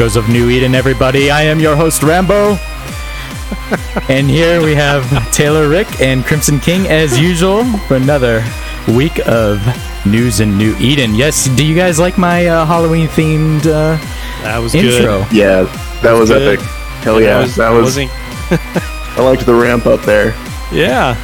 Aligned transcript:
Echoes 0.00 0.16
of 0.16 0.30
New 0.30 0.48
Eden, 0.48 0.74
everybody. 0.74 1.30
I 1.30 1.42
am 1.42 1.60
your 1.60 1.76
host, 1.76 2.02
Rambo. 2.02 2.52
and 4.08 4.30
here 4.30 4.62
we 4.64 4.74
have 4.74 5.04
Taylor 5.30 5.68
Rick 5.68 6.00
and 6.00 6.24
Crimson 6.24 6.58
King, 6.58 6.86
as 6.86 7.20
usual, 7.20 7.64
for 7.80 7.96
another 7.96 8.42
week 8.88 9.20
of 9.28 9.60
news 10.06 10.40
in 10.40 10.56
New 10.56 10.74
Eden. 10.78 11.14
Yes, 11.14 11.48
do 11.54 11.66
you 11.66 11.76
guys 11.76 11.98
like 11.98 12.16
my 12.16 12.46
uh, 12.46 12.64
Halloween 12.64 13.08
themed 13.08 13.66
uh, 13.66 13.98
That 14.42 14.56
was 14.60 14.74
intro? 14.74 15.24
good. 15.24 15.32
Yeah, 15.36 15.64
that 16.00 16.14
was 16.14 16.30
good. 16.30 16.54
epic. 16.56 16.66
Hell 17.02 17.20
yeah, 17.20 17.42
was, 17.42 17.56
that 17.56 17.68
was. 17.68 17.82
wasn't, 17.84 18.10
I 19.18 19.22
liked 19.22 19.44
the 19.44 19.54
ramp 19.54 19.84
up 19.84 20.00
there. 20.00 20.28
yeah. 20.72 21.14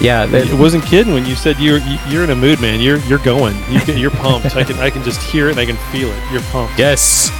Yeah, 0.00 0.24
It 0.26 0.28
that, 0.30 0.58
wasn't 0.58 0.84
kidding 0.84 1.12
when 1.12 1.26
you 1.26 1.34
said 1.34 1.58
you're 1.58 1.78
you're 2.08 2.22
in 2.22 2.30
a 2.30 2.36
mood, 2.36 2.60
man. 2.60 2.80
You're 2.80 2.98
you're 3.00 3.18
going. 3.18 3.56
You 3.68 3.80
can, 3.80 3.98
you're 3.98 4.10
pumped. 4.12 4.54
I 4.56 4.62
can 4.62 4.76
I 4.78 4.90
can 4.90 5.02
just 5.02 5.20
hear 5.20 5.48
it 5.48 5.52
and 5.52 5.60
I 5.60 5.66
can 5.66 5.76
feel 5.92 6.08
it. 6.08 6.32
You're 6.32 6.42
pumped. 6.42 6.78
yes. 6.78 7.30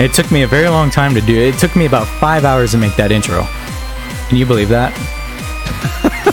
It 0.00 0.12
took 0.14 0.30
me 0.32 0.42
a 0.42 0.46
very 0.46 0.68
long 0.68 0.90
time 0.90 1.14
to 1.14 1.20
do 1.20 1.36
it. 1.36 1.54
It 1.54 1.58
took 1.58 1.76
me 1.76 1.84
about 1.86 2.06
five 2.18 2.44
hours 2.44 2.70
to 2.72 2.78
make 2.78 2.96
that 2.96 3.12
intro. 3.12 3.46
Can 4.28 4.38
you 4.38 4.46
believe 4.46 4.68
that? 4.70 4.92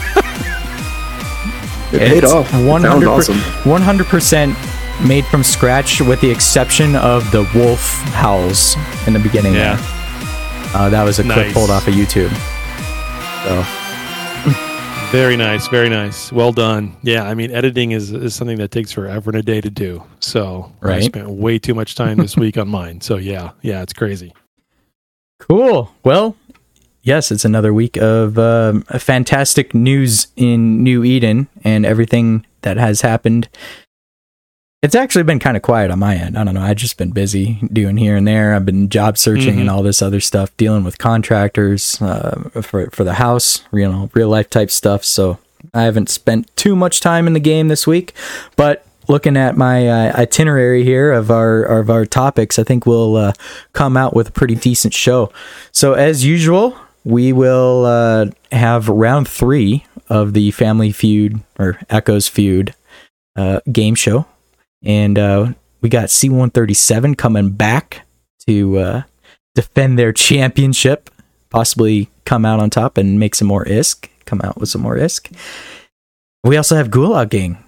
It 1.90 2.00
paid 2.00 2.22
It's 2.24 2.32
off. 2.32 2.50
100%, 2.50 2.82
sounds 2.82 3.06
awesome. 3.06 3.36
100% 3.64 5.06
made 5.08 5.24
from 5.26 5.42
scratch 5.42 6.02
with 6.02 6.20
the 6.20 6.30
exception 6.30 6.94
of 6.96 7.30
the 7.30 7.48
wolf 7.54 7.80
howls 8.12 8.76
in 9.06 9.14
the 9.14 9.18
beginning 9.18 9.54
Yeah. 9.54 9.76
there. 9.76 9.86
Uh, 10.82 10.88
that 10.90 11.02
was 11.04 11.18
a 11.18 11.22
clip 11.22 11.36
Nice. 11.46 11.52
pulled 11.54 11.70
off 11.70 11.88
of 11.88 11.94
YouTube. 11.94 12.28
So, 13.44 13.64
Very 15.12 15.38
nice. 15.38 15.66
Very 15.68 15.88
nice. 15.88 16.30
Well 16.30 16.52
done. 16.52 16.94
Yeah. 17.02 17.22
I 17.24 17.32
mean, 17.32 17.50
editing 17.50 17.92
is 17.92 18.12
is 18.12 18.34
something 18.34 18.58
that 18.58 18.70
takes 18.70 18.92
forever 18.92 19.30
and 19.30 19.38
a 19.38 19.42
day 19.42 19.62
to 19.62 19.70
do. 19.70 20.02
So 20.28 20.72
I 20.82 21.00
spent 21.00 21.28
way 21.30 21.58
too 21.58 21.74
much 21.74 21.94
time 21.94 22.18
this 22.18 22.36
week 22.36 22.56
on 22.58 22.68
mine. 22.68 23.00
So 23.00 23.16
yeah, 23.16 23.52
yeah, 23.62 23.82
it's 23.82 23.92
crazy. 23.92 24.32
cool. 25.40 25.94
Well, 26.04 26.36
yes, 27.02 27.30
it's 27.30 27.44
another 27.44 27.72
week 27.72 27.96
of 27.96 28.38
um, 28.38 28.82
fantastic 28.82 29.74
news 29.74 30.28
in 30.36 30.82
New 30.82 31.04
Eden 31.04 31.48
and 31.64 31.86
everything 31.86 32.44
that 32.62 32.76
has 32.76 33.00
happened. 33.02 33.48
It's 34.80 34.94
actually 34.94 35.24
been 35.24 35.40
kind 35.40 35.56
of 35.56 35.62
quiet 35.64 35.90
on 35.90 35.98
my 35.98 36.14
end. 36.14 36.38
I 36.38 36.44
don't 36.44 36.54
know. 36.54 36.60
I've 36.60 36.76
just 36.76 36.98
been 36.98 37.10
busy 37.10 37.58
doing 37.72 37.96
here 37.96 38.16
and 38.16 38.28
there. 38.28 38.54
I've 38.54 38.64
been 38.66 38.88
job 38.88 39.18
searching 39.18 39.58
and 39.58 39.68
Mhm. 39.68 39.72
all 39.72 39.82
this 39.82 40.00
other 40.02 40.20
stuff, 40.20 40.56
dealing 40.56 40.84
with 40.84 40.98
contractors 40.98 42.00
uh, 42.00 42.48
for 42.62 42.88
for 42.90 43.02
the 43.02 43.14
house, 43.14 43.62
you 43.72 43.88
know, 43.88 44.08
real 44.14 44.28
life 44.28 44.48
type 44.50 44.70
stuff. 44.70 45.04
So 45.04 45.38
I 45.74 45.82
haven't 45.82 46.08
spent 46.10 46.54
too 46.56 46.76
much 46.76 47.00
time 47.00 47.26
in 47.26 47.32
the 47.32 47.40
game 47.40 47.66
this 47.66 47.88
week. 47.88 48.14
But 48.54 48.84
looking 49.08 49.36
at 49.36 49.56
my 49.56 49.88
uh, 49.88 50.12
itinerary 50.16 50.84
here 50.84 51.12
of 51.12 51.30
our 51.30 51.62
of 51.62 51.90
our 51.90 52.04
topics, 52.04 52.58
I 52.58 52.64
think 52.64 52.86
we'll 52.86 53.16
uh, 53.16 53.32
come 53.72 53.96
out 53.96 54.14
with 54.14 54.28
a 54.28 54.32
pretty 54.32 54.54
decent 54.54 54.94
show. 54.94 55.32
So 55.72 55.94
as 55.94 56.24
usual, 56.24 56.78
we 57.04 57.32
will 57.32 57.86
uh, 57.86 58.26
have 58.52 58.88
round 58.88 59.28
three 59.28 59.84
of 60.08 60.34
the 60.34 60.50
Family 60.52 60.92
Feud 60.92 61.40
or 61.58 61.78
Echoes 61.90 62.28
Feud 62.28 62.74
uh, 63.36 63.60
game 63.70 63.94
show, 63.94 64.26
and 64.82 65.18
uh, 65.18 65.52
we 65.80 65.88
got 65.88 66.08
C137 66.08 67.16
coming 67.16 67.50
back 67.50 68.06
to 68.46 68.78
uh, 68.78 69.02
defend 69.54 69.98
their 69.98 70.12
championship, 70.12 71.10
possibly 71.50 72.08
come 72.24 72.44
out 72.44 72.60
on 72.60 72.70
top 72.70 72.98
and 72.98 73.18
make 73.18 73.34
some 73.34 73.48
more 73.48 73.64
ISK, 73.64 74.08
come 74.24 74.40
out 74.42 74.58
with 74.58 74.68
some 74.68 74.82
more 74.82 74.96
ISK. 74.96 75.34
We 76.44 76.56
also 76.56 76.76
have 76.76 76.88
Gulag 76.88 77.30
Gang 77.30 77.58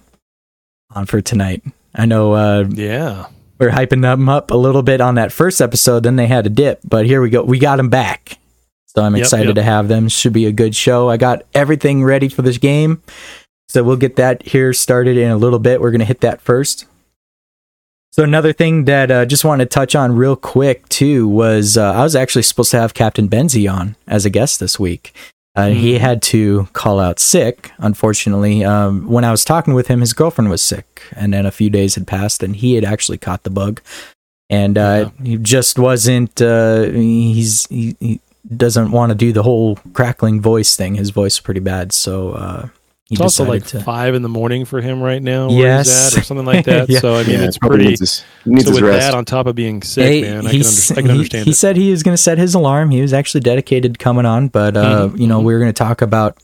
on 0.93 1.05
for 1.05 1.21
tonight. 1.21 1.63
I 1.95 2.05
know 2.05 2.33
uh, 2.33 2.65
Yeah. 2.69 3.27
we're 3.59 3.71
hyping 3.71 4.01
them 4.01 4.29
up 4.29 4.51
a 4.51 4.57
little 4.57 4.83
bit 4.83 5.01
on 5.01 5.15
that 5.15 5.31
first 5.31 5.61
episode. 5.61 6.03
Then 6.03 6.15
they 6.15 6.27
had 6.27 6.45
a 6.45 6.49
dip, 6.49 6.79
but 6.83 7.05
here 7.05 7.21
we 7.21 7.29
go. 7.29 7.43
We 7.43 7.59
got 7.59 7.77
them 7.77 7.89
back. 7.89 8.37
So 8.87 9.01
I'm 9.03 9.15
excited 9.15 9.47
yep. 9.47 9.55
to 9.55 9.63
have 9.63 9.87
them. 9.87 10.09
Should 10.09 10.33
be 10.33 10.45
a 10.47 10.51
good 10.51 10.75
show. 10.75 11.09
I 11.09 11.17
got 11.17 11.43
everything 11.53 12.03
ready 12.03 12.27
for 12.27 12.41
this 12.41 12.57
game. 12.57 13.01
So 13.69 13.83
we'll 13.83 13.95
get 13.95 14.17
that 14.17 14.43
here 14.43 14.73
started 14.73 15.15
in 15.15 15.31
a 15.31 15.37
little 15.37 15.59
bit. 15.59 15.79
We're 15.79 15.91
going 15.91 15.99
to 15.99 16.05
hit 16.05 16.19
that 16.21 16.41
first. 16.41 16.85
So 18.11 18.23
another 18.23 18.51
thing 18.51 18.83
that 18.85 19.09
uh, 19.09 19.25
just 19.25 19.45
wanted 19.45 19.65
to 19.65 19.69
touch 19.69 19.95
on 19.95 20.17
real 20.17 20.35
quick 20.35 20.89
too 20.89 21.25
was 21.25 21.77
uh, 21.77 21.93
I 21.93 22.03
was 22.03 22.13
actually 22.13 22.41
supposed 22.41 22.71
to 22.71 22.79
have 22.81 22.93
Captain 22.93 23.29
Benzie 23.29 23.71
on 23.71 23.95
as 24.07 24.25
a 24.25 24.29
guest 24.29 24.59
this 24.59 24.77
week. 24.77 25.13
Uh, 25.55 25.69
He 25.69 25.97
had 25.97 26.21
to 26.23 26.67
call 26.73 26.99
out 26.99 27.19
sick, 27.19 27.71
unfortunately. 27.77 28.63
Um, 28.63 29.07
when 29.07 29.25
I 29.25 29.31
was 29.31 29.43
talking 29.43 29.73
with 29.73 29.87
him, 29.87 29.99
his 29.99 30.13
girlfriend 30.13 30.49
was 30.49 30.61
sick, 30.61 31.01
and 31.15 31.33
then 31.33 31.45
a 31.45 31.51
few 31.51 31.69
days 31.69 31.95
had 31.95 32.07
passed, 32.07 32.41
and 32.43 32.55
he 32.55 32.75
had 32.75 32.85
actually 32.85 33.17
caught 33.17 33.43
the 33.43 33.49
bug, 33.49 33.81
and 34.49 34.77
uh, 34.77 35.09
he 35.23 35.37
just 35.37 35.77
wasn't. 35.77 36.41
Uh, 36.41 36.83
he's 36.83 37.65
he, 37.67 37.95
he 37.99 38.19
doesn't 38.55 38.91
want 38.91 39.11
to 39.11 39.15
do 39.15 39.31
the 39.33 39.43
whole 39.43 39.77
crackling 39.93 40.41
voice 40.41 40.75
thing. 40.75 40.95
His 40.95 41.09
voice 41.09 41.33
is 41.33 41.39
pretty 41.41 41.59
bad, 41.59 41.91
so 41.91 42.31
uh, 42.31 42.69
he 43.11 43.15
It's 43.15 43.21
also 43.21 43.43
like 43.43 43.65
to. 43.67 43.81
five 43.81 44.15
in 44.15 44.21
the 44.21 44.29
morning 44.29 44.63
for 44.63 44.79
him 44.79 45.01
right 45.01 45.21
now. 45.21 45.49
Where 45.49 45.57
Yes. 45.57 45.87
he's 45.87 46.13
at 46.13 46.19
or 46.21 46.23
something 46.23 46.45
like 46.45 46.63
that. 46.71 46.89
Yeah. 46.89 46.99
So 46.99 47.15
I 47.15 47.23
mean, 47.23 47.39
Yeah, 47.39 47.45
it's 47.45 47.57
pretty. 47.57 47.85
Needs 47.87 47.99
his, 47.99 48.23
needs 48.45 48.65
So 48.65 48.71
with 48.73 48.81
rest. 48.83 48.99
that, 49.07 49.13
on 49.13 49.25
top 49.25 49.47
of 49.47 49.55
being 49.55 49.81
sick, 49.83 50.05
Hey, 50.07 50.21
man, 50.21 50.47
I 50.47 50.51
can, 50.51 50.61
under, 50.61 50.69
I 50.71 50.95
can 50.95 51.05
he- 51.05 51.11
understand 51.11 51.45
he, 51.45 51.51
it. 51.51 51.55
said 51.55 51.75
he 51.75 51.91
was 51.91 52.03
going 52.03 52.13
to 52.15 52.21
set 52.21 52.37
his 52.37 52.55
alarm. 52.55 52.89
He 52.89 53.01
was 53.01 53.11
actually 53.13 53.41
dedicated 53.41 53.93
to 53.95 53.97
coming 53.97 54.25
on, 54.25 54.47
but 54.47 54.77
uh, 54.77 55.09
Mhm, 55.09 55.19
you 55.19 55.27
know, 55.27 55.41
mhm. 55.41 55.43
we 55.43 55.53
were 55.53 55.59
going 55.59 55.69
to 55.73 55.77
talk 55.77 56.01
about 56.01 56.37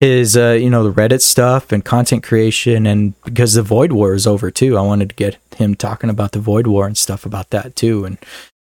his, 0.00 0.36
uh, 0.36 0.50
you 0.60 0.68
know, 0.68 0.84
the 0.84 0.92
Reddit 0.92 1.22
stuff 1.22 1.72
and 1.72 1.82
content 1.84 2.22
creation, 2.22 2.84
and 2.86 3.14
because 3.24 3.54
the 3.54 3.62
Void 3.62 3.92
War 3.92 4.12
is 4.12 4.26
over 4.26 4.50
too, 4.50 4.76
I 4.76 4.82
wanted 4.82 5.08
to 5.08 5.14
get 5.14 5.38
him 5.56 5.74
talking 5.74 6.10
about 6.10 6.32
the 6.32 6.40
Void 6.40 6.66
War 6.66 6.86
and 6.86 6.98
stuff 6.98 7.24
about 7.24 7.48
that 7.50 7.74
too, 7.76 8.04
and 8.04 8.18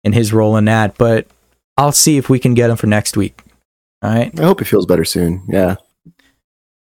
and 0.05 0.15
his 0.15 0.33
role 0.33 0.57
in 0.57 0.67
that. 0.67 0.97
But 0.97 1.27
I'll 1.77 1.91
see 1.91 2.17
if 2.19 2.29
we 2.31 2.39
can 2.39 2.55
get 2.55 2.71
him 2.71 2.77
for 2.77 2.87
next 2.87 3.17
week. 3.17 3.41
All 4.03 4.11
right. 4.11 4.31
I 4.39 4.43
hope 4.45 4.61
he 4.61 4.65
feels 4.67 4.87
better 4.87 5.05
soon. 5.05 5.43
Yeah. 5.49 5.77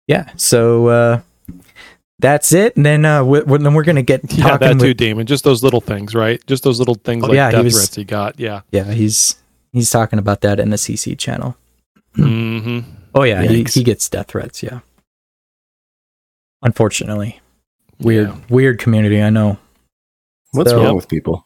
Yeah. 0.08 0.30
So 0.36 0.88
uh, 0.88 1.22
that's 2.20 2.54
it. 2.54 2.76
And 2.76 2.86
then 2.86 3.06
uh, 3.06 3.24
we, 3.24 3.42
we- 3.42 3.58
then 3.58 3.74
we're 3.74 3.84
going 3.84 3.96
to 3.98 4.02
get 4.04 4.22
Yeah, 4.32 4.44
talking 4.44 4.68
that 4.68 4.74
with 4.76 4.82
too, 4.82 4.94
Damon. 4.94 5.26
Just 5.26 5.44
those 5.44 5.64
little 5.64 5.82
things, 5.82 6.14
right? 6.16 6.46
Just 6.48 6.64
those 6.64 6.80
little 6.80 6.96
things 6.96 7.24
Oh, 7.24 7.28
like 7.28 7.36
yeah, 7.36 7.50
he 7.50 7.56
death 7.58 7.64
was- 7.64 7.76
threats 7.76 7.96
he 7.96 8.04
got. 8.04 8.40
Yeah. 8.40 8.62
yeah. 8.72 8.86
He's 8.92 9.36
he's 9.74 9.90
talking 9.90 10.20
about 10.20 10.42
that 10.42 10.60
in 10.60 10.70
the 10.70 10.78
CC 10.78 11.18
channel. 11.18 11.56
hmm 12.16 12.80
Oh 13.14 13.24
yeah, 13.24 13.44
he, 13.44 13.64
he 13.64 13.84
gets 13.84 14.10
death 14.10 14.28
threats. 14.28 14.62
Yeah. 14.62 14.80
Unfortunately, 16.62 17.40
weird, 18.00 18.32
weird 18.50 18.80
community. 18.80 19.22
I 19.22 19.30
know. 19.30 19.58
What's 20.52 20.72
So- 20.72 20.84
wrong 20.84 20.96
with 20.96 21.08
people? 21.08 21.46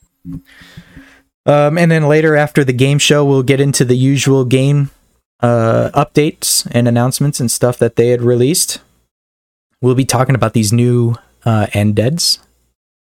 Um, 1.46 1.78
and 1.78 1.90
then 1.92 2.08
later 2.08 2.36
after 2.36 2.64
the 2.64 2.74
game 2.74 3.00
show, 3.00 3.26
we'll 3.26 3.44
get 3.44 3.60
into 3.60 3.84
the 3.86 3.96
usual 3.96 4.46
game 4.46 4.92
uh, 5.42 5.90
updates 5.94 6.68
and 6.72 6.88
announcements 6.88 7.40
and 7.40 7.50
stuff 7.52 7.78
that 7.80 7.96
they 7.96 8.10
had 8.10 8.22
released. 8.22 8.80
We'll 9.82 9.96
be 9.96 10.06
talking 10.06 10.36
about 10.36 10.54
these 10.54 10.74
new 10.74 11.16
uh, 11.46 11.68
Deads. 11.68 12.40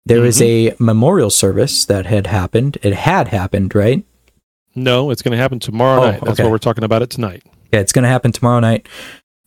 There 0.05 0.23
is 0.25 0.41
a 0.41 0.73
memorial 0.79 1.29
service 1.29 1.85
that 1.85 2.05
had 2.05 2.27
happened. 2.27 2.77
It 2.81 2.93
had 2.93 3.27
happened, 3.29 3.75
right? 3.75 4.03
No, 4.75 5.09
it's 5.11 5.21
going 5.21 5.31
to 5.33 5.37
happen 5.37 5.59
tomorrow 5.59 6.01
Oh, 6.01 6.11
night. 6.11 6.21
That's 6.21 6.39
okay. 6.39 6.43
why 6.43 6.51
we're 6.51 6.57
talking 6.59 6.83
about 6.83 7.01
it 7.01 7.09
tonight. 7.09 7.43
Yeah, 7.73 7.79
it's 7.79 7.91
going 7.91 8.03
to 8.03 8.09
happen 8.09 8.31
tomorrow 8.31 8.59
night. 8.59 8.87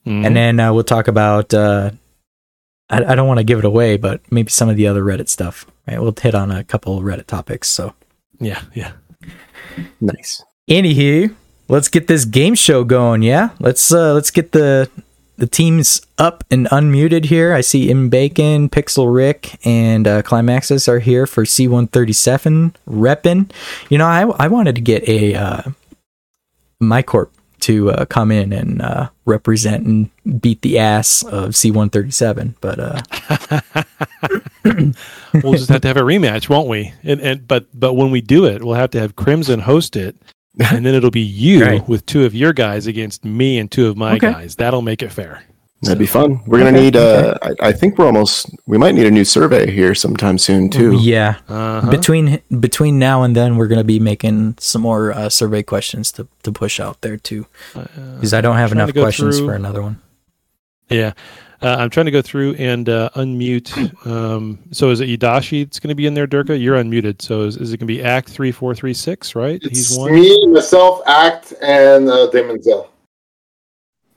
Mhm. 0.07 0.27
and 0.27 0.35
then 0.35 0.59
uh, 0.59 0.73
we'll 0.73 0.83
talk 0.83 1.09
about 1.09 1.53
uh, 1.53 1.91
I, 2.89 3.05
I 3.05 3.15
don't 3.15 3.29
want 3.29 3.37
to 3.37 3.45
give 3.45 3.59
it 3.59 3.67
away 3.67 3.99
but 3.99 4.23
maybe 4.33 4.49
some 4.49 4.71
of 4.71 4.77
the 4.77 4.87
other 4.87 5.03
reddit 5.05 5.29
stuff 5.29 5.67
right 5.87 6.01
we'll 6.01 6.15
hit 6.19 6.35
on 6.35 6.51
a 6.51 6.65
couple 6.65 6.97
of 6.97 7.05
reddit 7.05 7.27
topics 7.27 7.69
so 7.69 7.93
yeah, 8.41 8.63
yeah. 8.75 8.93
Nice. 10.01 10.43
anywho 10.71 11.35
let's 11.71 11.89
get 11.89 12.07
this 12.07 12.25
game 12.25 12.55
show 12.55 12.85
going 12.85 13.23
yeah 13.23 13.51
let's 13.59 13.93
uh 13.93 14.13
let's 14.13 14.31
get 14.31 14.53
the 14.53 14.91
the 15.41 15.47
teams 15.47 16.03
up 16.19 16.45
and 16.51 16.67
unmuted 16.67 17.25
here. 17.25 17.55
I 17.55 17.63
see 17.63 17.91
M 17.91 18.11
Bacon, 18.11 18.69
Pixel 18.69 19.13
Rick, 19.13 19.59
and 19.67 20.07
uh, 20.07 20.23
are 20.23 20.99
here 20.99 21.27
for 21.27 21.45
C137 21.45 22.75
reppin. 22.87 23.51
You 23.89 23.97
know, 23.97 24.07
I 24.07 24.27
I 24.39 24.49
wanted 24.49 24.75
to 24.75 24.83
get 24.83 25.09
a 25.09 25.35
uh, 25.35 25.63
MyCorp 26.81 27.31
to 27.61 27.91
uh, 27.91 28.05
come 28.05 28.31
in 28.31 28.53
and 28.53 28.83
uh, 28.83 29.09
represent 29.25 29.87
and 29.87 30.41
beat 30.41 30.61
the 30.63 30.79
ass 30.79 31.23
of 31.23 31.51
C137, 31.51 32.55
but 32.61 32.79
uh, 32.79 33.01
we'll 35.43 35.55
just 35.55 35.71
have 35.71 35.81
to 35.81 35.89
have 35.89 35.97
a 35.97 36.03
rematch, 36.03 36.51
won't 36.51 36.69
we? 36.69 36.93
And 37.03 37.21
and 37.21 37.49
but 37.49 37.67
but 37.73 37.95
when 37.95 38.11
we 38.11 38.21
do 38.21 38.45
it, 38.45 38.63
we'll 38.63 38.75
have 38.75 38.91
to 38.91 39.01
have 39.01 39.17
Crimson 39.17 39.61
host 39.61 39.97
it, 39.97 40.17
and 40.71 40.85
then 40.85 40.95
it'll 40.95 41.11
be 41.11 41.21
you 41.21 41.65
Right. 41.65 41.89
with 41.89 42.05
two 42.07 42.25
of 42.25 42.35
your 42.35 42.53
guys 42.53 42.87
against 42.87 43.25
me 43.25 43.59
and 43.59 43.71
two 43.71 43.87
of 43.89 43.97
my 43.97 44.15
Okay. 44.17 44.33
guys. 44.33 44.57
That'll 44.57 44.83
make 44.83 45.03
it 45.03 45.11
fair. 45.13 45.43
That'd 45.83 45.99
be 45.99 46.07
fun. 46.07 46.41
We're 46.47 46.59
gonna 46.59 46.71
Okay, 46.77 46.81
need. 46.83 46.97
Uh, 46.97 47.39
I, 47.41 47.69
I 47.69 47.73
think 47.73 47.97
we're 47.97 48.05
almost. 48.05 48.51
We 48.67 48.77
might 48.77 48.95
need 48.95 49.07
a 49.07 49.11
new 49.11 49.25
survey 49.25 49.71
here 49.71 49.95
sometime 49.95 50.37
soon 50.37 50.69
too. 50.69 50.99
yeah. 51.01 51.37
Uh-huh. 51.49 51.91
Between 51.91 52.43
between 52.61 52.99
now 52.99 53.23
and 53.23 53.35
then, 53.35 53.57
we're 53.57 53.67
going 53.67 53.79
to 53.81 53.85
be 53.85 53.99
making 53.99 54.57
some 54.59 54.83
more 54.83 55.11
uh, 55.13 55.31
survey 55.31 55.63
questions 55.63 56.13
to, 56.13 56.29
to 56.43 56.53
push 56.53 56.81
out 56.81 57.01
there 57.01 57.17
too, 57.17 57.47
because 57.73 58.35
I 58.35 58.43
don't 58.43 58.57
have 58.57 58.73
Uh, 58.73 58.75
enough 58.75 58.93
questions 58.93 59.39
through- 59.39 59.47
for 59.47 59.55
another 59.55 59.81
one. 59.81 59.97
Yeah. 60.91 61.13
Uh, 61.63 61.77
I'm 61.79 61.91
trying 61.91 62.07
to 62.07 62.13
go 62.13 62.23
through 62.23 62.55
and 62.55 62.89
uh, 62.89 63.11
unmute. 63.17 63.71
Um, 64.07 64.59
so 64.73 64.91
is 64.91 65.01
it 65.01 65.09
Idashi 65.09 65.65
that's 65.65 65.79
going 65.79 65.91
to 65.91 65.95
be 65.95 66.07
in 66.07 66.15
there, 66.15 66.27
Durka? 66.27 66.61
You're 66.61 66.77
unmuted. 66.77 67.21
So 67.21 67.43
is, 67.43 67.57
is 67.59 67.73
it 67.73 67.77
going 67.77 67.87
to 67.87 67.95
be 67.95 68.03
Act 68.03 68.31
3436, 68.31 69.35
right? 69.35 69.61
It's 69.63 69.91
He's 69.91 69.99
one. 69.99 70.15
me, 70.15 70.47
myself, 70.47 71.03
Act, 71.07 71.53
and 71.61 72.09
uh, 72.09 72.29
Damon 72.31 72.63
Zell. 72.63 72.91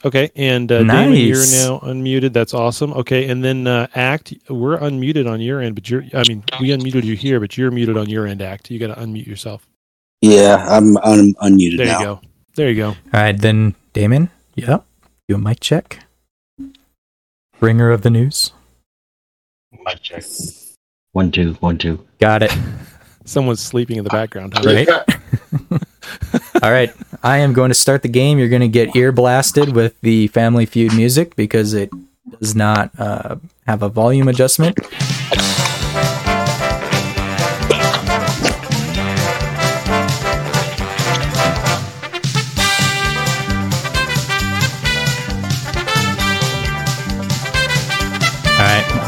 Okay. 0.05 0.31
And 0.35 0.71
uh, 0.71 0.83
Damon, 0.83 1.13
you're 1.13 1.35
now 1.37 1.79
unmuted. 1.83 2.31
That's 2.33 2.53
awesome. 2.53 2.93
Okay. 2.93 3.29
And 3.29 3.43
then 3.43 3.67
uh, 3.67 3.87
Act, 3.95 4.33
we're 4.49 4.77
unmuted 4.77 5.29
on 5.29 5.41
your 5.41 5.59
end, 5.61 5.75
but 5.75 5.89
you're, 5.89 6.03
I 6.13 6.23
mean, 6.27 6.43
we 6.61 6.69
unmuted 6.69 7.03
you 7.03 7.15
here, 7.15 7.39
but 7.41 7.57
you're 7.57 7.71
muted 7.71 7.97
on 7.97 8.09
your 8.09 8.25
end, 8.25 8.41
Act. 8.41 8.71
You 8.71 8.79
got 8.79 8.95
to 8.95 9.01
unmute 9.01 9.27
yourself. 9.27 9.67
Yeah, 10.21 10.65
I'm 10.69 10.95
un- 10.97 11.33
unmuted 11.41 11.77
There 11.77 11.87
now. 11.87 11.99
you 11.99 12.05
go. 12.05 12.21
There 12.55 12.69
you 12.69 12.75
go. 12.75 12.87
All 12.89 12.95
right, 13.13 13.37
then 13.37 13.75
Damon. 13.91 14.29
Yep. 14.55 14.85
Do 15.27 15.35
a 15.35 15.37
mic 15.37 15.59
check. 15.59 15.99
Bringer 17.63 17.92
of 17.92 18.01
the 18.01 18.10
news. 18.10 18.51
Mic 19.86 20.01
check. 20.01 20.25
One, 21.13 21.31
two, 21.31 21.54
one, 21.62 21.77
two. 21.77 22.06
Got 22.19 22.44
it. 22.44 22.51
Someone's 23.24 23.62
sleeping 23.62 23.95
in 23.95 24.04
the 24.04 24.10
background. 24.10 24.54
Huh? 24.54 24.63
Right. 24.65 24.89
All 26.62 26.71
right. 26.74 26.94
I 27.24 27.38
am 27.38 27.54
going 27.54 27.69
to 27.69 27.74
start 27.74 28.01
the 28.01 28.10
game. 28.10 28.38
You're 28.38 28.50
going 28.50 28.63
to 28.63 28.68
get 28.68 28.98
ear 28.98 29.13
blasted 29.13 29.77
with 29.77 29.98
the 30.01 30.27
Family 30.27 30.65
Feud 30.65 30.94
music 30.94 31.38
because 31.38 31.74
it 31.74 31.89
does 32.38 32.54
not 32.54 32.92
uh, 33.00 33.38
have 33.65 33.81
a 33.81 33.88
volume 33.88 34.27
adjustment. 34.27 34.77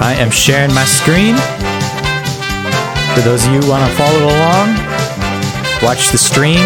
I 0.06 0.14
am 0.14 0.30
sharing 0.30 0.72
my 0.72 0.86
screen. 0.86 1.36
For 3.16 3.22
those 3.28 3.44
of 3.48 3.54
you 3.54 3.60
who 3.60 3.70
want 3.72 3.90
to 3.90 3.98
follow 3.98 4.20
along, 4.22 4.78
watch 5.82 6.12
the 6.12 6.18
stream. 6.20 6.62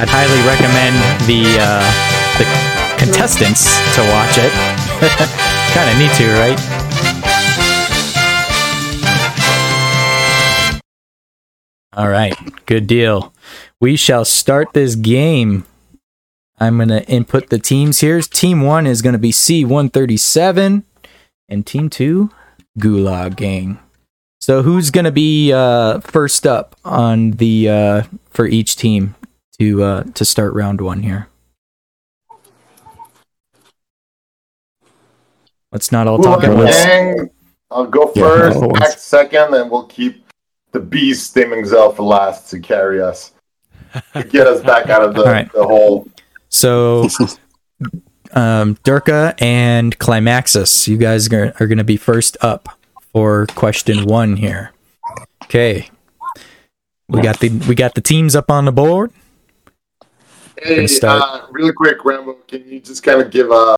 I'd 0.00 0.08
highly 0.08 0.40
recommend 0.48 0.96
the 1.28 1.44
uh, 1.60 1.84
the 2.40 2.48
contestants 2.96 3.76
to 3.94 4.00
watch 4.08 4.38
it. 4.40 4.48
kind 5.76 5.84
of 5.92 5.98
need 6.00 6.16
to, 6.16 6.32
right? 6.40 6.56
All 11.92 12.08
right, 12.08 12.34
good 12.64 12.86
deal. 12.86 13.34
We 13.82 13.96
shall 13.96 14.24
start 14.24 14.72
this 14.72 14.94
game. 14.94 15.66
I'm 16.58 16.78
gonna 16.78 17.00
input 17.00 17.50
the 17.50 17.58
teams 17.58 18.00
here. 18.00 18.22
Team 18.22 18.62
one 18.62 18.86
is 18.86 19.02
gonna 19.02 19.18
be 19.18 19.30
C137, 19.30 20.84
and 21.48 21.66
team 21.66 21.88
two, 21.90 22.30
Gulag 22.78 23.36
Gang. 23.36 23.78
So 24.40 24.62
who's 24.62 24.90
gonna 24.90 25.10
be 25.10 25.52
uh, 25.52 26.00
first 26.00 26.46
up 26.46 26.76
on 26.84 27.32
the 27.32 27.68
uh, 27.68 28.02
for 28.30 28.46
each 28.46 28.76
team 28.76 29.14
to 29.58 29.82
uh, 29.82 30.02
to 30.14 30.24
start 30.24 30.52
round 30.54 30.80
one 30.80 31.02
here? 31.02 31.28
Let's 35.72 35.90
not 35.90 36.06
all 36.06 36.18
talk 36.18 36.44
at 36.44 36.50
Gulag 36.50 37.16
once. 37.16 37.30
I'll 37.70 37.86
go 37.86 38.06
first, 38.08 38.56
all 38.58 38.76
at 38.76 39.00
second, 39.00 39.54
and 39.54 39.70
we'll 39.70 39.86
keep 39.86 40.24
the 40.70 40.80
beast 40.80 41.34
Damon 41.34 41.64
Zell 41.64 41.92
for 41.92 42.02
last 42.02 42.50
to 42.50 42.60
carry 42.60 43.00
us. 43.00 43.32
To 44.12 44.24
get 44.24 44.48
us 44.48 44.60
back 44.60 44.90
out 44.90 45.02
of 45.02 45.14
the, 45.14 45.20
All 45.20 45.30
right. 45.30 45.52
the 45.52 45.62
hole. 45.62 46.08
So, 46.48 47.06
um, 48.34 48.76
Durka 48.84 49.40
and 49.40 49.98
Climaxis, 49.98 50.86
you 50.88 50.96
guys 50.96 51.32
are, 51.32 51.52
going 51.52 51.78
to 51.78 51.84
be 51.84 51.96
first 51.96 52.36
up 52.40 52.68
for 53.12 53.46
question 53.54 54.04
one 54.04 54.36
here. 54.36 54.72
Okay, 55.44 55.88
we 57.08 57.20
got 57.20 57.40
the 57.40 57.50
we 57.68 57.74
got 57.74 57.94
the 57.94 58.00
teams 58.00 58.34
up 58.34 58.50
on 58.50 58.64
the 58.64 58.72
board. 58.72 59.12
Hey, 60.60 60.86
uh, 61.02 61.46
really 61.50 61.72
quick, 61.72 62.04
Rambo, 62.04 62.34
can 62.48 62.66
you 62.66 62.80
just 62.80 63.02
kind 63.02 63.20
of 63.20 63.30
give 63.30 63.50
a. 63.50 63.76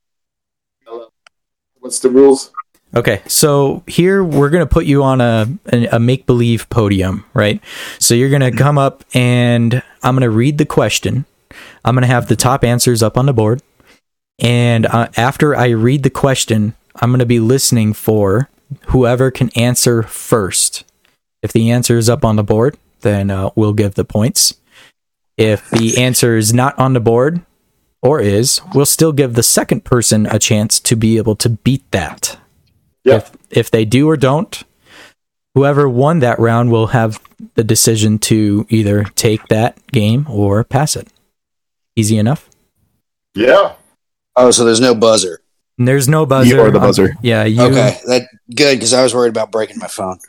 What's 1.81 1.99
the 1.99 2.09
rules? 2.09 2.53
Okay, 2.95 3.21
so 3.27 3.83
here 3.87 4.25
we're 4.25 4.49
gonna 4.49 4.67
put 4.67 4.87
you 4.87 5.03
on 5.03 5.21
a 5.21 5.49
a, 5.73 5.87
a 5.93 5.99
make 5.99 6.25
believe 6.27 6.69
podium, 6.71 7.25
right? 7.35 7.61
So 7.99 8.15
you're 8.15 8.31
gonna 8.31 8.53
come 8.53 8.79
up 8.79 9.05
and 9.13 9.83
I'm 10.03 10.15
gonna 10.15 10.31
read 10.31 10.59
the 10.59 10.67
question. 10.67 11.27
I'm 11.85 11.95
gonna 11.95 12.07
have 12.07 12.29
the 12.29 12.37
top 12.37 12.65
answers 12.65 13.03
up 13.03 13.19
on 13.19 13.27
the 13.27 13.35
board, 13.35 13.61
and 14.39 14.87
uh, 14.87 15.09
after 15.17 15.57
I 15.57 15.69
read 15.69 16.03
the 16.03 16.11
question, 16.11 16.75
I'm 16.97 17.11
gonna 17.11 17.27
be 17.27 17.41
listening 17.41 17.93
for 17.93 18.49
whoever 18.89 19.31
can 19.31 19.51
answer 19.51 20.03
first. 20.03 20.85
If 21.43 21.53
the 21.53 21.71
answer 21.71 21.97
is 21.97 22.09
up 22.09 22.25
on 22.25 22.37
the 22.37 22.45
board, 22.45 22.77
then 23.01 23.31
uh, 23.31 23.51
we'll 23.55 23.73
give 23.73 23.95
the 23.95 24.05
points. 24.05 24.55
If 25.37 25.71
the 25.71 26.03
answer 26.03 26.37
is 26.37 26.55
not 26.55 26.79
on 26.79 26.95
the 26.95 27.01
board 27.01 27.43
or 28.03 28.21
is, 28.21 28.61
we'll 28.75 28.87
still 28.87 29.13
give 29.13 29.35
the 29.35 29.43
second 29.43 29.85
person 29.85 30.27
a 30.27 30.39
chance 30.39 30.81
to 30.81 30.97
be 30.97 31.19
able 31.19 31.37
to 31.37 31.51
beat 31.51 31.89
that. 31.91 32.39
Yeah. 33.05 33.17
If 33.17 33.31
if 33.51 33.71
they 33.71 33.85
do 33.85 34.09
or 34.09 34.17
don't, 34.17 34.63
whoever 35.55 35.89
won 35.89 36.21
that 36.21 36.39
round 36.39 36.71
will 36.73 36.89
have 36.89 37.21
the 37.55 37.65
decision 37.65 38.19
to 38.19 38.67
either 38.69 39.05
take 39.15 39.47
that 39.49 39.79
game 39.89 40.27
or 40.29 40.65
pass 40.65 40.97
it. 40.97 41.09
Easy 41.95 42.19
enough. 42.19 42.51
Yeah. 43.35 43.75
Oh, 44.37 44.51
so 44.51 44.65
there's 44.65 44.81
no 44.81 44.95
buzzer. 44.95 45.41
And 45.79 45.89
there's 45.89 46.09
no 46.09 46.27
buzzer. 46.27 46.55
You 46.55 46.61
are 46.61 46.71
the 46.71 46.79
on- 46.79 46.85
buzzer. 46.87 47.17
yeah, 47.23 47.45
you. 47.45 47.63
Okay, 47.63 47.99
that 48.07 48.29
good 48.55 48.77
because 48.77 48.93
I 48.93 49.03
was 49.03 49.15
worried 49.15 49.31
about 49.31 49.51
breaking 49.51 49.79
my 49.79 49.89
phone. 49.89 50.19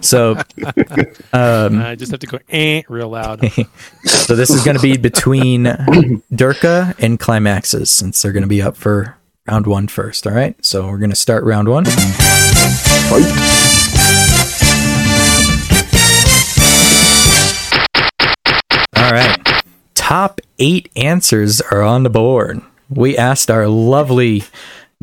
So, 0.00 0.36
um, 1.34 1.82
I 1.82 1.94
just 1.98 2.12
have 2.12 2.20
to 2.20 2.26
go 2.26 2.38
eh, 2.48 2.80
real 2.88 3.10
loud. 3.10 3.40
so 4.04 4.34
this 4.34 4.48
is 4.48 4.64
going 4.64 4.76
to 4.78 4.82
be 4.82 4.96
between 4.96 5.64
Durka 6.32 6.94
and 6.98 7.20
Climaxis 7.20 7.88
since 7.88 8.22
they're 8.22 8.32
going 8.32 8.44
to 8.44 8.48
be 8.48 8.62
up 8.62 8.74
for 8.74 9.18
round 9.46 9.66
one 9.66 9.86
first. 9.86 10.26
All 10.26 10.32
right. 10.32 10.56
So 10.64 10.86
we're 10.86 10.96
going 10.96 11.10
to 11.10 11.16
start 11.16 11.44
round 11.44 11.68
one. 11.68 11.84
All 18.96 19.12
right. 19.12 19.47
Top 20.08 20.40
eight 20.58 20.90
answers 20.96 21.60
are 21.60 21.82
on 21.82 22.02
the 22.02 22.08
board. 22.08 22.62
We 22.88 23.14
asked 23.14 23.50
our 23.50 23.68
lovely 23.68 24.42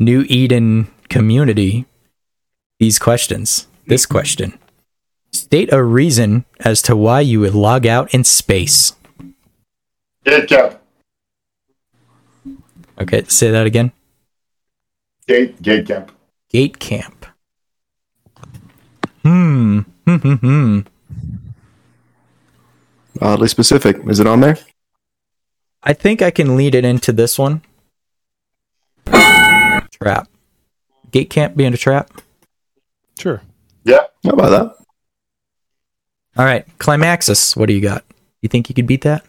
New 0.00 0.26
Eden 0.28 0.90
community 1.08 1.86
these 2.80 2.98
questions. 2.98 3.68
This 3.86 4.04
question 4.04 4.58
State 5.32 5.72
a 5.72 5.80
reason 5.84 6.44
as 6.58 6.82
to 6.82 6.96
why 6.96 7.20
you 7.20 7.38
would 7.38 7.54
log 7.54 7.86
out 7.86 8.12
in 8.12 8.24
space. 8.24 8.96
Gate 10.24 10.48
camp. 10.48 10.80
Okay, 12.98 13.22
say 13.28 13.52
that 13.52 13.64
again. 13.64 13.92
Gate, 15.28 15.62
gate 15.62 15.86
camp. 15.86 16.10
Gate 16.50 16.80
camp. 16.80 17.26
Hmm. 19.22 19.82
Hmm. 20.04 20.16
Hmm. 20.16 20.34
Hmm. 20.34 20.80
Oddly 23.20 23.46
specific. 23.46 23.98
Is 24.08 24.18
it 24.18 24.26
on 24.26 24.40
there? 24.40 24.58
I 25.86 25.92
think 25.92 26.20
I 26.20 26.32
can 26.32 26.56
lead 26.56 26.74
it 26.74 26.84
into 26.84 27.12
this 27.12 27.38
one. 27.38 27.62
Trap. 29.06 30.28
Gate 31.12 31.30
camp 31.30 31.56
being 31.56 31.72
a 31.72 31.76
trap. 31.76 32.10
Sure. 33.16 33.40
Yeah. 33.84 34.00
How 34.24 34.30
about 34.30 34.50
that? 34.50 34.76
All 36.36 36.44
right, 36.44 36.66
Climaxis. 36.78 37.56
What 37.56 37.66
do 37.66 37.72
you 37.72 37.80
got? 37.80 38.04
You 38.42 38.48
think 38.48 38.68
you 38.68 38.74
could 38.74 38.88
beat 38.88 39.02
that? 39.02 39.24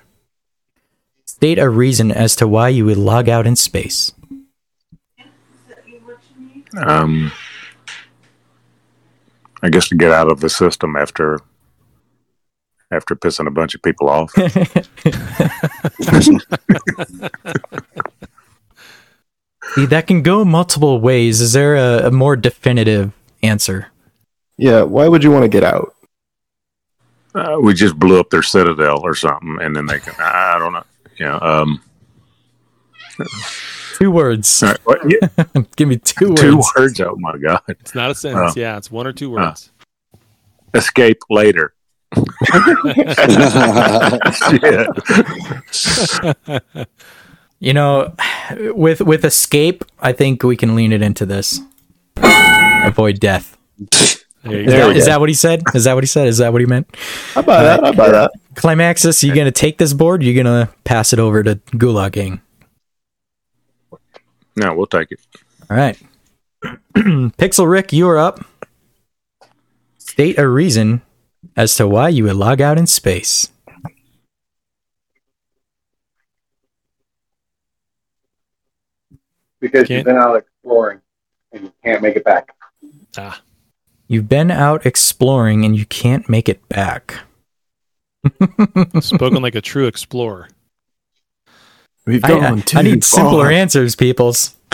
State 1.26 1.60
a 1.60 1.70
reason 1.70 2.12
as 2.12 2.36
to 2.38 2.48
why 2.48 2.70
you 2.70 2.86
would 2.86 2.98
log 2.98 3.30
out 3.30 3.46
in 3.46 3.56
space. 3.56 4.12
Um, 6.76 7.32
I 9.62 9.70
guess 9.70 9.90
to 9.90 9.96
get 9.96 10.12
out 10.12 10.32
of 10.32 10.40
the 10.40 10.50
system 10.50 10.96
after 10.96 11.40
after 12.91 13.15
pissing 13.15 13.48
a 13.48 13.51
bunch 13.51 13.75
of 13.75 13.82
people 13.82 14.10
off. 14.10 14.32
See, 19.75 19.86
that 19.88 20.08
can 20.08 20.22
go 20.22 20.46
multiple 20.46 21.00
ways. 21.01 21.41
Is 21.41 21.53
there 21.53 21.75
a, 21.75 22.08
a 22.08 22.12
more 22.12 22.36
definitive 22.36 23.12
answer? 23.44 23.88
Yeah, 24.58 24.84
why 24.84 25.08
would 25.08 25.24
you 25.24 25.32
want 25.32 25.44
to 25.44 25.50
get 25.50 25.63
out? 25.63 25.94
uh, 27.36 27.58
we 27.62 27.74
just 27.74 28.00
blew 28.00 28.20
up 28.20 28.29
their 28.32 28.41
citadel 28.41 29.00
or 29.03 29.13
something, 29.13 29.58
and 29.62 29.75
then 29.75 29.86
they 29.86 30.00
can. 30.00 30.15
I 30.17 30.56
I 30.56 30.60
don't 30.60 30.74
know. 30.74 30.84
Yeah. 31.20 31.36
Um. 31.36 31.82
Two 33.98 34.10
words. 34.12 34.63
all 34.63 34.70
right, 34.70 34.79
what- 34.86 35.01
yeah, 35.12 35.62
Give 35.75 35.88
me 35.88 35.98
two 35.98 36.29
words. 36.29 36.41
two 36.41 36.62
words. 36.77 37.00
Oh 37.01 37.15
my 37.20 37.38
god. 37.38 37.62
It's 37.67 37.94
not 37.94 38.10
a 38.12 38.15
sentence. 38.15 38.53
Oh. 38.56 38.60
Yeah, 38.60 38.77
it's 38.77 38.89
one 38.89 39.06
or 39.06 39.13
two 39.13 39.29
words. 39.32 39.72
Escape 40.74 41.20
later. 41.29 41.74
Yeah. 44.64 44.88
You 47.60 47.74
know, 47.74 48.14
with 48.76 49.02
with 49.02 49.26
escape, 49.26 49.84
I 50.00 50.12
think 50.12 50.44
we 50.44 50.56
can 50.56 50.76
lean 50.76 50.92
it 50.94 51.02
into 51.02 51.26
this. 51.26 51.60
Avoid 52.18 53.20
death. 53.20 53.58
There 54.44 54.62
you 54.62 54.66
Is, 54.66 54.66
There 54.68 54.80
that, 54.82 54.88
we 54.90 54.96
is 54.96 55.06
go. 55.06 55.12
that 55.12 55.20
what 55.20 55.30
he 55.30 55.34
said? 55.34 55.64
Is 55.74 55.86
that 55.86 55.96
what 55.96 56.04
he 56.04 56.08
said? 56.08 56.28
Is 56.28 56.38
that 56.38 56.52
what 56.54 56.62
he 56.62 56.68
meant? 56.68 56.88
I 57.36 57.42
buy 57.42 57.64
that. 57.64 57.84
I 57.84 57.92
buy 57.94 58.10
that. 58.10 58.26
Uh, 58.26 58.30
Climaxis, 58.54 59.24
you 59.24 59.34
gonna 59.34 59.52
take 59.52 59.80
this 59.80 59.94
board? 59.94 60.22
You're 60.22 60.36
gonna 60.42 60.70
pass 60.84 61.14
it 61.14 61.20
over 61.20 61.42
to 61.42 61.56
Gulag 61.72 62.12
Gang? 62.12 62.42
No, 64.56 64.76
we'll 64.76 64.86
take 64.86 65.12
it. 65.12 65.20
All 65.70 65.78
right. 65.78 66.00
Pixel 66.96 67.68
Rick, 67.68 67.92
you 67.92 68.08
are 68.08 68.20
up. 68.20 68.46
State 69.98 70.38
a 70.38 70.48
reason 70.48 71.02
as 71.58 71.76
to 71.76 71.88
why 71.88 72.08
you 72.10 72.24
would 72.26 72.36
log 72.38 72.62
out 72.62 72.78
in 72.78 72.88
space. 72.88 73.50
Because 79.60 79.88
Can't- 79.88 80.00
you've 80.00 80.06
been 80.06 80.16
out 80.18 80.36
exploring 80.36 81.02
and 81.52 81.64
you 81.64 81.74
can't 81.84 82.02
make 82.02 82.16
it 82.16 82.24
back. 82.24 82.50
Ah, 83.18 83.42
You've 84.10 84.30
been 84.30 84.52
out 84.52 84.86
exploring 84.86 85.66
and 85.66 85.76
you 85.78 85.86
can't 85.86 86.30
make 86.30 86.48
it 86.48 86.68
back. 86.70 87.16
spoken 89.02 89.42
like 89.42 89.56
a 89.56 89.62
true 89.62 89.88
explorer. 89.88 90.48
We've 92.06 92.24
I, 92.24 92.28
gone 92.30 92.44
I- 92.60 92.62
too 92.62 92.78
I 92.78 92.82
need 92.84 93.04
simpler 93.04 93.46
far. 93.46 93.52
answers, 93.52 93.96
peoples. 93.96 94.56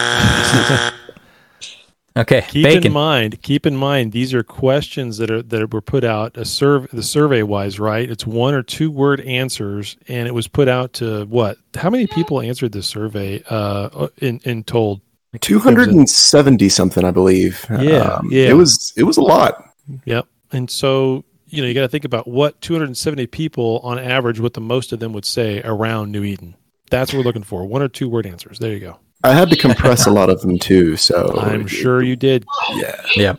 okay, 2.18 2.42
Keep 2.48 2.64
bacon. 2.64 2.88
in 2.88 2.94
mind, 2.94 3.42
keep 3.42 3.66
in 3.66 3.76
mind, 3.76 4.12
these 4.12 4.34
are 4.34 4.44
questions 4.44 5.18
that 5.18 5.32
are 5.32 5.42
that 5.42 5.74
were 5.74 5.82
put 5.82 6.04
out 6.04 6.38
a 6.38 6.46
survey, 6.46 6.88
the 6.94 7.04
survey 7.04 7.44
wise, 7.44 7.80
right? 7.80 8.10
It's 8.10 8.26
one 8.26 8.54
or 8.54 8.64
two 8.64 8.92
word 8.92 9.22
answers, 9.22 9.98
and 10.08 10.28
it 10.28 10.34
was 10.34 10.48
put 10.48 10.68
out 10.68 10.94
to 10.94 11.26
what? 11.26 11.58
How 11.76 11.90
many 11.90 12.08
people 12.08 12.42
answered 12.42 12.72
this 12.72 12.88
survey? 12.88 13.44
Uh, 13.50 14.08
in 14.18 14.40
in 14.44 14.64
told. 14.64 15.02
Two 15.42 15.58
hundred 15.58 15.90
and 15.90 16.08
seventy 16.08 16.70
something, 16.70 17.04
I 17.04 17.10
believe. 17.10 17.66
Um, 17.70 17.84
Yeah, 17.84 18.20
yeah. 18.30 18.50
It 18.50 18.54
was. 18.54 18.94
It 18.96 19.04
was 19.04 19.18
a 19.18 19.24
lot. 19.24 19.68
Yep. 20.06 20.28
And 20.52 20.70
so 20.70 21.26
you 21.48 21.62
know 21.62 21.68
you 21.68 21.74
got 21.74 21.82
to 21.82 21.88
think 21.88 22.06
about 22.06 22.28
what 22.28 22.62
270 22.62 23.28
people 23.28 23.80
on 23.84 23.98
average, 24.00 24.40
what 24.40 24.54
the 24.54 24.62
most 24.62 24.92
of 24.94 25.00
them 25.00 25.12
would 25.14 25.26
say 25.26 25.62
around 25.64 26.12
New 26.12 26.24
Eden. 26.24 26.56
That's 26.92 27.12
what 27.12 27.20
we're 27.20 27.26
looking 27.26 27.44
for. 27.44 27.66
One 27.66 27.82
or 27.82 27.88
two 27.88 28.08
word 28.08 28.28
answers. 28.28 28.60
There 28.60 28.72
you 28.72 28.80
go. 28.80 29.00
I 29.24 29.34
had 29.34 29.50
to 29.50 29.56
compress 29.58 30.06
a 30.06 30.12
lot 30.20 30.30
of 30.30 30.42
them 30.42 30.60
too. 30.60 30.98
So 30.98 31.34
I'm 31.40 31.68
sure 31.68 32.02
you 32.02 32.16
did. 32.16 32.46
Yeah. 32.76 33.02
Yeah. 33.16 33.36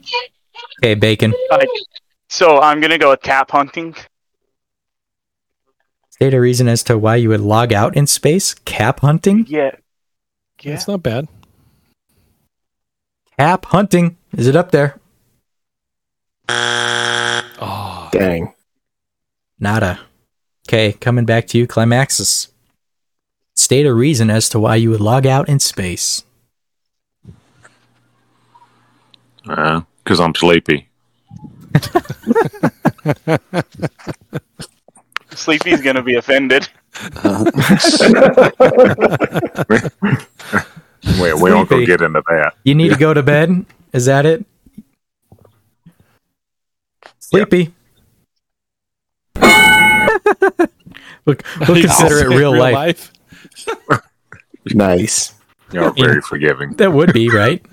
Okay, 0.81 0.95
bacon. 0.95 1.35
So 2.29 2.59
I'm 2.59 2.81
gonna 2.81 2.99
go 2.99 3.11
with 3.11 3.23
cap 3.23 3.51
hunting. 3.51 3.95
State 6.11 6.35
a 6.35 6.41
reason 6.41 6.69
as 6.69 6.83
to 6.85 6.97
why 6.97 7.17
you 7.17 7.29
would 7.29 7.41
log 7.41 7.73
out 7.73 7.97
in 7.97 8.07
space. 8.07 8.55
Cap 8.55 9.01
hunting. 9.01 9.47
Yeah. 9.49 9.73
Yeah. 10.63 10.75
It's 10.75 10.89
not 10.89 11.03
bad. 11.03 11.29
Cap 13.39 13.67
hunting. 13.67 14.17
Is 14.37 14.47
it 14.47 14.57
up 14.57 14.71
there? 14.71 14.99
Oh, 16.49 18.09
Dang. 18.13 18.53
Nada. 19.59 20.01
Okay, 20.69 20.93
coming 20.93 21.25
back 21.25 21.47
to 21.49 21.59
you, 21.59 21.67
Climaxis. 21.67 22.49
State 23.55 23.87
a 23.87 23.95
reason 23.95 24.31
as 24.31 24.49
to 24.51 24.59
why 24.59 24.75
you 24.77 24.91
would 24.91 25.01
log 25.01 25.27
out 25.27 25.49
in 25.49 25.59
space. 25.61 26.25
Uh, 29.47 29.83
because 30.03 30.21
I'm 30.21 30.35
sleepy. 30.35 30.89
Sleepy's 35.31 35.81
gonna 35.83 36.03
be 36.03 36.15
offended. 36.17 36.69
We, 41.21 41.33
we 41.35 41.53
won't 41.53 41.69
go 41.69 41.77
Sleepy. 41.77 41.87
get 41.87 42.01
into 42.01 42.23
that. 42.29 42.55
You 42.65 42.75
need 42.75 42.89
to 42.89 42.97
go 42.97 43.13
to 43.13 43.23
bed. 43.23 43.67
Is 43.93 44.07
that 44.07 44.25
it? 44.25 44.45
Sleepy. 47.19 47.75
we'll, 49.41 50.69
we'll 51.27 51.37
consider 51.67 52.21
it 52.21 52.29
real, 52.37 52.57
life. 52.57 53.13
Nice. 54.67 55.35
You're 55.73 55.93
very 55.93 56.23
forgiving. 56.23 56.73
That 56.77 56.93
would 56.93 57.13
be 57.13 57.29
right. 57.35 57.65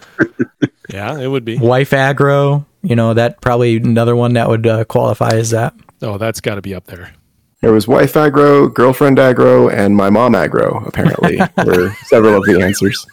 Yeah, 0.89 1.17
it 1.19 1.27
would 1.27 1.45
be. 1.45 1.57
Wife 1.57 1.91
aggro. 1.91 2.65
You 2.83 2.95
know 2.97 3.13
that 3.13 3.39
probably 3.41 3.77
another 3.77 4.15
one 4.15 4.33
that 4.33 4.49
would 4.49 4.67
uh, 4.67 4.83
qualify 4.85 5.29
as 5.35 5.51
that. 5.51 5.73
Oh, 6.01 6.17
that's 6.17 6.41
got 6.41 6.55
to 6.55 6.61
be 6.61 6.75
up 6.75 6.85
there. 6.87 7.13
There 7.61 7.71
was 7.71 7.87
wife 7.87 8.13
aggro, 8.15 8.73
girlfriend 8.73 9.19
aggro, 9.19 9.71
and 9.71 9.95
my 9.95 10.09
mom 10.09 10.33
aggro. 10.33 10.85
Apparently, 10.85 11.37
were 11.65 11.93
several 12.03 12.35
of 12.35 12.43
the 12.43 12.59
answers. 12.61 13.05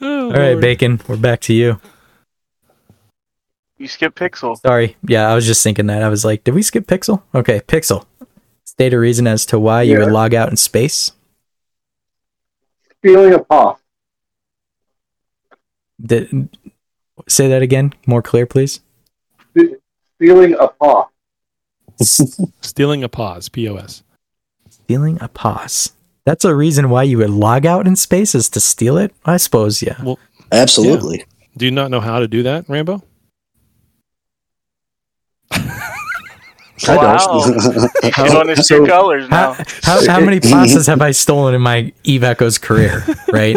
Oh, 0.00 0.26
All 0.26 0.32
right, 0.32 0.50
Lord. 0.52 0.60
bacon. 0.60 1.00
We're 1.08 1.16
back 1.16 1.40
to 1.42 1.52
you. 1.54 1.80
You 3.78 3.88
skip 3.88 4.14
Pixel. 4.14 4.56
Sorry. 4.60 4.96
Yeah, 5.02 5.28
I 5.28 5.34
was 5.34 5.46
just 5.46 5.62
thinking 5.62 5.86
that. 5.86 6.02
I 6.02 6.08
was 6.08 6.24
like, 6.24 6.44
did 6.44 6.54
we 6.54 6.62
skip 6.62 6.86
Pixel? 6.86 7.22
Okay, 7.34 7.60
Pixel. 7.60 8.04
State 8.70 8.94
a 8.94 9.00
reason 9.00 9.26
as 9.26 9.44
to 9.46 9.58
why 9.58 9.82
you 9.82 9.98
would 9.98 10.12
log 10.12 10.32
out 10.32 10.48
in 10.48 10.56
space. 10.56 11.10
Feeling 13.02 13.34
a 13.34 13.40
paw. 13.40 13.76
Did, 16.00 16.48
say 17.28 17.48
that 17.48 17.62
again, 17.62 17.92
more 18.06 18.22
clear, 18.22 18.46
please. 18.46 18.78
Feeling 20.20 20.54
a 20.54 20.68
paw. 20.68 21.08
Stealing 22.00 23.02
a 23.02 23.08
pause. 23.08 23.48
POS. 23.48 24.04
Stealing 24.68 25.18
a 25.20 25.26
pause. 25.26 25.92
That's 26.24 26.44
a 26.44 26.54
reason 26.54 26.90
why 26.90 27.02
you 27.02 27.18
would 27.18 27.30
log 27.30 27.66
out 27.66 27.88
in 27.88 27.96
space 27.96 28.36
is 28.36 28.48
to 28.50 28.60
steal 28.60 28.96
it? 28.98 29.12
I 29.24 29.38
suppose, 29.38 29.82
yeah. 29.82 30.00
Absolutely. 30.52 31.24
Do 31.56 31.64
you 31.64 31.72
not 31.72 31.90
know 31.90 32.00
how 32.00 32.20
to 32.20 32.28
do 32.28 32.44
that, 32.44 32.68
Rambo? 32.68 33.02
I 36.88 36.96
Wow. 36.96 37.16
don't. 37.44 38.14
He's 38.14 38.34
on 38.34 38.48
his 38.48 38.66
so- 38.66 38.78
two 38.78 38.86
colors 38.86 39.28
How, 39.28 39.52
now. 39.52 39.64
how, 39.82 40.06
how 40.06 40.20
many 40.20 40.40
plazas 40.50 40.86
have 40.86 41.02
I 41.02 41.10
stolen 41.10 41.54
in 41.54 41.60
my 41.60 41.92
Eve 42.04 42.24
Echoes 42.24 42.58
career, 42.58 43.04
right? 43.32 43.56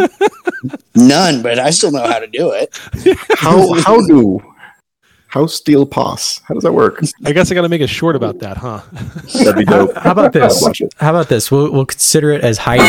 None, 0.96 1.42
but 1.42 1.60
I 1.60 1.70
still 1.72 1.92
know 1.92 2.06
how 2.08 2.20
to 2.20 2.28
do 2.28 2.52
it. 2.52 2.78
how 3.38 3.74
how 3.82 4.06
do 4.06 4.40
how 5.28 5.46
steal 5.48 5.86
pos? 5.86 6.40
How 6.48 6.54
does 6.54 6.64
that 6.64 6.74
work? 6.74 7.02
I 7.26 7.32
guess 7.34 7.52
I 7.52 7.56
got 7.56 7.64
to 7.64 7.70
make 7.70 7.82
a 7.82 7.88
short 7.88 8.16
about 8.16 8.40
that, 8.40 8.58
huh? 8.58 8.82
That'd 9.34 9.56
be 9.56 9.66
How, 9.66 9.88
dope. 9.88 9.98
how 9.98 10.12
about 10.12 10.32
this? 10.34 10.62
I'd 10.62 10.66
watch 10.68 10.82
it. 10.82 10.94
How 10.98 11.10
about 11.10 11.28
this? 11.30 11.50
We'll, 11.50 11.72
we'll 11.72 11.86
consider 11.88 12.32
it 12.32 12.44
as 12.44 12.60
hiding. 12.60 12.86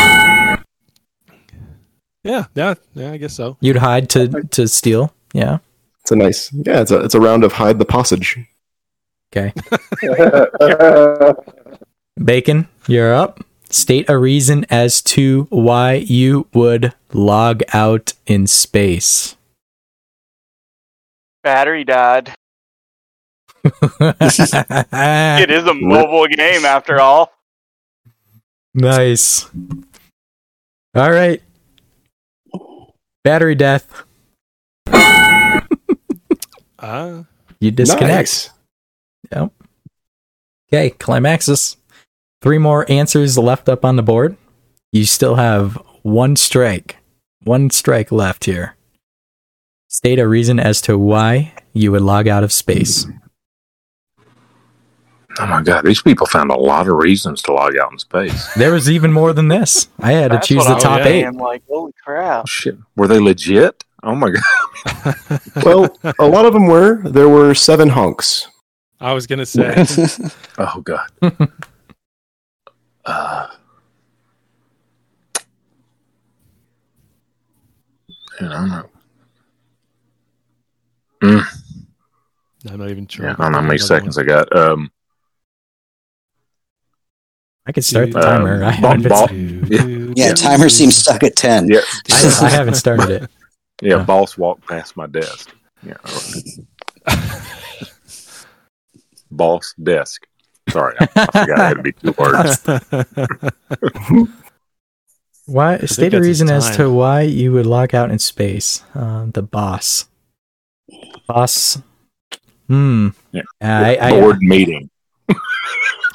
yeah, 2.22 2.44
yeah, 2.54 2.74
yeah. 2.94 3.12
I 3.12 3.16
guess 3.16 3.34
so. 3.34 3.56
You'd 3.60 3.76
hide 3.76 4.08
to, 4.10 4.28
to 4.50 4.68
steal. 4.68 5.14
Yeah. 5.32 5.58
It's 6.02 6.10
a 6.12 6.16
nice. 6.16 6.52
Yeah, 6.52 6.82
it's 6.82 6.90
a 6.90 7.00
it's 7.00 7.14
a 7.14 7.20
round 7.20 7.44
of 7.44 7.52
hide 7.54 7.78
the 7.78 7.86
passage. 7.86 8.38
Okay. 9.36 9.52
Bacon, 12.24 12.68
you're 12.86 13.12
up. 13.12 13.40
State 13.68 14.08
a 14.08 14.16
reason 14.16 14.64
as 14.70 15.02
to 15.02 15.48
why 15.50 15.94
you 15.94 16.46
would 16.54 16.92
log 17.12 17.62
out 17.72 18.12
in 18.26 18.46
space. 18.46 19.34
Battery 21.42 21.82
died. 21.82 22.32
it 23.64 25.50
is 25.50 25.66
a 25.66 25.74
mobile 25.74 26.28
game 26.28 26.64
after 26.64 27.00
all. 27.00 27.32
Nice. 28.74 29.50
All 30.94 31.10
right. 31.10 31.42
Battery 33.24 33.56
death. 33.56 34.04
Ah, 36.86 37.24
You 37.60 37.70
disconnect. 37.70 38.10
Nice. 38.12 38.50
Yep. 39.32 39.52
Okay, 40.72 40.90
Climaxis. 40.90 41.76
three 42.42 42.58
more 42.58 42.84
answers 42.90 43.38
left 43.38 43.68
up 43.68 43.84
on 43.84 43.96
the 43.96 44.02
board. 44.02 44.36
You 44.92 45.04
still 45.04 45.36
have 45.36 45.80
one 46.02 46.36
strike, 46.36 46.96
one 47.42 47.70
strike 47.70 48.10
left 48.12 48.44
here. 48.44 48.76
State 49.88 50.18
a 50.18 50.26
reason 50.26 50.58
as 50.58 50.80
to 50.82 50.98
why 50.98 51.52
you 51.72 51.92
would 51.92 52.02
log 52.02 52.26
out 52.28 52.44
of 52.44 52.52
space. 52.52 53.06
Oh 55.40 55.46
my 55.46 55.62
god, 55.62 55.84
these 55.84 56.00
people 56.00 56.26
found 56.26 56.50
a 56.52 56.56
lot 56.56 56.86
of 56.86 56.94
reasons 56.94 57.42
to 57.42 57.52
log 57.52 57.76
out 57.76 57.90
in 57.92 57.98
space. 57.98 58.52
There 58.54 58.72
was 58.72 58.88
even 58.88 59.12
more 59.12 59.32
than 59.32 59.48
this. 59.48 59.88
I 59.98 60.12
had 60.12 60.30
to 60.30 60.38
choose 60.38 60.64
the 60.64 60.76
top 60.76 61.00
eight. 61.00 61.22
saying, 61.22 61.38
Like, 61.38 61.62
holy 61.68 61.92
crap. 62.04 62.42
Oh, 62.42 62.46
shit, 62.46 62.76
were 62.96 63.08
they 63.08 63.18
legit? 63.18 63.82
Oh 64.02 64.14
my 64.14 64.30
god. 64.30 64.42
Well, 65.64 65.96
a 66.18 66.26
lot 66.28 66.44
of 66.44 66.52
them 66.52 66.66
were. 66.66 67.00
There 67.08 67.28
were 67.28 67.54
seven 67.54 67.88
hunks. 67.88 68.48
I 69.00 69.12
was 69.12 69.26
gonna 69.26 69.46
say. 69.46 69.84
Oh 70.58 70.80
god. 70.82 71.08
uh, 71.22 71.36
I 73.04 73.48
don't 78.40 78.68
know. 78.68 78.90
Mm, 81.22 81.42
I'm 82.70 82.78
not 82.78 82.90
even 82.90 83.06
sure. 83.08 83.26
yeah, 83.26 83.32
I 83.38 83.42
don't 83.42 83.52
know 83.52 83.60
how 83.60 83.66
many 83.66 83.78
seconds 83.78 84.16
I 84.18 84.22
got. 84.24 84.54
Um, 84.56 84.90
I 87.66 87.72
could 87.72 87.84
start 87.84 88.12
the 88.12 88.20
timer. 88.20 88.62
um, 88.62 88.68
I, 88.68 88.72
haven't, 88.72 89.08
ball- 89.08 89.32
Yeah. 89.32 90.12
Yeah, 90.28 90.34
timer 90.34 90.68
seems 90.68 90.96
stuck 90.96 91.22
at 91.22 91.34
10. 91.34 91.68
yeah, 91.68 91.80
I, 92.10 92.38
I 92.42 92.48
haven't 92.50 92.74
started 92.74 93.10
it. 93.10 93.30
yeah. 93.82 93.96
Yeah. 93.96 94.04
Boss 94.04 94.36
walked 94.38 94.66
past 94.68 94.96
my 94.96 95.06
desk. 95.06 95.54
Yeah. 95.82 95.96
Boss 99.36 99.74
desk. 99.82 100.26
Sorry, 100.70 100.94
I, 100.98 101.08
I 101.16 101.26
forgot 101.26 101.48
it 101.48 101.58
had 101.58 101.76
to 101.76 101.82
be 101.82 101.92
two 101.92 102.14
words. 102.18 102.66
Why? 105.46 105.78
State 105.78 106.14
a 106.14 106.20
reason 106.20 106.48
as 106.48 106.74
to 106.76 106.90
why 106.90 107.22
you 107.22 107.52
would 107.52 107.66
log 107.66 107.94
out 107.94 108.10
in 108.10 108.18
space. 108.18 108.82
Um, 108.94 109.30
the 109.32 109.42
boss. 109.42 110.06
Boss. 111.26 111.82
Hmm. 112.68 113.08
Yeah. 113.32 113.42
I, 113.60 113.98
I, 114.00 114.10
Board 114.10 114.38
meeting. 114.40 114.88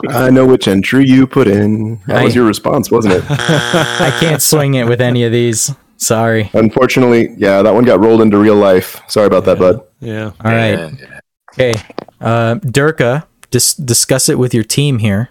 I 0.10 0.32
know 0.32 0.46
which 0.46 0.68
entry 0.68 1.06
you 1.06 1.28
put 1.28 1.48
in. 1.48 2.00
That 2.08 2.24
was 2.24 2.34
your 2.34 2.46
response, 2.46 2.90
wasn't 2.90 3.16
it? 3.16 3.24
I 3.30 4.16
can't 4.20 4.42
swing 4.42 4.76
it 4.76 4.88
with 4.88 5.02
any 5.02 5.24
of 5.26 5.32
these. 5.32 5.72
Sorry. 5.98 6.50
Unfortunately, 6.54 7.36
yeah, 7.38 7.62
that 7.62 7.74
one 7.74 7.84
got 7.84 8.00
rolled 8.00 8.22
into 8.22 8.38
real 8.38 8.56
life. 8.56 9.00
Sorry 9.10 9.28
about 9.28 9.46
that, 9.46 9.60
bud. 9.60 9.86
Yeah. 10.00 10.32
All 10.44 10.52
right. 10.52 10.92
Yeah. 10.98 11.19
Okay. 11.54 11.74
Uh, 12.22 12.56
Durka, 12.56 13.26
dis- 13.52 13.76
discuss 13.76 14.30
it 14.30 14.38
with 14.38 14.54
your 14.54 14.64
team 14.64 15.00
here 15.00 15.30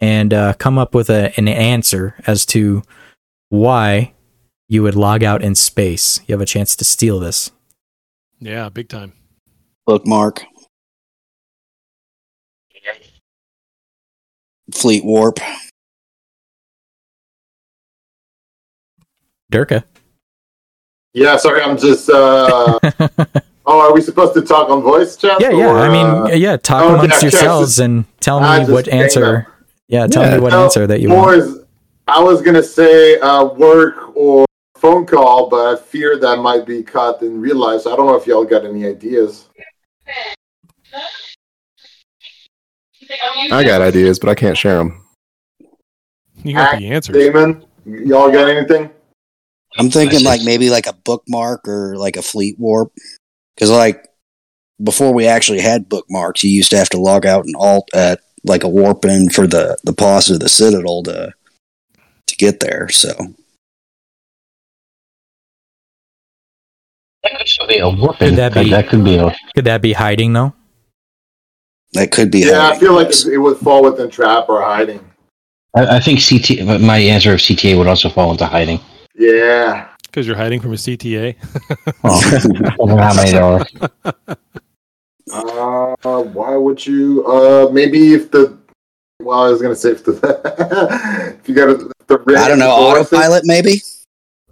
and 0.00 0.32
uh, 0.34 0.54
come 0.54 0.78
up 0.78 0.94
with 0.94 1.10
a, 1.10 1.32
an 1.38 1.48
answer 1.48 2.14
as 2.26 2.44
to 2.46 2.82
why 3.48 4.12
you 4.68 4.82
would 4.82 4.94
log 4.94 5.22
out 5.22 5.42
in 5.42 5.54
space. 5.54 6.20
You 6.26 6.32
have 6.32 6.40
a 6.40 6.46
chance 6.46 6.74
to 6.76 6.84
steal 6.84 7.20
this. 7.20 7.50
Yeah, 8.40 8.68
big 8.68 8.88
time. 8.88 9.12
Bookmark. 9.86 10.44
Fleet 14.72 15.04
warp. 15.04 15.38
Durka. 19.52 19.84
Yeah, 21.12 21.36
sorry, 21.36 21.62
I'm 21.62 21.76
just. 21.76 22.10
Uh, 22.10 22.78
oh, 23.66 23.80
are 23.80 23.94
we 23.94 24.00
supposed 24.00 24.34
to 24.34 24.42
talk 24.42 24.70
on 24.70 24.82
voice 24.82 25.16
chat? 25.16 25.40
Yeah, 25.40 25.50
yeah. 25.50 25.70
or, 25.70 25.78
I 25.78 25.88
uh, 25.88 26.24
mean, 26.28 26.40
yeah. 26.40 26.56
Talk 26.56 26.82
oh, 26.82 26.94
amongst 26.94 27.10
yeah, 27.10 27.16
yeah, 27.16 27.22
yourselves 27.22 27.68
just- 27.70 27.78
and 27.80 28.04
tell 28.20 28.40
me 28.40 28.72
what 28.72 28.88
answer. 28.88 29.46
Yeah, 29.88 30.06
tell 30.06 30.22
Yeah. 30.22 30.36
me 30.36 30.40
what 30.40 30.52
no, 30.52 30.64
answer 30.64 30.86
that 30.86 31.00
you 31.00 31.10
want. 31.10 31.42
boys, 31.42 31.64
I 32.08 32.22
was 32.22 32.42
gonna 32.42 32.62
say 32.62 33.18
uh, 33.20 33.44
work 33.44 34.16
or 34.16 34.44
phone 34.76 35.06
call, 35.06 35.48
but 35.48 35.74
I 35.74 35.80
fear 35.80 36.18
that 36.18 36.36
might 36.38 36.66
be 36.66 36.82
caught 36.82 37.22
in 37.22 37.40
real 37.40 37.56
life. 37.56 37.82
So 37.82 37.92
I 37.92 37.96
don't 37.96 38.06
know 38.06 38.16
if 38.16 38.26
y'all 38.26 38.44
got 38.44 38.64
any 38.64 38.86
ideas. 38.86 39.48
I 43.50 43.64
got 43.64 43.82
ideas, 43.82 44.18
but 44.18 44.28
I 44.28 44.34
can't 44.34 44.56
share 44.56 44.78
them. 44.78 45.04
You 46.42 46.54
got 46.54 46.78
the 46.78 46.88
answers. 46.88 47.16
Damon, 47.16 47.64
y'all 47.86 48.30
got 48.30 48.48
anything? 48.48 48.90
I'm 49.78 49.90
thinking 49.90 50.22
like 50.22 50.42
maybe 50.44 50.70
like 50.70 50.86
a 50.86 50.92
bookmark 50.92 51.66
or 51.66 51.96
like 51.96 52.16
a 52.16 52.22
fleet 52.22 52.58
warp. 52.58 52.92
Because 53.54 53.70
like 53.70 54.06
before 54.82 55.12
we 55.14 55.26
actually 55.26 55.60
had 55.60 55.88
bookmarks, 55.88 56.42
you 56.44 56.50
used 56.50 56.70
to 56.70 56.76
have 56.78 56.88
to 56.90 57.00
log 57.00 57.24
out 57.26 57.44
and 57.44 57.54
alt 57.56 57.88
at 57.94 58.20
like 58.44 58.64
a 58.64 58.68
warp 58.68 59.04
in 59.04 59.30
for 59.30 59.46
the 59.46 59.78
the 59.84 59.92
pause 59.92 60.30
of 60.30 60.40
the 60.40 60.48
citadel 60.48 61.02
to 61.04 61.32
to 62.26 62.36
get 62.36 62.60
there. 62.60 62.88
So 62.88 63.12
So 67.46 67.66
be 67.66 67.78
a 67.78 67.88
whooping. 67.88 68.16
Could 68.30 68.36
that 68.36 68.54
That, 68.54 68.64
be- 68.64 68.70
that 68.70 68.88
could 68.88 69.04
be 69.04 69.16
a. 69.16 69.34
Could 69.54 69.64
that 69.64 69.82
be 69.82 69.92
hiding 69.92 70.32
though? 70.32 70.52
that 71.92 72.10
could 72.10 72.30
be. 72.30 72.42
Hiding. 72.42 72.54
Yeah, 72.56 72.68
I 72.70 72.78
feel 72.78 72.94
like 72.94 73.08
it, 73.08 73.26
it 73.26 73.38
would 73.38 73.56
fall 73.58 73.82
within 73.82 74.10
trap 74.10 74.48
or 74.48 74.60
hiding. 74.62 75.00
I, 75.76 75.96
I 75.96 76.00
think 76.00 76.20
CT. 76.26 76.80
My 76.80 76.98
answer 76.98 77.32
of 77.32 77.40
CTA 77.40 77.76
would 77.78 77.86
also 77.86 78.08
fall 78.08 78.32
into 78.32 78.46
hiding. 78.46 78.80
Yeah. 79.14 79.88
Because 80.14 80.28
you're 80.28 80.36
hiding 80.36 80.60
from 80.60 80.72
a 80.72 80.76
CTA. 80.76 81.34
Well, 82.04 82.20
don't 82.86 83.16
many 83.16 83.32
there. 83.32 84.36
Uh, 85.32 86.22
why 86.22 86.54
would 86.54 86.86
you? 86.86 87.26
Uh, 87.26 87.68
maybe 87.72 88.14
if 88.14 88.30
the. 88.30 88.56
Well, 89.20 89.40
I 89.40 89.48
was 89.48 89.60
gonna 89.60 89.74
say 89.74 89.90
if 89.90 90.04
the. 90.04 90.12
if 91.40 91.48
you 91.48 91.54
got 91.56 91.68
a, 91.68 91.90
the. 92.06 92.36
I 92.38 92.46
don't 92.46 92.60
know. 92.60 92.70
Autopilot, 92.70 93.42
maybe. 93.44 93.82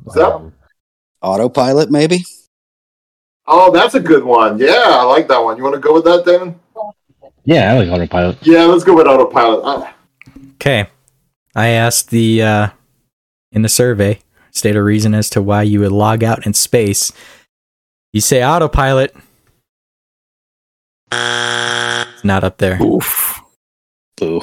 What's 0.02 0.18
up? 0.18 0.50
Autopilot, 1.20 1.92
maybe. 1.92 2.24
Oh, 3.46 3.70
that's 3.70 3.94
a 3.94 4.00
good 4.00 4.24
one. 4.24 4.58
Yeah, 4.58 4.82
I 4.84 5.04
like 5.04 5.28
that 5.28 5.38
one. 5.38 5.56
You 5.56 5.62
want 5.62 5.76
to 5.76 5.80
go 5.80 5.94
with 5.94 6.04
that, 6.06 6.24
Damon? 6.24 6.58
yeah, 7.44 7.72
I 7.72 7.78
like 7.78 7.88
autopilot. 7.88 8.44
Yeah, 8.44 8.64
let's 8.64 8.82
go 8.82 8.96
with 8.96 9.06
autopilot. 9.06 9.64
Uh, 9.64 9.92
Okay. 10.54 10.88
I 11.54 11.68
asked 11.68 12.10
the 12.10 12.42
uh 12.42 12.68
in 13.52 13.62
the 13.62 13.68
survey, 13.68 14.18
state 14.52 14.76
a 14.76 14.82
reason 14.82 15.14
as 15.14 15.28
to 15.30 15.42
why 15.42 15.62
you 15.62 15.80
would 15.80 15.92
log 15.92 16.22
out 16.22 16.46
in 16.46 16.54
space. 16.54 17.12
You 18.12 18.20
say 18.20 18.44
autopilot. 18.44 19.14
It's 21.10 22.24
not 22.24 22.44
up 22.44 22.58
there. 22.58 22.80
Oof. 22.80 23.40
Boo. 24.16 24.40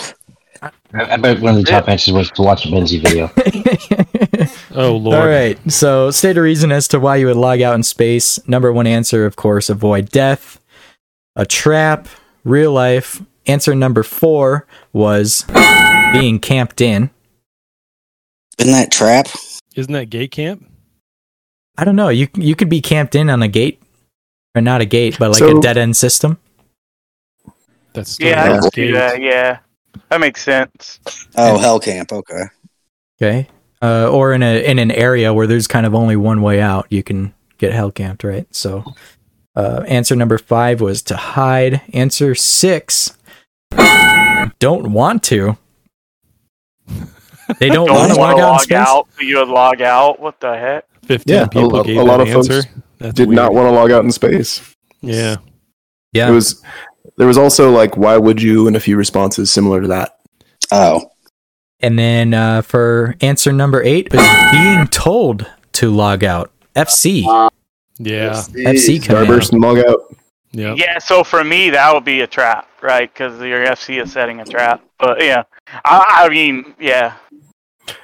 I, 0.61 0.71
I 0.93 1.17
bet 1.17 1.39
one 1.39 1.55
of 1.55 1.63
the 1.63 1.71
top 1.71 1.87
answers 1.87 2.13
was 2.13 2.31
to 2.31 2.41
watch 2.41 2.65
a 2.65 2.67
Benzie 2.67 3.01
video. 3.01 3.31
Oh 4.71 4.95
lord. 4.95 5.17
All 5.17 5.27
right. 5.27 5.57
So, 5.71 6.11
state 6.11 6.37
a 6.37 6.41
reason 6.41 6.71
as 6.71 6.87
to 6.89 6.99
why 6.99 7.15
you 7.17 7.25
would 7.25 7.35
log 7.35 7.59
out 7.61 7.75
in 7.75 7.83
space. 7.83 8.39
Number 8.47 8.71
one 8.71 8.87
answer, 8.87 9.25
of 9.25 9.35
course, 9.35 9.69
avoid 9.69 10.09
death, 10.09 10.59
a 11.35 11.45
trap, 11.45 12.07
real 12.43 12.71
life. 12.71 13.21
Answer 13.47 13.73
number 13.73 14.03
four 14.03 14.67
was 14.93 15.43
being 16.13 16.39
camped 16.39 16.81
in. 16.81 17.09
Isn't 18.59 18.73
that 18.73 18.91
trap? 18.91 19.27
Isn't 19.79 19.93
that 19.93 20.09
gate 20.09 20.31
camp? 20.31 20.69
I 21.77 21.85
don't 21.85 21.95
know. 21.95 22.09
You 22.09 22.27
you 22.35 22.55
could 22.55 22.69
be 22.69 22.81
camped 22.81 23.15
in 23.15 23.29
on 23.29 23.41
a 23.41 23.47
gate, 23.47 23.81
or 24.53 24.61
not 24.61 24.81
a 24.81 24.85
gate, 24.85 25.17
but 25.17 25.31
like 25.31 25.41
a 25.41 25.59
dead 25.61 25.77
end 25.77 25.95
system. 25.95 26.37
That's 27.93 28.11
still 28.11 28.27
Yeah, 28.27 28.43
I 28.43 28.47
not 28.49 28.61
can 28.61 28.71
see 28.71 28.85
gate. 28.87 28.91
that. 28.93 29.21
Yeah, 29.21 29.59
that 30.09 30.19
makes 30.19 30.43
sense. 30.43 30.99
Oh, 31.35 31.57
hell 31.57 31.79
camp. 31.79 32.11
Okay. 32.11 32.43
Okay. 33.21 33.47
Uh, 33.81 34.09
or 34.11 34.33
in 34.33 34.43
a 34.43 34.63
in 34.63 34.77
an 34.77 34.91
area 34.91 35.33
where 35.33 35.47
there's 35.47 35.67
kind 35.67 35.85
of 35.85 35.95
only 35.95 36.17
one 36.17 36.41
way 36.41 36.59
out, 36.59 36.85
you 36.89 37.01
can 37.01 37.33
get 37.57 37.71
hell 37.71 37.91
camped, 37.91 38.25
right? 38.25 38.45
So, 38.53 38.83
uh, 39.55 39.83
answer 39.87 40.15
number 40.17 40.37
five 40.37 40.81
was 40.81 41.01
to 41.03 41.15
hide. 41.15 41.81
Answer 41.93 42.35
six, 42.35 43.17
don't 44.59 44.91
want 44.91 45.23
to. 45.23 45.57
They 47.59 47.69
don't, 47.69 47.87
Don't 47.87 47.95
want 47.97 48.13
to 48.13 48.19
want 48.19 48.37
log 48.37 48.39
out 48.39 48.53
in 48.53 48.59
space. 48.59 48.77
out. 48.77 49.07
but 49.15 49.25
You 49.25 49.37
would 49.37 49.47
log 49.47 49.81
out. 49.81 50.19
What 50.19 50.39
the 50.39 50.55
heck? 50.57 50.85
Fifteen 51.05 51.35
Yeah, 51.35 51.43
a 51.43 51.47
people 51.49 51.69
lot- 51.71 51.85
gave 51.85 51.97
a 51.97 52.03
lot 52.03 52.17
that 52.17 52.27
of 52.27 52.33
folks 52.33 52.49
answer. 52.49 52.69
That's 52.99 53.13
Did 53.15 53.29
weird. 53.29 53.35
not 53.37 53.53
want 53.53 53.65
to 53.67 53.71
log 53.71 53.91
out 53.91 54.03
in 54.03 54.11
space. 54.11 54.75
Yeah. 55.01 55.37
Yeah. 56.13 56.29
It 56.29 56.33
was. 56.33 56.61
There 57.17 57.27
was 57.27 57.37
also 57.37 57.71
like, 57.71 57.97
why 57.97 58.17
would 58.17 58.41
you? 58.41 58.67
And 58.67 58.75
a 58.75 58.79
few 58.79 58.95
responses 58.97 59.51
similar 59.51 59.81
to 59.81 59.87
that. 59.87 60.17
Oh, 60.71 61.09
And 61.79 61.97
then 61.97 62.33
uh, 62.33 62.61
for 62.61 63.15
answer 63.21 63.51
number 63.51 63.81
eight 63.83 64.13
was 64.13 64.21
being 64.51 64.85
told 64.87 65.47
to 65.73 65.89
log 65.89 66.23
out. 66.23 66.51
FC. 66.75 67.23
Yeah. 67.97 68.31
FC 68.53 69.01
command. 69.03 69.27
Starburst 69.27 69.51
and 69.53 69.61
log 69.61 69.79
out. 69.79 69.99
Yeah. 70.51 70.75
Yeah. 70.77 70.97
So 70.99 71.23
for 71.23 71.43
me, 71.43 71.69
that 71.71 71.93
would 71.93 72.05
be 72.05 72.21
a 72.21 72.27
trap, 72.27 72.67
right? 72.81 73.11
Because 73.13 73.39
your 73.41 73.65
FC 73.65 74.01
is 74.01 74.11
setting 74.11 74.39
a 74.41 74.45
trap. 74.45 74.83
But 74.99 75.23
yeah, 75.23 75.43
I, 75.85 76.25
I 76.25 76.29
mean, 76.29 76.75
yeah. 76.79 77.13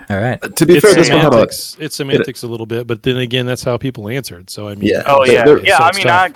All 0.09 0.17
right. 0.19 0.41
To 0.55 0.65
be 0.65 0.75
It's 0.77 0.85
fair, 0.85 0.93
this 0.95 1.09
one 1.09 1.19
had 1.19 1.33
a. 1.33 1.41
It's 1.43 1.95
semantics 1.95 2.43
a 2.43 2.47
little 2.47 2.65
bit, 2.65 2.87
but 2.87 3.03
then 3.03 3.17
again, 3.17 3.45
that's 3.45 3.63
how 3.63 3.77
people 3.77 4.07
answered. 4.09 4.49
So 4.49 4.67
I 4.67 4.75
mean, 4.75 4.89
Yeah. 4.89 5.03
Oh 5.05 5.25
There- 5.25 5.33
yeah, 5.35 5.45
there- 5.45 5.65
yeah. 5.65 5.77
so 5.77 5.83
I 5.83 5.91
mean, 5.93 6.03
tough. 6.07 6.33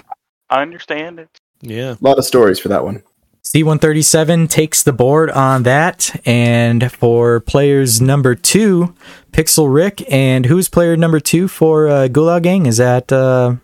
I 0.50 0.58
I 0.58 0.62
understand 0.62 1.20
it. 1.20 1.30
yeah. 1.62 1.92
a 1.94 1.98
lot 2.02 2.18
of 2.18 2.26
stories 2.26 2.60
for 2.60 2.70
that 2.70 2.84
one. 2.84 3.04
C137 3.44 4.50
takes 4.50 4.84
the 4.84 4.94
board 4.94 5.30
on 5.32 5.64
that. 5.64 6.20
And 6.26 6.92
for 6.92 7.40
players 7.40 8.02
number 8.02 8.36
two, 8.36 8.94
Pixel 9.32 9.74
Rick. 9.74 10.04
And 10.12 10.46
who's 10.46 10.70
player 10.70 10.96
number 10.98 11.20
two 11.20 11.48
for 11.48 11.88
uh, 11.88 12.08
Gulag 12.08 12.44
Gang? 12.44 12.66
Is 12.66 12.78
that. 12.78 13.12
Uh, 13.12 13.56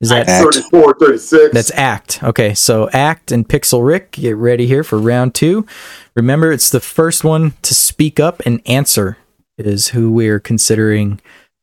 is 0.00 0.08
that 0.10 0.28
Act. 0.28 0.54
34, 0.54 0.94
36. 0.98 1.54
That's 1.54 1.70
Act. 1.72 2.22
Okay, 2.22 2.54
so 2.54 2.88
Act 2.92 3.32
and 3.32 3.48
Pixel 3.48 3.86
Rick, 3.86 4.12
get 4.12 4.36
ready 4.36 4.66
here 4.66 4.84
for 4.84 4.98
round 4.98 5.34
two. 5.34 5.66
Remember, 6.14 6.52
it's 6.52 6.70
the 6.70 6.80
first 6.80 7.24
one 7.24 7.54
to 7.62 7.74
speak 7.74 8.20
up 8.20 8.40
and 8.44 8.60
answer 8.66 9.16
is 9.56 9.88
who 9.88 10.10
we're 10.10 10.40
considering 10.40 11.20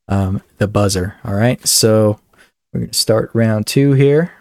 um, 0.08 0.42
the 0.58 0.68
buzzer. 0.68 1.16
All 1.24 1.36
right, 1.36 1.66
so 1.68 2.20
we're 2.74 2.82
going 2.82 2.92
to 2.92 2.98
start 2.98 3.32
round 3.34 3.68
two 3.68 3.94
here. 3.94 4.34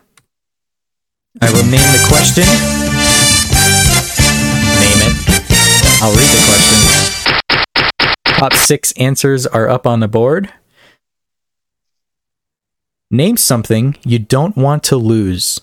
I 1.41 1.51
will 1.53 1.63
name 1.63 1.73
the 1.73 2.05
question. 2.09 2.45
Name 4.81 5.03
it. 5.07 5.17
I'll 6.03 6.13
read 6.13 6.29
the 6.29 6.43
question. 6.47 8.37
Top 8.39 8.53
six 8.55 8.93
answers 8.93 9.47
are 9.47 9.69
up 9.69 9.87
on 9.87 10.01
the 10.01 10.09
board. 10.09 10.53
Name 13.11 13.37
something 13.37 13.97
you 14.05 14.19
don't 14.19 14.57
want 14.57 14.85
to 14.85 14.97
lose. 14.97 15.61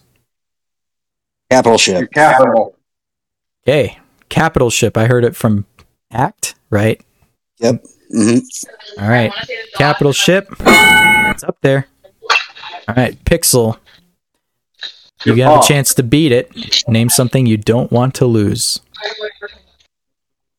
Capital 1.50 1.78
ship. 1.78 2.12
Capital. 2.12 2.76
Okay, 3.66 4.00
capital 4.28 4.70
ship. 4.70 4.98
I 4.98 5.06
heard 5.06 5.24
it 5.24 5.36
from 5.36 5.66
Act, 6.12 6.56
right? 6.70 7.02
Yep. 7.60 7.84
hmm 8.12 8.38
All 9.00 9.10
right, 9.10 9.32
capital 9.76 10.12
ship. 10.12 10.48
It's 10.60 11.44
up 11.44 11.58
there. 11.62 11.88
All 12.88 12.96
right, 12.96 13.22
Pixel. 13.24 13.78
You 15.26 15.36
Good 15.36 15.42
have 15.42 15.64
a 15.64 15.68
chance 15.68 15.94
to 15.96 16.04
beat 16.04 16.32
it. 16.32 16.52
Name 16.88 17.10
something 17.10 17.46
you 17.46 17.58
don't 17.58 17.92
want 17.92 18.14
to 18.16 18.26
lose. 18.26 18.82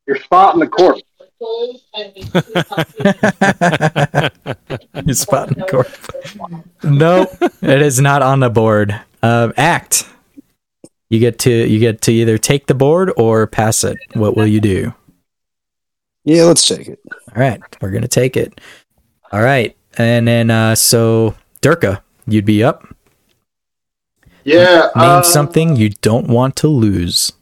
Your 0.07 0.16
spot 0.16 0.55
in 0.55 0.61
the 0.61 0.66
court. 0.66 1.01
You're 5.05 5.14
spotting 5.14 5.62
court. 5.64 5.90
No, 6.83 7.27
it 7.62 7.83
is 7.83 8.01
not 8.01 8.22
on 8.22 8.40
the 8.40 8.51
board. 8.51 8.98
Uh, 9.22 9.53
act. 9.57 10.09
You 11.11 11.20
get 11.20 11.38
to 11.40 11.51
you 11.51 11.79
get 11.79 12.01
to 12.03 12.12
either 12.12 12.38
take 12.38 12.66
the 12.66 12.74
board 12.74 13.12
or 13.16 13.46
pass 13.46 13.85
it. 13.85 13.96
What 14.14 14.37
will 14.37 14.46
you 14.46 14.61
do? 14.61 14.94
Yeah, 16.24 16.44
let's 16.44 16.66
take 16.66 16.88
it. 16.88 17.01
All 17.35 17.40
right, 17.40 17.61
we're 17.81 17.90
gonna 17.90 18.09
take 18.09 18.37
it. 18.37 18.61
All 19.33 19.42
right, 19.42 19.77
and 19.96 20.27
then 20.27 20.51
uh, 20.51 20.74
so 20.74 21.35
Durka, 21.62 22.03
you'd 22.27 22.44
be 22.44 22.64
up. 22.64 22.87
Yeah. 24.44 24.90
Name 24.96 25.05
uh, 25.05 25.22
something 25.22 25.77
you 25.77 25.90
don't 25.90 26.27
want 26.27 26.57
to 26.57 26.68
lose. 26.68 27.33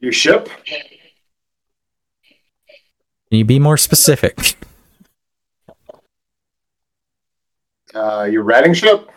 Your 0.00 0.12
ship? 0.12 0.48
Can 3.30 3.38
you 3.38 3.44
be 3.44 3.58
more 3.60 3.76
specific? 3.76 4.56
Uh, 7.94 8.24
your 8.30 8.42
ratting 8.42 8.74
ship? 8.74 9.08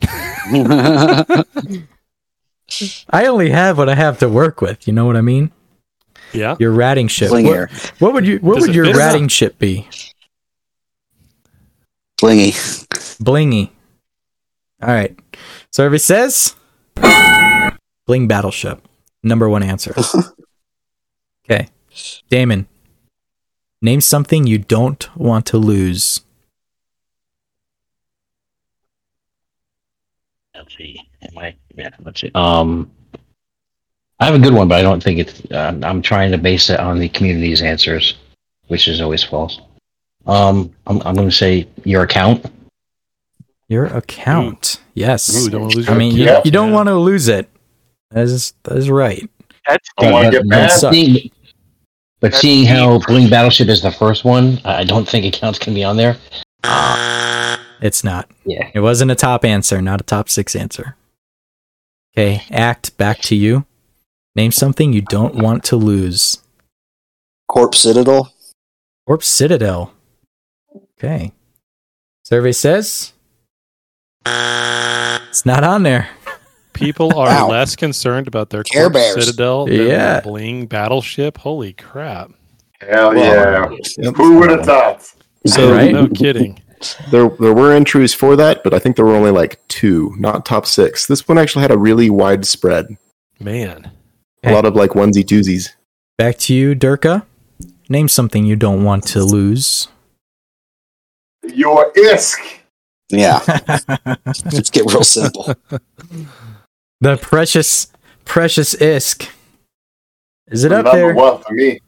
I 3.10 3.26
only 3.26 3.50
have 3.50 3.78
what 3.78 3.88
I 3.88 3.94
have 3.94 4.18
to 4.20 4.28
work 4.28 4.60
with. 4.60 4.86
You 4.86 4.92
know 4.92 5.04
what 5.06 5.16
I 5.16 5.20
mean? 5.20 5.50
Yeah. 6.32 6.56
Your 6.58 6.72
ratting 6.72 7.08
ship. 7.08 7.28
Slinger. 7.28 7.68
What, 7.68 7.92
what 7.98 8.12
would 8.14 8.26
you? 8.26 8.38
What 8.38 8.56
Does 8.56 8.66
would 8.68 8.74
your 8.76 8.86
fit? 8.86 8.96
ratting 8.96 9.28
ship 9.28 9.58
be? 9.58 9.88
Blingy. 12.18 12.52
Blingy. 13.22 13.70
All 14.82 14.88
right. 14.88 15.18
So 15.72 15.84
everybody 15.84 15.98
says 15.98 16.54
Bling 18.06 18.28
Battleship. 18.28 18.85
Number 19.26 19.48
one 19.48 19.64
answer. 19.64 19.92
okay. 21.44 21.66
Damon. 22.30 22.68
Name 23.82 24.00
something 24.00 24.46
you 24.46 24.58
don't 24.58 25.14
want 25.16 25.46
to 25.46 25.58
lose. 25.58 26.20
Let's 30.54 30.76
see. 30.76 31.00
Am 31.22 31.38
I? 31.38 31.56
Yeah. 31.74 31.90
Let's 32.04 32.20
see. 32.20 32.30
Um, 32.36 32.88
I 34.20 34.26
have 34.26 34.36
a 34.36 34.38
good 34.38 34.54
one, 34.54 34.68
but 34.68 34.78
I 34.78 34.82
don't 34.82 35.02
think 35.02 35.18
it's. 35.18 35.42
Uh, 35.50 35.76
I'm 35.82 36.02
trying 36.02 36.30
to 36.30 36.38
base 36.38 36.70
it 36.70 36.78
on 36.78 37.00
the 37.00 37.08
community's 37.08 37.62
answers, 37.62 38.14
which 38.68 38.86
is 38.86 39.00
always 39.00 39.24
false. 39.24 39.60
Um, 40.28 40.72
I'm, 40.86 41.02
I'm 41.02 41.16
going 41.16 41.28
to 41.28 41.34
say 41.34 41.66
your 41.82 42.04
account. 42.04 42.46
Your 43.66 43.86
account. 43.86 44.80
Yes. 44.94 45.34
Ooh, 45.36 45.50
don't 45.50 45.74
lose 45.74 45.88
I 45.88 45.92
your 45.92 45.98
mean, 45.98 46.14
you, 46.14 46.24
account, 46.26 46.46
you 46.46 46.52
don't 46.52 46.68
yeah. 46.68 46.74
want 46.76 46.88
to 46.90 46.94
lose 46.94 47.26
it. 47.26 47.50
That 48.10 48.24
is, 48.24 48.54
that 48.64 48.76
is 48.76 48.88
right. 48.90 49.28
That's 49.68 49.88
Don't 49.98 50.12
want 50.12 50.26
But- 50.26 50.30
to 50.30 50.36
get 50.38 50.48
but 50.48 50.48
mad. 50.48 50.70
seeing, 50.92 51.30
but 52.20 52.30
That's 52.32 52.40
seeing 52.40 52.66
how 52.66 52.98
Bling 53.06 53.28
Battleship 53.28 53.68
is 53.68 53.82
the 53.82 53.90
first 53.92 54.24
one, 54.24 54.60
I 54.64 54.78
I 54.80 54.84
don't 54.84 55.08
think 55.08 55.24
accounts 55.26 55.58
can 55.58 55.74
be 55.74 55.84
on 55.84 55.96
there. 55.96 56.16
It's 57.82 58.02
not. 58.02 58.30
Yeah. 58.44 58.70
It 58.74 58.80
wasn't 58.80 59.10
a 59.10 59.14
top 59.14 59.44
answer, 59.44 59.82
not 59.82 60.00
a 60.00 60.04
top 60.04 60.28
six 60.30 60.56
answer. 60.56 60.96
Okay, 62.16 62.42
act 62.50 62.96
back 62.96 63.20
to 63.22 63.36
you. 63.36 63.66
Name 64.34 64.50
something 64.52 64.92
you 64.92 65.02
don't 65.02 65.34
want 65.34 65.62
to 65.64 65.76
lose. 65.76 66.38
Corpse 67.48 67.78
Citadel. 67.80 68.32
Corp 69.06 69.22
Citadel. 69.22 69.92
Okay. 70.98 71.32
Survey 72.24 72.52
says 72.52 73.12
it's 74.24 75.44
not 75.46 75.62
on 75.62 75.82
there. 75.82 76.08
People 76.76 77.18
are 77.18 77.26
Wow. 77.26 77.48
less 77.48 77.74
concerned 77.76 78.28
about 78.28 78.50
their 78.50 78.62
Care 78.62 78.90
Bears. 78.90 79.14
Citadel 79.24 79.66
than 79.66 79.74
Yeah. 79.88 80.12
their 80.14 80.22
Bling 80.22 80.66
battleship. 80.66 81.38
Holy 81.38 81.72
crap! 81.72 82.30
Hell 82.80 83.16
yeah. 83.16 83.68
Yep. 83.98 84.14
Who 84.16 84.38
would 84.38 84.50
have 84.50 84.64
thought? 84.64 85.02
So 85.46 85.72
Right? 85.72 85.92
No 85.92 86.06
kidding. 86.08 86.60
there 87.10 87.28
there 87.40 87.54
were 87.54 87.72
entries 87.72 88.12
for 88.12 88.36
that, 88.36 88.62
but 88.62 88.74
I 88.74 88.78
think 88.78 88.96
there 88.96 89.04
were 89.04 89.14
only 89.14 89.30
like 89.30 89.60
two, 89.68 90.14
not 90.18 90.44
top 90.44 90.66
six. 90.66 91.06
This 91.06 91.26
one 91.26 91.38
actually 91.38 91.62
had 91.62 91.70
a 91.70 91.78
really 91.78 92.10
wide 92.10 92.44
spread. 92.46 92.96
Man, 93.40 93.90
A 94.44 94.52
lot 94.52 94.64
of 94.64 94.74
like 94.76 94.90
onesie 94.90 95.24
twosies. 95.24 95.70
Back 96.18 96.38
to 96.40 96.54
you, 96.54 96.74
Durka. 96.74 97.22
Name 97.88 98.08
something 98.08 98.44
you 98.44 98.56
don't 98.56 98.84
want 98.84 99.04
to 99.08 99.22
lose. 99.24 99.88
Your 101.44 101.92
ISK. 101.96 102.60
Yeah. 103.08 103.40
Let's 104.52 104.70
get 104.70 104.84
real 104.86 105.04
simple. 105.04 105.54
the 107.00 107.16
precious, 107.16 107.88
precious 108.24 108.74
Isk. 108.76 109.28
Is 110.48 110.64
it 110.64 110.72
up 110.72 110.84
Number 110.84 110.98
there? 110.98 111.14
one 111.14 111.42
for 111.42 111.52
me. 111.54 111.80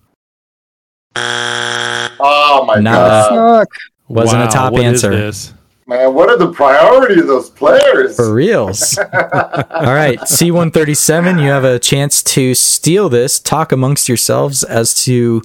Oh 1.16 2.64
my 2.66 2.76
Nah. 2.80 3.28
god. 3.30 3.66
Wasn't 4.08 4.40
Wow, 4.40 4.48
a 4.48 4.50
top 4.50 4.72
what 4.72 4.82
is 4.82 4.86
answer. 5.04 5.10
this? 5.10 5.52
Man, 5.86 6.12
what 6.14 6.28
are 6.28 6.36
the 6.36 6.52
priority 6.52 7.20
of 7.20 7.26
those 7.26 7.48
players? 7.50 8.16
For 8.16 8.32
reals. 8.34 8.98
All 9.12 9.94
right, 9.94 10.18
C137, 10.20 11.40
you 11.42 11.48
have 11.48 11.64
a 11.64 11.78
chance 11.78 12.22
to 12.24 12.54
steal 12.54 13.08
this. 13.08 13.38
Talk 13.40 13.72
amongst 13.72 14.06
yourselves 14.08 14.62
as 14.62 14.92
to 15.04 15.42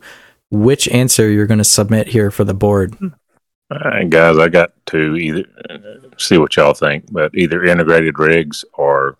which 0.51 0.87
answer 0.89 1.29
you're 1.29 1.47
going 1.47 1.59
to 1.59 1.63
submit 1.63 2.07
here 2.09 2.29
for 2.29 2.43
the 2.43 2.53
board. 2.53 2.95
All 3.01 3.79
right, 3.85 4.09
guys, 4.09 4.37
I 4.37 4.49
got 4.49 4.73
to 4.87 5.15
either 5.15 5.45
uh, 5.69 6.07
see 6.17 6.37
what 6.37 6.55
y'all 6.57 6.73
think, 6.73 7.05
but 7.11 7.33
either 7.35 7.63
integrated 7.63 8.19
rigs 8.19 8.65
or 8.73 9.17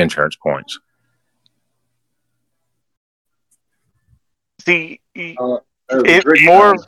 insurance 0.00 0.36
points. 0.36 0.78
see 4.60 5.00
y- 5.14 5.34
Uh, 5.38 5.58
there's 5.88 6.24
it 6.26 6.44
more. 6.44 6.70
on- 6.70 6.78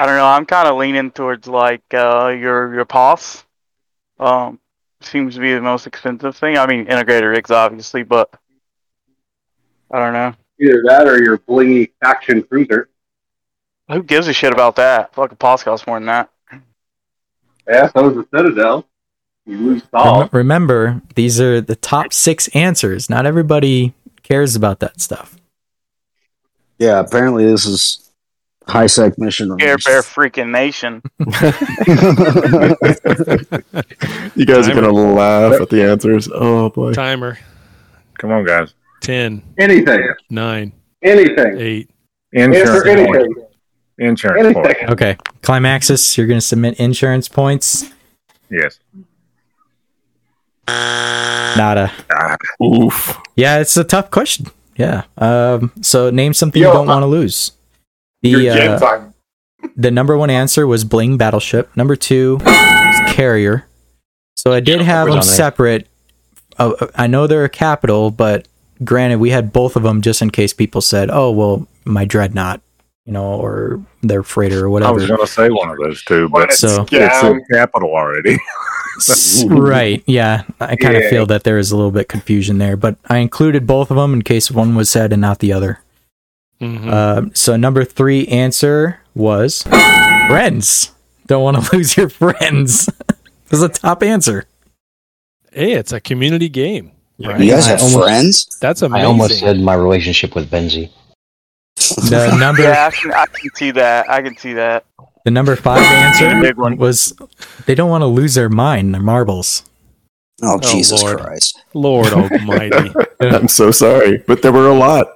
I 0.00 0.06
don't 0.06 0.16
know. 0.16 0.26
I'm 0.26 0.46
kind 0.46 0.68
of 0.68 0.76
leaning 0.76 1.10
towards 1.10 1.46
like 1.48 1.82
uh, 1.94 2.28
your 2.28 2.74
your 2.74 2.84
POS. 2.84 3.44
Um, 4.20 4.60
seems 5.00 5.34
to 5.36 5.40
be 5.40 5.54
the 5.54 5.60
most 5.60 5.86
expensive 5.86 6.36
thing. 6.36 6.58
I 6.58 6.66
mean, 6.66 6.86
integrated 6.86 7.28
rigs 7.30 7.50
obviously, 7.50 8.02
but 8.02 8.32
I 9.90 9.98
don't 9.98 10.12
know. 10.12 10.34
Either 10.60 10.82
that 10.86 11.06
or 11.06 11.22
your 11.22 11.38
blingy 11.38 11.92
action 12.02 12.42
cruiser. 12.42 12.90
Who 13.90 14.02
gives 14.02 14.28
a 14.28 14.32
shit 14.32 14.52
about 14.52 14.76
that? 14.76 15.14
Fucking 15.14 15.38
POS 15.38 15.62
costs 15.62 15.86
more 15.86 15.96
than 15.98 16.06
that. 16.06 16.30
Yeah, 17.66 17.88
so 17.92 18.10
is 18.10 18.16
the 18.16 18.26
Citadel. 18.36 18.86
You 19.48 19.56
lose 19.56 19.82
all. 19.94 20.28
Remember, 20.30 21.00
these 21.14 21.40
are 21.40 21.62
the 21.62 21.74
top 21.74 22.12
six 22.12 22.48
answers. 22.48 23.08
Not 23.08 23.24
everybody 23.24 23.94
cares 24.22 24.54
about 24.54 24.80
that 24.80 25.00
stuff. 25.00 25.36
Yeah, 26.78 27.00
apparently 27.00 27.46
this 27.46 27.64
is 27.64 28.10
high 28.66 28.88
sec 28.88 29.18
mission. 29.18 29.56
Care 29.56 29.78
Bear 29.78 30.02
freaking 30.02 30.50
nation. 30.50 31.00
You 34.36 34.46
guys 34.46 34.68
are 34.68 34.74
gonna 34.74 34.92
laugh 34.92 35.60
at 35.60 35.70
the 35.70 35.82
answers. 35.82 36.28
Oh 36.32 36.68
boy. 36.70 36.92
Timer. 36.92 37.38
Come 38.18 38.30
on, 38.30 38.44
guys. 38.44 38.74
10, 39.00 39.42
Anything. 39.58 40.12
9, 40.28 40.72
Anything. 41.02 41.58
8. 41.58 41.90
Insurance 42.32 42.86
anything. 42.86 43.14
points. 43.14 43.40
Insurance 43.98 44.54
points. 44.54 44.68
Anything. 44.68 44.90
Okay, 44.90 45.16
Climaxis, 45.40 46.18
you're 46.18 46.26
going 46.26 46.40
to 46.40 46.44
submit 46.44 46.78
insurance 46.80 47.28
points. 47.28 47.90
Yes. 48.50 48.80
Nada. 51.56 51.92
Ah, 52.12 52.36
Oof. 52.62 53.18
Yeah, 53.36 53.58
it's 53.58 53.76
a 53.76 53.84
tough 53.84 54.10
question. 54.10 54.46
Yeah. 54.76 55.04
Um, 55.16 55.72
so 55.82 56.10
name 56.10 56.34
something 56.34 56.60
Yo, 56.62 56.68
you 56.68 56.74
don't 56.74 56.88
uh, 56.88 56.92
want 56.92 57.02
to 57.02 57.06
lose. 57.06 57.52
The 58.22 58.32
game 58.32 58.72
uh, 58.72 58.78
time. 58.78 59.14
the 59.76 59.90
number 59.90 60.16
one 60.16 60.30
answer 60.30 60.66
was 60.66 60.84
Bling 60.84 61.16
Battleship. 61.16 61.74
Number 61.76 61.96
two 61.96 62.38
is 62.44 63.00
Carrier. 63.14 63.66
So 64.36 64.52
I 64.52 64.60
did 64.60 64.80
Yeah, 64.80 64.86
have 64.86 65.08
them 65.08 65.22
separate. 65.22 65.88
Uh, 66.58 66.86
I 66.94 67.06
know 67.06 67.26
they're 67.26 67.44
a 67.44 67.48
capital, 67.48 68.10
but 68.10 68.46
granted, 68.84 69.18
we 69.18 69.30
had 69.30 69.52
both 69.52 69.74
of 69.76 69.82
them 69.82 70.00
just 70.00 70.22
in 70.22 70.30
case 70.30 70.52
people 70.52 70.80
said, 70.80 71.10
"Oh, 71.12 71.30
well, 71.30 71.66
my 71.84 72.04
dreadnought," 72.04 72.60
you 73.04 73.12
know, 73.12 73.24
or 73.34 73.80
their 74.02 74.22
freighter 74.22 74.64
or 74.66 74.70
whatever. 74.70 74.90
I 74.90 74.92
was 74.94 75.06
going 75.06 75.20
to 75.20 75.26
say 75.26 75.50
one 75.50 75.70
of 75.70 75.76
those 75.78 76.02
two, 76.04 76.28
but 76.28 76.50
it's, 76.50 76.58
So- 76.58 76.86
it's 76.90 77.22
in 77.24 77.44
capital 77.52 77.90
already. 77.90 78.38
S- 78.98 79.44
right. 79.48 80.02
Yeah. 80.06 80.42
I 80.60 80.76
kind 80.76 80.96
of 80.96 81.04
Yeah. 81.04 81.10
feel 81.10 81.26
that 81.26 81.44
there 81.44 81.58
is 81.58 81.70
a 81.70 81.76
little 81.76 81.90
bit 81.90 82.08
confusion 82.08 82.58
there, 82.58 82.76
but 82.76 82.96
I 83.08 83.18
included 83.18 83.66
both 83.66 83.90
of 83.90 83.96
them 83.96 84.12
in 84.12 84.22
case 84.22 84.50
one 84.50 84.74
was 84.74 84.90
said 84.90 85.12
and 85.12 85.20
not 85.20 85.38
the 85.38 85.52
other. 85.52 85.80
Mhm. 86.60 86.92
Um, 86.92 87.30
so 87.34 87.56
number 87.56 87.84
three 87.84 88.26
answer 88.26 88.98
was 89.14 89.62
friends. 90.28 90.90
Don't 91.26 91.42
want 91.42 91.62
to 91.64 91.72
lose 91.76 91.96
your 91.96 92.08
friends. 92.08 92.88
was 93.50 93.62
a 93.62 93.68
top 93.68 94.02
answer. 94.02 94.44
hey, 95.52 95.72
it's 95.72 95.92
a 95.92 96.00
community 96.00 96.48
game. 96.48 96.92
Right? 97.20 97.40
You 97.40 97.50
guys 97.52 97.66
have 97.66 97.80
almost- 97.82 98.04
friends? 98.04 98.58
That's 98.60 98.82
amazing. 98.82 99.04
I 99.04 99.06
almost 99.08 99.38
said 99.40 99.60
my 99.60 99.74
relationship 99.74 100.34
with 100.36 100.50
Benzie. 100.50 100.90
The 102.10 102.36
number 102.40 102.62
Yeah, 102.62 102.86
I 102.86 102.90
can, 102.90 103.12
I 103.12 103.26
can 103.26 103.50
see 103.54 103.70
that. 103.72 104.08
I 104.10 104.22
can 104.22 104.36
see 104.36 104.52
that. 104.54 104.84
The 105.24 105.30
number 105.30 105.56
five 105.56 105.82
answer 105.82 106.40
Big 106.40 106.56
one. 106.56 106.76
was 106.76 107.12
they 107.66 107.74
don't 107.74 107.90
want 107.90 108.02
to 108.02 108.06
lose 108.06 108.34
their 108.34 108.48
mind, 108.48 108.94
their 108.94 109.02
marbles. 109.02 109.64
Oh, 110.42 110.58
Jesus 110.60 111.02
Lord. 111.02 111.18
Christ! 111.20 111.60
Lord 111.74 112.12
Almighty. 112.12 112.92
I'm 113.20 113.48
so 113.48 113.70
sorry, 113.70 114.18
but 114.26 114.42
there 114.42 114.52
were 114.52 114.68
a 114.68 114.74
lot. 114.74 115.06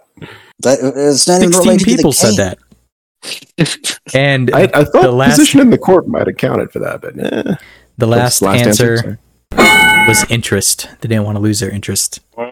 That 0.60 0.78
it's 0.80 1.26
not 1.28 1.40
even 1.42 1.52
Sixteen 1.52 1.68
related 1.70 1.84
to 1.84 1.90
the 1.90 1.96
people 1.96 2.12
said 2.12 2.34
that. 2.36 2.58
And 4.14 4.50
I, 4.52 4.62
I 4.74 4.84
thought 4.84 5.02
The 5.02 5.12
last- 5.12 5.38
position 5.38 5.60
in 5.60 5.70
the 5.70 5.78
court 5.78 6.08
might 6.08 6.26
have 6.26 6.36
counted 6.36 6.72
for 6.72 6.80
that, 6.80 7.00
but 7.00 7.18
eh. 7.18 7.54
the 7.98 8.06
last, 8.06 8.42
Last 8.42 8.66
answer, 8.66 8.96
sorry. 8.98 10.06
was 10.08 10.24
interest. 10.28 10.88
They 11.00 11.08
didn't 11.08 11.24
want 11.24 11.36
to 11.36 11.40
lose 11.40 11.60
their 11.60 11.70
interest. 11.70 12.18
Uh, 12.36 12.50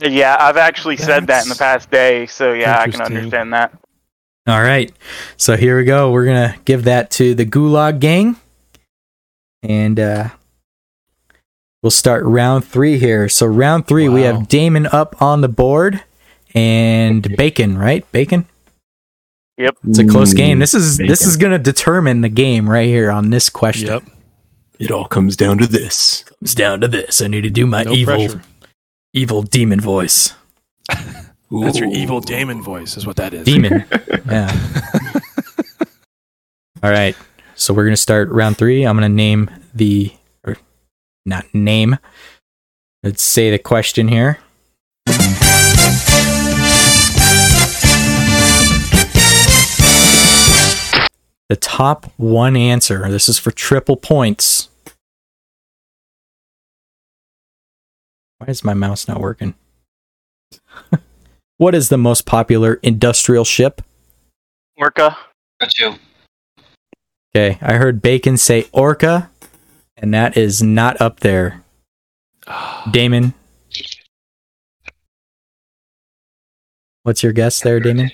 yeah, 0.00 0.36
I've 0.40 0.56
actually 0.56 0.96
said 0.96 1.26
that 1.28 1.42
in 1.44 1.48
the 1.50 1.54
past 1.56 1.90
day, 1.90 2.26
so 2.26 2.52
yeah, 2.52 2.80
I 2.80 2.88
can 2.88 3.00
understand 3.02 3.52
that. 3.52 3.72
All 4.48 4.62
right. 4.62 4.90
So 5.36 5.56
here 5.56 5.76
we 5.78 5.84
go. 5.84 6.10
We're 6.10 6.24
going 6.24 6.52
to 6.52 6.58
give 6.64 6.84
that 6.84 7.10
to 7.12 7.34
the 7.34 7.44
Gulag 7.44 8.00
gang. 8.00 8.36
And 9.62 9.98
uh, 10.00 10.28
we'll 11.82 11.90
start 11.90 12.24
round 12.24 12.64
three 12.64 12.98
here. 12.98 13.28
So, 13.28 13.44
round 13.46 13.86
three, 13.86 14.08
we 14.08 14.22
have 14.22 14.48
Damon 14.48 14.86
up 14.86 15.20
on 15.20 15.40
the 15.40 15.48
board 15.48 16.02
and 16.54 17.36
Bacon, 17.36 17.76
right? 17.76 18.10
Bacon? 18.12 18.46
Yep. 19.58 19.76
It's 19.88 19.98
a 19.98 20.06
close 20.06 20.32
Mm, 20.32 20.36
game. 20.36 20.58
This 20.60 20.74
is 20.74 20.96
this 20.98 21.22
is 21.26 21.36
going 21.36 21.50
to 21.50 21.58
determine 21.58 22.20
the 22.20 22.28
game 22.28 22.70
right 22.70 22.86
here 22.86 23.10
on 23.10 23.30
this 23.30 23.50
question. 23.50 23.88
yep. 23.88 24.02
It 24.78 24.92
all 24.92 25.06
comes 25.06 25.34
down 25.36 25.58
to 25.58 25.66
this. 25.66 26.22
Comes 26.22 26.54
down 26.54 26.80
to 26.80 26.86
this. 26.88 27.20
I 27.20 27.26
need 27.26 27.40
to 27.42 27.50
do 27.50 27.66
my 27.66 27.82
No 27.82 27.92
evil 27.92 28.14
pressure. 28.14 28.42
evil 29.12 29.42
demon 29.42 29.80
voice. 29.80 30.32
That's 31.50 31.78
your 31.78 31.88
evil 31.88 32.20
Damon 32.20 32.62
voice, 32.62 32.96
is 32.96 33.06
what 33.06 33.16
that 33.16 33.32
is. 33.32 33.44
Demon. 33.46 33.84
yeah. 34.30 34.54
All 36.82 36.90
right. 36.90 37.16
So 37.54 37.72
we're 37.72 37.84
going 37.84 37.92
to 37.92 37.96
start 37.96 38.28
round 38.28 38.58
three. 38.58 38.84
I'm 38.84 38.96
going 38.96 39.10
to 39.10 39.14
name 39.14 39.50
the, 39.74 40.12
or 40.44 40.56
not 41.24 41.46
name, 41.54 41.98
let's 43.02 43.22
say 43.22 43.50
the 43.50 43.58
question 43.58 44.08
here. 44.08 44.38
The 51.48 51.56
top 51.56 52.12
one 52.18 52.56
answer. 52.56 53.10
This 53.10 53.26
is 53.28 53.38
for 53.38 53.50
triple 53.50 53.96
points. 53.96 54.68
Why 58.36 58.48
is 58.48 58.62
my 58.62 58.74
mouse 58.74 59.08
not 59.08 59.18
working? 59.18 59.54
what 61.58 61.74
is 61.74 61.90
the 61.90 61.98
most 61.98 62.24
popular 62.24 62.74
industrial 62.82 63.44
ship? 63.44 63.82
Orca. 64.76 65.16
That's 65.60 65.78
you. 65.78 65.96
Okay, 67.36 67.58
I 67.60 67.74
heard 67.74 68.00
Bacon 68.00 68.38
say 68.38 68.66
Orca, 68.72 69.30
and 69.96 70.14
that 70.14 70.36
is 70.36 70.62
not 70.62 71.00
up 71.00 71.20
there. 71.20 71.62
Damon, 72.90 73.34
what's 77.02 77.22
your 77.22 77.32
guess 77.32 77.60
there, 77.60 77.80
Damon? 77.80 78.10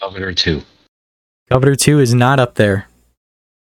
Covetor 0.00 0.34
two. 0.34 0.62
Covetor 1.50 1.78
2 1.78 2.00
is 2.00 2.12
not 2.12 2.40
up 2.40 2.56
there. 2.56 2.88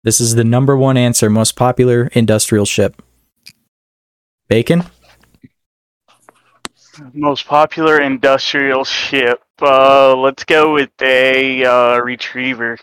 This 0.03 0.21
is 0.21 0.35
the 0.35 0.43
number 0.43 0.77
one 0.77 0.95
answer, 0.95 1.27
most 1.27 1.55
popular 1.55 2.11
industrial 2.13 2.65
ship. 2.65 3.01
Bacon? 4.47 4.83
Most 7.13 7.47
popular 7.47 8.01
industrial 8.01 8.83
ship. 8.83 9.41
Uh, 9.61 10.15
let's 10.15 10.43
go 10.43 10.73
with 10.73 10.91
a 11.01 11.63
uh, 11.65 11.97
retriever. 11.97 12.77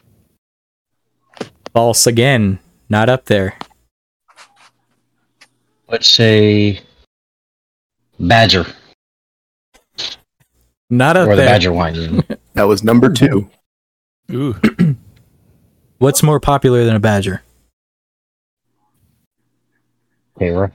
False 1.72 2.06
again. 2.06 2.58
Not 2.88 3.08
up 3.08 3.26
there. 3.26 3.56
Let's 5.88 6.08
say 6.08 6.80
Badger 8.18 8.66
Not 10.88 11.16
up 11.16 11.28
or 11.28 11.36
the 11.36 11.42
there. 11.42 11.48
Badger 11.48 11.72
wine. 11.72 12.22
That 12.54 12.64
was 12.64 12.82
number 12.82 13.10
two. 13.12 13.48
Ooh. 14.32 14.56
What's 15.98 16.22
more 16.22 16.40
popular 16.40 16.84
than 16.84 16.96
a 16.96 17.00
badger? 17.00 17.42
Kara. 20.38 20.72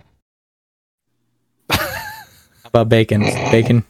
How 2.75 2.81
about 2.81 2.89
bacon? 2.89 3.21
Bacon? 3.21 3.85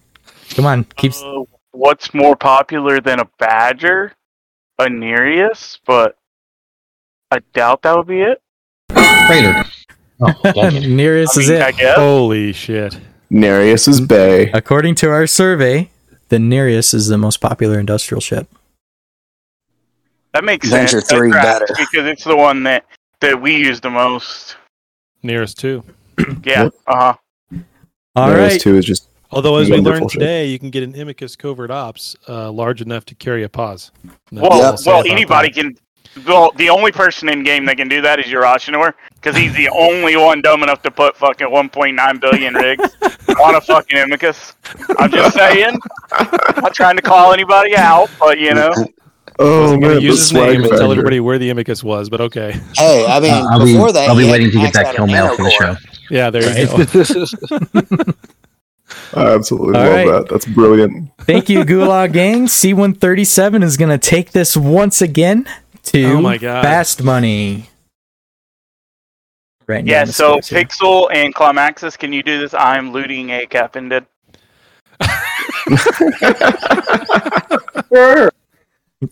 Come 0.51 0.67
on, 0.67 0.83
keeps 0.95 1.19
Uh, 1.23 1.41
what's 1.71 2.13
more 2.13 2.35
popular 2.35 3.01
than 3.01 3.19
a 3.19 3.27
badger? 3.39 4.13
A 4.77 4.87
Nereus, 4.87 5.79
but 5.87 6.17
I 7.31 7.39
doubt 7.55 7.81
that 7.81 7.97
would 7.97 8.05
be 8.05 8.21
it. 8.21 8.39
Crater. 9.25 9.63
Oh, 10.21 10.31
dang 10.53 10.75
it. 10.77 10.87
Nereus 10.87 11.35
I 11.37 11.41
is 11.41 11.49
mean, 11.49 11.61
I 11.61 11.67
it. 11.69 11.77
guess. 11.77 11.97
Holy 11.97 12.53
shit. 12.53 12.97
Nereus 13.29 13.85
is 13.87 13.99
Bay. 13.99 14.49
According 14.51 14.95
to 14.95 15.09
our 15.09 15.27
survey, 15.27 15.89
the 16.29 16.39
Nereus 16.39 16.93
is 16.93 17.07
the 17.09 17.17
most 17.17 17.41
popular 17.41 17.79
industrial 17.81 18.21
ship. 18.21 18.47
That 20.33 20.45
makes 20.45 20.69
Venture 20.69 21.01
sense. 21.01 21.11
three 21.11 21.31
better. 21.31 21.65
because 21.77 22.05
it's 22.07 22.23
the 22.23 22.35
one 22.37 22.63
that 22.63 22.85
that 23.19 23.41
we 23.41 23.57
use 23.57 23.81
the 23.81 23.89
most. 23.89 24.55
Nereus 25.21 25.53
two. 25.55 25.83
Yeah. 26.19 26.63
Yep. 26.65 26.73
Uh 26.87 26.95
huh. 26.95 27.13
All 28.15 28.27
Nereus 28.27 28.53
right. 28.53 28.61
two 28.61 28.75
is 28.77 28.85
just 28.85 29.09
Although, 29.31 29.57
as 29.57 29.69
we 29.69 29.77
learned 29.77 30.11
ship. 30.11 30.19
today, 30.19 30.45
you 30.47 30.59
can 30.59 30.69
get 30.69 30.83
an 30.83 30.93
Imicus 30.93 31.37
Covert 31.37 31.71
Ops 31.71 32.15
uh, 32.29 32.51
large 32.51 32.81
enough 32.81 33.03
to 33.05 33.15
carry 33.15 33.43
a 33.43 33.49
pause. 33.49 33.91
That's 34.31 34.41
Well, 34.49 34.51
all 34.53 34.77
well, 34.85 35.03
anybody 35.11 35.49
that. 35.51 35.55
can. 35.61 35.77
Well, 36.25 36.51
the 36.55 36.69
only 36.69 36.93
person 36.93 37.27
in 37.27 37.43
game 37.43 37.65
that 37.65 37.75
can 37.75 37.89
do 37.89 38.01
that 38.01 38.19
is 38.19 38.27
Urashinor, 38.27 38.93
because 39.15 39.35
he's 39.35 39.53
the 39.53 39.67
only 39.69 40.15
one 40.15 40.41
dumb 40.41 40.63
enough 40.63 40.81
to 40.83 40.91
put 40.91 41.17
fucking 41.17 41.47
1.9 41.47 42.21
billion 42.21 42.53
rigs 42.53 42.83
on 43.41 43.55
a 43.55 43.59
fucking 43.59 43.97
Imicus. 43.97 44.53
I'm 44.97 45.11
just 45.11 45.35
saying. 45.35 45.77
I'm 46.13 46.61
not 46.61 46.73
trying 46.73 46.95
to 46.95 47.01
call 47.01 47.33
anybody 47.33 47.75
out, 47.75 48.09
but 48.17 48.39
you 48.39 48.53
know. 48.53 48.71
oh 49.39 49.73
I'm 49.73 49.79
going 49.81 49.81
man, 49.81 49.95
to 49.97 50.01
use 50.01 50.19
his 50.19 50.29
swag 50.29 50.51
name 50.53 50.61
and 50.63 50.71
tell 50.77 50.91
everybody 50.91 51.19
where 51.19 51.37
the 51.37 51.49
Imicus 51.49 51.83
was, 51.83 52.09
but 52.09 52.21
okay. 52.21 52.53
Hey, 52.77 53.05
I 53.05 53.19
mean, 53.19 53.33
Uh, 53.33 53.47
I'll 53.51 53.65
be, 53.65 53.73
before 53.73 53.91
that, 53.91 54.07
I'll 54.07 54.15
be 54.15 54.23
waiting 54.31 54.51
to 54.51 54.57
get 54.59 54.71
that 54.73 54.85
out 54.85 54.95
kill 54.95 55.07
mail 55.07 55.35
for 55.35 55.43
the 55.43 55.49
show. 55.51 55.75
Yeah, 56.09 56.29
there 56.29 56.59
you 56.59 56.67
go. 56.67 56.75
I 59.13 59.33
absolutely 59.33 59.77
All 59.77 59.85
love 59.85 59.93
right. 59.93 60.07
that. 60.07 60.27
That's 60.29 60.45
brilliant. 60.45 61.11
Thank 61.21 61.49
you, 61.49 61.63
Gulag 61.63 62.13
Gang. 62.13 62.45
C137 62.47 63.63
is 63.63 63.77
going 63.77 63.89
to 63.89 63.97
take 63.97 64.31
this 64.31 64.55
once 64.55 65.01
again 65.01 65.47
to 65.83 66.03
Oh 66.05 66.21
my 66.21 66.37
God. 66.37 66.63
Fast 66.63 67.03
Money. 67.03 67.69
Right 69.67 69.85
Yeah, 69.85 70.05
so 70.05 70.37
Pixel 70.37 71.09
and 71.11 71.33
Climaxis, 71.33 71.97
can 71.97 72.13
you 72.13 72.21
do 72.21 72.39
this? 72.39 72.53
I'm 72.53 72.91
looting 72.91 73.31
a 73.31 73.47
Captain 73.47 73.89
Dead. 73.89 74.05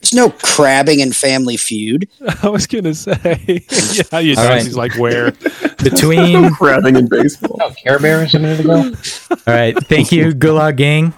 There's 0.01 0.13
no 0.13 0.29
crabbing 0.29 0.99
in 0.99 1.12
Family 1.12 1.58
Feud. 1.58 2.10
I 2.43 2.49
was 2.49 2.67
going 2.67 2.84
to 2.86 2.95
say. 2.95 3.15
yeah, 4.12 4.19
you 4.19 4.36
All 4.38 4.43
know, 4.43 4.49
right. 4.49 4.63
he's 4.63 4.75
like, 4.75 4.95
where? 4.97 5.32
between. 5.84 6.53
Crabbing 6.56 6.97
and 6.97 7.10
baseball. 7.10 7.58
Oh, 7.62 7.71
Care 7.71 7.99
Bears 7.99 8.34
a 8.36 8.39
minute 8.39 8.60
ago? 8.62 8.93
All 9.32 9.53
right. 9.53 9.77
Thank 9.88 10.12
you, 10.12 10.34
Gulag 10.34 10.77
Gang. 10.77 11.13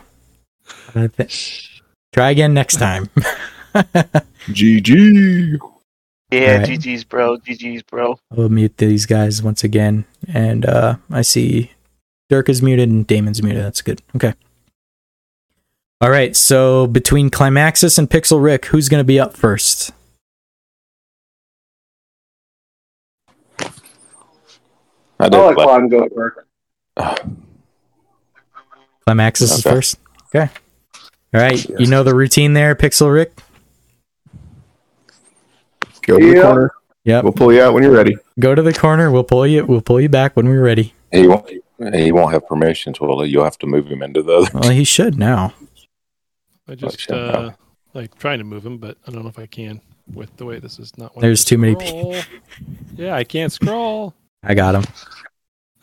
Uh, 0.93 1.07
th- 1.09 1.81
try 2.13 2.31
again 2.31 2.53
next 2.53 2.77
time. 2.77 3.09
GG. 4.47 5.59
Yeah, 6.31 6.53
Alright. 6.53 6.69
GG's, 6.69 7.03
bro. 7.03 7.37
GG's, 7.37 7.83
bro. 7.83 8.19
I'll 8.31 8.49
mute 8.49 8.77
these 8.77 9.05
guys 9.05 9.43
once 9.43 9.63
again. 9.63 10.05
And 10.27 10.65
uh, 10.65 10.95
I 11.11 11.21
see 11.21 11.71
Dirk 12.29 12.49
is 12.49 12.61
muted 12.61 12.89
and 12.89 13.05
Damon's 13.05 13.43
muted. 13.43 13.63
That's 13.63 13.81
good. 13.81 14.01
Okay. 14.15 14.33
All 16.01 16.09
right. 16.09 16.35
So 16.35 16.87
between 16.87 17.29
Climaxis 17.29 17.97
and 17.97 18.09
Pixel 18.09 18.43
Rick, 18.43 18.65
who's 18.67 18.89
going 18.89 18.99
to 18.99 19.05
be 19.05 19.19
up 19.19 19.35
first? 19.35 19.91
I 23.59 25.25
I'll 25.25 25.29
did 25.29 25.37
let 25.37 25.55
play. 25.55 25.65
Clown 25.65 25.87
go 25.87 26.03
at 26.03 26.11
work. 26.11 26.47
Climaxis 29.07 29.53
is 29.53 29.61
first. 29.61 29.97
Okay. 30.35 30.51
All 31.33 31.41
right. 31.41 31.67
You 31.69 31.87
know 31.87 32.03
the 32.03 32.13
routine 32.13 32.53
there, 32.53 32.75
Pixel 32.75 33.13
Rick? 33.13 33.39
Go 36.01 36.19
to 36.19 36.33
the 36.33 36.41
corner. 36.41 36.71
Yep. 37.05 37.23
We'll 37.23 37.33
pull 37.33 37.53
you 37.53 37.61
out 37.61 37.73
when 37.73 37.83
you're 37.83 37.93
ready. 37.93 38.17
Go 38.39 38.53
to 38.55 38.61
the 38.61 38.73
corner. 38.73 39.09
We'll 39.11 39.23
pull 39.23 39.47
you. 39.47 39.65
We'll 39.65 39.81
pull 39.81 40.01
you 40.01 40.09
back 40.09 40.35
when 40.35 40.47
we're 40.49 40.63
ready. 40.63 40.93
He 41.11 41.27
won't. 41.27 41.49
He 41.93 42.11
won't 42.11 42.31
have 42.33 42.47
permissions. 42.47 42.99
Will 42.99 43.21
he? 43.21 43.31
You'll 43.31 43.43
have 43.43 43.57
to 43.59 43.67
move 43.67 43.87
him 43.87 44.01
into 44.01 44.21
the 44.23 44.33
other. 44.33 44.49
Well, 44.53 44.69
he 44.71 44.83
should 44.83 45.17
now. 45.17 45.53
I 46.67 46.75
just 46.75 46.99
shit, 46.99 47.15
uh, 47.15 47.51
like 47.93 48.17
trying 48.17 48.39
to 48.39 48.43
move 48.43 48.65
him, 48.65 48.77
but 48.77 48.97
I 49.07 49.11
don't 49.11 49.23
know 49.23 49.29
if 49.29 49.39
I 49.39 49.45
can 49.45 49.81
with 50.13 50.35
the 50.37 50.45
way 50.45 50.59
this 50.59 50.79
is 50.79 50.97
not. 50.97 51.15
wanting 51.15 51.21
There's 51.27 51.43
to 51.45 51.49
too 51.49 51.57
many 51.57 51.73
scroll. 51.85 52.15
Yeah, 52.95 53.15
I 53.15 53.23
can't 53.23 53.51
scroll. 53.51 54.13
I 54.43 54.53
got 54.53 54.75
him. 54.75 54.83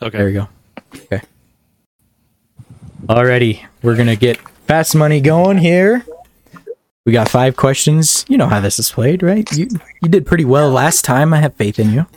Okay. 0.01 0.17
There 0.17 0.27
we 0.27 0.33
go. 0.33 0.49
Okay. 0.95 1.21
Alrighty, 3.07 3.65
we're 3.81 3.95
gonna 3.95 4.15
get 4.15 4.37
fast 4.65 4.95
money 4.95 5.19
going 5.21 5.57
here. 5.57 6.05
We 7.05 7.11
got 7.11 7.27
five 7.27 7.57
questions. 7.57 8.25
You 8.29 8.37
know 8.37 8.47
how 8.47 8.61
this 8.61 8.79
is 8.79 8.89
played, 8.89 9.23
right? 9.23 9.49
You 9.51 9.67
you 10.01 10.09
did 10.09 10.25
pretty 10.25 10.45
well 10.45 10.69
last 10.69 11.03
time. 11.03 11.33
I 11.33 11.41
have 11.41 11.55
faith 11.55 11.79
in 11.79 11.91
you. 11.91 12.07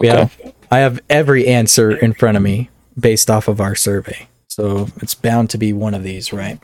We 0.00 0.08
have 0.08 0.38
I 0.70 0.78
have 0.78 1.00
every 1.10 1.46
answer 1.46 1.90
in 1.90 2.12
front 2.12 2.36
of 2.36 2.42
me 2.42 2.70
based 2.98 3.30
off 3.30 3.48
of 3.48 3.60
our 3.60 3.74
survey. 3.74 4.28
So 4.48 4.88
it's 5.02 5.14
bound 5.14 5.50
to 5.50 5.58
be 5.58 5.72
one 5.72 5.94
of 5.94 6.02
these, 6.04 6.32
right? 6.32 6.60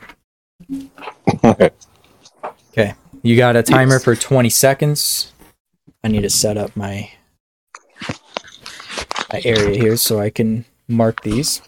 Okay. 1.44 2.94
You 3.22 3.36
got 3.36 3.56
a 3.56 3.62
timer 3.62 3.98
for 3.98 4.14
20 4.14 4.50
seconds. 4.50 5.32
I 6.04 6.08
need 6.08 6.22
to 6.22 6.30
set 6.30 6.56
up 6.56 6.76
my 6.76 7.10
my 9.32 9.40
area 9.44 9.76
here 9.76 9.96
so 9.96 10.20
I 10.20 10.30
can 10.30 10.64
mark 10.86 11.22
these. 11.22 11.62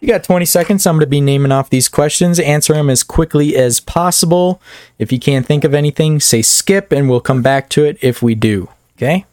You 0.00 0.08
got 0.08 0.24
20 0.24 0.44
seconds. 0.44 0.86
I'm 0.86 0.96
going 0.96 1.00
to 1.00 1.06
be 1.06 1.22
naming 1.22 1.52
off 1.52 1.70
these 1.70 1.88
questions. 1.88 2.38
Answer 2.38 2.74
them 2.74 2.90
as 2.90 3.02
quickly 3.02 3.56
as 3.56 3.80
possible. 3.80 4.60
If 4.98 5.10
you 5.10 5.18
can't 5.18 5.46
think 5.46 5.64
of 5.64 5.72
anything, 5.72 6.20
say 6.20 6.42
skip 6.42 6.92
and 6.92 7.08
we'll 7.08 7.20
come 7.20 7.42
back 7.42 7.70
to 7.70 7.84
it 7.84 7.96
if 8.02 8.22
we 8.22 8.34
do. 8.34 8.68
Okay? 8.96 9.24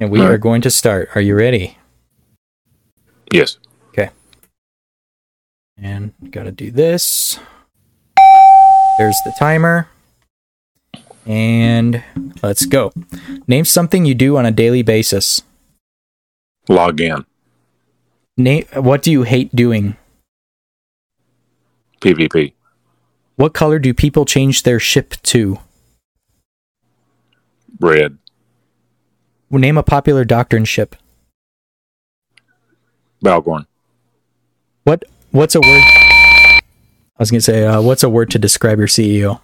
And 0.00 0.10
we 0.10 0.20
are 0.20 0.38
going 0.38 0.62
to 0.62 0.70
start. 0.70 1.10
Are 1.14 1.20
you 1.20 1.36
ready? 1.36 1.78
yes. 3.32 3.58
And 5.78 6.12
got 6.30 6.44
to 6.44 6.52
do 6.52 6.70
this. 6.70 7.38
There's 8.98 9.16
the 9.24 9.34
timer. 9.38 9.88
And 11.26 12.02
let's 12.42 12.66
go. 12.66 12.92
Name 13.46 13.64
something 13.64 14.04
you 14.04 14.14
do 14.14 14.36
on 14.36 14.46
a 14.46 14.50
daily 14.50 14.82
basis. 14.82 15.42
Log 16.68 17.00
in. 17.00 17.24
Name 18.36 18.64
what 18.74 19.02
do 19.02 19.10
you 19.10 19.24
hate 19.24 19.54
doing? 19.54 19.96
PvP. 22.00 22.52
What 23.36 23.54
color 23.54 23.78
do 23.78 23.92
people 23.92 24.24
change 24.24 24.62
their 24.62 24.80
ship 24.80 25.14
to? 25.24 25.58
Red. 27.80 28.18
Name 29.50 29.78
a 29.78 29.82
popular 29.82 30.24
doctrine 30.24 30.64
ship. 30.64 30.96
Bhaalgorn. 33.24 33.66
What 34.84 35.04
what's 35.36 35.54
a 35.54 35.60
word 35.60 35.82
I 37.18 37.18
was 37.18 37.30
going 37.30 37.38
to 37.38 37.44
say 37.44 37.64
uh, 37.64 37.80
what's 37.80 38.02
a 38.02 38.08
word 38.08 38.30
to 38.30 38.38
describe 38.38 38.78
your 38.78 38.88
CEO? 38.88 39.40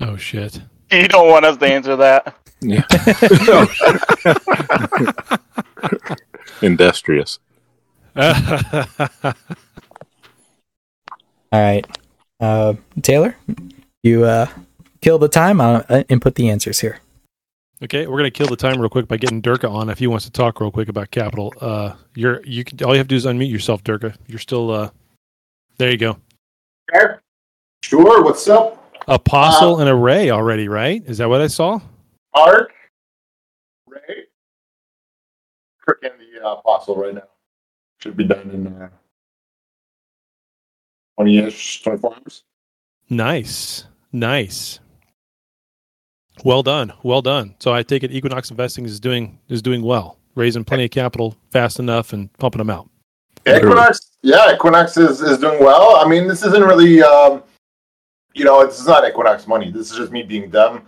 Oh 0.00 0.16
shit. 0.16 0.60
You 0.90 1.08
don't 1.08 1.28
want 1.28 1.44
us 1.44 1.56
to 1.56 1.66
answer 1.66 1.96
that. 1.96 2.36
Yeah. 2.60 2.84
Industrious. 6.62 7.38
All 8.16 8.34
right. 11.52 11.86
Uh, 12.38 12.74
Taylor, 13.02 13.36
you 14.02 14.24
uh, 14.24 14.46
kill 15.00 15.18
the 15.18 15.28
time 15.28 15.60
I'll 15.60 15.84
uh, 15.88 16.04
input 16.08 16.34
the 16.34 16.50
answers 16.50 16.80
here. 16.80 17.00
Okay, 17.82 18.06
we're 18.06 18.16
gonna 18.16 18.30
kill 18.30 18.46
the 18.46 18.56
time 18.56 18.80
real 18.80 18.88
quick 18.88 19.06
by 19.06 19.18
getting 19.18 19.42
Durka 19.42 19.70
on 19.70 19.90
if 19.90 19.98
he 19.98 20.06
wants 20.06 20.24
to 20.24 20.30
talk 20.30 20.60
real 20.60 20.70
quick 20.70 20.88
about 20.88 21.10
capital. 21.10 21.52
Uh, 21.60 21.94
you're 22.14 22.42
you 22.44 22.64
can 22.64 22.82
all 22.82 22.92
you 22.92 22.98
have 22.98 23.06
to 23.06 23.10
do 23.10 23.16
is 23.16 23.26
unmute 23.26 23.50
yourself, 23.50 23.84
Durka. 23.84 24.16
You're 24.26 24.38
still 24.38 24.70
uh, 24.70 24.90
there. 25.76 25.90
You 25.90 25.98
go. 25.98 26.16
Okay. 26.94 27.16
Sure. 27.82 28.24
What's 28.24 28.48
up? 28.48 28.82
Apostle 29.08 29.80
and 29.80 29.90
array 29.90 30.30
already, 30.30 30.68
right? 30.68 31.02
Is 31.06 31.18
that 31.18 31.28
what 31.28 31.40
I 31.40 31.46
saw? 31.46 31.80
Mark, 32.34 32.72
Ray, 33.86 34.24
cooking 35.86 36.10
the 36.18 36.44
uh, 36.44 36.54
apostle 36.54 36.96
right 36.96 37.14
now. 37.14 37.28
Should 38.00 38.16
be 38.16 38.24
done 38.24 38.50
in 38.50 38.66
uh, 38.66 38.88
20-ish, 41.18 41.82
24 41.82 42.14
hours. 42.14 42.42
Nice, 43.08 43.86
nice. 44.12 44.80
Well 46.44 46.62
done, 46.62 46.92
well 47.02 47.22
done. 47.22 47.54
So 47.58 47.72
I 47.72 47.82
take 47.82 48.02
it 48.02 48.12
Equinox 48.12 48.50
Investing 48.50 48.84
is 48.84 49.00
doing 49.00 49.38
is 49.48 49.62
doing 49.62 49.82
well, 49.82 50.18
raising 50.34 50.64
plenty 50.64 50.84
of 50.84 50.90
capital 50.90 51.36
fast 51.50 51.78
enough 51.78 52.12
and 52.12 52.32
pumping 52.34 52.58
them 52.58 52.70
out. 52.70 52.88
Equinox, 53.46 54.10
yeah, 54.22 54.54
Equinox 54.54 54.96
is, 54.96 55.20
is 55.22 55.38
doing 55.38 55.62
well. 55.62 55.96
I 55.96 56.08
mean, 56.08 56.26
this 56.26 56.42
isn't 56.44 56.62
really, 56.64 57.00
um, 57.02 57.42
you 58.34 58.44
know, 58.44 58.60
it's 58.60 58.84
not 58.86 59.08
Equinox 59.08 59.46
money. 59.46 59.70
This 59.70 59.90
is 59.90 59.96
just 59.96 60.10
me 60.10 60.22
being 60.22 60.50
dumb 60.50 60.82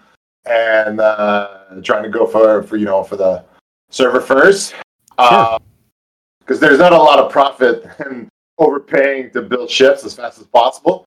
and 0.44 1.00
uh, 1.00 1.58
trying 1.84 2.02
to 2.02 2.08
go 2.08 2.26
for, 2.26 2.62
for 2.64 2.76
you 2.76 2.84
know, 2.84 3.04
for 3.04 3.16
the 3.16 3.44
server 3.90 4.20
first. 4.20 4.74
Because 5.16 6.58
there's 6.60 6.78
not 6.78 6.92
a 6.92 6.96
lot 6.96 7.18
of 7.18 7.30
profit 7.30 7.86
in 8.06 8.28
overpaying 8.58 9.30
to 9.32 9.42
build 9.42 9.70
ships 9.70 10.04
as 10.04 10.14
fast 10.14 10.40
as 10.40 10.46
possible. 10.46 11.04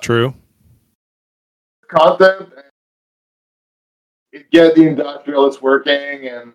True. 0.00 0.34
Content, 1.88 2.48
get 4.50 4.74
the 4.74 4.86
industrialists 4.86 5.62
working 5.62 6.28
and, 6.28 6.52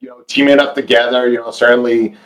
you 0.00 0.08
know, 0.08 0.22
teaming 0.26 0.58
up 0.58 0.74
together, 0.74 1.28
you 1.28 1.38
know, 1.38 1.50
certainly 1.50 2.16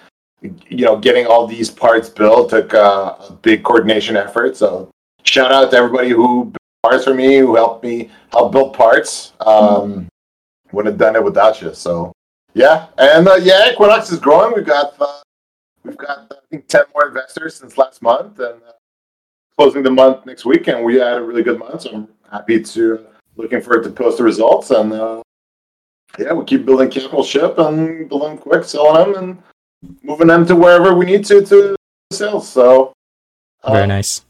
you 0.41 0.85
know, 0.85 0.97
getting 0.97 1.27
all 1.27 1.47
these 1.47 1.71
parts 1.71 2.09
built 2.09 2.51
took 2.51 2.73
uh, 2.75 3.17
a 3.29 3.33
big 3.43 3.65
coordination 3.65 4.17
effort. 4.17 4.57
So 4.57 4.91
shout 5.25 5.53
out 5.53 5.71
to 5.71 5.77
everybody 5.77 6.11
who 6.11 6.45
built 6.45 6.57
parts 6.83 7.05
for 7.05 7.15
me, 7.15 7.39
who 7.39 7.57
helped 7.57 7.85
me 7.85 8.11
help 8.31 8.53
build 8.53 8.75
parts. 8.75 9.33
Um, 9.41 10.09
wouldn't 10.73 10.93
have 10.93 10.99
done 10.99 11.17
it 11.17 11.25
without 11.25 11.61
you. 11.61 11.75
So 11.75 12.13
yeah, 12.55 12.87
and 12.99 13.27
uh, 13.27 13.39
yeah, 13.43 13.73
Equinox 13.73 14.13
is 14.13 14.19
growing. 14.19 14.55
We've 14.55 14.67
got 14.67 14.95
uh, 15.01 15.21
we've 15.85 15.97
got 15.97 16.31
I 16.31 16.37
think 16.51 16.69
ten 16.69 16.85
more 16.95 17.09
investors 17.09 17.57
since 17.57 17.77
last 17.79 18.03
month, 18.03 18.39
and 18.39 18.63
uh, 18.63 18.73
closing 19.57 19.83
the 19.83 19.91
month 19.91 20.27
next 20.27 20.45
week, 20.45 20.69
and 20.69 20.85
we 20.85 20.97
had 20.97 21.17
a 21.17 21.23
really 21.23 21.43
good 21.43 21.59
month. 21.59 21.83
So 21.83 21.91
I'm 21.91 22.09
happy 22.31 22.63
to 22.63 23.07
looking 23.39 23.63
forward 23.63 23.85
to 23.85 23.91
post 23.91 24.19
the 24.19 24.25
results 24.25 24.71
and. 24.71 24.93
Uh, 24.93 25.23
yeah, 26.19 26.33
we 26.33 26.45
keep 26.45 26.65
building 26.65 26.91
capital 26.91 27.23
ship 27.23 27.59
and 27.59 28.09
building 28.09 28.39
quick, 28.39 28.65
selling 28.65 29.13
them, 29.13 29.23
and 29.83 29.99
moving 30.03 30.27
them 30.27 30.47
to 30.47 30.57
wherever 30.57 30.95
we 30.95 31.05
need 31.05 31.25
to 31.27 31.45
to 31.45 31.77
sales. 32.13 32.49
So 32.49 32.93
Very 33.67 33.83
uh, 33.83 33.87
nice. 33.87 34.25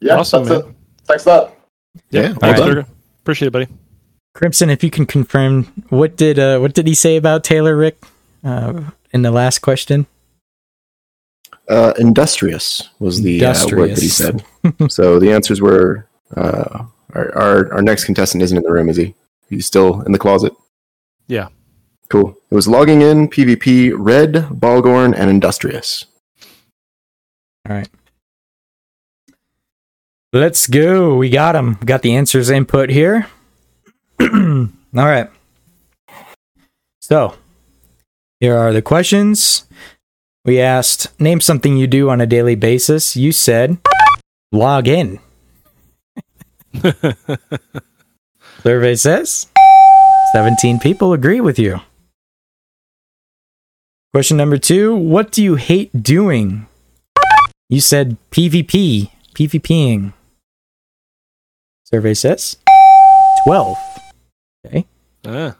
Yeah, 0.00 0.16
Awesome, 0.16 0.44
that's 0.44 0.64
man. 0.64 0.70
it. 0.70 0.76
Thanks 1.04 1.26
a 1.26 1.28
lot. 1.28 1.56
Yeah, 2.10 2.22
Thanks, 2.34 2.42
well 2.42 2.54
done. 2.54 2.68
Durka. 2.68 2.86
Appreciate 3.20 3.48
it, 3.48 3.50
buddy. 3.52 3.68
Crimson, 4.34 4.70
if 4.70 4.84
you 4.84 4.90
can 4.90 5.06
confirm 5.06 5.64
what 5.88 6.16
did 6.16 6.38
uh, 6.38 6.58
what 6.58 6.74
did 6.74 6.86
he 6.86 6.94
say 6.94 7.16
about 7.16 7.44
Taylor 7.44 7.76
Rick 7.76 7.98
uh, 8.44 8.82
in 9.12 9.22
the 9.22 9.30
last 9.30 9.60
question? 9.60 10.06
Uh, 11.68 11.92
industrious 11.98 12.88
was 12.98 13.22
the 13.22 13.44
uh, 13.44 13.54
word 13.72 13.90
that 13.90 13.98
he 14.00 14.08
said. 14.08 14.44
so 14.88 15.18
the 15.18 15.32
answers 15.32 15.60
were 15.60 16.06
uh, 16.36 16.84
our, 17.14 17.36
our 17.36 17.72
our 17.74 17.82
next 17.82 18.04
contestant 18.04 18.42
isn't 18.42 18.56
in 18.56 18.62
the 18.62 18.72
room, 18.72 18.88
is 18.88 18.96
he? 18.96 19.14
He's 19.48 19.66
still 19.66 20.02
in 20.02 20.12
the 20.12 20.18
closet. 20.18 20.52
Yeah. 21.26 21.48
Cool. 22.08 22.36
It 22.50 22.54
was 22.54 22.68
logging 22.68 23.02
in, 23.02 23.28
PvP, 23.28 23.92
red, 23.94 24.32
Bhaalgorn, 24.32 25.14
and 25.16 25.28
industrious. 25.28 26.06
All 27.68 27.76
right. 27.76 27.88
Let's 30.32 30.66
go. 30.66 31.16
We 31.16 31.30
got 31.30 31.52
them. 31.52 31.78
Got 31.84 32.02
the 32.02 32.14
answers 32.14 32.50
input 32.50 32.90
here. 32.90 33.26
All 34.20 34.68
right. 34.92 35.30
So, 37.00 37.34
here 38.40 38.56
are 38.56 38.72
the 38.72 38.82
questions. 38.82 39.64
We 40.44 40.60
asked, 40.60 41.18
name 41.20 41.40
something 41.40 41.76
you 41.76 41.86
do 41.86 42.08
on 42.10 42.20
a 42.20 42.26
daily 42.26 42.54
basis. 42.54 43.16
You 43.16 43.32
said, 43.32 43.78
log 44.52 44.88
in. 44.88 45.18
Survey 48.62 48.94
says 48.94 49.46
17 50.32 50.78
people 50.78 51.12
agree 51.12 51.40
with 51.40 51.58
you. 51.58 51.80
Question 54.12 54.36
number 54.36 54.58
two 54.58 54.94
What 54.94 55.30
do 55.30 55.42
you 55.42 55.56
hate 55.56 56.02
doing? 56.02 56.66
You 57.68 57.80
said 57.80 58.16
PvP, 58.30 59.10
PvPing. 59.34 60.12
Survey 61.84 62.14
says 62.14 62.56
12. 63.44 63.76
Okay. 64.66 64.86
Ah, 65.26 65.56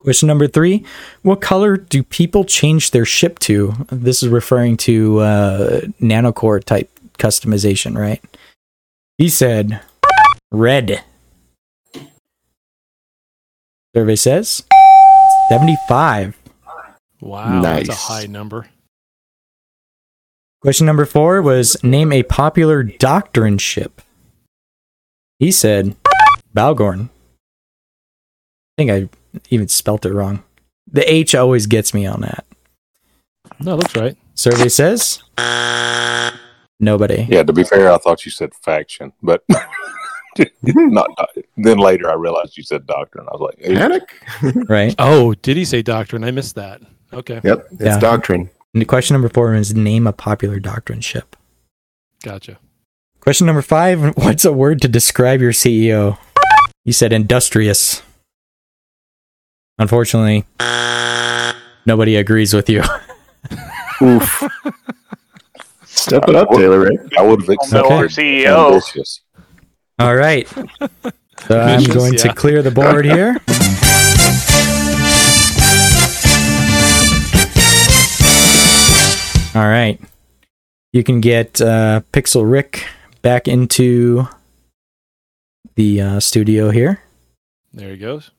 Question 0.00 0.26
number 0.26 0.48
three 0.48 0.84
What 1.22 1.40
color 1.40 1.76
do 1.76 2.02
people 2.02 2.44
change 2.44 2.90
their 2.90 3.04
ship 3.04 3.38
to? 3.40 3.74
This 3.90 4.22
is 4.22 4.28
referring 4.28 4.76
to 4.78 5.20
uh, 5.20 5.80
nanocore 6.00 6.62
type 6.62 6.90
customization, 7.18 7.96
right? 7.96 8.22
He 9.22 9.28
said 9.28 9.80
red. 10.50 11.04
Survey 13.94 14.16
says 14.16 14.64
75. 15.48 16.36
wow, 17.20 17.62
that's 17.62 17.88
a 17.88 17.94
high 17.94 18.26
number. 18.26 18.66
Question 20.60 20.86
number 20.86 21.04
four 21.04 21.40
was 21.40 21.80
name 21.84 22.12
a 22.12 22.24
popular 22.24 22.82
doctrine 22.82 23.58
ship. 23.58 24.02
He 25.38 25.52
said 25.52 25.94
Bhaalgorn. 26.52 27.02
I 27.04 27.08
think 28.76 28.90
I 28.90 29.08
even 29.50 29.68
spelt 29.68 30.04
it 30.04 30.12
wrong. 30.12 30.42
The 30.90 31.08
H 31.08 31.36
always 31.36 31.68
gets 31.68 31.94
me 31.94 32.06
on 32.06 32.22
that. 32.22 32.44
No, 33.60 33.76
that's 33.76 33.94
right. 33.94 34.16
Survey 34.34 34.68
says 34.68 35.22
nobody. 36.82 37.26
Yeah, 37.30 37.42
to 37.44 37.52
be 37.52 37.64
fair, 37.64 37.90
I 37.90 37.96
thought 37.96 38.26
you 38.26 38.30
said 38.30 38.52
faction, 38.54 39.12
but 39.22 39.42
not. 40.74 41.08
Then 41.56 41.78
later, 41.78 42.10
I 42.10 42.14
realized 42.14 42.56
you 42.58 42.62
said 42.62 42.86
doctrine. 42.86 43.26
I 43.28 43.32
was 43.36 43.40
like, 43.40 43.64
hey, 43.66 43.74
Panic? 43.76 44.22
Right. 44.68 44.94
Oh, 44.98 45.32
did 45.34 45.56
he 45.56 45.64
say 45.64 45.80
doctrine? 45.82 46.24
I 46.24 46.30
missed 46.30 46.56
that. 46.56 46.82
Okay, 47.12 47.40
Yep, 47.44 47.66
it's 47.72 47.82
Yeah. 47.82 47.98
doctrine. 47.98 48.50
And 48.74 48.86
question 48.88 49.14
number 49.14 49.28
four 49.28 49.54
is 49.54 49.74
name 49.74 50.06
a 50.06 50.12
popular 50.12 50.58
doctrine 50.58 51.00
ship. 51.00 51.36
gotcha. 52.22 52.58
Question 53.20 53.46
number 53.46 53.62
five 53.62 54.00
What's 54.16 54.44
a 54.44 54.52
word 54.52 54.80
to 54.82 54.88
describe 54.88 55.40
your 55.40 55.52
CEO? 55.52 56.18
You 56.84 56.92
said 56.92 57.12
industrious. 57.12 58.02
Unfortunately, 59.78 60.44
nobody 61.86 62.16
agrees 62.16 62.54
with 62.54 62.68
you. 62.70 62.82
Oof. 64.00 64.42
Step 65.94 66.28
it 66.28 66.34
up, 66.34 66.50
Taylor. 66.50 66.80
Right? 66.80 66.98
I 67.18 67.22
would 67.22 67.40
have 67.42 67.48
accepted 67.48 67.88
Miller 67.88 68.08
CEO. 68.08 68.74
ambitious. 68.74 69.20
All 69.98 70.16
right. 70.16 70.48
So 70.48 70.62
I'm 71.60 71.84
going 71.84 72.14
yeah. 72.14 72.22
to 72.22 72.34
clear 72.34 72.62
the 72.62 72.70
board 72.70 73.04
here. 73.04 73.36
All 79.54 79.68
right. 79.68 80.00
You 80.92 81.04
can 81.04 81.20
get 81.20 81.60
uh, 81.60 82.00
Pixel 82.12 82.50
Rick 82.50 82.86
back 83.20 83.46
into 83.46 84.26
the 85.74 86.00
uh, 86.00 86.20
studio 86.20 86.70
here. 86.70 87.02
There 87.72 87.90
he 87.90 87.98
goes. 87.98 88.30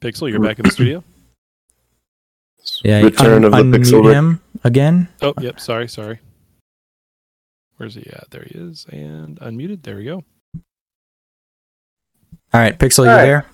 Pixel, 0.00 0.30
you're 0.30 0.40
back 0.40 0.58
in 0.58 0.64
the 0.64 0.72
studio. 0.72 1.04
Yeah, 2.82 3.02
Return 3.02 3.44
of 3.44 3.52
the 3.52 3.58
unmute 3.58 3.76
Pixel 3.76 4.04
Rick. 4.04 4.14
him 4.14 4.40
again. 4.64 5.08
Oh, 5.20 5.34
yep. 5.40 5.60
Sorry, 5.60 5.88
sorry. 5.88 6.18
Where's 7.82 7.96
he 7.96 8.06
at? 8.12 8.30
There 8.30 8.44
he 8.48 8.56
is. 8.56 8.86
And 8.92 9.40
unmuted. 9.40 9.82
There 9.82 9.96
we 9.96 10.04
go. 10.04 10.22
All 12.54 12.60
right, 12.60 12.78
Pixel, 12.78 13.06
you 13.06 13.10
All 13.10 13.16
right. 13.16 13.24
there? 13.24 13.46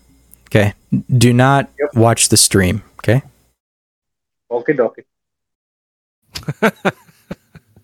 Okay. 0.48 0.74
Do 1.16 1.32
not 1.32 1.70
watch 1.94 2.28
the 2.28 2.36
stream. 2.36 2.82
Okay. 2.98 3.22
Okay, 4.50 4.74
dokie. 4.74 5.04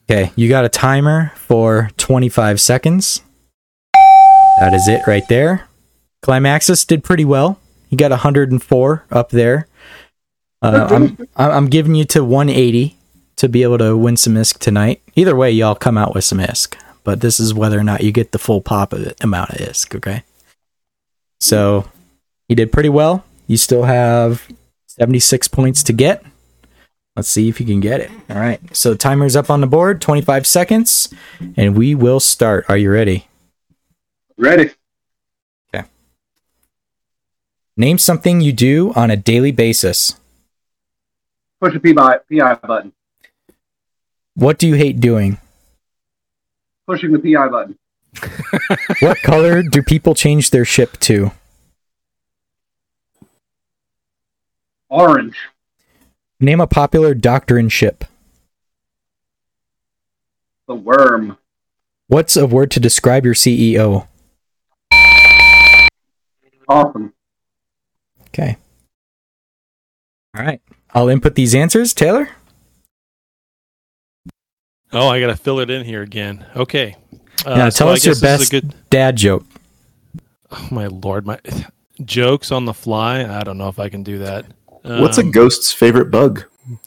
Okay, 0.06 0.32
you 0.36 0.50
got 0.50 0.66
a 0.66 0.68
timer 0.68 1.32
for 1.34 1.90
25 1.96 2.60
seconds. 2.60 3.22
That 4.60 4.74
is 4.74 4.86
it 4.86 5.00
right 5.06 5.26
there. 5.30 5.66
Climaxis 6.22 6.86
did 6.86 7.02
pretty 7.02 7.24
well. 7.24 7.58
He 7.88 7.96
got 7.96 8.10
104 8.10 9.04
up 9.10 9.30
there. 9.30 9.66
Uh, 10.60 10.88
I'm 10.90 11.16
I'm 11.36 11.50
I'm 11.50 11.66
giving 11.68 11.94
you 11.94 12.04
to 12.04 12.22
180 12.22 12.98
to 13.36 13.48
be 13.48 13.62
able 13.62 13.78
to 13.78 13.96
win 13.96 14.16
some 14.16 14.34
ISK 14.34 14.58
tonight. 14.58 15.02
Either 15.14 15.34
way, 15.36 15.50
y'all 15.50 15.74
come 15.74 15.98
out 15.98 16.14
with 16.14 16.24
some 16.24 16.38
ISK, 16.38 16.76
but 17.02 17.20
this 17.20 17.40
is 17.40 17.54
whether 17.54 17.78
or 17.78 17.84
not 17.84 18.02
you 18.02 18.12
get 18.12 18.32
the 18.32 18.38
full 18.38 18.60
pop 18.60 18.92
of 18.92 19.06
it, 19.06 19.22
amount 19.22 19.50
of 19.50 19.56
ISK. 19.56 19.96
Okay. 19.96 20.22
So 21.40 21.88
you 22.48 22.56
did 22.56 22.72
pretty 22.72 22.88
well. 22.88 23.24
You 23.46 23.56
still 23.56 23.84
have 23.84 24.46
76 24.86 25.48
points 25.48 25.82
to 25.84 25.92
get. 25.92 26.24
Let's 27.16 27.28
see 27.28 27.48
if 27.48 27.60
you 27.60 27.66
can 27.66 27.80
get 27.80 28.00
it. 28.00 28.10
All 28.28 28.38
right. 28.38 28.60
So 28.74 28.94
timer's 28.94 29.36
up 29.36 29.50
on 29.50 29.60
the 29.60 29.66
board, 29.66 30.00
25 30.00 30.46
seconds, 30.46 31.12
and 31.56 31.76
we 31.76 31.94
will 31.94 32.18
start. 32.18 32.64
Are 32.68 32.76
you 32.76 32.90
ready? 32.90 33.28
Ready. 34.36 34.70
Okay. 35.72 35.86
Name 37.76 37.98
something 37.98 38.40
you 38.40 38.52
do 38.52 38.92
on 38.94 39.10
a 39.10 39.16
daily 39.16 39.52
basis. 39.52 40.18
Push 41.60 41.80
PI, 41.80 42.18
PI 42.30 42.54
button. 42.54 42.92
What 44.34 44.58
do 44.58 44.66
you 44.66 44.74
hate 44.74 45.00
doing? 45.00 45.38
Pushing 46.86 47.12
the 47.12 47.18
PI 47.18 47.48
button. 47.48 47.78
What 49.00 49.18
color 49.22 49.62
do 49.62 49.82
people 49.82 50.14
change 50.14 50.50
their 50.50 50.64
ship 50.64 50.98
to? 51.00 51.32
Orange. 54.88 55.36
Name 56.40 56.60
a 56.60 56.66
popular 56.66 57.14
doctrine 57.14 57.68
ship. 57.68 58.04
The 60.68 60.74
worm. 60.74 61.38
What's 62.06 62.36
a 62.36 62.46
word 62.46 62.70
to 62.72 62.80
describe 62.80 63.24
your 63.24 63.34
CEO? 63.34 64.06
Awesome. 66.68 67.12
Okay. 68.28 68.56
All 70.36 70.44
right. 70.44 70.60
I'll 70.94 71.08
input 71.08 71.34
these 71.34 71.54
answers. 71.54 71.92
Taylor? 71.92 72.28
Oh, 74.94 75.08
I 75.08 75.20
got 75.20 75.26
to 75.26 75.36
fill 75.36 75.60
it 75.60 75.70
in 75.70 75.84
here 75.84 76.02
again. 76.02 76.46
Okay. 76.56 76.96
Uh, 77.44 77.56
Now, 77.56 77.68
so 77.68 77.78
tell 77.84 77.88
I 77.88 77.92
us 77.94 78.04
your 78.04 78.14
guess 78.14 78.20
this 78.20 78.40
is 78.42 78.50
best 78.50 78.50
good. 78.50 78.74
dad 78.90 79.16
joke. 79.16 79.44
Oh 80.50 80.68
my 80.70 80.86
lord, 80.86 81.26
my 81.26 81.38
jokes 82.04 82.52
on 82.52 82.64
the 82.64 82.72
fly. 82.74 83.24
I 83.24 83.42
don't 83.42 83.58
know 83.58 83.68
if 83.68 83.78
I 83.78 83.88
can 83.88 84.02
do 84.02 84.18
that. 84.18 84.46
What's 84.82 85.18
a 85.18 85.22
Um, 85.22 85.30
ghost's 85.30 85.72
favorite 85.72 86.10
bug? 86.10 86.44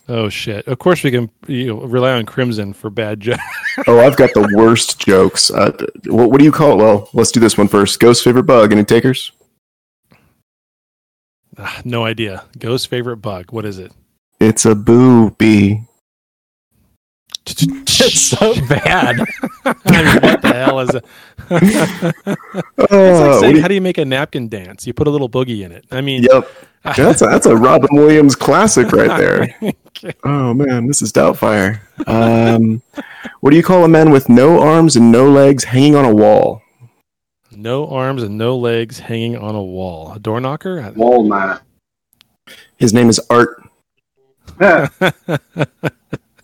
Oh 0.07 0.29
shit! 0.29 0.65
Of 0.67 0.79
course 0.79 1.03
we 1.03 1.11
can 1.11 1.29
you 1.47 1.67
know, 1.67 1.81
rely 1.81 2.13
on 2.13 2.25
Crimson 2.25 2.73
for 2.73 2.89
bad 2.89 3.19
jokes. 3.19 3.41
Oh, 3.85 3.99
I've 3.99 4.17
got 4.17 4.33
the 4.33 4.51
worst 4.55 4.99
jokes. 4.99 5.51
Uh, 5.51 5.71
what, 6.07 6.31
what 6.31 6.39
do 6.39 6.45
you 6.45 6.51
call 6.51 6.71
it? 6.73 6.77
Well, 6.83 7.09
let's 7.13 7.31
do 7.31 7.39
this 7.39 7.59
one 7.59 7.67
first. 7.67 7.99
Ghost's 7.99 8.23
favorite 8.23 8.45
bug. 8.47 8.71
Any 8.71 8.83
takers? 8.83 9.31
Ah, 11.59 11.81
no 11.85 12.03
idea. 12.03 12.43
Ghost 12.57 12.87
favorite 12.87 13.17
bug. 13.17 13.51
What 13.51 13.65
is 13.65 13.77
it? 13.77 13.91
It's 14.39 14.65
a 14.65 14.73
booby. 14.73 15.83
It's 17.49 18.19
so 18.19 18.53
bad. 18.67 19.19
I 19.65 19.73
mean, 19.91 20.21
what 20.21 20.41
the 20.41 20.53
hell 20.53 20.79
is 20.81 20.89
it? 20.95 21.05
it's 22.77 22.91
Oh, 22.91 23.29
like 23.31 23.39
saying, 23.41 23.55
do 23.55 23.61
how 23.61 23.67
do 23.67 23.73
you 23.73 23.81
make 23.81 23.97
a 23.97 24.05
napkin 24.05 24.49
dance? 24.49 24.85
You 24.85 24.93
put 24.93 25.07
a 25.07 25.09
little 25.09 25.29
boogie 25.29 25.61
in 25.63 25.71
it. 25.71 25.85
I 25.91 26.01
mean, 26.01 26.23
Yep. 26.23 26.49
That's 26.95 27.21
a, 27.21 27.25
that's 27.25 27.45
a 27.45 27.55
Robin 27.55 27.89
Williams 27.91 28.35
classic 28.35 28.91
right 28.93 29.17
there. 29.17 29.73
Oh 30.23 30.53
man, 30.53 30.87
this 30.87 31.01
is 31.01 31.11
Doubtfire. 31.11 31.79
Um, 32.07 32.81
what 33.41 33.49
do 33.51 33.57
you 33.57 33.63
call 33.63 33.83
a 33.83 33.89
man 33.89 34.09
with 34.11 34.29
no 34.29 34.61
arms 34.61 34.95
and 34.95 35.11
no 35.11 35.29
legs 35.29 35.63
hanging 35.65 35.95
on 35.95 36.05
a 36.05 36.13
wall? 36.13 36.61
no 37.51 37.87
arms 37.87 38.21
and 38.21 38.37
no 38.37 38.55
legs 38.55 38.99
hanging 38.99 39.35
on 39.35 39.55
a 39.55 39.63
wall. 39.63 40.13
A 40.13 40.19
door 40.19 40.39
knocker? 40.39 40.79
I- 40.79 40.91
Walnut. 40.91 41.61
His 42.77 42.93
name 42.93 43.09
is 43.09 43.19
Art. 43.31 43.63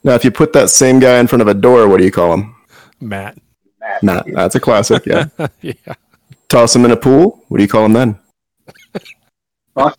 Yeah. 0.04 0.12
Now, 0.12 0.16
if 0.16 0.26
you 0.26 0.32
put 0.32 0.54
that 0.54 0.70
same 0.70 1.00
guy 1.00 1.20
in 1.20 1.28
front 1.28 1.42
of 1.42 1.48
a 1.48 1.54
door, 1.54 1.88
what 1.88 1.98
do 1.98 2.04
you 2.04 2.12
call 2.12 2.34
him? 2.34 2.56
Matt. 3.00 3.38
Matt. 4.02 4.26
that's 4.34 4.56
a 4.56 4.60
classic. 4.60 5.06
Yeah. 5.06 5.26
yeah. 5.62 5.74
Toss 6.50 6.76
him 6.76 6.86
in 6.86 6.92
a 6.92 6.98
pool. 6.98 7.44
What 7.48 7.58
do 7.58 7.64
you 7.64 7.70
call 7.70 7.86
him 7.86 7.94
then? 7.94 8.20
Fuck. 9.74 9.98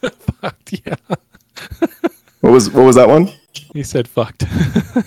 Fucked. 0.40 0.80
Yeah. 0.84 0.96
What 2.40 2.52
was 2.52 2.70
what 2.70 2.84
was 2.84 2.96
that 2.96 3.08
one? 3.08 3.30
He 3.72 3.82
said 3.82 4.06
fucked. 4.08 4.42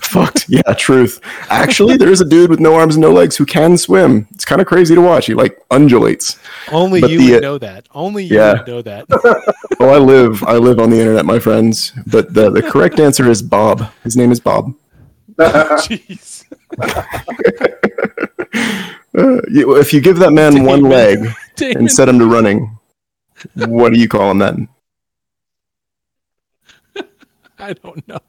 Fucked. 0.02 0.46
Yeah, 0.50 0.62
truth. 0.74 1.20
Actually, 1.50 1.98
there 1.98 2.10
is 2.10 2.22
a 2.22 2.26
dude 2.26 2.50
with 2.50 2.60
no 2.60 2.76
arms 2.76 2.96
and 2.96 3.02
no 3.02 3.12
legs 3.12 3.38
who 3.38 3.46
can 3.46 3.78
swim. 3.78 4.28
It's 4.32 4.46
kind 4.46 4.62
of 4.62 4.68
crazy 4.68 4.96
to 4.96 5.02
watch. 5.02 5.26
He 5.26 5.34
like 5.34 5.58
undulates. 5.72 6.40
Only 6.72 7.02
But 7.02 7.10
you 7.12 7.20
the, 7.20 7.32
would 7.32 7.38
uh, 7.38 7.48
know 7.48 7.58
that. 7.60 7.88
Only 7.94 8.26
you 8.26 8.36
yeah. 8.38 8.54
would 8.54 8.68
know 8.68 8.82
that. 8.82 9.06
Oh, 9.80 9.90
I 9.90 10.00
live 10.00 10.44
I 10.44 10.58
live 10.58 10.80
on 10.80 10.90
the 10.90 11.00
internet, 11.00 11.24
my 11.24 11.38
friends. 11.38 11.92
But 12.08 12.34
the 12.34 12.50
the 12.50 12.64
correct 12.64 13.00
answer 13.00 13.30
is 13.30 13.44
Bob. 13.44 13.92
His 14.04 14.18
name 14.18 14.32
is 14.32 14.40
Bob. 14.40 14.74
Jeez. 15.38 16.44
Uh, 19.18 19.42
if 19.78 19.94
you 19.94 20.02
give 20.02 20.18
that 20.18 20.34
man 20.34 20.64
one 20.64 20.82
leg 20.82 21.28
Damon. 21.56 21.78
and 21.78 21.92
set 21.92 22.10
him 22.10 22.18
to 22.20 22.26
running, 22.26 22.78
what 23.54 23.94
do 23.94 24.00
you 24.00 24.08
call 24.08 24.32
him 24.32 24.40
then? 24.40 24.68
I 27.60 27.74
don't 27.74 28.08
know. 28.08 28.20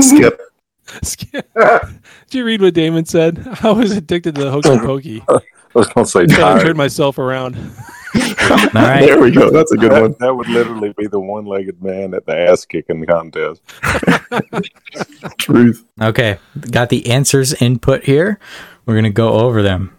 Skip. 0.00 0.40
Skip. 1.02 1.50
Did 1.54 2.38
you 2.38 2.44
read 2.44 2.62
what 2.62 2.74
Damon 2.74 3.04
said? 3.04 3.46
I 3.62 3.72
was 3.72 3.92
addicted 3.92 4.34
to 4.36 4.44
the 4.44 4.50
hokey 4.50 4.78
pokey. 4.78 5.24
I 5.28 5.40
was 5.74 5.88
going 5.88 6.04
to 6.04 6.10
say 6.10 6.20
Until 6.22 6.44
I 6.44 6.62
turned 6.62 6.76
myself 6.76 7.18
around. 7.18 7.56
All 7.56 8.58
right. 8.74 9.00
There 9.00 9.20
we 9.20 9.32
go. 9.32 9.50
That's 9.50 9.72
a 9.72 9.76
good 9.76 9.90
that, 9.90 10.02
one. 10.02 10.14
that 10.20 10.34
would 10.34 10.48
literally 10.48 10.94
be 10.96 11.08
the 11.08 11.18
one-legged 11.18 11.82
man 11.82 12.14
at 12.14 12.26
the 12.26 12.36
ass 12.36 12.64
kicking 12.64 13.04
contest. 13.06 13.60
Truth. 15.38 15.84
Okay, 16.00 16.38
got 16.70 16.90
the 16.90 17.10
answers 17.10 17.54
input 17.54 18.04
here. 18.04 18.38
We're 18.86 18.94
gonna 18.94 19.10
go 19.10 19.32
over 19.32 19.62
them. 19.62 19.96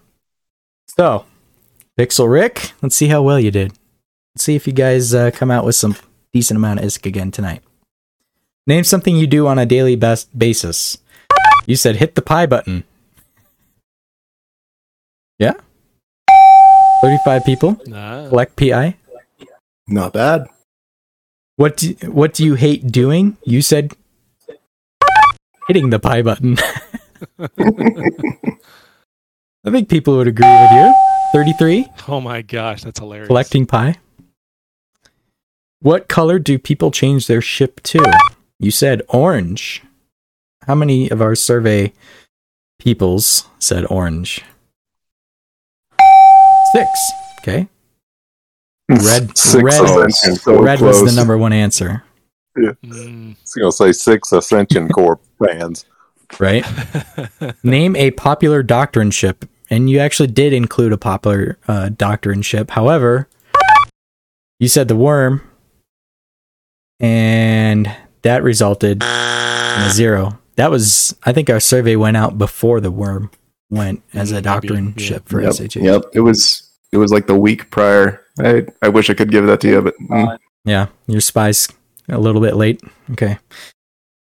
So, 0.87 1.25
Pixel 1.99 2.31
Rick, 2.31 2.71
let's 2.81 2.95
see 2.95 3.07
how 3.07 3.21
well 3.21 3.39
you 3.39 3.51
did. 3.51 3.73
Let's 4.33 4.43
see 4.43 4.55
if 4.55 4.65
you 4.65 4.73
guys 4.73 5.13
uh, 5.13 5.31
come 5.31 5.51
out 5.51 5.65
with 5.65 5.75
some 5.75 5.97
decent 6.31 6.57
amount 6.57 6.79
of 6.79 6.85
ISK 6.85 7.05
again 7.05 7.31
tonight. 7.31 7.63
Name 8.67 8.83
something 8.83 9.15
you 9.15 9.27
do 9.27 9.47
on 9.47 9.59
a 9.59 9.65
daily 9.65 9.95
best 9.95 10.37
basis. 10.37 10.97
You 11.65 11.75
said 11.75 11.97
hit 11.97 12.15
the 12.15 12.21
pie 12.21 12.45
button. 12.45 12.83
Yeah. 15.39 15.53
Thirty-five 17.01 17.43
people 17.45 17.79
Nah. 17.85 18.29
collect 18.29 18.55
PI. 18.55 18.95
Not 19.87 20.13
bad. 20.13 20.47
What 21.57 21.77
do, 21.77 21.93
what 22.09 22.33
do 22.33 22.43
you 22.43 22.55
hate 22.55 22.91
doing? 22.91 23.37
You 23.45 23.61
said 23.61 23.93
hitting 25.67 25.89
the 25.91 25.99
pie 25.99 26.21
button. 26.21 26.57
I 27.49 27.49
think 29.71 29.89
people 29.89 30.17
would 30.17 30.27
agree 30.27 30.47
with 30.47 30.71
you. 30.71 30.93
33, 31.33 31.87
Oh 32.07 32.21
my 32.21 32.41
gosh, 32.41 32.83
that's 32.83 32.99
hilarious. 32.99 33.27
collecting 33.27 33.65
pie. 33.65 33.95
What 35.81 36.07
color 36.07 36.39
do 36.39 36.57
people 36.57 36.91
change 36.91 37.27
their 37.27 37.41
ship 37.41 37.81
to? 37.83 37.99
You 38.59 38.71
said 38.71 39.01
orange. 39.09 39.83
How 40.67 40.75
many 40.75 41.09
of 41.09 41.21
our 41.21 41.35
survey 41.35 41.93
peoples 42.79 43.45
said 43.59 43.85
orange? 43.89 44.43
Six. 46.73 46.89
Okay. 47.41 47.67
Red, 48.89 49.37
Six 49.37 49.63
red, 49.63 49.83
Ascension. 49.83 50.35
So 50.35 50.61
red 50.61 50.79
was 50.81 51.03
the 51.03 51.11
number 51.11 51.37
one 51.37 51.53
answer, 51.53 52.03
Mm. 52.57 53.31
I 53.33 53.35
was 53.41 53.53
going 53.53 53.69
to 53.69 53.75
say 53.75 53.91
six 53.91 54.31
Ascension 54.31 54.87
Corp 54.87 55.19
fans. 55.43 55.85
right? 56.39 56.65
Name 57.63 57.97
a 57.97 58.11
popular 58.11 58.63
doctrine 58.63 59.11
ship, 59.11 59.43
and 59.69 59.89
you 59.89 59.99
actually 59.99 60.27
did 60.27 60.53
include 60.53 60.93
a 60.93 60.97
popular 60.97 61.57
uh, 61.67 61.89
doctrine 61.89 62.41
ship. 62.41 62.71
However, 62.71 63.27
you 64.59 64.69
said 64.69 64.87
the 64.87 64.95
worm, 64.95 65.41
and 67.01 67.93
that 68.25 68.43
resulted 68.43 69.01
in 69.01 69.07
a 69.07 69.89
zero. 69.91 70.37
That 70.57 70.71
was, 70.71 71.15
I 71.23 71.31
think, 71.33 71.49
our 71.49 71.59
survey 71.59 71.95
went 71.95 72.17
out 72.17 72.37
before 72.37 72.79
the 72.81 72.91
worm 72.91 73.29
went 73.69 74.03
as 74.13 74.31
a 74.31 74.35
Maybe, 74.35 74.43
doctrine 74.43 74.93
yeah. 74.97 75.05
ship 75.05 75.27
for 75.29 75.41
Yep. 75.41 75.53
SHH. 75.53 75.83
Yep. 75.83 76.03
It 76.13 76.19
was 76.21 76.69
it 76.91 76.97
was 76.97 77.11
like 77.11 77.27
the 77.27 77.35
week 77.35 77.69
prior. 77.71 78.21
I 78.39 78.65
I 78.81 78.89
wish 78.89 79.09
I 79.09 79.13
could 79.13 79.31
give 79.31 79.45
that 79.47 79.61
to 79.61 79.67
you, 79.67 79.81
but 79.81 79.95
mm, 80.09 80.37
Yeah, 80.65 80.87
your 81.07 81.21
spies 81.21 81.67
a 82.09 82.19
little 82.19 82.41
bit 82.41 82.55
late. 82.55 82.81
Okay. 83.11 83.37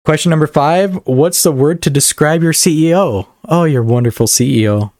Question 0.05 0.30
number 0.30 0.46
five 0.46 0.94
What's 1.07 1.42
the 1.42 1.53
word 1.53 1.82
to 1.82 1.90
describe 1.90 2.42
your 2.42 2.53
CEO? 2.53 3.26
Oh, 3.48 3.64
your 3.64 3.82
wonderful 3.82 4.26
CEO. 4.26 4.92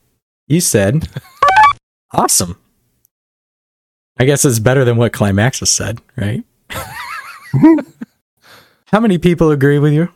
You 0.48 0.61
said 0.61 1.09
awesome. 2.12 2.57
I 4.18 4.24
guess 4.26 4.44
it's 4.44 4.59
better 4.59 4.84
than 4.84 4.96
what 4.96 5.12
Climaxis 5.12 5.68
said, 5.68 6.00
right? 6.16 6.44
How 8.93 9.01
many 9.01 9.16
people 9.16 9.51
agree 9.51 9.78
with 9.78 9.95
you? 9.95 10.11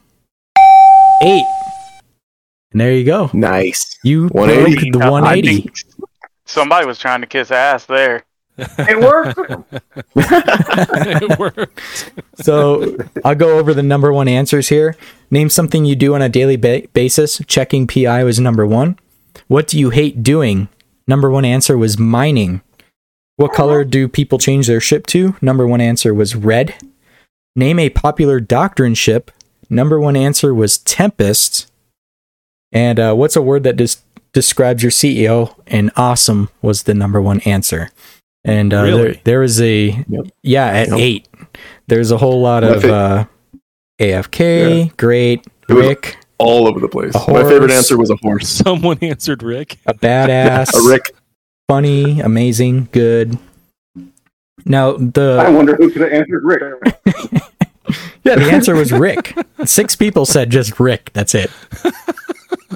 Eight. 1.22 1.46
And 2.72 2.80
there 2.80 2.92
you 2.92 3.04
go. 3.04 3.30
nice. 3.32 3.98
You 4.04 4.28
broke 4.28 4.48
the 4.48 4.98
180. 4.98 5.70
somebody 6.44 6.86
was 6.86 6.98
trying 6.98 7.22
to 7.22 7.26
kiss 7.26 7.50
ass 7.50 7.86
there. 7.86 8.22
It 8.78 8.98
worked. 9.00 9.38
it 10.16 11.38
worked. 11.38 11.80
So 12.36 12.96
I'll 13.24 13.34
go 13.34 13.58
over 13.58 13.74
the 13.74 13.82
number 13.82 14.12
one 14.12 14.28
answers 14.28 14.68
here. 14.68 14.96
Name 15.30 15.50
something 15.50 15.84
you 15.84 15.94
do 15.94 16.14
on 16.14 16.22
a 16.22 16.28
daily 16.30 16.56
ba- 16.56 16.88
basis. 16.94 17.42
Checking 17.46 17.86
PI 17.86 18.24
was 18.24 18.40
number 18.40 18.66
one. 18.66 18.98
What 19.46 19.66
do 19.66 19.78
you 19.78 19.90
hate 19.90 20.22
doing? 20.22 20.68
Number 21.06 21.30
one 21.30 21.44
answer 21.44 21.76
was 21.76 21.98
mining. 21.98 22.62
What 23.36 23.52
color 23.52 23.84
do 23.84 24.08
people 24.08 24.38
change 24.38 24.66
their 24.66 24.80
ship 24.80 25.06
to? 25.08 25.36
Number 25.42 25.66
one 25.66 25.82
answer 25.82 26.14
was 26.14 26.34
red. 26.34 26.74
Name 27.56 27.78
a 27.80 27.90
popular 27.90 28.38
doctrine 28.38 28.94
ship. 28.94 29.30
Number 29.70 29.98
one 29.98 30.14
answer 30.14 30.54
was 30.54 30.78
Tempest. 30.78 31.70
And 32.70 33.00
uh, 33.00 33.14
what's 33.14 33.34
a 33.34 33.42
word 33.42 33.62
that 33.64 33.76
des- 33.76 33.96
describes 34.32 34.82
your 34.82 34.92
CEO? 34.92 35.54
And 35.66 35.90
awesome 35.96 36.50
was 36.62 36.82
the 36.84 36.94
number 36.94 37.20
one 37.20 37.40
answer. 37.40 37.90
And 38.44 38.72
uh, 38.74 38.82
Really? 38.82 39.02
there, 39.02 39.20
there 39.24 39.40
was 39.40 39.60
a 39.60 40.04
Yep. 40.08 40.26
yeah 40.42 40.66
at 40.66 40.88
Yep. 40.90 40.98
eight. 40.98 41.28
There's 41.88 42.10
a 42.12 42.18
whole 42.18 42.40
lot 42.42 42.62
of 42.62 42.82
fa- 42.82 42.94
uh, 42.94 43.24
AFK, 44.00 44.94
great, 44.98 45.46
Rick, 45.68 46.18
All 46.38 46.68
over 46.68 46.78
the 46.78 46.88
place. 46.88 47.14
My 47.28 47.42
favorite 47.44 47.70
answer 47.70 47.96
was 47.96 48.10
a 48.10 48.16
horse. 48.16 48.46
Someone 48.48 48.98
answered 49.02 49.42
Rick. 49.42 49.78
a 49.86 49.94
badass, 49.94 50.74
A 50.86 50.88
Rick. 50.88 51.12
funny, 51.68 52.20
amazing, 52.20 52.88
good. 52.92 53.38
Now 54.64 54.92
the 54.92 55.38
I 55.40 55.50
wonder 55.50 55.76
who 55.76 55.90
could 55.90 56.02
have 56.02 56.12
answered 56.12 56.42
Rick. 56.44 56.62
yeah 58.24 58.34
the 58.36 58.50
answer 58.50 58.74
was 58.74 58.90
Rick. 58.92 59.34
Six 59.64 59.94
people 59.94 60.26
said 60.26 60.50
just 60.50 60.80
Rick. 60.80 61.10
That's 61.12 61.34
it. 61.34 61.50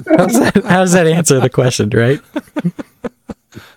How's 0.07 0.39
that, 0.39 0.61
how 0.65 0.79
does 0.81 0.93
that 0.93 1.07
answer 1.07 1.39
the 1.39 1.49
question, 1.49 1.89
right? 1.89 2.19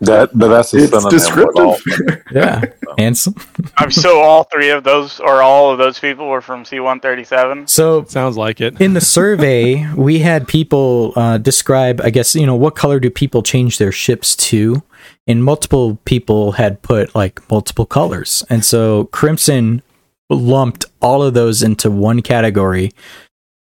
That, 0.01 0.31
but 0.39 0.49
that's 0.49 0.73
a 0.75 0.79
It's 0.79 0.91
synonym 0.93 1.47
with 1.47 1.57
all. 1.59 1.73
descriptive. 1.77 2.23
Yeah, 2.33 2.63
handsome. 2.99 3.35
I'm 3.77 3.91
so 3.91 4.21
all 4.21 4.45
three 4.45 4.71
of 4.71 4.85
those 4.85 5.19
or 5.19 5.43
all 5.43 5.73
of 5.73 5.79
those 5.79 5.99
people 5.99 6.29
were 6.29 6.41
from 6.41 6.63
C137. 6.65 7.69
So 7.69 8.05
Sounds 8.05 8.37
like 8.37 8.61
it. 8.61 8.81
in 8.81 8.95
the 8.95 9.01
survey, 9.01 9.85
we 9.95 10.21
had 10.21 10.47
people 10.47 11.13
uh, 11.17 11.39
describe, 11.39 12.01
I 12.03 12.11
guess, 12.11 12.37
you 12.37 12.47
know, 12.47 12.55
what 12.55 12.77
color 12.77 13.01
do 13.01 13.11
people 13.11 13.43
change 13.43 13.79
their 13.79 13.93
ships 13.93 14.37
to? 14.37 14.83
And 15.27 15.45
multiple 15.45 15.99
people 16.05 16.53
had 16.53 16.83
put 16.83 17.15
like 17.15 17.49
multiple 17.51 17.87
colors. 17.87 18.45
And 18.49 18.65
so 18.65 19.05
Crimson 19.07 19.83
lumped 20.31 20.87
all 21.01 21.23
of 21.23 21.35
those 21.35 21.63
into 21.63 21.91
one 21.91 22.23
category 22.23 22.93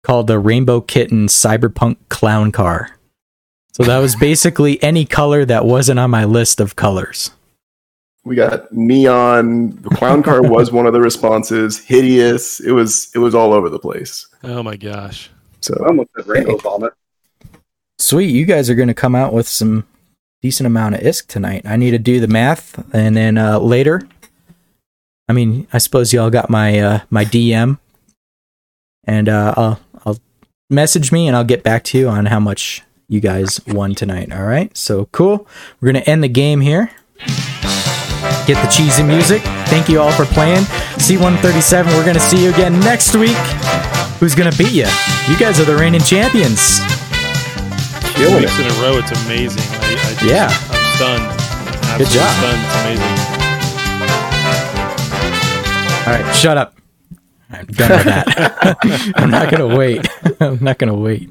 called 0.02 0.26
the 0.26 0.38
Rainbow 0.38 0.80
Kitten 0.80 1.26
Cyberpunk 1.26 1.96
Clown 2.08 2.52
Car. 2.52 2.96
So 3.72 3.84
that 3.84 3.98
was 3.98 4.16
basically 4.20 4.82
any 4.82 5.04
color 5.04 5.44
that 5.44 5.64
wasn't 5.64 5.98
on 5.98 6.10
my 6.10 6.24
list 6.24 6.60
of 6.60 6.76
colors. 6.76 7.30
We 8.24 8.36
got 8.36 8.72
neon. 8.72 9.70
The 9.82 9.90
clown 9.90 10.22
car 10.22 10.42
was 10.48 10.70
one 10.70 10.86
of 10.86 10.92
the 10.92 11.00
responses. 11.00 11.78
Hideous. 11.78 12.60
It 12.60 12.70
was 12.70 13.10
it 13.14 13.18
was 13.18 13.34
all 13.34 13.52
over 13.52 13.68
the 13.68 13.80
place. 13.80 14.28
Oh 14.44 14.62
my 14.62 14.76
gosh. 14.76 15.28
I 15.32 15.60
So 15.60 15.74
almost 15.84 16.10
said 16.16 16.26
rainbow 16.28 16.56
vomit. 16.56 16.92
Sweet, 17.98 18.30
you 18.30 18.44
guys 18.44 18.70
are 18.70 18.74
going 18.74 18.88
to 18.88 18.94
come 18.94 19.14
out 19.14 19.32
with 19.32 19.48
some 19.48 19.86
decent 20.42 20.66
amount 20.66 20.96
of 20.96 21.00
ISK 21.00 21.26
tonight. 21.28 21.62
I 21.64 21.76
need 21.76 21.92
to 21.92 21.98
do 21.98 22.20
the 22.20 22.26
math, 22.26 22.84
and 22.92 23.16
then 23.16 23.38
uh, 23.38 23.58
later. 23.58 24.02
I 25.28 25.32
mean, 25.32 25.66
I 25.72 25.78
suppose 25.78 26.12
y'all 26.12 26.30
got 26.30 26.50
my 26.50 26.78
uh, 26.78 27.00
my 27.08 27.24
DM, 27.24 27.78
and 29.04 29.28
uh, 29.28 29.54
I'll 29.56 29.80
I'll 30.04 30.18
message 30.68 31.12
me, 31.12 31.28
and 31.28 31.36
I'll 31.36 31.44
get 31.44 31.62
back 31.62 31.84
to 31.84 31.98
you 31.98 32.08
on 32.08 32.26
how 32.26 32.40
much 32.40 32.82
you 33.08 33.20
guys 33.20 33.60
won 33.68 33.94
tonight. 33.94 34.32
All 34.32 34.44
right, 34.44 34.76
so 34.76 35.06
cool. 35.06 35.46
We're 35.80 35.92
gonna 35.92 36.00
end 36.00 36.22
the 36.22 36.28
game 36.28 36.60
here. 36.60 36.90
Get 38.46 38.60
the 38.62 38.68
cheesy 38.74 39.04
music. 39.04 39.42
Thank 39.66 39.88
you 39.88 40.00
all 40.00 40.12
for 40.12 40.24
playing. 40.24 40.64
C137. 40.98 41.86
We're 41.86 42.04
gonna 42.04 42.20
see 42.20 42.42
you 42.42 42.52
again 42.52 42.78
next 42.80 43.14
week. 43.14 43.36
Who's 44.18 44.34
gonna 44.34 44.52
beat 44.52 44.72
you? 44.72 44.86
You 45.28 45.38
guys 45.38 45.60
are 45.60 45.64
the 45.64 45.76
reigning 45.76 46.00
champions. 46.00 46.80
Two 48.16 48.36
weeks 48.36 48.58
in 48.58 48.66
a 48.66 48.82
row, 48.82 48.98
it's 48.98 49.12
amazing. 49.24 49.81
I, 49.98 50.02
I 50.02 50.12
just, 50.14 50.24
Yeah. 50.24 50.48
I'm 50.48 50.96
stunned. 50.96 51.22
I'm 51.84 51.98
Good 51.98 52.08
job. 52.08 52.30
Stunned. 52.38 52.62
It's 52.64 52.76
amazing. 52.84 54.22
All 56.04 56.08
right, 56.18 56.34
shut 56.34 56.56
up. 56.58 56.74
I'm 57.50 57.66
done 57.66 57.90
with 57.90 58.04
that. 58.04 59.12
I'm 59.16 59.30
not 59.30 59.50
gonna 59.50 59.76
wait. 59.76 60.08
I'm 60.40 60.58
not 60.62 60.78
gonna 60.78 60.94
wait. 60.96 61.30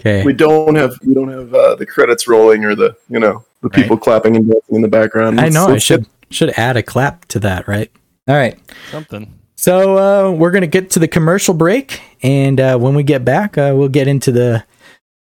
Okay. 0.00 0.24
We 0.24 0.32
don't 0.32 0.76
have 0.76 0.92
we 1.04 1.12
don't 1.14 1.28
have 1.28 1.52
uh, 1.52 1.74
the 1.74 1.84
credits 1.84 2.26
rolling 2.28 2.64
or 2.64 2.74
the 2.74 2.96
you 3.10 3.18
know 3.20 3.44
the 3.62 3.68
people 3.68 3.96
clapping 3.98 4.36
and 4.36 4.48
dancing 4.50 4.76
in 4.76 4.82
the 4.82 4.88
background. 4.88 5.38
I 5.40 5.44
Let's- 5.44 5.54
know. 5.54 5.66
I 5.66 5.72
let's 5.72 5.84
should 5.84 6.06
should 6.30 6.50
add 6.58 6.76
a 6.76 6.82
clap 6.82 7.26
to 7.26 7.40
that, 7.40 7.66
right? 7.68 7.90
All 8.28 8.36
right. 8.36 8.58
Something. 8.90 9.34
So 9.56 9.98
uh, 9.98 10.30
we're 10.32 10.52
gonna 10.52 10.66
get 10.68 10.90
to 10.90 11.00
the 11.00 11.08
commercial 11.08 11.52
break, 11.52 12.00
and 12.22 12.58
uh, 12.60 12.78
when 12.78 12.94
we 12.94 13.02
get 13.02 13.24
back, 13.24 13.58
uh, 13.58 13.72
we'll 13.76 13.88
get 13.88 14.06
into 14.08 14.30
the 14.32 14.64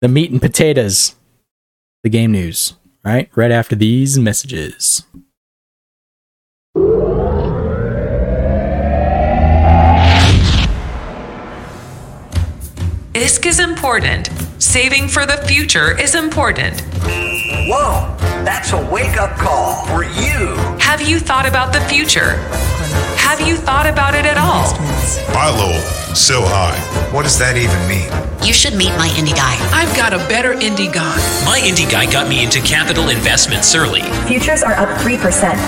the 0.02 0.08
meat 0.10 0.30
and 0.32 0.42
potatoes, 0.42 1.16
the 2.04 2.10
game 2.10 2.32
news. 2.32 2.74
right? 3.04 3.30
right 3.36 3.52
after 3.52 3.76
these 3.76 4.18
messages. 4.18 5.04
ISK 13.14 13.46
is 13.48 13.60
important. 13.60 14.30
Saving 14.60 15.08
for 15.08 15.26
the 15.26 15.38
future 15.48 16.00
is 16.00 16.16
important. 16.16 16.82
Whoa, 17.68 18.16
that's 18.46 18.72
a 18.72 18.90
wake 18.90 19.18
up 19.18 19.38
call 19.38 19.86
for 19.88 20.04
you. 20.04 20.56
Have 20.80 21.02
you 21.02 21.20
thought 21.20 21.48
about 21.48 21.74
the 21.74 21.82
future? 21.82 22.38
Have 23.30 23.46
you 23.48 23.58
thought 23.58 23.86
about 23.86 24.16
it 24.16 24.26
at 24.26 24.42
all? 24.42 24.74
Buy 25.38 25.54
low, 25.54 25.78
sell 26.18 26.42
high. 26.42 26.74
What 27.14 27.30
does 27.30 27.38
that 27.38 27.62
even 27.62 27.78
mean? 27.86 28.10
You 28.42 28.58
should 28.58 28.74
meet 28.74 28.90
my 28.98 29.06
indie 29.14 29.38
guy. 29.38 29.54
I've 29.70 29.94
got 29.94 30.18
a 30.18 30.22
better 30.26 30.58
indie 30.58 30.90
guy. 30.90 31.14
My 31.46 31.62
indie 31.62 31.86
guy 31.86 32.10
got 32.10 32.26
me 32.26 32.42
into 32.42 32.58
capital 32.66 33.14
investments 33.14 33.78
early. 33.78 34.02
Futures 34.26 34.66
are 34.66 34.74
up 34.74 34.90
3%. 35.06 35.14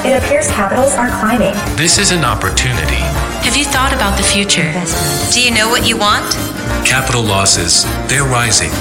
It 0.01 0.17
appears 0.17 0.49
capitals 0.49 0.97
are 0.97 1.13
climbing. 1.21 1.53
This 1.77 2.01
is 2.01 2.09
an 2.09 2.25
opportunity. 2.25 2.97
Have 3.45 3.53
you 3.53 3.69
thought 3.69 3.93
about 3.93 4.17
the 4.17 4.25
future? 4.25 4.65
Do 5.29 5.37
you 5.37 5.53
know 5.53 5.69
what 5.69 5.85
you 5.85 6.01
want? 6.01 6.25
Capital 6.81 7.21
losses, 7.21 7.85
they're 8.09 8.25
rising. 8.25 8.73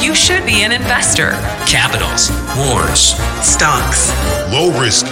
You 0.00 0.16
should 0.16 0.48
be 0.48 0.64
an 0.64 0.72
investor. 0.72 1.36
Capitals, 1.68 2.32
wars, 2.56 3.20
Stocks. 3.44 4.08
Low 4.48 4.72
risk, 4.80 5.04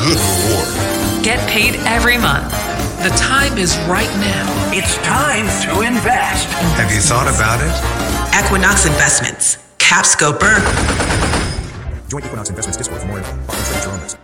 good 0.00 0.16
reward. 0.16 0.83
Get 1.24 1.40
paid 1.48 1.76
every 1.86 2.18
month. 2.18 2.50
The 3.02 3.08
time 3.16 3.56
is 3.56 3.78
right 3.88 4.14
now. 4.20 4.44
It's 4.74 4.98
time 4.98 5.46
to 5.64 5.80
invest. 5.80 6.46
Have 6.76 6.92
you 6.92 7.00
thought 7.00 7.28
about 7.28 7.60
it? 7.64 8.44
Equinox 8.44 8.84
Investments. 8.84 9.56
Capscoper. 9.78 10.60
Join 12.10 12.22
Equinox 12.24 12.50
Investments 12.50 12.76
Discord 12.76 13.00
for 13.00 13.06
more 13.06 13.18
info. 13.20 13.32
Often 13.48 13.64
trade 13.64 13.84
your 13.84 13.92
own 13.94 14.00
risk. 14.02 14.18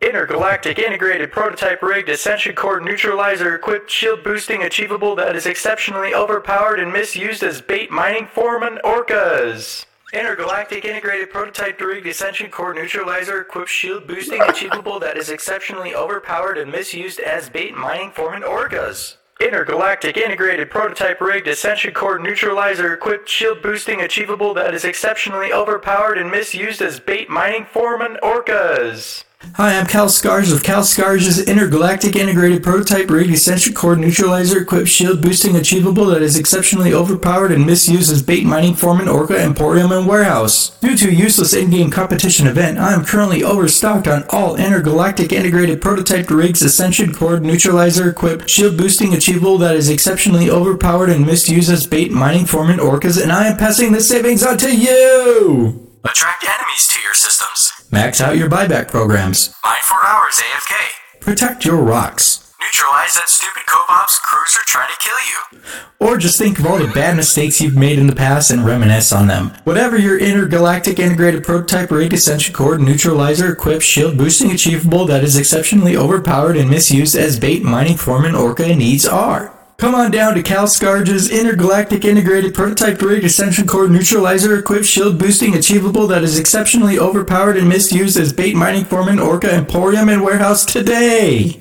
Intergalactic 0.00 0.78
integrated 0.78 1.32
prototype 1.32 1.82
rigged 1.82 2.08
ascension 2.08 2.54
core 2.54 2.80
neutralizer 2.80 3.54
equipped 3.54 3.90
shield 3.90 4.24
boosting 4.24 4.62
achievable 4.62 5.14
that 5.16 5.36
is 5.36 5.44
exceptionally 5.44 6.14
overpowered 6.14 6.80
and 6.80 6.94
misused 6.94 7.42
as 7.42 7.60
bait 7.60 7.90
mining 7.90 8.26
foreman 8.26 8.78
orcas. 8.82 9.84
Intergalactic 10.12 10.84
integrated 10.84 11.30
prototype 11.30 11.80
rigged 11.80 12.06
ascension 12.06 12.50
core 12.50 12.74
neutralizer 12.74 13.40
equipped 13.40 13.70
shield 13.70 14.06
boosting 14.06 14.42
achievable 14.42 15.00
that 15.00 15.16
is 15.16 15.30
exceptionally 15.30 15.94
overpowered 15.94 16.58
and 16.58 16.70
misused 16.70 17.18
as 17.18 17.48
bait 17.48 17.74
mining 17.74 18.10
foreman 18.10 18.42
orcas. 18.42 19.16
Intergalactic 19.40 20.18
integrated 20.18 20.70
prototype 20.70 21.18
rigged 21.22 21.48
ascension 21.48 21.94
core 21.94 22.18
neutralizer 22.18 22.92
equipped 22.92 23.26
shield 23.26 23.62
boosting 23.62 24.02
achievable 24.02 24.52
that 24.52 24.74
is 24.74 24.84
exceptionally 24.84 25.50
overpowered 25.50 26.18
and 26.18 26.30
misused 26.30 26.82
as 26.82 27.00
bait 27.00 27.30
mining 27.30 27.64
foreman 27.64 28.18
orcas. 28.22 29.24
Hi, 29.56 29.78
I'm 29.78 29.86
Cal 29.86 30.08
Scars 30.08 30.50
of 30.50 30.62
Cal 30.62 30.82
Scars' 30.82 31.38
Intergalactic 31.38 32.16
Integrated 32.16 32.62
Prototype 32.62 33.10
Essential 33.10 33.74
Core 33.74 33.96
Neutralizer 33.96 34.62
Equipped 34.62 34.88
Shield 34.88 35.20
Boosting 35.20 35.56
Achievable 35.56 36.06
that 36.06 36.22
is 36.22 36.38
exceptionally 36.38 36.94
overpowered 36.94 37.52
and 37.52 37.66
misused 37.66 38.10
as 38.10 38.22
bait 38.22 38.46
mining 38.46 38.74
foreman 38.74 39.08
Orca 39.08 39.36
Emporium 39.36 39.92
and 39.92 40.06
Warehouse. 40.06 40.70
Due 40.78 40.96
to 40.96 41.08
a 41.08 41.12
useless 41.12 41.52
in-game 41.52 41.90
competition 41.90 42.46
event, 42.46 42.78
I 42.78 42.94
am 42.94 43.04
currently 43.04 43.42
overstocked 43.42 44.08
on 44.08 44.24
all 44.30 44.56
Intergalactic 44.56 45.32
Integrated 45.32 45.82
Prototype 45.82 46.30
rigs 46.30 46.62
Ascension 46.62 47.12
Core 47.12 47.38
Neutralizer 47.38 48.08
Equipped 48.08 48.48
Shield 48.48 48.78
Boosting 48.78 49.12
Achievable 49.12 49.58
that 49.58 49.76
is 49.76 49.90
exceptionally 49.90 50.48
overpowered 50.48 51.10
and 51.10 51.26
misused 51.26 51.70
as 51.70 51.86
bait 51.86 52.10
mining 52.10 52.46
foreman 52.46 52.78
Orcas, 52.78 53.20
and 53.20 53.32
I 53.32 53.48
am 53.48 53.58
passing 53.58 53.92
the 53.92 54.00
savings 54.00 54.42
on 54.42 54.56
to 54.58 54.74
you! 54.74 55.90
Attract 56.04 56.44
enemies 56.44 56.88
to 56.88 57.00
your 57.02 57.14
systems. 57.14 57.81
Max 57.92 58.22
out 58.22 58.38
your 58.38 58.48
buyback 58.48 58.90
programs. 58.90 59.54
Mine 59.62 59.76
for 59.86 60.02
hours 60.02 60.36
AFK. 60.36 61.20
Protect 61.20 61.66
your 61.66 61.76
rocks. 61.76 62.50
Neutralize 62.58 63.12
that 63.14 63.28
stupid 63.28 63.64
co-ops 63.66 64.18
cruiser 64.20 64.60
trying 64.64 64.88
to 64.88 64.98
kill 64.98 65.60
you. 65.60 65.60
Or 66.00 66.16
just 66.16 66.38
think 66.38 66.58
of 66.58 66.64
all 66.64 66.78
the 66.78 66.90
bad 66.94 67.16
mistakes 67.16 67.60
you've 67.60 67.76
made 67.76 67.98
in 67.98 68.06
the 68.06 68.14
past 68.14 68.50
and 68.50 68.64
reminisce 68.64 69.12
on 69.12 69.26
them. 69.26 69.52
Whatever 69.64 69.98
your 69.98 70.18
intergalactic 70.18 70.98
integrated 70.98 71.44
prototype 71.44 71.90
rigged 71.90 72.14
ascension 72.14 72.54
core 72.54 72.78
neutralizer 72.78 73.52
equipped 73.52 73.84
shield 73.84 74.16
boosting 74.16 74.52
achievable 74.52 75.04
that 75.04 75.22
is 75.22 75.36
exceptionally 75.36 75.94
overpowered 75.94 76.56
and 76.56 76.70
misused 76.70 77.14
as 77.14 77.38
bait 77.38 77.62
mining 77.62 77.98
foreman 77.98 78.34
orca 78.34 78.74
needs 78.74 79.06
are. 79.06 79.52
Come 79.82 79.96
on 79.96 80.12
down 80.12 80.34
to 80.36 80.42
Cal 80.44 80.68
Scarge's 80.68 81.28
intergalactic 81.28 82.04
integrated 82.04 82.54
prototype 82.54 83.02
rigged 83.02 83.24
ascension 83.24 83.66
core 83.66 83.88
neutralizer 83.88 84.56
equipped 84.56 84.86
shield 84.86 85.18
boosting 85.18 85.56
achievable 85.56 86.06
that 86.06 86.22
is 86.22 86.38
exceptionally 86.38 87.00
overpowered 87.00 87.56
and 87.56 87.68
misused 87.68 88.16
as 88.16 88.32
bait 88.32 88.54
mining 88.54 88.84
foreman 88.84 89.18
orca 89.18 89.52
emporium 89.52 90.08
and 90.08 90.22
warehouse 90.22 90.64
today. 90.64 91.60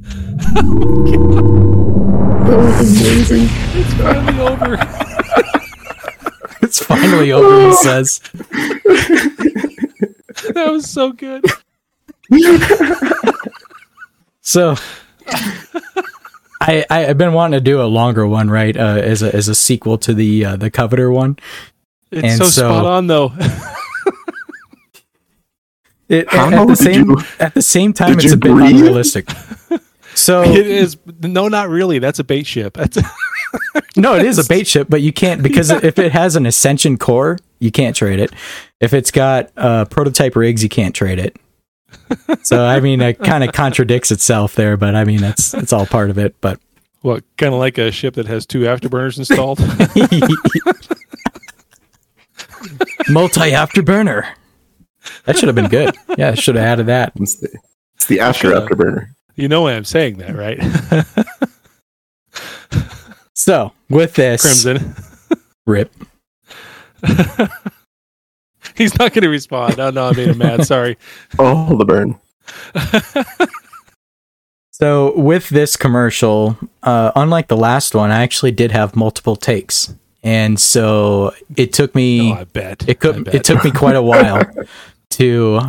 That 0.00 0.64
was 2.58 3.00
amazing. 3.00 3.46
It's 3.78 3.94
finally 3.94 4.40
over. 4.40 4.76
It's 6.62 6.84
finally 6.84 7.30
over, 7.30 7.68
he 7.68 7.74
says. 7.74 8.18
that 10.52 10.66
was 10.68 10.90
so 10.90 11.12
good. 11.12 11.44
So, 14.44 14.74
I, 16.62 16.84
I 16.90 17.06
I've 17.06 17.18
been 17.18 17.32
wanting 17.32 17.58
to 17.58 17.64
do 17.64 17.80
a 17.82 17.84
longer 17.84 18.26
one, 18.26 18.48
right? 18.50 18.76
Uh, 18.76 18.80
as 19.02 19.22
a 19.22 19.34
as 19.34 19.48
a 19.48 19.54
sequel 19.54 19.98
to 19.98 20.14
the 20.14 20.44
uh, 20.44 20.56
the 20.56 20.70
Covetor 20.70 21.12
one. 21.12 21.38
It's 22.10 22.22
And 22.24 22.38
so, 22.38 22.44
so- 22.44 22.68
spot 22.68 22.86
on 22.86 23.06
though. 23.06 23.32
It, 26.08 26.28
How 26.30 26.48
at, 26.50 26.66
the 26.66 26.74
did 26.74 26.76
same 26.78 27.10
you- 27.10 27.18
at 27.38 27.54
the 27.54 27.62
same 27.62 27.92
time, 27.94 28.18
it's 28.18 28.32
a 28.32 28.36
bit 28.36 28.52
breathe? 28.52 28.76
unrealistic. 28.76 29.28
So 30.14 30.42
it 30.42 30.66
is 30.66 30.98
no, 31.22 31.48
not 31.48 31.70
really. 31.70 31.98
That's 31.98 32.18
a 32.18 32.24
bait 32.24 32.46
ship. 32.46 32.74
That's 32.74 32.98
no, 33.96 34.14
it 34.14 34.26
is 34.26 34.38
a 34.38 34.46
bait 34.46 34.66
ship, 34.66 34.88
but 34.90 35.00
you 35.00 35.10
can't 35.10 35.42
because 35.42 35.70
if 35.70 35.98
it 35.98 36.12
has 36.12 36.36
an 36.36 36.44
ascension 36.44 36.98
core, 36.98 37.38
you 37.60 37.70
can't 37.70 37.96
trade 37.96 38.18
it. 38.20 38.30
If 38.78 38.92
it's 38.92 39.10
got 39.10 39.50
uh, 39.56 39.86
prototype 39.86 40.36
rigs, 40.36 40.62
you 40.62 40.68
can't 40.68 40.94
trade 40.94 41.18
it. 41.18 41.38
So 42.42 42.64
I 42.64 42.80
mean, 42.80 43.00
it 43.00 43.18
kind 43.18 43.44
of 43.44 43.52
contradicts 43.52 44.10
itself 44.10 44.54
there, 44.54 44.76
but 44.76 44.94
I 44.94 45.04
mean 45.04 45.20
that's 45.20 45.54
it's 45.54 45.72
all 45.72 45.86
part 45.86 46.10
of 46.10 46.18
it. 46.18 46.34
But 46.40 46.60
what 47.00 47.24
kind 47.36 47.52
of 47.54 47.60
like 47.60 47.78
a 47.78 47.90
ship 47.90 48.14
that 48.14 48.26
has 48.26 48.46
two 48.46 48.60
afterburners 48.60 49.18
installed. 49.18 49.58
multi 53.08 53.50
afterburner. 53.50 54.26
That 55.24 55.36
should 55.36 55.48
have 55.48 55.56
been 55.56 55.68
good. 55.68 55.94
Yeah, 56.16 56.34
should 56.34 56.54
have 56.56 56.64
added 56.64 56.86
that. 56.86 57.12
It's 57.16 57.36
the, 57.40 57.48
it's 57.96 58.06
the 58.06 58.20
after 58.20 58.50
Sure. 58.50 58.60
afterburner. 58.60 59.06
you 59.34 59.48
know 59.48 59.62
why 59.62 59.72
I'm 59.72 59.84
saying 59.84 60.18
that, 60.18 60.36
right? 60.36 60.60
So 63.34 63.72
with 63.88 64.14
this 64.14 64.42
Crimson. 64.62 64.94
rip, 65.66 65.90
He's 68.82 68.98
not 68.98 69.12
going 69.12 69.22
to 69.22 69.28
respond. 69.28 69.78
Oh 69.78 69.90
no, 69.90 70.08
I 70.08 70.12
made 70.12 70.28
him 70.28 70.38
mad. 70.38 70.66
Sorry. 70.66 70.98
Oh, 71.38 71.76
the 71.76 71.84
burn. 71.84 72.18
So 74.74 75.16
with 75.16 75.48
this 75.50 75.76
commercial, 75.76 76.58
uh, 76.82 77.12
unlike 77.14 77.46
the 77.46 77.56
last 77.56 77.94
one, 77.94 78.10
I 78.10 78.22
actually 78.22 78.50
did 78.50 78.72
have 78.72 78.96
multiple 78.96 79.36
takes, 79.36 79.94
and 80.24 80.58
so 80.58 81.34
it 81.56 81.72
took 81.72 81.94
me. 81.94 82.32
Oh, 82.32 82.36
I 82.36 82.44
bet. 82.44 82.88
It 82.88 82.98
could. 82.98 83.26
bet. 83.26 83.34
It 83.34 83.44
took 83.44 83.62
me 83.62 83.70
quite 83.70 83.94
a 83.94 84.02
while 84.02 84.42
to 85.10 85.60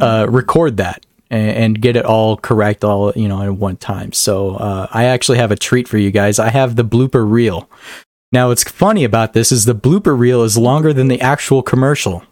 uh, 0.00 0.26
record 0.28 0.76
that 0.76 1.04
and, 1.30 1.50
and 1.50 1.80
get 1.82 1.96
it 1.96 2.04
all 2.04 2.36
correct, 2.36 2.84
all 2.84 3.12
you 3.16 3.26
know, 3.26 3.42
at 3.42 3.54
one 3.54 3.76
time. 3.76 4.12
So 4.12 4.54
uh, 4.56 4.86
I 4.92 5.04
actually 5.06 5.38
have 5.38 5.50
a 5.50 5.56
treat 5.56 5.88
for 5.88 5.98
you 5.98 6.12
guys. 6.12 6.38
I 6.38 6.50
have 6.50 6.76
the 6.76 6.84
blooper 6.84 7.28
reel. 7.28 7.68
Now, 8.30 8.48
what's 8.50 8.62
funny 8.62 9.02
about 9.02 9.32
this 9.32 9.50
is 9.50 9.64
the 9.64 9.74
blooper 9.74 10.16
reel 10.16 10.42
is 10.42 10.56
longer 10.56 10.92
than 10.92 11.08
the 11.08 11.20
actual 11.20 11.62
commercial. 11.62 12.22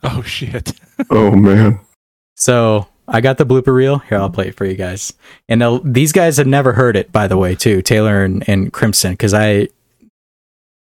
Oh 0.02 0.22
shit. 0.22 0.72
Oh 1.10 1.32
man. 1.32 1.80
So 2.36 2.86
I 3.06 3.20
got 3.20 3.38
the 3.38 3.44
blooper 3.44 3.74
reel. 3.74 3.98
Here, 3.98 4.18
I'll 4.18 4.30
play 4.30 4.48
it 4.48 4.56
for 4.56 4.64
you 4.64 4.74
guys. 4.74 5.12
And 5.48 5.62
these 5.84 6.12
guys 6.12 6.36
have 6.38 6.46
never 6.46 6.72
heard 6.72 6.96
it, 6.96 7.12
by 7.12 7.26
the 7.26 7.36
way, 7.36 7.54
too, 7.54 7.82
Taylor 7.82 8.24
and, 8.24 8.48
and 8.48 8.72
Crimson, 8.72 9.12
because 9.12 9.34
I 9.34 9.68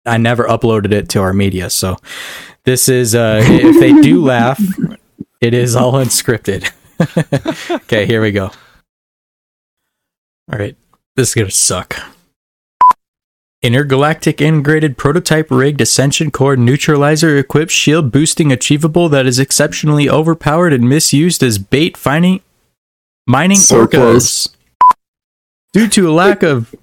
I 0.06 0.18
never 0.18 0.44
uploaded 0.44 0.92
it 0.92 1.08
to 1.10 1.20
our 1.20 1.32
media. 1.32 1.70
So 1.70 1.96
this 2.64 2.88
is 2.88 3.14
uh, 3.14 3.40
if 3.44 3.80
they 3.80 4.00
do 4.00 4.22
laugh, 4.22 4.60
it 5.40 5.54
is 5.54 5.74
all 5.76 5.94
unscripted. 5.94 6.70
okay, 7.70 8.06
here 8.06 8.20
we 8.20 8.32
go. 8.32 8.50
All 10.52 10.58
right, 10.58 10.76
this 11.16 11.30
is 11.30 11.34
gonna 11.34 11.50
suck. 11.50 11.96
Intergalactic 13.62 14.40
integrated 14.40 14.96
prototype 14.96 15.50
rigged 15.50 15.82
ascension 15.82 16.30
core 16.30 16.56
neutralizer 16.56 17.36
equipped 17.36 17.70
shield 17.70 18.10
boosting 18.10 18.50
achievable 18.50 19.10
that 19.10 19.26
is 19.26 19.38
exceptionally 19.38 20.08
overpowered 20.08 20.72
and 20.72 20.88
misused 20.88 21.42
as 21.42 21.58
bait 21.58 21.94
finding 21.94 22.40
mining 23.26 23.58
So 23.58 23.86
orcas. 23.86 23.90
close. 23.90 24.48
Due 25.74 25.88
to 25.88 26.10
a 26.10 26.12
lack 26.12 26.42
of 26.42 26.74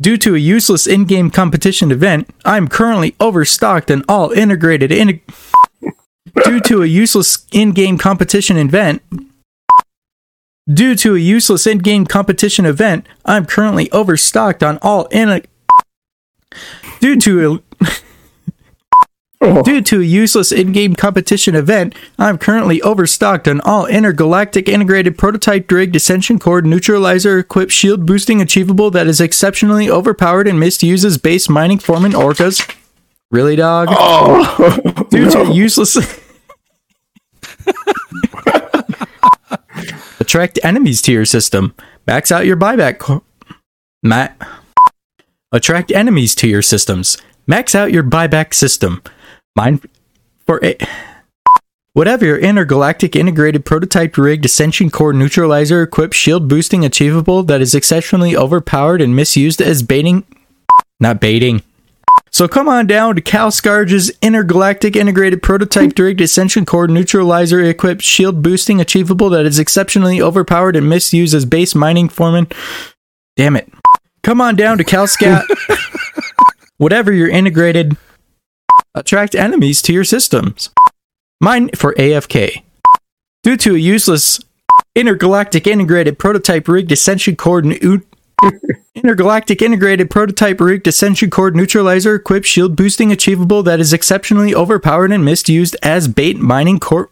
Due 0.00 0.16
to 0.16 0.34
a 0.34 0.38
useless 0.38 0.86
in-game 0.86 1.30
competition 1.30 1.90
event, 1.90 2.32
I'm 2.44 2.68
currently 2.68 3.14
overstocked 3.20 3.90
and 3.90 4.02
all 4.08 4.30
integrated 4.30 4.90
in 4.90 5.20
due 6.44 6.60
to 6.60 6.82
a 6.82 6.86
useless 6.86 7.44
in-game 7.52 7.98
competition 7.98 8.56
event. 8.56 9.02
Due 10.72 10.94
to 10.94 11.16
a 11.16 11.18
useless 11.18 11.66
in-game 11.66 12.06
competition 12.06 12.64
event, 12.64 13.06
I'm 13.24 13.46
currently 13.46 13.90
overstocked 13.90 14.62
on 14.62 14.78
all 14.82 15.06
in. 15.06 15.42
Due 17.00 17.20
to 17.20 17.62
a 17.80 17.86
oh. 19.40 19.62
Due 19.62 19.80
to 19.80 20.00
a 20.00 20.04
useless 20.04 20.52
in-game 20.52 20.94
competition 20.94 21.54
event, 21.54 21.94
I'm 22.18 22.38
currently 22.38 22.80
overstocked 22.82 23.48
on 23.48 23.60
all 23.62 23.86
intergalactic 23.86 24.68
integrated 24.68 25.16
prototype 25.18 25.66
Drake 25.66 25.92
Dissension 25.92 26.38
Core 26.38 26.62
neutralizer 26.62 27.38
equipped 27.38 27.72
shield 27.72 28.06
boosting 28.06 28.40
achievable 28.40 28.90
that 28.90 29.06
is 29.06 29.20
exceptionally 29.20 29.90
overpowered 29.90 30.46
and 30.46 30.60
misuses 30.60 31.18
base 31.18 31.48
mining 31.48 31.78
foreman 31.78 32.12
orcas. 32.12 32.76
Really, 33.30 33.56
dog? 33.56 33.88
Oh, 33.90 35.06
Due 35.10 35.30
to 35.30 35.38
no. 35.44 35.50
a 35.50 35.54
useless 35.54 35.96
Attract 40.30 40.60
enemies 40.62 41.02
to 41.02 41.10
your 41.10 41.24
system. 41.24 41.74
Max 42.06 42.30
out 42.30 42.46
your 42.46 42.56
buyback. 42.56 43.00
Co- 43.00 43.24
Ma- 44.04 44.28
Attract 45.50 45.90
enemies 45.90 46.36
to 46.36 46.46
your 46.46 46.62
systems. 46.62 47.18
Max 47.48 47.74
out 47.74 47.90
your 47.90 48.04
buyback 48.04 48.54
system. 48.54 49.02
Mine 49.56 49.80
for 50.46 50.64
a. 50.64 50.76
Whatever 51.94 52.26
your 52.26 52.38
intergalactic 52.38 53.16
integrated 53.16 53.64
prototype 53.64 54.16
rigged 54.16 54.44
ascension 54.44 54.88
core 54.88 55.12
neutralizer 55.12 55.82
equipped 55.82 56.14
shield 56.14 56.46
boosting 56.46 56.84
achievable 56.84 57.42
that 57.42 57.60
is 57.60 57.74
exceptionally 57.74 58.36
overpowered 58.36 59.00
and 59.00 59.16
misused 59.16 59.60
as 59.60 59.82
baiting. 59.82 60.24
Not 61.00 61.20
baiting. 61.20 61.64
So 62.32 62.46
come 62.46 62.68
on 62.68 62.86
down 62.86 63.16
to 63.16 63.20
Cal 63.20 63.50
Scarge's 63.50 64.10
intergalactic 64.22 64.94
integrated 64.94 65.42
prototype 65.42 65.98
rigged 65.98 66.20
ascension 66.20 66.64
core 66.64 66.86
neutralizer 66.86 67.60
equipped 67.60 68.02
shield 68.02 68.42
boosting 68.42 68.80
achievable 68.80 69.30
that 69.30 69.46
is 69.46 69.58
exceptionally 69.58 70.22
overpowered 70.22 70.76
and 70.76 70.88
misused 70.88 71.34
as 71.34 71.44
base 71.44 71.74
mining 71.74 72.08
foreman. 72.08 72.46
Damn 73.36 73.56
it. 73.56 73.70
Come 74.22 74.40
on 74.40 74.54
down 74.54 74.78
to 74.78 74.84
CalScat. 74.84 75.44
Whatever 76.76 77.12
your 77.12 77.28
integrated 77.28 77.96
attract 78.94 79.34
enemies 79.34 79.82
to 79.82 79.92
your 79.92 80.04
systems. 80.04 80.70
Mine 81.40 81.70
for 81.74 81.94
AFK. 81.94 82.62
Due 83.42 83.56
to 83.56 83.74
a 83.74 83.78
useless 83.78 84.40
intergalactic 84.94 85.66
integrated 85.66 86.18
prototype 86.18 86.68
rigged 86.68 86.92
ascension 86.92 87.36
core 87.36 87.62
nu- 87.62 88.02
intergalactic 88.94 89.62
integrated 89.62 90.10
prototype 90.10 90.60
rigged 90.60 90.86
ascension 90.86 91.30
Cord 91.30 91.56
neutralizer 91.56 92.14
equipped 92.14 92.46
shield 92.46 92.76
boosting 92.76 93.12
achievable 93.12 93.62
that 93.62 93.80
is 93.80 93.92
exceptionally 93.92 94.54
overpowered 94.54 95.12
and 95.12 95.24
misused 95.24 95.76
as 95.82 96.08
bait 96.08 96.38
mining 96.38 96.80
core. 96.80 97.10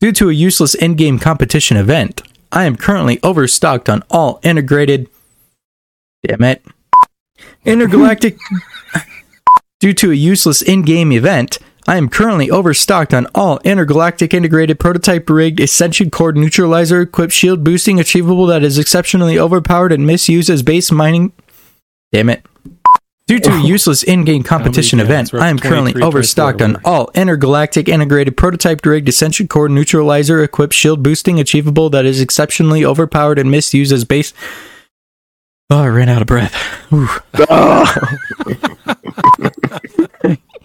Due 0.00 0.12
to 0.12 0.28
a 0.28 0.32
useless 0.32 0.74
in-game 0.74 1.18
competition 1.18 1.76
event, 1.76 2.22
I 2.52 2.64
am 2.64 2.76
currently 2.76 3.18
overstocked 3.22 3.88
on 3.88 4.02
all 4.10 4.40
integrated. 4.42 5.08
Damn 6.26 6.42
it. 6.42 6.62
Intergalactic. 7.64 8.36
Due 9.80 9.94
to 9.94 10.10
a 10.10 10.14
useless 10.14 10.62
in-game 10.62 11.12
event, 11.12 11.58
I 11.88 11.96
am 11.96 12.08
currently 12.08 12.50
overstocked 12.50 13.14
on 13.14 13.28
all 13.32 13.60
intergalactic 13.62 14.34
integrated 14.34 14.80
prototype 14.80 15.30
rigged 15.30 15.60
ascension 15.60 16.10
core 16.10 16.32
neutralizer 16.32 17.00
equipped 17.00 17.32
shield 17.32 17.62
boosting 17.62 18.00
achievable 18.00 18.46
that 18.46 18.64
is 18.64 18.76
exceptionally 18.76 19.38
overpowered 19.38 19.92
and 19.92 20.04
misused 20.04 20.50
as 20.50 20.64
base 20.64 20.90
mining. 20.90 21.32
Damn 22.10 22.30
it. 22.30 22.44
Due 23.28 23.38
to 23.38 23.50
a 23.50 23.62
useless 23.62 24.02
in-game 24.02 24.42
competition 24.42 24.98
cats? 24.98 25.08
event, 25.08 25.34
I 25.34 25.48
am 25.48 25.58
currently 25.58 26.00
overstocked 26.00 26.60
on 26.60 26.76
all 26.84 27.10
intergalactic 27.14 27.88
integrated 27.88 28.36
prototype 28.36 28.84
rigged 28.84 29.08
ascension 29.08 29.46
core 29.46 29.68
neutralizer 29.68 30.42
equipped 30.42 30.74
shield 30.74 31.04
boosting 31.04 31.38
achievable 31.38 31.88
that 31.90 32.04
is 32.04 32.20
exceptionally 32.20 32.84
overpowered 32.84 33.38
and 33.38 33.50
misused 33.50 33.92
as 33.92 34.04
base. 34.04 34.32
Oh, 35.70 35.82
I 35.82 35.88
ran 35.88 36.08
out 36.08 36.22
of 36.22 36.28
breath. 36.28 36.54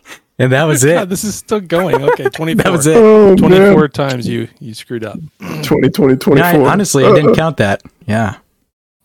Ooh. 0.42 0.44
and 0.44 0.52
that 0.54 0.64
was 0.66 0.84
God, 0.86 1.04
it. 1.04 1.10
this 1.10 1.24
is 1.24 1.36
still 1.36 1.60
going. 1.62 2.02
Okay, 2.04 2.30
24. 2.34 2.64
That 2.64 2.72
was 2.72 2.88
it. 2.88 2.98
Oh, 2.98 3.36
24 3.36 3.76
man. 3.82 3.90
times 3.92 4.28
you 4.28 4.48
you 4.60 4.74
screwed 4.74 5.04
up. 5.04 5.18
2020, 5.40 6.18
24. 6.18 6.38
Yeah, 6.38 6.50
I- 6.68 6.72
honestly, 6.72 7.06
I 7.06 7.14
didn't 7.14 7.36
count 7.36 7.58
that. 7.58 7.82
Yeah. 8.06 8.38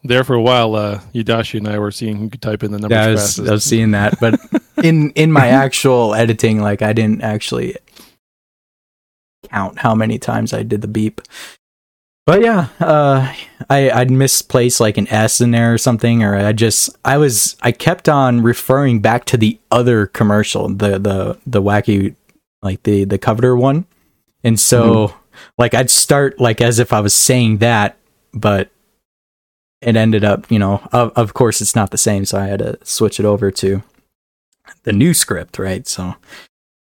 There 0.05 0.23
for 0.23 0.35
a 0.35 0.43
while, 0.43 0.77
uh, 0.77 1.01
Yudashi 1.13 1.59
and 1.59 1.67
I 1.67 1.81
were 1.81 1.91
seeing 1.91 2.17
who 2.19 2.29
could 2.31 2.41
type 2.41 2.63
in 2.63 2.71
the 2.71 2.79
numbers 2.79 2.97
Yeah, 2.97 3.05
I 3.07 3.11
was, 3.11 3.21
fastest. 3.23 3.49
I 3.49 3.53
was 3.53 3.65
seeing 3.65 3.91
that, 3.91 4.21
but 4.21 4.39
in 4.85 5.11
in 5.13 5.33
my 5.33 5.49
actual 5.49 6.15
editing, 6.15 6.61
like 6.61 6.81
I 6.81 6.93
didn't 6.93 7.23
actually 7.23 7.77
count 9.51 9.79
how 9.79 9.95
many 9.97 10.19
times 10.19 10.53
I 10.53 10.63
did 10.63 10.81
the 10.83 10.89
beep. 10.89 11.21
But 12.27 12.43
yeah, 12.43 12.69
uh, 12.81 13.33
I 13.71 13.91
I'd 13.91 14.11
misplaced 14.11 14.81
like 14.81 14.99
an 14.99 15.07
S 15.09 15.41
in 15.41 15.53
there 15.53 15.73
or 15.73 15.79
something, 15.79 16.25
or 16.25 16.35
I 16.35 16.53
just 16.53 16.91
I 17.05 17.19
was 17.19 17.57
I 17.63 17.71
kept 17.71 18.09
on 18.09 18.43
referring 18.43 19.01
back 19.01 19.25
to 19.27 19.37
the 19.37 19.61
other 19.71 20.07
commercial, 20.07 20.69
the 20.69 20.99
the 20.99 21.39
the 21.47 21.63
wacky 21.63 22.17
like 22.63 22.83
the 22.83 23.05
the 23.05 23.19
Covetor 23.19 23.57
one, 23.57 23.87
and 24.43 24.59
so 24.59 25.15
like 25.57 25.73
I'd 25.73 25.89
start 25.89 26.41
like 26.41 26.61
as 26.61 26.81
if 26.81 26.93
I 26.93 27.01
was 27.01 27.15
saying 27.15 27.59
that, 27.59 27.97
but 28.35 28.71
it 29.81 29.95
ended 29.95 30.25
up, 30.25 30.51
you 30.51 30.59
know, 30.59 30.83
of, 30.93 31.13
of 31.15 31.33
course 31.33 31.61
it's 31.61 31.77
not 31.77 31.93
the 31.93 31.99
same, 31.99 32.25
so 32.25 32.39
I 32.39 32.47
had 32.47 32.59
to 32.59 32.79
switch 32.83 33.21
it 33.21 33.27
over 33.27 33.53
to 33.53 33.85
the 34.83 34.93
new 34.93 35.15
script, 35.15 35.61
right? 35.61 35.87
So 35.87 36.17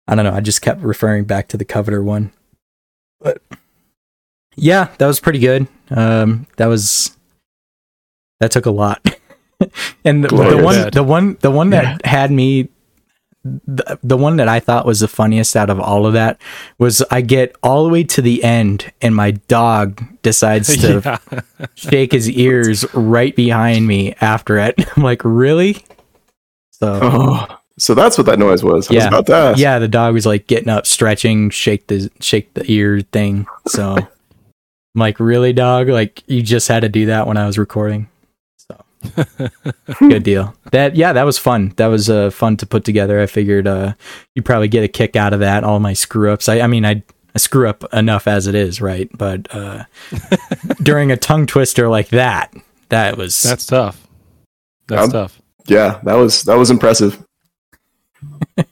I 0.10 0.16
don't 0.16 0.26
know, 0.26 0.34
I 0.34 0.42
just 0.42 0.62
kept 0.62 0.82
referring 0.82 1.24
back 1.24 1.48
to 1.50 1.58
the 1.58 1.64
Covetor 1.64 2.04
one. 2.04 2.32
But 3.22 3.42
yeah, 4.56 4.90
that 4.98 5.08
was 5.08 5.20
pretty 5.20 5.40
good. 5.40 5.68
Um 5.90 6.48
that 6.58 6.68
was 6.68 7.18
that 8.40 8.52
took 8.52 8.66
a 8.66 8.72
lot. 8.72 9.06
and 10.06 10.24
the, 10.24 10.28
the 10.30 10.64
one 10.64 10.90
the 10.92 11.04
one 11.04 11.38
the 11.42 11.52
one 11.52 11.70
that 11.72 12.06
had 12.06 12.32
me 12.32 12.70
the, 13.44 13.98
the 14.04 14.18
one 14.18 14.38
that 14.38 14.48
I 14.48 14.60
thought 14.60 14.86
was 14.86 15.00
the 15.00 15.08
funniest 15.08 15.56
out 15.56 15.72
of 15.72 15.80
all 15.80 16.06
of 16.06 16.14
that 16.14 16.40
was 16.78 17.02
I 17.10 17.22
get 17.22 17.56
all 17.64 17.84
the 17.84 17.90
way 17.90 18.04
to 18.04 18.22
the 18.22 18.44
end 18.44 18.92
and 19.02 19.16
my 19.16 19.32
dog 19.32 20.04
decides 20.22 20.78
to 20.82 21.02
Yeah. 21.30 21.40
shake 21.74 22.12
his 22.12 22.30
ears 22.30 22.86
right 22.94 23.36
behind 23.36 23.88
me 23.88 24.14
after 24.22 24.60
it. 24.60 24.76
I'm 24.96 25.02
like, 25.04 25.22
really? 25.24 25.84
So 26.72 27.00
Oh, 27.02 27.58
so 27.80 27.96
that's 27.96 28.16
what 28.18 28.26
that 28.28 28.38
noise 28.38 28.64
was. 28.64 28.88
I 28.90 28.94
was 28.94 29.04
yeah, 29.04 29.08
about 29.08 29.26
to 29.28 29.54
yeah. 29.60 29.80
The 29.80 29.88
dog 29.88 30.14
was 30.14 30.26
like 30.28 30.46
getting 30.46 30.70
up, 30.70 30.86
stretching, 30.86 31.50
shake 31.50 31.88
the 31.88 32.12
shake 32.20 32.54
the 32.54 32.64
ear 32.72 33.02
thing. 33.02 33.48
So 33.68 33.98
I'm 34.96 35.00
like, 35.00 35.20
really, 35.20 35.54
dog? 35.54 35.88
Like 35.90 36.24
you 36.28 36.42
just 36.42 36.68
had 36.68 36.82
to 36.82 36.90
do 36.90 37.06
that 37.08 37.28
when 37.28 37.38
I 37.38 37.46
was 37.46 37.58
recording. 37.58 38.10
So 38.58 38.84
good 40.00 40.24
deal. 40.24 40.54
That 40.72 40.96
yeah, 40.96 41.14
that 41.14 41.24
was 41.24 41.38
fun. 41.38 41.74
That 41.78 41.88
was 41.88 42.10
uh, 42.10 42.30
fun 42.30 42.58
to 42.58 42.66
put 42.66 42.84
together. 42.84 43.20
I 43.22 43.26
figured 43.26 43.68
uh, 43.68 43.94
you'd 44.36 44.46
probably 44.46 44.68
get 44.68 44.84
a 44.84 44.88
kick 44.88 45.16
out 45.16 45.34
of 45.34 45.40
that. 45.40 45.64
All 45.64 45.80
my 45.80 45.94
screw 45.94 46.32
ups. 46.32 46.48
I, 46.50 46.60
I 46.62 46.68
mean, 46.68 46.86
I. 46.86 47.04
I 47.34 47.38
screw 47.38 47.70
up 47.70 47.86
enough 47.94 48.28
as 48.28 48.46
it 48.48 48.56
is, 48.56 48.82
right? 48.82 49.10
But 49.18 49.48
uh, 49.56 49.86
during 50.84 51.12
a 51.12 51.16
tongue 51.16 51.46
twister 51.48 51.88
like 51.88 52.10
that, 52.10 52.54
that 52.90 53.16
was 53.16 53.42
That's 53.42 53.66
tough. 53.66 54.06
That's 54.88 55.04
Um, 55.06 55.12
tough. 55.12 55.42
Yeah, 55.66 56.02
that 56.04 56.16
was 56.16 56.44
that 56.44 56.56
was 56.56 56.70
impressive. 56.70 57.24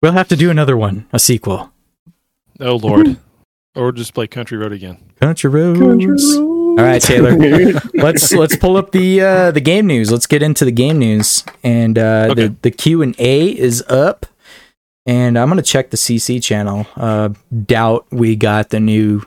We'll 0.00 0.12
have 0.12 0.28
to 0.28 0.36
do 0.36 0.48
another 0.50 0.76
one, 0.76 1.06
a 1.12 1.18
sequel. 1.18 1.70
Oh 2.60 2.76
Lord. 2.76 3.16
Or 3.78 3.92
just 3.92 4.12
play 4.14 4.26
Country 4.26 4.58
Road 4.58 4.72
again. 4.72 4.98
Country 5.20 5.48
roads. 5.50 6.36
All 6.36 6.76
right, 6.76 7.00
Taylor. 7.00 7.32
let's 7.94 8.32
let's 8.32 8.56
pull 8.56 8.76
up 8.76 8.92
the 8.92 9.20
uh, 9.20 9.50
the 9.50 9.60
game 9.60 9.86
news. 9.86 10.12
Let's 10.12 10.26
get 10.26 10.42
into 10.42 10.64
the 10.64 10.70
game 10.72 10.98
news, 10.98 11.44
and 11.62 11.98
uh, 11.98 12.28
Okay. 12.30 12.48
the 12.48 12.56
the 12.62 12.70
Q 12.70 13.02
and 13.02 13.14
A 13.18 13.48
is 13.48 13.82
up, 13.88 14.26
and 15.06 15.38
I'm 15.38 15.48
gonna 15.48 15.62
check 15.62 15.90
the 15.90 15.96
CC 15.96 16.42
channel. 16.42 16.86
Uh, 16.96 17.30
doubt 17.66 18.06
we 18.10 18.36
got 18.36 18.70
the 18.70 18.78
new 18.80 19.22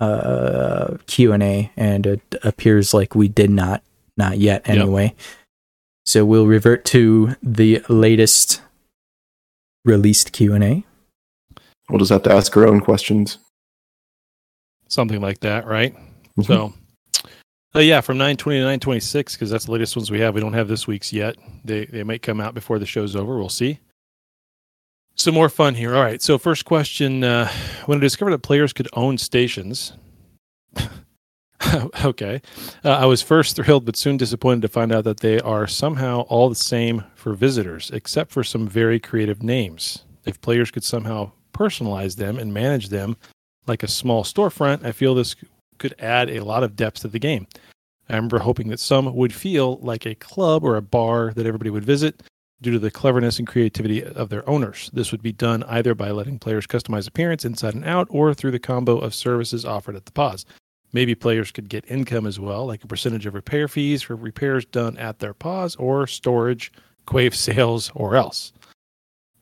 uh, 0.00 0.96
Q 1.06 1.32
and 1.32 1.42
A, 1.42 1.70
and 1.76 2.06
it 2.06 2.20
appears 2.42 2.94
like 2.94 3.14
we 3.14 3.28
did 3.28 3.50
not, 3.50 3.82
not 4.16 4.38
yet 4.38 4.62
Yep. 4.66 4.76
anyway. 4.76 5.14
So 6.06 6.24
we'll 6.24 6.46
revert 6.46 6.84
to 6.86 7.36
the 7.42 7.82
latest 7.88 8.60
released 9.84 10.32
Q 10.32 10.54
and 10.54 10.64
A. 10.64 10.84
We'll 11.90 11.98
just 11.98 12.10
have 12.10 12.22
to 12.24 12.32
ask 12.32 12.56
our 12.56 12.66
own 12.66 12.80
questions. 12.80 13.38
Something 14.92 15.22
like 15.22 15.40
that, 15.40 15.66
right? 15.66 15.96
Mhm. 16.38 16.46
So 16.46 16.74
uh, 17.74 17.78
yeah, 17.78 18.02
from 18.02 18.18
920 18.18 18.58
to 18.58 18.64
926, 18.64 19.34
because 19.34 19.48
that's 19.48 19.64
the 19.64 19.72
latest 19.72 19.96
ones 19.96 20.10
we 20.10 20.20
have. 20.20 20.34
We 20.34 20.42
don't 20.42 20.52
have 20.52 20.68
this 20.68 20.86
week's 20.86 21.14
yet. 21.14 21.36
They 21.64 21.86
they 21.86 22.02
might 22.02 22.20
come 22.20 22.42
out 22.42 22.52
before 22.52 22.78
the 22.78 22.84
show's 22.84 23.16
over. 23.16 23.38
We'll 23.38 23.48
see. 23.48 23.78
Some 25.14 25.32
more 25.32 25.48
fun 25.48 25.74
here. 25.76 25.94
All 25.94 26.02
right. 26.02 26.20
So 26.20 26.36
first 26.36 26.66
question: 26.66 27.24
uh, 27.24 27.50
When 27.86 27.96
I 27.96 28.00
discovered 28.02 28.32
that 28.32 28.42
players 28.42 28.74
could 28.74 28.88
own 28.92 29.16
stations, 29.16 29.94
okay, 32.04 32.42
uh, 32.84 32.90
I 32.90 33.06
was 33.06 33.22
first 33.22 33.56
thrilled, 33.56 33.86
but 33.86 33.96
soon 33.96 34.18
disappointed 34.18 34.60
to 34.60 34.68
find 34.68 34.92
out 34.92 35.04
that 35.04 35.20
they 35.20 35.40
are 35.40 35.66
somehow 35.66 36.20
all 36.28 36.50
the 36.50 36.54
same 36.54 37.04
for 37.14 37.32
visitors, 37.32 37.90
except 37.94 38.30
for 38.30 38.44
some 38.44 38.68
very 38.68 39.00
creative 39.00 39.42
names. 39.42 40.04
If 40.26 40.38
players 40.42 40.70
could 40.70 40.84
somehow 40.84 41.32
personalize 41.54 42.16
them 42.16 42.38
and 42.38 42.52
manage 42.52 42.90
them 42.90 43.16
like 43.66 43.82
a 43.82 43.88
small 43.88 44.24
storefront, 44.24 44.84
I 44.84 44.92
feel 44.92 45.14
this 45.14 45.36
could 45.78 45.94
add 45.98 46.30
a 46.30 46.44
lot 46.44 46.62
of 46.62 46.76
depth 46.76 47.00
to 47.00 47.08
the 47.08 47.18
game. 47.18 47.46
I 48.08 48.16
remember 48.16 48.40
hoping 48.40 48.68
that 48.68 48.80
some 48.80 49.14
would 49.14 49.32
feel 49.32 49.78
like 49.78 50.06
a 50.06 50.14
club 50.14 50.64
or 50.64 50.76
a 50.76 50.82
bar 50.82 51.32
that 51.34 51.46
everybody 51.46 51.70
would 51.70 51.84
visit 51.84 52.22
due 52.60 52.72
to 52.72 52.78
the 52.78 52.90
cleverness 52.90 53.38
and 53.38 53.48
creativity 53.48 54.04
of 54.04 54.28
their 54.28 54.48
owners. 54.48 54.90
This 54.92 55.10
would 55.10 55.22
be 55.22 55.32
done 55.32 55.64
either 55.64 55.94
by 55.94 56.10
letting 56.10 56.38
players 56.38 56.66
customize 56.66 57.08
appearance 57.08 57.44
inside 57.44 57.74
and 57.74 57.84
out 57.84 58.06
or 58.10 58.32
through 58.34 58.52
the 58.52 58.58
combo 58.58 58.98
of 58.98 59.14
services 59.14 59.64
offered 59.64 59.96
at 59.96 60.06
the 60.06 60.12
pause. 60.12 60.46
Maybe 60.92 61.14
players 61.14 61.50
could 61.50 61.68
get 61.68 61.90
income 61.90 62.26
as 62.26 62.38
well, 62.38 62.66
like 62.66 62.84
a 62.84 62.86
percentage 62.86 63.26
of 63.26 63.34
repair 63.34 63.66
fees 63.66 64.02
for 64.02 64.14
repairs 64.14 64.64
done 64.64 64.96
at 64.98 65.18
their 65.18 65.34
pause 65.34 65.74
or 65.76 66.06
storage, 66.06 66.72
Quafe 67.06 67.34
sales, 67.34 67.90
or 67.94 68.14
else. 68.14 68.52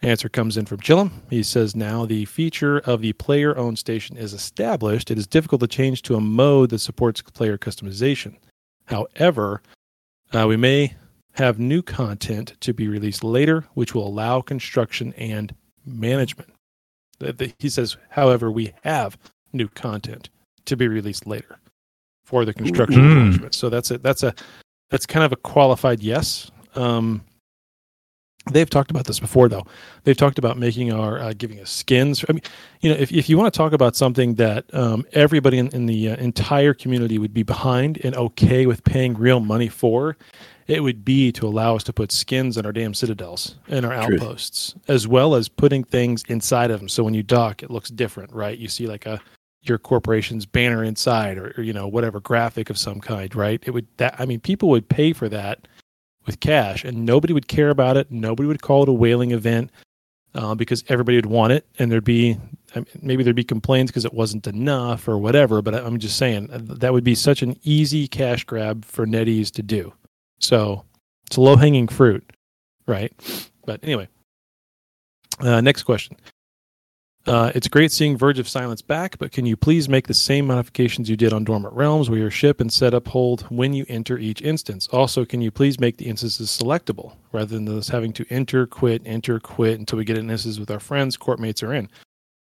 Answer 0.03 0.29
comes 0.31 0.57
in 0.57 0.65
from 0.65 0.79
Chillum. 0.79 1.11
He 1.29 1.43
says 1.43 1.77
now 1.77 2.07
the 2.07 2.25
feature 2.25 2.79
of 2.79 3.03
the 3.03 3.13
player 3.15 3.57
owned 3.59 3.79
station 3.79 4.17
is 4.17 4.33
established. 4.33 5.11
It 5.11 5.19
is 5.19 5.27
difficult 5.27 5.61
to 5.61 5.67
change 5.67 6.01
to 6.03 6.15
a 6.17 6.21
mode 6.21 6.71
that 6.71 6.79
supports 6.79 7.21
player 7.21 7.59
customization. 7.59 8.37
However, 8.87 9.61
uh, 10.33 10.47
we 10.49 10.57
may 10.57 10.95
have 11.35 11.59
new 11.59 11.83
content 11.83 12.55
to 12.61 12.73
be 12.73 12.89
released 12.89 13.23
later, 13.23 13.67
which 13.75 13.95
will 13.95 14.07
allow 14.07 14.41
construction 14.41 15.13
and 15.19 15.55
management. 15.85 16.51
He 17.59 17.69
says, 17.69 17.99
however, 18.09 18.51
we 18.51 18.73
have 18.83 19.19
new 19.53 19.69
content 19.69 20.31
to 20.65 20.77
be 20.77 20.89
released 20.89 21.27
later 21.27 21.59
for 22.25 22.47
the 22.47 22.55
construction 22.55 23.03
Mm. 23.03 23.15
management. 23.17 23.55
So 23.55 23.69
that's 23.69 23.91
a 23.91 23.99
that's 23.99 24.23
a 24.23 24.35
that's 24.89 25.05
kind 25.05 25.25
of 25.25 25.33
a 25.33 25.37
qualified 25.37 26.01
yes. 26.01 26.51
Um, 26.75 27.23
they've 28.51 28.69
talked 28.69 28.91
about 28.91 29.07
this 29.07 29.21
before, 29.21 29.49
though. 29.49 29.67
They've 30.05 30.17
talked 30.17 30.39
about 30.39 30.59
making 30.59 30.93
our 30.93 31.19
uh, 31.19 31.33
giving 31.37 31.61
us 31.61 31.71
skins. 31.71 32.25
I 32.29 32.33
mean, 32.33 32.43
you 32.81 32.91
know, 32.91 32.97
if 32.97 33.13
if 33.13 33.29
you 33.29 33.37
want 33.39 33.53
to 33.53 33.57
talk 33.57 33.73
about 33.73 33.97
something 33.97 34.35
that 34.35 34.73
um, 34.75 35.07
everybody 35.13 35.59
in, 35.59 35.69
in 35.69 35.87
the 35.87 36.11
uh, 36.11 36.17
entire 36.17 36.75
community 36.75 37.19
would 37.19 37.35
be 37.35 37.43
behind 37.43 38.01
and 38.05 38.15
okay 38.17 38.67
with 38.67 38.85
paying 38.85 39.15
real 39.15 39.41
money 39.41 39.69
for, 39.69 40.17
it 40.67 40.83
would 40.83 41.05
be 41.05 41.33
to 41.33 41.47
allow 41.47 41.77
us 41.77 41.85
to 41.85 41.93
put 41.93 42.13
skins 42.13 42.57
on 42.57 42.65
our 42.65 42.73
damn 42.73 42.95
citadels 42.95 43.57
and 43.69 43.85
our 43.85 44.07
Truth. 44.07 44.23
outposts, 44.23 44.75
as 44.89 45.07
well 45.07 45.35
as 45.35 45.49
putting 45.49 45.85
things 45.85 46.25
inside 46.29 46.71
of 46.71 46.81
them. 46.81 46.89
So 46.89 47.05
when 47.05 47.15
you 47.15 47.23
dock, 47.23 47.63
it 47.63 47.71
looks 47.71 47.91
different, 47.91 48.33
right? 48.33 48.57
You 48.57 48.69
see 48.69 48.87
like 48.87 49.07
a 49.07 49.21
your 49.63 49.77
corporation's 49.79 50.47
banner 50.47 50.83
inside, 50.83 51.37
or, 51.37 51.53
or 51.59 51.63
you 51.63 51.73
know 51.73 51.87
whatever 51.87 52.21
graphic 52.21 52.71
of 52.71 52.79
some 52.79 53.01
kind, 53.01 53.35
right? 53.35 53.63
It 53.67 53.73
would 53.73 53.87
that 53.99 54.15
I 54.19 54.25
mean, 54.25 54.41
people 54.41 54.71
would 54.71 54.89
pay 54.89 55.13
for 55.13 55.29
that 55.29 55.69
with 56.31 56.39
cash, 56.39 56.85
and 56.85 57.05
nobody 57.05 57.33
would 57.33 57.49
care 57.49 57.71
about 57.71 57.97
it. 57.97 58.09
Nobody 58.09 58.47
would 58.47 58.63
call 58.63 58.85
it 58.85 58.89
a 58.89 58.93
whaling 58.93 59.33
event 59.33 59.73
uh, 60.37 60.55
because 60.55 60.85
everybody 60.89 61.17
would 61.17 61.27
want 61.27 61.53
it, 61.53 61.67
and 61.81 61.91
there'd 61.91 62.05
be 62.05 62.39
maybe 63.03 63.25
there'd 63.25 63.35
be 63.35 63.43
complaints 63.43 63.91
because 63.91 64.05
it 64.05 64.15
wasn't 64.15 64.47
enough 64.47 65.09
or 65.09 65.19
whatever. 65.19 65.61
But 65.61 65.75
I'm 65.75 65.99
just 65.99 66.17
saying 66.17 66.51
uh, 66.53 66.61
that 66.63 66.93
would 66.93 67.03
be 67.03 67.17
such 67.17 67.43
an 67.43 67.59
easy 67.65 68.07
cash 68.07 68.45
grab 68.45 68.85
for 68.85 69.07
NetEase 69.07 69.51
to 69.55 69.63
do. 69.63 69.93
So 70.39 70.85
it's 71.27 71.37
low 71.37 71.57
hanging 71.57 71.89
fruit, 71.89 72.25
right? 72.87 73.13
But 73.67 73.81
anyway, 73.83 74.07
uh, 75.41 75.61
next 75.61 75.83
question. 75.83 76.17
Uh, 77.27 77.53
it's 77.55 77.69
great 77.69 77.93
seeing 77.93 78.17
Verge 78.17 78.39
of 78.39 78.49
Silence 78.49 78.81
back, 78.81 79.19
but 79.19 79.31
can 79.31 79.45
you 79.45 79.55
please 79.55 79.91
make 79.91 80.07
the 80.07 80.15
same 80.15 80.47
modifications 80.47 81.11
you 81.11 81.17
did 81.17 81.35
on 81.35 81.45
Dormant 81.45 81.75
Realms 81.75 82.09
where 82.09 82.19
your 82.19 82.31
ship 82.31 82.61
and 82.61 82.73
setup 82.73 83.09
hold 83.09 83.43
when 83.51 83.75
you 83.75 83.85
enter 83.89 84.17
each 84.17 84.41
instance? 84.41 84.89
Also, 84.89 85.27
can 85.27 85.43
you 85.43 85.51
please 85.51 85.79
make 85.79 85.99
the 85.99 86.07
instances 86.07 86.49
selectable 86.49 87.17
rather 87.31 87.59
than 87.59 87.69
us 87.69 87.89
having 87.89 88.15
to 88.15 88.27
enter, 88.31 88.67
quit, 88.67 89.03
enter, 89.05 89.39
quit 89.39 89.79
until 89.79 89.99
we 89.99 90.05
get 90.05 90.17
in 90.17 90.31
instances 90.31 90.59
with 90.59 90.71
our 90.71 90.81
friends, 90.81 91.19
courtmates 91.19 91.63
are 91.63 91.75
in? 91.75 91.91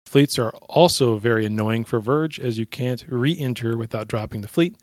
Fleets 0.05 0.39
are 0.39 0.51
also 0.69 1.17
very 1.17 1.45
annoying 1.45 1.83
for 1.83 1.99
Verge 1.99 2.39
as 2.39 2.57
you 2.57 2.65
can't 2.65 3.03
re 3.09 3.37
enter 3.37 3.77
without 3.77 4.07
dropping 4.07 4.39
the 4.41 4.47
fleet. 4.47 4.77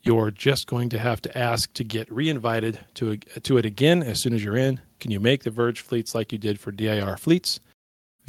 You're 0.00 0.30
just 0.30 0.68
going 0.68 0.90
to 0.90 0.98
have 0.98 1.20
to 1.22 1.36
ask 1.36 1.72
to 1.74 1.82
get 1.82 2.10
re-invited 2.10 2.78
to 2.94 3.16
to 3.16 3.58
it 3.58 3.66
again 3.66 4.02
as 4.04 4.20
soon 4.20 4.32
as 4.32 4.44
you're 4.44 4.56
in. 4.56 4.80
Can 5.00 5.10
you 5.10 5.18
make 5.18 5.42
the 5.42 5.50
Verge 5.50 5.80
fleets 5.80 6.14
like 6.14 6.30
you 6.32 6.38
did 6.38 6.60
for 6.60 6.70
DIR 6.70 7.16
fleets? 7.16 7.58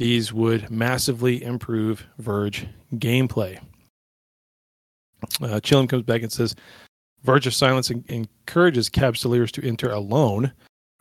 These 0.00 0.32
would 0.32 0.70
massively 0.70 1.44
improve 1.44 2.06
Verge 2.16 2.66
gameplay. 2.94 3.58
Uh, 5.42 5.60
Chillum 5.60 5.90
comes 5.90 6.04
back 6.04 6.22
and 6.22 6.32
says, 6.32 6.54
Verge 7.22 7.46
of 7.46 7.52
Silence 7.52 7.90
en- 7.90 8.02
encourages 8.08 8.88
Capsuleers 8.88 9.50
to 9.50 9.62
enter 9.62 9.90
alone 9.90 10.54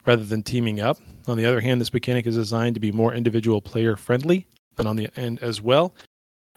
rather 0.05 0.25
than 0.25 0.43
teaming 0.43 0.81
up. 0.81 0.97
On 1.27 1.37
the 1.37 1.45
other 1.45 1.61
hand, 1.61 1.79
this 1.79 1.93
mechanic 1.93 2.27
is 2.27 2.35
designed 2.35 2.73
to 2.73 2.81
be 2.81 2.91
more 2.91 3.13
individual 3.13 3.61
player 3.61 3.95
friendly. 3.95 4.45
And 4.77 4.85
on 4.85 4.97
the 4.97 5.07
end 5.15 5.39
as 5.41 5.61
well, 5.61 5.95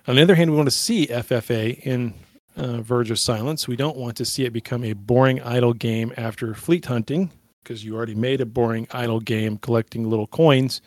on 0.08 0.16
the 0.16 0.22
other 0.22 0.34
hand, 0.34 0.50
we 0.50 0.56
want 0.56 0.66
to 0.66 0.74
see 0.74 1.06
FFA 1.06 1.78
in 1.86 2.12
uh, 2.56 2.80
Verge 2.80 3.12
of 3.12 3.20
Silence. 3.20 3.68
We 3.68 3.76
don't 3.76 3.96
want 3.96 4.16
to 4.16 4.24
see 4.24 4.46
it 4.46 4.52
become 4.52 4.82
a 4.82 4.94
boring 4.94 5.40
idle 5.42 5.74
game 5.74 6.12
after 6.16 6.54
fleet 6.54 6.86
hunting 6.86 7.30
because 7.62 7.84
you 7.84 7.94
already 7.94 8.16
made 8.16 8.40
a 8.40 8.46
boring 8.46 8.88
idle 8.90 9.20
game 9.20 9.58
collecting 9.58 10.10
little 10.10 10.26
coins 10.26 10.80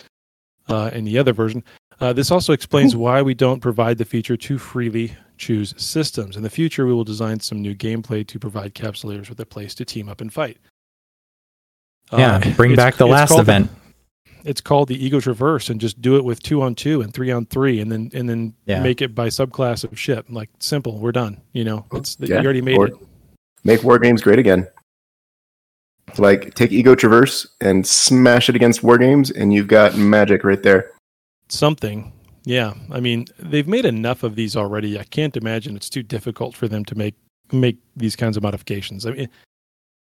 uh, 0.68 0.89
in 0.93 1.05
the 1.05 1.18
other 1.18 1.34
version. 1.34 1.63
Uh, 1.99 2.11
this 2.13 2.32
also 2.32 2.51
explains 2.53 2.95
why 2.95 3.22
we 3.22 3.34
don't 3.34 3.61
provide 3.61 3.97
the 3.97 4.05
feature 4.05 4.36
to 4.36 4.57
freely 4.57 5.16
choose 5.38 5.74
systems. 5.78 6.36
In 6.36 6.43
the 6.43 6.49
future, 6.49 6.86
we 6.86 6.93
will 6.93 7.03
design 7.03 7.39
some 7.39 7.61
new 7.61 7.74
gameplay 7.76 8.26
to 8.28 8.39
provide 8.39 8.74
capsuleers 8.74 9.30
with 9.30 9.39
a 9.39 9.45
place 9.45 9.74
to 9.76 9.86
team 9.86 10.09
up 10.09 10.20
and 10.22 10.32
fight. 10.34 10.57
Yeah, 12.11 12.53
bring 12.55 12.76
back 12.76 12.95
the 12.97 13.07
last 13.07 13.30
called- 13.30 13.41
event. 13.41 13.72
It's 14.43 14.61
called 14.61 14.89
the 14.89 15.03
Ego 15.03 15.20
Traverse, 15.20 15.70
and 15.72 15.82
just 15.82 15.99
do 16.01 16.18
it 16.18 16.24
with 16.24 16.43
two 16.43 16.61
on 16.61 16.76
two 16.76 17.01
and 17.01 17.11
three 17.11 17.32
on 17.32 17.47
three, 17.47 17.80
and 17.80 17.91
then 17.91 18.11
and 18.13 18.30
then 18.30 18.53
Yeah. 18.68 18.84
make 18.84 19.01
it 19.01 19.16
by 19.16 19.30
subclass 19.30 19.84
of 19.84 19.97
ship. 19.99 20.28
Like 20.30 20.49
simple, 20.59 20.99
we're 20.99 21.11
done. 21.11 21.41
You 21.51 21.63
know, 21.63 21.86
it's 21.93 22.16
Yeah, 22.20 22.28
you 22.41 22.43
already 22.43 22.61
made 22.61 22.78
or 22.78 22.88
it. 22.89 22.93
Make 23.63 23.84
war 23.84 23.97
games 23.97 24.22
great 24.22 24.38
again. 24.38 24.68
Like 26.18 26.53
take 26.53 26.72
Ego 26.72 26.95
Traverse 26.95 27.47
and 27.61 27.86
smash 27.86 28.49
it 28.49 28.55
against 28.55 28.84
war 28.84 28.97
games, 28.97 29.32
and 29.32 29.53
you've 29.53 29.68
got 29.68 29.97
magic 29.97 30.43
right 30.43 30.61
there. 30.63 30.91
something. 31.49 32.11
Yeah, 32.47 32.76
I 32.91 32.99
mean, 32.99 33.26
they've 33.39 33.68
made 33.68 33.86
enough 33.86 34.22
of 34.22 34.36
these 34.36 34.55
already. 34.55 34.99
I 34.99 35.03
can't 35.03 35.36
imagine 35.36 35.76
it's 35.76 35.89
too 35.89 36.03
difficult 36.03 36.55
for 36.55 36.68
them 36.68 36.86
to 36.86 36.95
make 36.95 37.16
make 37.51 37.78
these 37.95 38.16
kinds 38.16 38.38
of 38.38 38.43
modifications. 38.43 39.05
I 39.05 39.11
mean, 39.11 39.30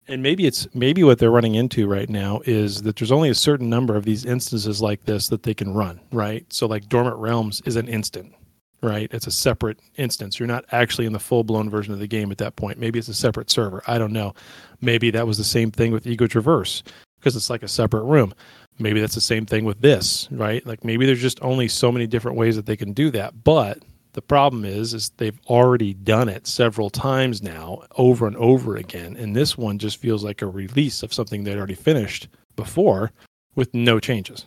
and 0.08 0.24
maybe 0.24 0.48
it's 0.48 0.68
maybe 0.74 1.04
what 1.04 1.20
they're 1.20 1.32
running 1.32 1.56
into 1.56 1.88
right 1.88 2.10
now 2.10 2.42
is 2.46 2.82
that 2.84 2.96
there's 2.96 3.12
only 3.12 3.30
a 3.30 3.36
certain 3.36 3.70
number 3.70 3.96
of 3.96 4.06
these 4.06 4.26
instances 4.26 4.82
like 4.82 5.06
this 5.06 5.28
that 5.28 5.44
they 5.44 5.54
can 5.54 5.74
run, 5.74 6.00
right? 6.12 6.52
So 6.52 6.66
like 6.66 6.90
Dormant 6.90 7.18
Realms 7.18 7.62
is 7.66 7.76
an 7.76 7.88
instant, 7.88 8.34
right? 8.82 9.10
It's 9.12 9.28
a 9.28 9.32
separate 9.32 9.80
instance. 9.98 10.40
You're 10.40 10.48
not 10.48 10.66
actually 10.72 11.06
in 11.06 11.14
the 11.14 11.20
full-blown 11.20 11.70
version 11.70 11.94
of 11.94 12.00
the 12.00 12.08
game 12.08 12.32
at 12.32 12.38
that 12.40 12.56
point. 12.56 12.80
Maybe 12.80 13.00
it's 13.00 13.08
a 13.08 13.14
separate 13.14 13.50
server. 13.50 13.84
I 13.88 13.98
don't 13.98 14.14
know. 14.14 14.34
Maybe 14.82 15.12
that 15.12 15.28
was 15.28 15.38
the 15.38 15.44
same 15.44 15.72
thing 15.72 15.92
with 15.92 16.08
Ego 16.08 16.28
Traverse 16.28 16.84
because 17.20 17.36
it's 17.36 17.50
like 17.50 17.64
a 17.64 17.68
separate 17.68 18.04
room. 18.04 18.34
Maybe 18.78 19.02
that's 19.02 19.16
the 19.16 19.22
same 19.22 19.46
thing 19.46 19.66
with 19.66 19.82
this, 19.82 20.28
right? 20.32 20.66
Like 20.66 20.86
maybe 20.86 21.06
there's 21.06 21.22
just 21.22 21.42
only 21.42 21.68
so 21.68 21.92
many 21.92 22.08
different 22.08 22.38
ways 22.38 22.56
that 22.56 22.66
they 22.66 22.78
can 22.78 22.94
do 22.94 23.12
that. 23.12 23.44
But 23.44 23.80
the 24.14 24.22
problem 24.22 24.66
is, 24.66 24.94
is 24.94 25.12
they've 25.18 25.40
already 25.48 25.94
done 25.94 26.30
it 26.30 26.48
several 26.48 26.90
times 26.90 27.44
now, 27.44 27.84
over 27.98 28.26
and 28.26 28.36
over 28.38 28.76
again, 28.76 29.16
and 29.18 29.36
this 29.36 29.58
one 29.58 29.78
just 29.78 29.98
feels 29.98 30.24
like 30.24 30.42
a 30.42 30.48
release 30.48 31.04
of 31.04 31.14
something 31.14 31.44
they'd 31.44 31.58
already 31.58 31.76
finished 31.76 32.28
before, 32.56 33.12
with 33.56 33.74
no 33.74 34.00
changes, 34.00 34.46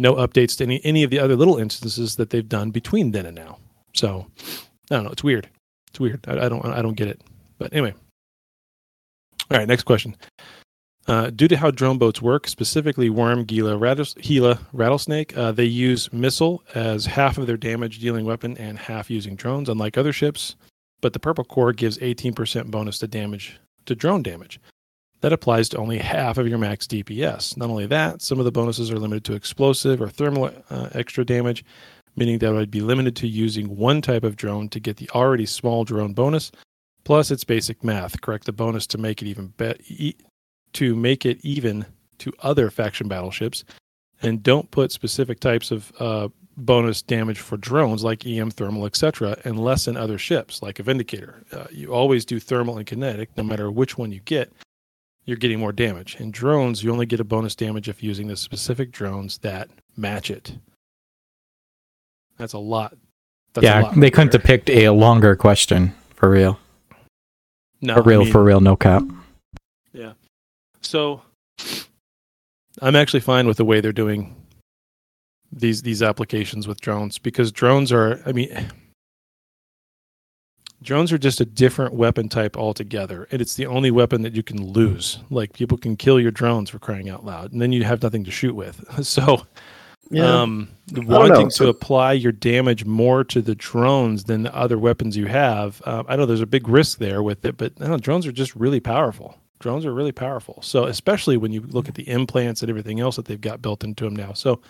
no 0.00 0.14
updates 0.14 0.56
to 0.58 0.64
any 0.64 0.80
any 0.84 1.02
of 1.02 1.10
the 1.10 1.18
other 1.18 1.36
little 1.36 1.58
instances 1.58 2.16
that 2.16 2.30
they've 2.30 2.48
done 2.48 2.70
between 2.70 3.12
then 3.12 3.26
and 3.26 3.36
now. 3.36 3.58
So 3.94 4.26
I 4.90 4.96
don't 4.96 5.04
know. 5.04 5.10
It's 5.10 5.24
weird. 5.24 5.48
It's 5.90 6.00
weird. 6.00 6.24
I, 6.26 6.46
I 6.46 6.48
don't 6.48 6.64
I 6.64 6.82
don't 6.82 6.96
get 6.96 7.08
it. 7.08 7.20
But 7.58 7.72
anyway. 7.72 7.94
All 9.50 9.58
right. 9.58 9.68
Next 9.68 9.84
question. 9.84 10.16
Uh, 11.06 11.30
due 11.30 11.48
to 11.48 11.56
how 11.56 11.70
drone 11.70 11.98
boats 11.98 12.22
work, 12.22 12.46
specifically 12.46 13.10
Worm, 13.10 13.44
Gila, 13.44 13.76
Rattles- 13.76 14.14
Gila, 14.14 14.60
Rattlesnake, 14.72 15.36
uh, 15.36 15.50
they 15.50 15.64
use 15.64 16.12
missile 16.12 16.62
as 16.74 17.06
half 17.06 17.36
of 17.36 17.46
their 17.46 17.56
damage 17.56 17.98
dealing 17.98 18.26
weapon 18.26 18.56
and 18.58 18.78
half 18.78 19.10
using 19.10 19.34
drones, 19.34 19.68
unlike 19.68 19.98
other 19.98 20.12
ships. 20.12 20.56
But 21.00 21.12
the 21.12 21.18
Purple 21.18 21.44
Core 21.44 21.72
gives 21.72 21.98
18% 21.98 22.70
bonus 22.70 22.98
to 22.98 23.08
damage 23.08 23.58
to 23.86 23.94
drone 23.96 24.22
damage. 24.22 24.60
That 25.20 25.32
applies 25.32 25.68
to 25.70 25.76
only 25.76 25.98
half 25.98 26.38
of 26.38 26.48
your 26.48 26.58
max 26.58 26.86
DPS. 26.86 27.56
Not 27.56 27.68
only 27.68 27.86
that, 27.86 28.22
some 28.22 28.38
of 28.38 28.44
the 28.44 28.52
bonuses 28.52 28.90
are 28.90 28.98
limited 28.98 29.24
to 29.24 29.34
explosive 29.34 30.00
or 30.00 30.08
thermal 30.08 30.50
uh, 30.70 30.88
extra 30.92 31.24
damage, 31.24 31.64
meaning 32.16 32.38
that 32.38 32.56
I'd 32.56 32.70
be 32.70 32.80
limited 32.80 33.16
to 33.16 33.28
using 33.28 33.76
one 33.76 34.00
type 34.00 34.24
of 34.24 34.36
drone 34.36 34.68
to 34.70 34.80
get 34.80 34.96
the 34.96 35.10
already 35.10 35.46
small 35.46 35.84
drone 35.84 36.14
bonus. 36.14 36.50
Plus, 37.04 37.30
it's 37.30 37.44
basic 37.44 37.84
math. 37.84 38.20
Correct 38.20 38.46
the 38.46 38.52
bonus 38.52 38.86
to 38.88 38.98
make 38.98 39.20
it 39.20 39.26
even 39.26 39.48
better. 39.48 39.78
E- 39.88 40.16
to 40.72 40.94
make 40.94 41.26
it 41.26 41.38
even 41.42 41.84
to 42.18 42.32
other 42.40 42.70
faction 42.70 43.08
battleships, 43.08 43.64
and 44.22 44.42
don't 44.42 44.70
put 44.70 44.92
specific 44.92 45.40
types 45.40 45.70
of 45.70 45.92
uh, 45.98 46.28
bonus 46.56 47.02
damage 47.02 47.40
for 47.40 47.56
drones 47.56 48.04
like 48.04 48.26
EM, 48.26 48.50
thermal, 48.50 48.86
etc., 48.86 49.36
and 49.44 49.58
lessen 49.58 49.96
other 49.96 50.18
ships 50.18 50.62
like 50.62 50.78
a 50.78 50.82
Vindicator. 50.82 51.42
Uh, 51.52 51.64
you 51.70 51.92
always 51.92 52.24
do 52.24 52.38
thermal 52.38 52.78
and 52.78 52.86
kinetic, 52.86 53.30
no 53.36 53.42
matter 53.42 53.70
which 53.70 53.98
one 53.98 54.12
you 54.12 54.20
get. 54.20 54.52
You're 55.24 55.36
getting 55.36 55.60
more 55.60 55.72
damage. 55.72 56.16
In 56.18 56.30
drones, 56.30 56.82
you 56.82 56.90
only 56.90 57.06
get 57.06 57.20
a 57.20 57.24
bonus 57.24 57.54
damage 57.54 57.88
if 57.88 58.02
using 58.02 58.26
the 58.26 58.36
specific 58.36 58.90
drones 58.90 59.38
that 59.38 59.68
match 59.96 60.30
it. 60.30 60.58
That's 62.38 62.54
a 62.54 62.58
lot. 62.58 62.96
That's 63.52 63.64
a 63.64 63.68
yeah, 63.68 63.80
lot 63.82 63.94
they 63.96 64.10
couldn't 64.10 64.32
have 64.32 64.42
picked 64.42 64.70
a 64.70 64.90
longer 64.90 65.36
question 65.36 65.94
for 66.14 66.30
real. 66.30 66.58
No, 67.80 67.96
for 67.96 68.02
real, 68.02 68.20
I 68.20 68.24
mean- 68.24 68.32
for 68.32 68.42
real, 68.42 68.60
no 68.60 68.76
cap. 68.76 69.02
Yeah. 69.92 70.12
So 70.80 71.22
I'm 72.80 72.96
actually 72.96 73.20
fine 73.20 73.46
with 73.46 73.56
the 73.56 73.64
way 73.64 73.80
they're 73.80 73.92
doing 73.92 74.36
these 75.52 75.82
these 75.82 76.02
applications 76.02 76.68
with 76.68 76.80
drones 76.80 77.18
because 77.18 77.50
drones 77.50 77.92
are 77.92 78.22
I 78.24 78.32
mean 78.32 78.70
drones 80.82 81.12
are 81.12 81.18
just 81.18 81.40
a 81.40 81.44
different 81.44 81.94
weapon 81.94 82.28
type 82.28 82.56
altogether 82.56 83.28
and 83.30 83.40
it's 83.42 83.54
the 83.54 83.66
only 83.66 83.90
weapon 83.90 84.22
that 84.22 84.34
you 84.34 84.42
can 84.42 84.64
lose. 84.72 85.18
Like 85.30 85.52
people 85.52 85.76
can 85.78 85.96
kill 85.96 86.18
your 86.20 86.30
drones 86.30 86.70
for 86.70 86.78
crying 86.78 87.08
out 87.10 87.24
loud 87.24 87.52
and 87.52 87.60
then 87.60 87.72
you 87.72 87.84
have 87.84 88.02
nothing 88.02 88.24
to 88.24 88.30
shoot 88.30 88.54
with. 88.54 88.82
So 89.04 89.46
Yeah. 90.10 90.40
um 90.42 90.68
know, 90.92 91.18
wanting 91.18 91.48
to 91.50 91.54
so- 91.54 91.68
apply 91.68 92.14
your 92.14 92.32
damage 92.32 92.84
more 92.84 93.22
to 93.24 93.40
the 93.42 93.54
drones 93.54 94.24
than 94.24 94.42
the 94.42 94.54
other 94.56 94.78
weapons 94.78 95.16
you 95.16 95.26
have. 95.26 95.80
Uh, 95.84 96.02
I 96.08 96.16
know 96.16 96.26
there's 96.26 96.40
a 96.40 96.46
big 96.46 96.66
risk 96.68 96.98
there 96.98 97.22
with 97.22 97.44
it, 97.44 97.56
but 97.56 97.78
no, 97.78 97.96
drones 97.98 98.26
are 98.26 98.32
just 98.32 98.54
really 98.56 98.80
powerful. 98.80 99.36
Drones 99.60 99.84
are 99.84 99.92
really 99.92 100.12
powerful. 100.12 100.60
So 100.62 100.84
especially 100.84 101.36
when 101.36 101.52
you 101.52 101.60
look 101.60 101.88
at 101.88 101.94
the 101.94 102.08
implants 102.08 102.62
and 102.62 102.70
everything 102.70 102.98
else 102.98 103.16
that 103.16 103.26
they've 103.26 103.40
got 103.40 103.60
built 103.60 103.84
into 103.84 104.04
them 104.04 104.16
now. 104.16 104.32
So 104.32 104.60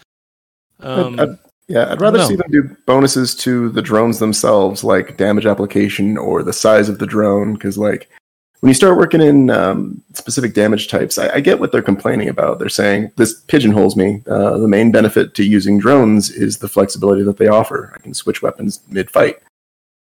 um, 0.81 1.19
I'd, 1.21 1.29
I'd- 1.29 1.39
yeah, 1.71 1.93
I'd 1.93 2.01
rather 2.01 2.23
see 2.25 2.35
them 2.35 2.51
do 2.51 2.77
bonuses 2.85 3.35
to 3.37 3.71
the 3.71 3.81
drones 3.81 4.19
themselves, 4.19 4.83
like 4.83 5.17
damage 5.17 5.47
application 5.47 6.19
or 6.19 6.43
the 6.43 6.53
size 6.53 6.89
of 6.89 6.99
the 6.99 7.07
drone. 7.07 7.55
Because, 7.55 7.79
like, 7.79 8.11
when 8.59 8.69
you 8.69 8.75
start 8.75 8.99
working 8.99 9.21
in 9.21 9.51
um, 9.51 10.03
specific 10.15 10.53
damage 10.53 10.89
types, 10.89 11.17
I, 11.17 11.37
I 11.37 11.41
get 11.41 11.61
what 11.61 11.71
they're 11.71 11.81
complaining 11.81 12.29
about. 12.29 12.59
They're 12.59 12.69
saying 12.69 13.13
this 13.17 13.41
pigeonholes 13.43 13.97
me. 13.97 14.23
Uh, 14.27 14.59
the 14.59 14.69
main 14.69 14.91
benefit 14.91 15.35
to 15.35 15.45
using 15.45 15.79
drones 15.79 16.29
is 16.31 16.59
the 16.59 16.69
flexibility 16.69 17.23
that 17.23 17.37
they 17.37 17.49
offer. 17.49 17.93
I 17.95 18.03
can 18.03 18.15
switch 18.15 18.43
weapons 18.43 18.81
mid-fight, 18.89 19.37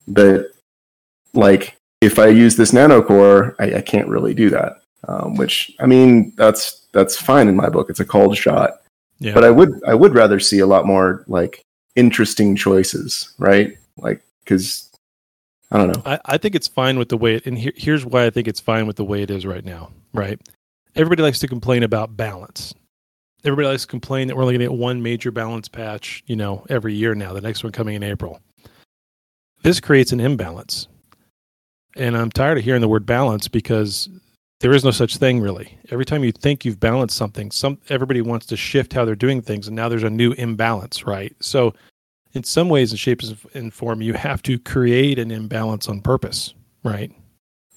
but 0.06 0.48
like 1.32 1.76
if 2.00 2.18
I 2.18 2.26
use 2.26 2.56
this 2.56 2.72
nanocore, 2.72 3.54
I, 3.58 3.78
I 3.78 3.80
can't 3.80 4.08
really 4.08 4.34
do 4.34 4.50
that. 4.50 4.82
Um, 5.08 5.34
which 5.36 5.74
I 5.80 5.86
mean, 5.86 6.32
that's 6.36 6.86
that's 6.92 7.16
fine 7.16 7.48
in 7.48 7.56
my 7.56 7.68
book. 7.68 7.90
It's 7.90 8.00
a 8.00 8.04
called 8.04 8.36
shot. 8.36 8.84
Yeah. 9.18 9.34
But 9.34 9.44
I 9.44 9.50
would 9.50 9.80
I 9.86 9.94
would 9.94 10.14
rather 10.14 10.40
see 10.40 10.58
a 10.58 10.66
lot 10.66 10.86
more 10.86 11.24
like 11.28 11.64
interesting 11.96 12.56
choices, 12.56 13.32
right? 13.38 13.76
Like 13.96 14.22
because 14.44 14.90
I 15.70 15.78
don't 15.78 15.96
know. 15.96 16.02
I, 16.04 16.20
I 16.24 16.38
think 16.38 16.54
it's 16.54 16.68
fine 16.68 16.98
with 16.98 17.08
the 17.08 17.16
way 17.16 17.36
it, 17.36 17.46
and 17.46 17.58
here, 17.58 17.72
here's 17.74 18.04
why 18.04 18.26
I 18.26 18.30
think 18.30 18.48
it's 18.48 18.60
fine 18.60 18.86
with 18.86 18.96
the 18.96 19.04
way 19.04 19.22
it 19.22 19.30
is 19.30 19.46
right 19.46 19.64
now, 19.64 19.90
right? 20.12 20.40
Everybody 20.94 21.22
likes 21.22 21.40
to 21.40 21.48
complain 21.48 21.82
about 21.82 22.16
balance. 22.16 22.74
Everybody 23.44 23.68
likes 23.68 23.82
to 23.82 23.88
complain 23.88 24.28
that 24.28 24.36
we're 24.36 24.42
only 24.42 24.56
going 24.56 24.68
to 24.68 24.74
get 24.74 24.80
one 24.80 25.02
major 25.02 25.30
balance 25.30 25.68
patch, 25.68 26.22
you 26.26 26.36
know, 26.36 26.64
every 26.70 26.94
year 26.94 27.14
now, 27.14 27.32
the 27.32 27.40
next 27.40 27.62
one 27.62 27.72
coming 27.72 27.94
in 27.94 28.02
April. 28.02 28.40
This 29.62 29.80
creates 29.80 30.12
an 30.12 30.20
imbalance. 30.20 30.88
And 31.96 32.16
I'm 32.16 32.30
tired 32.30 32.58
of 32.58 32.64
hearing 32.64 32.80
the 32.80 32.88
word 32.88 33.06
balance 33.06 33.48
because 33.48 34.08
there 34.61 34.72
is 34.72 34.84
no 34.84 34.90
such 34.90 35.16
thing 35.16 35.40
really. 35.40 35.78
Every 35.90 36.05
time 36.05 36.24
you 36.24 36.32
think 36.32 36.64
you've 36.64 36.80
balanced 36.80 37.16
something, 37.16 37.50
some 37.50 37.78
everybody 37.88 38.20
wants 38.20 38.46
to 38.46 38.57
shift 38.57 38.92
how 38.92 39.05
they're 39.05 39.14
doing 39.14 39.42
things 39.42 39.66
and 39.66 39.76
now 39.76 39.88
there's 39.88 40.02
a 40.05 40.11
new 40.11 40.32
imbalance, 40.32 41.07
right? 41.07 41.34
So 41.40 41.74
in 42.32 42.44
some 42.44 42.68
ways 42.68 42.90
and 42.90 42.98
shapes 42.98 43.32
and 43.55 43.72
form, 43.72 44.02
you 44.02 44.14
have 44.14 44.42
to 44.44 44.59
create 44.59 45.18
an 45.18 45.30
imbalance 45.30 45.88
on 45.88 46.00
purpose, 46.00 46.55
right? 46.82 47.12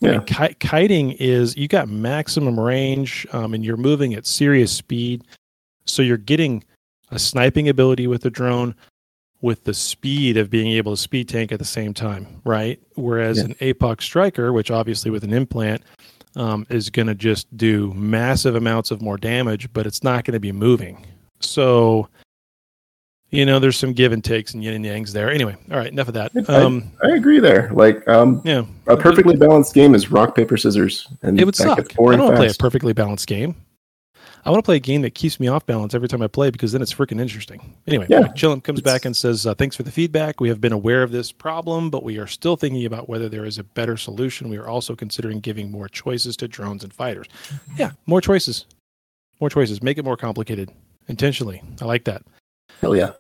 I 0.04 0.08
mean, 0.12 0.22
ki- 0.26 0.56
kiting 0.60 1.12
is 1.14 1.58
you 1.58 1.68
got 1.68 1.90
maximum 1.90 2.60
range 2.60 3.26
um, 3.34 3.54
and 3.56 3.66
you're 3.66 3.78
moving 3.78 4.14
at 4.14 4.28
serious 4.28 4.72
speed. 4.72 5.24
So 5.86 6.02
you're 6.04 6.18
getting 6.18 6.64
a 7.12 7.18
sniping 7.18 7.68
ability 7.70 8.06
with 8.08 8.22
the 8.22 8.30
drone 8.30 8.76
with 9.42 9.64
the 9.64 9.74
speed 9.74 10.38
of 10.38 10.50
being 10.50 10.72
able 10.72 10.92
to 10.96 11.02
speed 11.02 11.30
tank 11.30 11.52
at 11.52 11.60
the 11.60 11.66
same 11.66 11.94
time, 11.94 12.42
right? 12.44 12.80
Whereas 12.96 13.38
Yeah. 13.38 13.46
an 13.46 13.54
APOC 13.56 14.02
striker, 14.02 14.52
which 14.54 14.70
obviously 14.72 15.10
with 15.12 15.24
an 15.24 15.34
implant 15.34 15.82
um, 16.38 16.66
is 16.70 16.90
going 16.90 17.08
to 17.08 17.16
just 17.16 17.56
do 17.58 17.94
massive 17.94 18.56
amounts 18.56 18.92
of 18.92 19.02
more 19.02 19.18
damage, 19.18 19.72
but 19.74 19.86
it's 19.86 20.04
not 20.04 20.24
going 20.24 20.34
to 20.34 20.40
be 20.40 20.52
moving. 20.52 21.06
So, 21.40 22.08
you 23.30 23.46
know, 23.46 23.60
there's 23.60 23.76
some 23.76 23.92
give 23.92 24.12
and 24.12 24.24
takes 24.24 24.54
and 24.54 24.64
yin 24.64 24.76
and 24.76 24.86
yangs 24.86 25.12
there. 25.12 25.30
Anyway, 25.32 25.58
all 25.72 25.78
right, 25.78 25.92
enough 25.92 26.08
of 26.08 26.14
that. 26.14 26.32
Um, 26.50 26.92
I, 27.04 27.08
I 27.10 27.16
agree 27.16 27.40
there. 27.40 27.72
Like, 27.74 28.08
um, 28.08 28.42
yeah, 28.46 28.66
a 28.86 28.96
perfectly 28.96 29.36
balanced 29.36 29.74
game 29.74 29.96
is 29.96 30.12
rock 30.12 30.36
paper 30.36 30.56
scissors, 30.58 31.08
and 31.24 31.40
it 31.40 31.46
would 31.46 31.56
suck. 31.56 31.80
I 31.80 32.16
don't 32.16 32.30
to 32.32 32.38
play 32.38 32.48
a 32.48 32.54
perfectly 32.54 32.94
balanced 32.94 33.28
game. 33.28 33.56
I 34.48 34.50
want 34.50 34.64
to 34.64 34.66
play 34.66 34.78
a 34.78 34.80
game 34.80 35.02
that 35.02 35.14
keeps 35.14 35.42
me 35.42 35.50
off 35.50 35.66
balance 35.66 35.94
every 35.94 36.08
time 36.08 36.22
I 36.22 36.28
play 36.28 36.52
because 36.52 36.72
then 36.72 36.82
it's 36.82 36.94
freaking 36.94 37.20
interesting. 37.20 37.76
Anyway, 37.86 38.08
Yeah. 38.10 38.30
Chillum 38.30 38.64
comes 38.64 38.80
back 38.80 39.04
and 39.04 39.14
says, 39.16 39.46
uh, 39.46 39.54
"Thanks 39.54 39.76
for 39.76 39.84
the 39.84 39.92
feedback. 39.92 40.40
We 40.40 40.48
have 40.48 40.62
been 40.62 40.72
aware 40.72 41.04
of 41.04 41.12
this 41.12 41.34
problem, 41.34 41.90
but 41.90 42.02
we 42.02 42.18
are 42.18 42.28
still 42.28 42.56
thinking 42.56 42.86
about 42.86 43.10
whether 43.10 43.28
there 43.28 43.44
is 43.44 43.58
a 43.58 43.64
better 43.66 43.98
solution. 43.98 44.48
We 44.48 44.56
are 44.56 44.68
also 44.68 44.96
considering 44.96 45.42
giving 45.42 45.70
more 45.70 45.90
choices 45.90 46.38
to 46.38 46.48
drones 46.48 46.84
and 46.86 46.94
fighters. 46.94 47.28
Yeah, 47.76 47.92
more 48.06 48.22
choices, 48.22 48.66
more 49.42 49.50
choices. 49.50 49.84
Make 49.84 49.98
it 49.98 50.06
more 50.06 50.16
complicated 50.16 50.72
intentionally. 51.10 51.62
I 51.82 51.86
like 51.86 52.06
that. 52.06 52.24
Hell 52.80 52.96
yeah. 52.96 53.12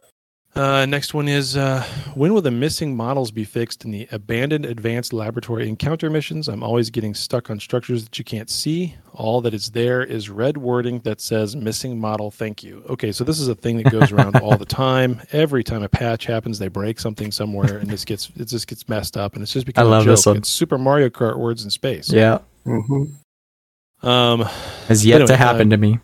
Uh, 0.57 0.87
next 0.87 1.13
one 1.13 1.27
is 1.27 1.55
uh, 1.55 1.83
when 2.15 2.33
will 2.33 2.41
the 2.41 2.49
missing 2.49 2.95
models 2.95 3.29
be 3.29 3.43
fixed 3.43 3.85
in 3.85 3.91
the 3.91 4.07
abandoned 4.11 4.65
advanced 4.65 5.13
laboratory 5.13 5.69
encounter 5.69 6.09
missions? 6.09 6.47
I'm 6.47 6.63
always 6.63 6.89
getting 6.89 7.13
stuck 7.13 7.51
on 7.51 7.59
structures 7.59 8.03
that 8.05 8.17
you 8.17 8.25
can't 8.25 8.49
see. 8.49 8.95
All 9.13 9.39
that 9.41 9.53
is 9.53 9.69
there 9.69 10.03
is 10.03 10.31
red 10.31 10.57
wording 10.57 11.01
that 11.01 11.21
says 11.21 11.55
missing 11.55 11.99
model, 11.99 12.31
thank 12.31 12.63
you. 12.63 12.83
Okay, 12.89 13.11
so 13.11 13.23
this 13.23 13.39
is 13.39 13.47
a 13.47 13.53
thing 13.53 13.77
that 13.77 13.91
goes 13.91 14.11
around 14.11 14.35
all 14.41 14.57
the 14.57 14.65
time. 14.65 15.21
Every 15.31 15.63
time 15.63 15.83
a 15.83 15.89
patch 15.89 16.25
happens, 16.25 16.57
they 16.57 16.69
break 16.69 16.99
something 16.99 17.31
somewhere 17.31 17.77
and 17.77 17.87
this 17.87 18.03
gets 18.03 18.31
it 18.35 18.45
just 18.45 18.65
gets 18.65 18.89
messed 18.89 19.15
up 19.15 19.35
and 19.35 19.43
it's 19.43 19.53
just 19.53 19.67
become 19.67 19.87
love 19.87 20.07
a 20.07 20.09
this 20.09 20.25
one. 20.25 20.37
It's 20.37 20.49
Super 20.49 20.79
Mario 20.79 21.09
Kart 21.09 21.37
words 21.37 21.63
in 21.63 21.69
space. 21.69 22.11
Yeah. 22.11 22.39
Mm-hmm. 22.65 24.07
Um, 24.07 24.41
Has 24.87 25.05
yet 25.05 25.15
anyway, 25.15 25.27
to 25.27 25.37
happen 25.37 25.67
uh, 25.67 25.75
to 25.75 25.77
me. 25.77 25.99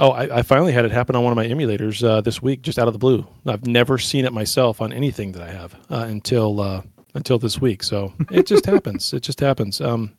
Oh, 0.00 0.10
I, 0.10 0.38
I 0.38 0.42
finally 0.42 0.72
had 0.72 0.84
it 0.84 0.90
happen 0.90 1.14
on 1.16 1.22
one 1.22 1.32
of 1.32 1.36
my 1.36 1.46
emulators 1.46 2.02
uh, 2.02 2.20
this 2.22 2.40
week, 2.40 2.62
just 2.62 2.78
out 2.78 2.86
of 2.88 2.94
the 2.94 2.98
blue. 2.98 3.26
I've 3.46 3.66
never 3.66 3.98
seen 3.98 4.24
it 4.24 4.32
myself 4.32 4.80
on 4.80 4.92
anything 4.92 5.32
that 5.32 5.42
I 5.42 5.50
have 5.52 5.74
uh, 5.90 6.06
until 6.08 6.60
uh, 6.60 6.82
until 7.14 7.38
this 7.38 7.60
week. 7.60 7.82
So 7.82 8.12
it 8.30 8.46
just 8.46 8.64
happens. 8.64 9.12
It 9.12 9.20
just 9.22 9.40
happens. 9.40 9.80
Um, 9.82 10.12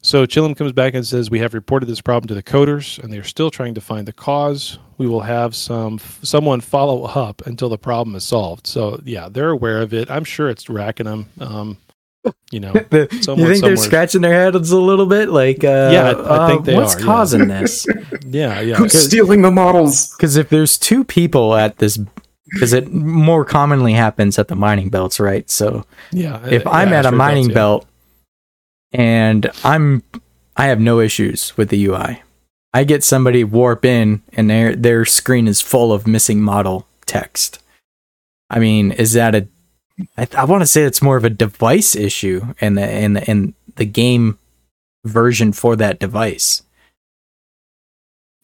so 0.00 0.24
Chillum 0.26 0.56
comes 0.56 0.72
back 0.72 0.94
and 0.94 1.06
says 1.06 1.28
we 1.30 1.40
have 1.40 1.52
reported 1.52 1.86
this 1.86 2.00
problem 2.00 2.28
to 2.28 2.34
the 2.34 2.42
coders, 2.42 3.02
and 3.02 3.12
they 3.12 3.18
are 3.18 3.24
still 3.24 3.50
trying 3.50 3.74
to 3.74 3.80
find 3.82 4.06
the 4.08 4.12
cause. 4.12 4.78
We 4.96 5.06
will 5.06 5.20
have 5.20 5.54
some 5.54 5.98
someone 6.22 6.62
follow 6.62 7.02
up 7.04 7.46
until 7.46 7.68
the 7.68 7.78
problem 7.78 8.16
is 8.16 8.24
solved. 8.24 8.66
So 8.66 8.98
yeah, 9.04 9.28
they're 9.28 9.50
aware 9.50 9.82
of 9.82 9.92
it. 9.92 10.10
I'm 10.10 10.24
sure 10.24 10.48
it's 10.48 10.70
racking 10.70 11.04
them. 11.06 11.28
Um, 11.38 11.76
you 12.50 12.60
know, 12.60 12.72
you 12.92 13.08
someone 13.22 13.50
think 13.50 13.62
they're 13.64 13.76
scratching 13.76 14.20
their 14.22 14.32
heads 14.32 14.70
a 14.70 14.78
little 14.78 15.06
bit? 15.06 15.28
Like, 15.30 15.62
uh, 15.64 15.90
Yeah, 15.92 16.10
I- 16.10 16.44
I 16.44 16.48
think 16.48 16.60
uh, 16.60 16.64
they 16.64 16.74
what's 16.74 16.96
are, 16.96 17.00
yeah. 17.00 17.04
causing 17.06 17.48
this? 17.48 17.86
Yeah, 18.30 18.60
yeah. 18.60 18.76
Who's 18.76 18.92
stealing 18.92 19.42
the 19.42 19.50
models? 19.50 20.14
Because 20.16 20.36
if 20.36 20.48
there's 20.48 20.78
two 20.78 21.04
people 21.04 21.54
at 21.54 21.78
this, 21.78 21.98
because 22.50 22.72
it 22.72 22.92
more 22.92 23.44
commonly 23.44 23.92
happens 23.92 24.38
at 24.38 24.48
the 24.48 24.56
mining 24.56 24.88
belts, 24.88 25.20
right? 25.20 25.48
So 25.50 25.84
Yeah, 26.12 26.44
if 26.46 26.66
uh, 26.66 26.70
I'm 26.70 26.90
yeah, 26.90 27.00
at 27.00 27.06
a 27.06 27.12
mining 27.12 27.44
does, 27.44 27.50
yeah. 27.50 27.54
belt 27.54 27.86
and 28.92 29.50
I'm, 29.64 30.02
I 30.56 30.66
have 30.66 30.80
no 30.80 31.00
issues 31.00 31.56
with 31.56 31.68
the 31.68 31.84
UI. 31.86 32.22
I 32.74 32.84
get 32.84 33.04
somebody 33.04 33.44
warp 33.44 33.84
in 33.84 34.22
and 34.34 34.50
their 34.50 34.76
their 34.76 35.04
screen 35.04 35.48
is 35.48 35.60
full 35.60 35.92
of 35.92 36.06
missing 36.06 36.40
model 36.40 36.86
text. 37.06 37.60
I 38.50 38.58
mean, 38.58 38.92
is 38.92 39.14
that 39.14 39.34
a? 39.34 39.48
I, 40.16 40.28
I 40.36 40.44
want 40.44 40.62
to 40.62 40.66
say 40.66 40.82
it's 40.82 41.02
more 41.02 41.16
of 41.16 41.24
a 41.24 41.30
device 41.30 41.96
issue 41.96 42.54
and 42.60 42.76
the 42.76 42.84
and 42.84 43.16
the 43.16 43.30
and 43.30 43.54
the 43.76 43.86
game 43.86 44.38
version 45.04 45.52
for 45.52 45.76
that 45.76 45.98
device. 45.98 46.62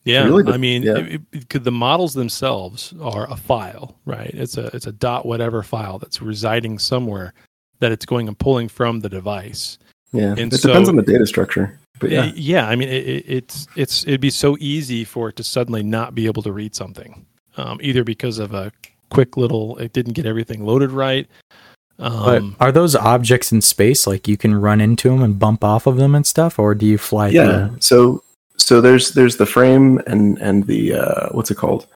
Yeah, 0.05 0.25
Really? 0.25 0.53
I 0.53 0.57
mean, 0.59 0.83
Yeah. 0.83 0.99
it- 0.99 1.21
it- 1.33 1.49
could- 1.49 1.65
the 1.65 1.73
models 1.73 2.13
themselves 2.15 2.93
are 3.01 3.31
a 3.31 3.37
file, 3.37 3.97
right? 4.05 4.31
It's 4.35 4.57
a 4.59 4.67
it's 4.75 4.87
a 4.87 4.93
dot 4.93 5.25
whatever 5.25 5.63
file 5.63 5.99
that's 5.99 6.21
residing 6.21 6.79
somewhere 6.79 7.33
that 7.81 7.91
it's 7.93 8.05
going 8.05 8.29
and 8.29 8.39
pulling 8.39 8.69
from 8.69 9.01
the 9.01 9.09
device. 9.09 9.79
Yeah, 10.13 10.35
And 10.39 10.53
it 10.53 10.59
so- 10.61 10.69
depends 10.69 10.89
on 10.89 10.97
the 10.97 11.03
data 11.03 11.27
structure. 11.27 11.79
But 12.01 12.11
yeah, 12.11 12.33
yeah. 12.35 12.69
I 12.69 12.77
mean, 12.77 12.89
it, 12.89 13.07
it, 13.07 13.25
it's 13.29 13.67
it's 13.77 14.05
it'd 14.07 14.21
be 14.21 14.31
so 14.31 14.57
easy 14.61 15.05
for 15.05 15.29
it 15.29 15.37
to 15.37 15.45
suddenly 15.45 15.83
not 15.83 16.15
be 16.15 16.27
able 16.27 16.43
to 16.43 16.53
read 16.53 16.75
something, 16.75 17.25
um, 17.57 17.79
either 17.83 18.03
because 18.05 18.39
of 18.41 18.53
a 18.53 18.73
quick 19.11 19.37
little 19.37 19.77
it 19.79 19.93
didn't 19.93 20.15
get 20.15 20.27
everything 20.27 20.67
loaded 20.67 20.91
right. 20.91 21.29
But 21.97 22.39
Um, 22.43 22.57
are 22.59 22.73
those 22.73 22.97
objects 22.97 23.53
in 23.53 23.61
space 23.61 24.05
like 24.09 24.27
you 24.27 24.37
can 24.37 24.57
run 24.57 24.81
into 24.81 25.09
them 25.09 25.23
and 25.23 25.39
bump 25.39 25.63
off 25.63 25.87
of 25.87 25.97
them 25.97 26.17
and 26.17 26.27
stuff, 26.27 26.59
or 26.59 26.75
do 26.75 26.85
you 26.85 26.99
fly? 26.99 27.29
yeah. 27.29 27.69
through? 27.69 27.77
So 27.79 28.23
so 28.57 28.81
there's 28.81 29.11
there's 29.13 29.37
the 29.37 29.47
frame 29.47 30.01
and 30.07 30.39
and 30.39 30.67
the 30.67 30.95
uh, 30.95 31.29
what's 31.33 31.51
it 31.51 31.57
called 31.57 31.87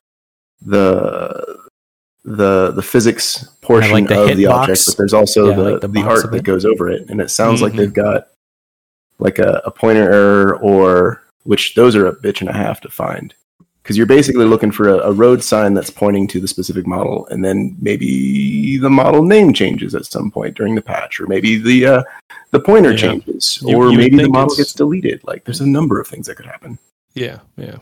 the 0.63 1.59
the 2.25 2.73
the 2.73 2.83
physics 2.83 3.45
portion 3.63 3.93
like 3.93 4.09
the 4.09 4.21
of 4.23 4.37
the 4.37 4.45
hitbox? 4.45 4.51
object, 4.51 4.87
but 4.87 4.97
there's 4.99 5.15
also 5.15 5.49
Yeah, 5.51 5.57
the 5.57 5.63
like 5.73 5.81
the 5.81 5.89
the, 5.89 6.03
art 6.03 6.31
that 6.33 6.43
goes 6.43 6.65
over 6.65 6.89
it, 6.91 7.09
and 7.09 7.21
it 7.21 7.31
sounds 7.31 7.63
like 7.63 7.73
Mhm. 7.73 7.77
they've 7.77 7.95
got 7.95 8.29
like 9.19 9.39
a, 9.39 9.63
a 9.65 9.71
pointer 9.71 10.11
error 10.13 10.57
or 10.59 11.23
which 11.45 11.75
those 11.75 11.97
are 11.97 12.07
a 12.07 12.15
bitch 12.15 12.41
and 12.41 12.51
a 12.51 12.53
half 12.53 12.81
to 12.83 12.89
find 12.91 13.35
because 13.89 13.97
you're 13.97 14.05
basically 14.07 14.45
looking 14.45 14.70
for 14.70 14.91
a, 14.91 14.99
a 14.99 15.12
road 15.12 15.43
sign 15.43 15.72
that's 15.72 15.89
pointing 15.89 16.26
to 16.26 16.41
the 16.43 16.47
specific 16.47 16.86
model, 16.86 17.26
and 17.28 17.43
then 17.43 17.74
maybe 17.80 18.76
the 18.76 18.91
model 18.91 19.22
name 19.22 19.55
changes 19.55 19.95
at 19.95 20.05
some 20.05 20.30
point 20.30 20.55
during 20.55 20.74
the 20.74 20.82
patch, 20.82 21.18
or 21.18 21.26
maybe 21.26 21.57
the 21.57 21.86
uh, 21.86 22.03
the 22.51 22.61
pointer 22.61 22.91
Yeah. 22.91 22.97
changes, 22.99 23.59
You- 23.62 23.74
or 23.78 23.91
you 23.91 23.97
maybe 23.97 24.18
the 24.18 24.28
model 24.28 24.53
it's- 24.53 24.59
gets 24.59 24.72
deleted. 24.74 25.22
Like 25.24 25.45
there's 25.45 25.62
a 25.62 25.66
number 25.66 25.99
of 25.99 26.07
things 26.07 26.26
that 26.26 26.34
could 26.36 26.45
happen. 26.45 26.78
Yeah, 27.14 27.39
yeah. 27.57 27.78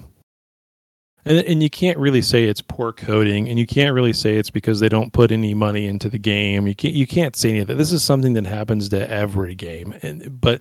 And 1.24 1.38
and 1.38 1.60
you 1.60 1.70
can't 1.70 1.98
really 1.98 2.22
say 2.22 2.44
it's 2.44 2.60
poor 2.60 2.92
coding, 2.92 3.48
and 3.48 3.58
you 3.58 3.66
can't 3.66 3.92
really 3.92 4.12
say 4.12 4.36
it's 4.36 4.50
because 4.50 4.78
they 4.78 4.88
don't 4.88 5.12
put 5.12 5.32
any 5.32 5.54
money 5.54 5.88
into 5.88 6.08
the 6.08 6.20
game. 6.20 6.68
You 6.68 6.76
can't 6.76 6.94
you 6.94 7.08
can't 7.08 7.34
say 7.34 7.50
any 7.50 7.58
of 7.58 7.66
that. 7.66 7.78
This 7.78 7.90
is 7.90 8.04
something 8.04 8.34
that 8.34 8.46
happens 8.46 8.88
to 8.90 9.10
every 9.10 9.56
game, 9.56 9.92
and 10.02 10.40
but 10.40 10.60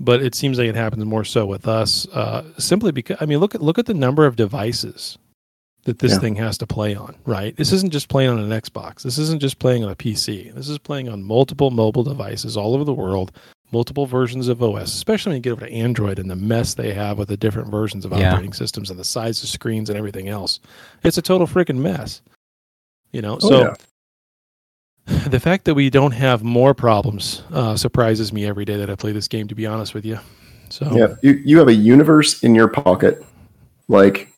but 0.00 0.22
it 0.22 0.34
seems 0.34 0.58
like 0.58 0.66
it 0.68 0.74
happens 0.74 1.04
more 1.04 1.24
so 1.24 1.46
with 1.46 1.68
us, 1.68 2.08
uh, 2.08 2.42
simply 2.58 2.90
because 2.90 3.18
I 3.20 3.26
mean 3.26 3.38
look 3.38 3.54
at 3.54 3.62
look 3.62 3.78
at 3.78 3.86
the 3.86 3.94
number 3.94 4.26
of 4.26 4.34
devices 4.34 5.18
that 5.84 5.98
this 6.00 6.12
Yeah. 6.12 6.18
thing 6.18 6.34
has 6.36 6.58
to 6.58 6.66
play 6.66 6.94
on. 6.94 7.14
Right, 7.24 7.56
this 7.56 7.72
isn't 7.72 7.92
just 7.92 8.08
playing 8.08 8.30
on 8.30 8.38
an 8.38 8.50
Xbox. 8.50 9.02
This 9.02 9.16
isn't 9.18 9.40
just 9.40 9.58
playing 9.58 9.84
on 9.84 9.90
a 9.90 9.96
PC. 9.96 10.50
This 10.54 10.68
is 10.68 10.78
playing 10.78 11.08
on 11.08 11.22
multiple 11.22 11.70
mobile 11.70 12.02
devices 12.02 12.56
all 12.56 12.74
over 12.74 12.84
the 12.84 12.92
world 12.94 13.30
multiple 13.72 14.04
versions 14.04 14.48
of 14.48 14.60
OS, 14.60 14.92
especially 14.92 15.30
when 15.30 15.36
you 15.36 15.42
get 15.42 15.52
over 15.52 15.64
to 15.64 15.72
Android 15.72 16.18
and 16.18 16.28
the 16.28 16.34
mess 16.34 16.74
they 16.74 16.92
have 16.92 17.18
with 17.18 17.28
the 17.28 17.36
different 17.36 17.70
versions 17.70 18.04
of 18.04 18.10
Yeah. 18.10 18.32
operating 18.32 18.52
systems 18.52 18.90
and 18.90 18.98
the 18.98 19.04
size 19.04 19.40
of 19.44 19.48
screens 19.48 19.88
and 19.88 19.96
everything 19.96 20.26
else. 20.28 20.58
It's 21.04 21.16
a 21.18 21.22
total 21.22 21.46
freaking 21.46 21.76
mess. 21.78 22.20
You 23.12 23.22
know, 23.22 23.36
Oh, 23.40 23.48
so 23.48 23.74
the 25.26 25.40
fact 25.40 25.64
that 25.64 25.74
we 25.74 25.90
don't 25.90 26.12
have 26.12 26.42
more 26.42 26.74
problems 26.74 27.42
uh, 27.52 27.76
surprises 27.76 28.32
me 28.32 28.46
every 28.46 28.64
day 28.64 28.76
that 28.76 28.90
I 28.90 28.94
play 28.94 29.12
this 29.12 29.28
game. 29.28 29.48
To 29.48 29.54
be 29.54 29.66
honest 29.66 29.94
with 29.94 30.04
you, 30.04 30.18
so 30.68 30.90
Yeah, 30.94 31.14
you 31.22 31.40
you 31.44 31.58
have 31.58 31.68
a 31.68 31.74
universe 31.74 32.42
in 32.42 32.54
your 32.54 32.68
pocket. 32.68 33.24
Like, 33.88 34.28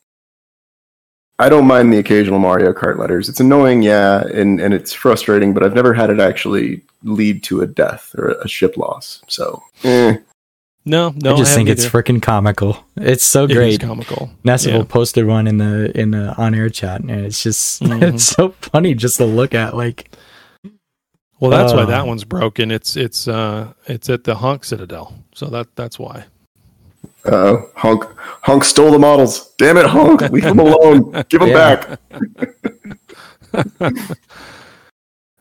I 1.39 1.49
don't 1.49 1.67
mind 1.67 1.91
the 1.93 1.97
occasional 1.97 2.39
Mario 2.39 2.73
Kart 2.73 2.97
letters. 2.97 3.29
It's 3.29 3.39
annoying, 3.39 3.81
yeah, 3.83 4.23
and 4.33 4.59
and 4.59 4.73
it's 4.73 4.93
frustrating, 4.93 5.53
but 5.53 5.63
I've 5.63 5.75
never 5.75 5.93
had 5.93 6.09
it 6.09 6.19
actually 6.19 6.81
lead 7.03 7.43
to 7.43 7.61
a 7.61 7.67
death 7.67 8.13
or 8.17 8.29
a 8.41 8.47
ship 8.47 8.77
loss. 8.77 9.21
So, 9.27 9.61
eh. 9.83 10.17
no, 10.85 11.13
no, 11.17 11.33
I 11.33 11.37
just 11.37 11.53
think 11.53 11.67
haven't 11.67 11.83
it's 11.83 11.93
freaking 11.93 12.21
comical. 12.21 12.77
It's 12.95 13.23
so 13.23 13.43
It 13.43 13.51
is 13.51 13.57
great. 13.57 13.81
comical. 13.81 14.31
Nessable 14.43 14.79
Yeah. 14.79 14.83
posted 14.87 15.27
one 15.27 15.47
in 15.47 15.57
the 15.57 15.91
in 15.99 16.11
the 16.11 16.33
on 16.37 16.55
air 16.55 16.69
chat, 16.69 17.01
and 17.01 17.11
it's 17.11 17.43
just 17.43 17.81
Mhm. 17.83 18.01
it's 18.15 18.23
so 18.23 18.49
funny 18.61 18.93
just 18.95 19.17
to 19.17 19.25
look 19.25 19.53
at. 19.53 19.75
Like, 19.75 20.09
Well, 21.43 21.51
that's 21.51 21.73
why 21.73 21.81
Uh, 21.81 21.87
that 21.87 22.07
one's 22.07 22.23
broken. 22.23 22.71
It's 22.71 22.95
it's 22.95 23.27
uh 23.27 23.73
it's 23.85 24.09
at 24.09 24.23
the 24.23 24.35
Honk 24.35 24.63
Citadel, 24.63 25.13
so 25.35 25.47
that 25.47 25.75
that's 25.75 25.99
why. 25.99 26.23
uh, 27.25 27.57
Honk! 27.75 28.05
Hunk 28.43 28.63
stole 28.63 28.91
the 28.91 28.97
models. 28.99 29.53
Damn 29.57 29.75
it, 29.75 29.85
Honk! 29.85 30.21
Leave 30.31 30.43
them 30.45 30.59
alone. 30.59 31.11
Give 31.27 31.41
them 31.41 31.51
back. 31.53 31.99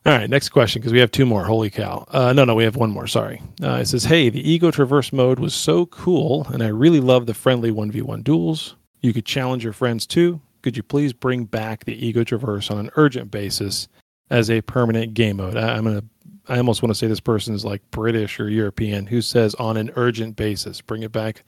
All 0.04 0.12
right, 0.12 0.28
next 0.28 0.48
question 0.48 0.82
because 0.82 0.92
we 0.92 0.98
have 0.98 1.12
two 1.12 1.24
more. 1.24 1.44
Holy 1.44 1.70
cow! 1.70 2.04
Uh, 2.08 2.32
no, 2.32 2.44
no, 2.44 2.56
we 2.56 2.64
have 2.64 2.74
one 2.74 2.90
more. 2.90 3.06
Sorry. 3.06 3.40
Uh, 3.62 3.74
it 3.74 3.86
says, 3.86 4.02
"Hey, 4.04 4.28
the 4.28 4.50
Ego 4.50 4.72
Traverse 4.72 5.12
mode 5.12 5.38
was 5.38 5.54
so 5.54 5.86
cool, 5.86 6.48
and 6.52 6.64
I 6.64 6.66
really 6.68 6.98
love 6.98 7.26
the 7.26 7.34
friendly 7.34 7.70
one 7.70 7.92
v 7.92 8.02
one 8.02 8.22
duels. 8.22 8.74
You 9.02 9.12
could 9.12 9.24
challenge 9.24 9.62
your 9.62 9.72
friends 9.72 10.04
too. 10.04 10.40
Could 10.62 10.76
you 10.76 10.82
please 10.82 11.12
bring 11.12 11.44
back 11.44 11.84
the 11.84 11.94
Ego 12.04 12.24
Traverse 12.24 12.72
on 12.72 12.78
an 12.78 12.90
urgent 12.96 13.30
basis 13.30 13.86
as 14.32 14.50
a 14.50 14.60
permanent 14.62 15.14
game 15.14 15.36
mode?" 15.36 15.56
I, 15.56 15.76
I'm 15.76 15.84
gonna. 15.84 16.02
I 16.48 16.56
almost 16.56 16.82
want 16.82 16.90
to 16.90 16.94
say 16.98 17.06
this 17.06 17.20
person 17.20 17.54
is 17.54 17.64
like 17.64 17.82
British 17.92 18.40
or 18.40 18.48
European 18.48 19.06
who 19.06 19.22
says 19.22 19.54
on 19.54 19.76
an 19.76 19.92
urgent 19.94 20.34
basis. 20.34 20.80
Bring 20.80 21.04
it 21.04 21.12
back 21.12 21.44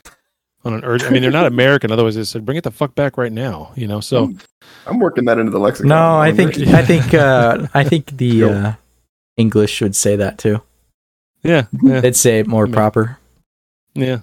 on 0.64 0.72
an 0.72 0.84
urgent. 0.84 1.10
I 1.10 1.12
mean, 1.12 1.22
they're 1.22 1.32
not 1.32 1.46
American. 1.56 1.90
Otherwise, 1.90 2.14
they 2.14 2.22
said 2.24 2.44
bring 2.46 2.56
it 2.56 2.62
the 2.64 2.70
fuck 2.70 2.94
back 2.94 3.18
right 3.18 3.32
now. 3.32 3.72
You 3.74 3.88
know. 3.88 3.98
So 4.00 4.32
I'm 4.86 5.00
working 5.00 5.24
that 5.24 5.38
into 5.38 5.50
the 5.50 5.58
lexicon. 5.58 5.88
no, 5.88 6.16
I 6.16 6.32
think 6.32 6.56
I 6.68 6.84
think 6.84 7.12
uh, 7.12 7.66
I 7.74 7.82
think 7.82 8.16
the 8.16 8.44
uh, 8.50 8.72
English 9.36 9.80
would 9.80 9.96
say 9.96 10.14
that 10.16 10.38
too. 10.38 10.62
yeah, 11.42 11.66
yeah, 11.82 12.00
They'd 12.00 12.14
say 12.16 12.38
it 12.38 12.46
more 12.46 12.66
Yeah. 12.68 12.74
proper. 12.74 13.18
yeah. 13.94 14.20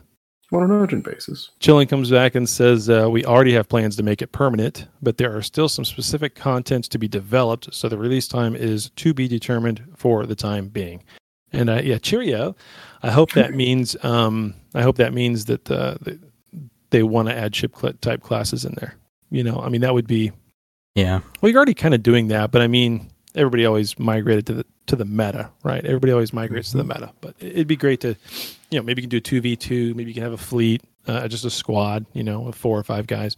On 0.51 0.63
an 0.63 0.71
urgent 0.71 1.05
basis. 1.05 1.49
Chilling 1.59 1.87
comes 1.87 2.09
back 2.11 2.35
and 2.35 2.47
says, 2.47 2.89
uh, 2.89 3.07
We 3.09 3.23
already 3.25 3.53
have 3.53 3.69
plans 3.69 3.95
to 3.97 4.03
make 4.03 4.21
it 4.21 4.31
permanent, 4.31 4.87
but 5.01 5.17
there 5.17 5.35
are 5.35 5.41
still 5.41 5.69
some 5.69 5.85
specific 5.85 6.35
contents 6.35 6.87
to 6.89 6.97
be 6.97 7.07
developed, 7.07 7.73
so 7.73 7.87
the 7.87 7.97
release 7.97 8.27
time 8.27 8.55
is 8.55 8.89
to 8.97 9.13
be 9.13 9.27
determined 9.27 9.83
for 9.95 10.25
the 10.25 10.35
time 10.35 10.67
being. 10.67 11.03
And 11.53 11.69
uh, 11.69 11.81
yeah, 11.83 11.97
cheerio. 11.97 12.55
I 13.03 13.11
hope 13.11 13.31
that 13.33 13.53
means 13.53 13.95
um, 14.03 14.53
I 14.73 14.81
hope 14.83 14.97
that 14.97 15.13
means 15.13 15.45
that 15.45 15.69
uh, 15.69 15.95
they, 16.01 16.17
they 16.91 17.03
want 17.03 17.27
to 17.29 17.35
add 17.37 17.55
ship 17.55 17.75
cl- 17.77 17.93
type 17.93 18.21
classes 18.21 18.63
in 18.65 18.73
there. 18.79 18.95
You 19.29 19.43
know, 19.43 19.59
I 19.61 19.69
mean 19.69 19.81
that 19.81 19.93
would 19.93 20.07
be 20.07 20.31
Yeah. 20.95 21.21
well, 21.41 21.49
you're 21.49 21.57
already 21.57 21.73
kind 21.73 21.93
of 21.93 22.03
doing 22.03 22.27
that, 22.29 22.51
but 22.51 22.61
I 22.61 22.67
mean, 22.67 23.09
everybody 23.35 23.65
always 23.65 23.97
migrated 23.99 24.45
to 24.47 24.53
the 24.53 24.65
to 24.87 24.95
the 24.95 25.05
meta, 25.05 25.49
right? 25.63 25.83
Everybody 25.85 26.11
always 26.13 26.33
migrates 26.33 26.71
to 26.71 26.77
the 26.77 26.83
meta, 26.83 27.11
but 27.21 27.35
it'd 27.39 27.67
be 27.67 27.75
great 27.77 28.01
to, 28.01 28.15
you 28.71 28.79
know, 28.79 28.83
maybe 28.83 29.01
you 29.01 29.07
can 29.07 29.09
do 29.09 29.17
a 29.17 29.21
two 29.21 29.41
v 29.41 29.55
two, 29.55 29.93
maybe 29.93 30.09
you 30.09 30.13
can 30.13 30.23
have 30.23 30.33
a 30.33 30.37
fleet, 30.37 30.81
uh, 31.07 31.27
just 31.27 31.45
a 31.45 31.49
squad, 31.49 32.05
you 32.13 32.23
know, 32.23 32.47
of 32.47 32.55
four 32.55 32.77
or 32.79 32.83
five 32.83 33.05
guys 33.05 33.35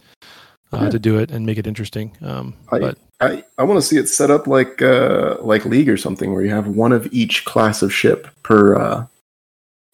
uh, 0.72 0.84
Yeah. 0.84 0.90
to 0.90 0.98
do 0.98 1.18
it 1.18 1.30
and 1.30 1.44
make 1.44 1.58
it 1.58 1.66
interesting. 1.66 2.16
Um, 2.22 2.54
I, 2.70 2.78
but 2.78 2.98
I, 3.20 3.44
I 3.58 3.64
want 3.64 3.78
to 3.78 3.86
see 3.86 3.96
it 3.96 4.08
set 4.08 4.30
up 4.30 4.46
like 4.46 4.80
uh, 4.80 5.36
like 5.40 5.64
League 5.64 5.88
or 5.88 5.96
something, 5.96 6.32
where 6.32 6.42
you 6.42 6.50
have 6.50 6.68
one 6.68 6.92
of 6.92 7.12
each 7.12 7.44
class 7.44 7.82
of 7.82 7.92
ship 7.92 8.28
per 8.42 8.76
uh, 8.76 9.06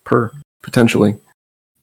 per 0.05 0.31
potentially. 0.63 1.17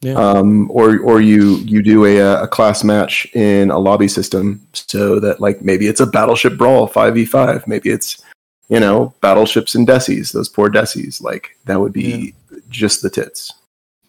Yeah. 0.01 0.13
Um, 0.13 0.69
or 0.69 0.99
or 0.99 1.21
you 1.21 1.55
you 1.57 1.81
do 1.81 2.05
a 2.05 2.21
uh, 2.21 2.43
a 2.43 2.47
class 2.47 2.83
match 2.83 3.25
in 3.33 3.71
a 3.71 3.79
lobby 3.79 4.07
system, 4.07 4.61
so 4.73 5.19
that 5.19 5.39
like 5.39 5.63
maybe 5.63 5.87
it's 5.87 5.99
a 5.99 6.05
battleship 6.05 6.55
brawl 6.57 6.85
five 6.85 7.15
v 7.15 7.25
five, 7.25 7.67
maybe 7.67 7.89
it's 7.89 8.23
you 8.69 8.79
know 8.79 9.15
battleships 9.21 9.73
and 9.73 9.87
desis, 9.87 10.33
those 10.33 10.49
poor 10.49 10.69
desis. 10.69 11.19
Like 11.19 11.57
that 11.65 11.79
would 11.79 11.93
be 11.93 12.35
just 12.69 13.01
the 13.01 13.09
tits. 13.09 13.53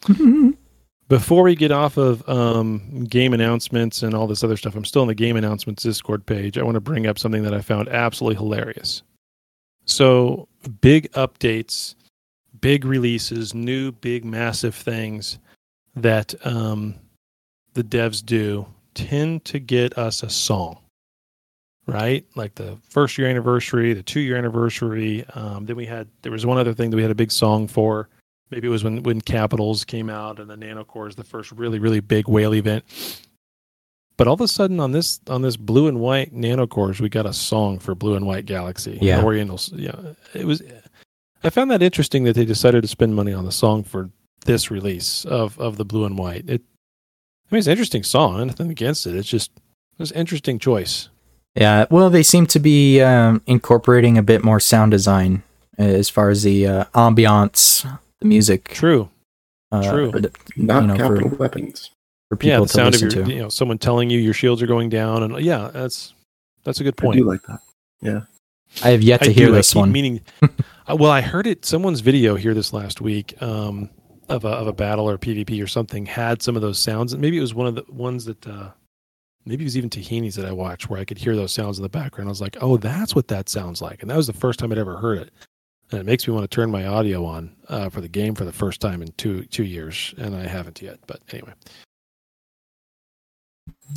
Before 1.09 1.43
we 1.43 1.57
get 1.57 1.73
off 1.73 1.97
of 1.97 2.29
um, 2.29 3.05
game 3.05 3.33
announcements 3.33 4.03
and 4.03 4.15
all 4.15 4.27
this 4.27 4.45
other 4.45 4.59
stuff, 4.59 4.77
I'm 4.77 4.85
still 4.85 5.03
in 5.03 5.09
the 5.09 5.15
game 5.15 5.37
announcements 5.37 5.83
Discord 5.83 6.27
page. 6.27 6.59
I 6.59 6.63
want 6.63 6.75
to 6.75 6.81
bring 6.81 7.07
up 7.07 7.19
something 7.19 7.43
that 7.45 7.55
I 7.55 7.63
found 7.63 7.89
absolutely 7.89 8.37
hilarious. 8.37 9.03
So, 9.87 10.49
big 10.83 11.11
updates, 11.13 11.95
big 12.61 12.85
releases, 12.85 13.55
new, 13.55 13.91
big, 13.91 14.23
massive 14.23 14.75
things 14.75 15.39
that 15.97 16.35
um, 16.47 16.95
the 17.73 17.83
devs 17.83 18.25
do 18.25 18.67
tend 18.93 19.47
to 19.47 19.59
get 19.59 19.97
us 19.97 20.23
a 20.23 20.29
song, 20.29 20.79
right? 21.87 22.27
Like 22.35 22.55
the 22.57 22.77
first 22.91 23.17
year 23.17 23.29
anniversary, 23.29 23.95
the 23.95 24.03
two 24.03 24.21
year 24.21 24.37
anniversary. 24.37 25.25
Um, 25.35 25.65
then 25.65 25.77
we 25.77 25.87
had, 25.87 26.07
there 26.21 26.33
was 26.33 26.45
one 26.45 26.59
other 26.59 26.75
thing 26.75 26.91
that 26.91 26.97
we 26.97 27.03
had 27.03 27.11
a 27.11 27.15
big 27.15 27.33
song 27.33 27.67
for 27.67 28.11
maybe 28.51 28.67
it 28.67 28.71
was 28.71 28.85
when 28.85 29.03
when 29.03 29.21
capitals 29.21 29.85
came 29.85 30.11
out 30.11 30.39
and 30.39 30.49
the 30.49 30.57
nanocore 30.57 31.09
is 31.09 31.17
the 31.17 31.25
first 31.25 31.53
really 31.53 31.79
really 31.79 32.01
big 32.01 32.29
whale 32.29 32.55
event. 32.55 32.85
But 34.17 34.27
all 34.27 34.35
of 34.35 34.41
a 34.41 34.49
sudden 34.49 34.81
on 34.81 34.93
this 34.93 35.21
on 35.29 35.43
this 35.43 35.57
blue 35.57 35.87
and 35.89 36.01
white 36.01 36.35
nanocores 36.35 37.01
we 37.01 37.09
got 37.09 37.27
a 37.27 37.33
song 37.33 37.79
for 37.79 37.95
blue 37.95 38.15
and 38.15 38.27
white 38.27 38.47
galaxy. 38.47 38.99
Yeah. 39.01 39.23
orientals 39.23 39.73
yeah. 39.75 40.15
It 40.35 40.45
was 40.45 40.63
i 41.45 41.51
found 41.51 41.71
that 41.71 41.83
interesting 41.83 42.25
that 42.25 42.35
they 42.35 42.45
decided 42.45 42.83
to 42.83 42.89
spend 42.89 43.15
money 43.15 43.33
on 43.33 43.45
the 43.45 43.53
song 43.53 43.85
for 43.85 44.11
this 44.45 44.71
release 44.71 45.25
of 45.25 45.59
of 45.59 45.77
the 45.77 45.85
blue 45.85 46.05
and 46.05 46.19
white. 46.19 46.49
It 46.49 46.63
i 47.51 47.55
mean 47.55 47.59
it's 47.59 47.67
an 47.67 47.73
interesting 47.73 48.03
song. 48.03 48.47
Nothing 48.47 48.71
against 48.71 49.07
it. 49.07 49.15
It's 49.15 49.29
just 49.29 49.53
it 49.57 50.03
was 50.03 50.11
an 50.13 50.19
interesting 50.19 50.59
choice. 50.59 51.09
Yeah, 51.55 51.87
well, 51.91 52.09
they 52.09 52.23
seem 52.23 52.47
to 52.47 52.61
be 52.61 53.01
um, 53.01 53.43
incorporating 53.47 54.17
a 54.17 54.23
bit 54.23 54.45
more 54.45 54.61
sound 54.61 54.93
design 54.93 55.43
as 55.77 56.09
far 56.09 56.31
as 56.31 56.45
the 56.45 56.67
uh, 56.67 56.85
ambiance, 56.95 57.85
the 58.21 58.27
music. 58.27 58.69
True. 58.69 59.09
Uh, 59.71 59.83
True. 59.91 60.13
th- 60.13 60.33
Not 60.57 60.83
you 60.83 60.87
know, 60.89 60.97
for- 60.97 61.17
capital 61.17 61.39
weapons. 61.39 61.91
for 62.31 62.37
people 62.37 62.51
yeah 62.51 62.61
the 62.61 62.67
to 62.67 62.73
sound 62.73 62.95
of 62.95 63.03
listen 63.03 63.19
your 63.19 63.27
to. 63.27 63.33
you 63.35 63.41
know 63.43 63.49
someone 63.51 63.77
telling 63.79 64.09
you 64.11 64.19
your 64.19 64.33
shields 64.35 64.63
are 64.63 64.67
going 64.67 64.89
down 64.89 65.23
and 65.23 65.39
yeah 65.45 65.71
that's 65.73 66.15
that's 66.65 66.81
a 66.81 66.85
good 66.85 66.95
I 66.99 67.03
point 67.03 67.19
do 67.19 67.25
like 67.25 67.43
that. 67.45 67.61
Yeah. 68.01 68.21
I 68.85 68.91
have 68.91 69.03
yet 69.03 69.23
to 69.23 69.31
I 69.31 69.33
hear 69.33 69.47
do, 69.47 69.53
this 69.55 69.73
keep 69.73 69.81
one. 69.81 69.93
Meaning, 69.93 70.21
uh, 70.43 70.97
well, 70.97 71.11
I 71.11 71.21
heard 71.23 71.47
it. 71.47 71.65
Someone's 71.65 72.01
video 72.01 72.35
here 72.35 72.53
this 72.53 72.73
last 72.75 73.01
week 73.01 73.41
um, 73.43 73.89
of 74.29 74.45
a 74.45 74.49
of 74.49 74.67
a 74.67 74.73
battle 74.75 75.09
or 75.09 75.17
PvP 75.17 75.63
or 75.63 75.67
something 75.67 76.05
had 76.05 76.43
some 76.43 76.55
of 76.57 76.61
those 76.63 76.79
sounds. 76.79 77.17
Maybe 77.17 77.39
it 77.39 77.41
was 77.41 77.55
one 77.55 77.67
of 77.67 77.75
the 77.77 77.85
ones 77.91 78.27
that 78.27 78.47
uh, 78.47 78.71
maybe 79.47 79.65
it 79.65 79.67
was 79.67 79.77
even 79.79 79.89
Tahini's 79.89 80.35
that 80.35 80.45
I 80.45 80.53
watched 80.53 80.91
where 80.91 81.01
I 81.01 81.07
could 81.07 81.17
hear 81.17 81.35
those 81.35 81.53
sounds 81.53 81.79
in 81.79 81.83
the 81.83 81.89
background. 81.89 82.29
I 82.29 82.33
was 82.33 82.43
like, 82.43 82.59
oh, 82.61 82.77
that's 82.77 83.15
what 83.15 83.29
that 83.29 83.49
sounds 83.49 83.81
like, 83.81 84.03
and 84.03 84.11
that 84.11 84.17
was 84.17 84.27
the 84.27 84.35
first 84.35 84.59
time 84.59 84.71
I'd 84.71 84.77
ever 84.79 84.99
heard 84.99 85.19
it. 85.19 85.31
And 85.91 86.01
it 86.01 86.05
makes 86.07 86.29
me 86.29 86.35
want 86.35 86.49
to 86.51 86.55
turn 86.55 86.71
my 86.71 86.87
audio 86.87 87.25
on 87.25 87.57
uh, 87.69 87.89
for 87.89 88.01
the 88.03 88.09
game 88.09 88.35
for 88.35 88.45
the 88.45 88.53
first 88.53 88.81
time 88.81 89.01
in 89.01 89.13
two 89.17 89.45
two 89.45 89.65
years, 89.65 90.15
and 90.19 90.35
I 90.37 90.47
haven't 90.47 90.83
yet. 90.83 90.99
But 91.07 91.21
anyway, 91.33 91.55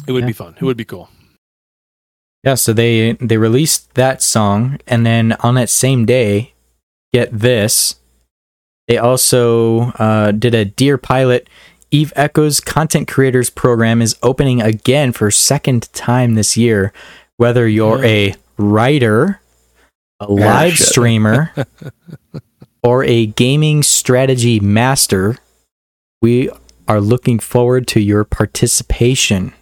it 0.07 0.11
would 0.11 0.23
Yeah. 0.23 0.27
be 0.27 0.33
fun. 0.33 0.55
It 0.59 0.63
would 0.63 0.77
be 0.77 0.85
cool. 0.85 1.09
Yeah, 2.43 2.55
so 2.55 2.73
they 2.73 3.13
they 3.13 3.37
released 3.37 3.93
that 3.95 4.21
song, 4.21 4.79
and 4.87 5.05
then 5.05 5.33
on 5.41 5.55
that 5.55 5.69
same 5.69 6.05
day, 6.05 6.53
get 7.13 7.29
this, 7.37 7.95
they 8.87 8.97
also 8.97 9.91
uh, 9.99 10.31
did 10.31 10.55
a 10.55 10.63
Dear 10.65 10.97
Pilot 10.97 11.47
Eve 11.91 12.13
Echoes 12.15 12.61
Content 12.61 13.07
Creators 13.09 13.49
Program 13.49 14.01
is 14.01 14.15
opening 14.23 14.61
again 14.61 15.11
for 15.11 15.29
second 15.29 15.91
time 15.93 16.35
this 16.35 16.55
year. 16.55 16.93
Whether 17.35 17.67
you're 17.67 18.03
a 18.05 18.33
writer, 18.57 19.40
a 20.21 20.31
live 20.31 20.73
shit. 20.73 20.87
streamer, 20.87 21.53
or 22.83 23.03
a 23.03 23.25
gaming 23.25 23.83
strategy 23.83 24.59
master, 24.59 25.37
we 26.21 26.49
are 26.87 27.01
looking 27.01 27.39
forward 27.39 27.87
to 27.87 27.99
your 27.99 28.23
participation. 28.23 29.53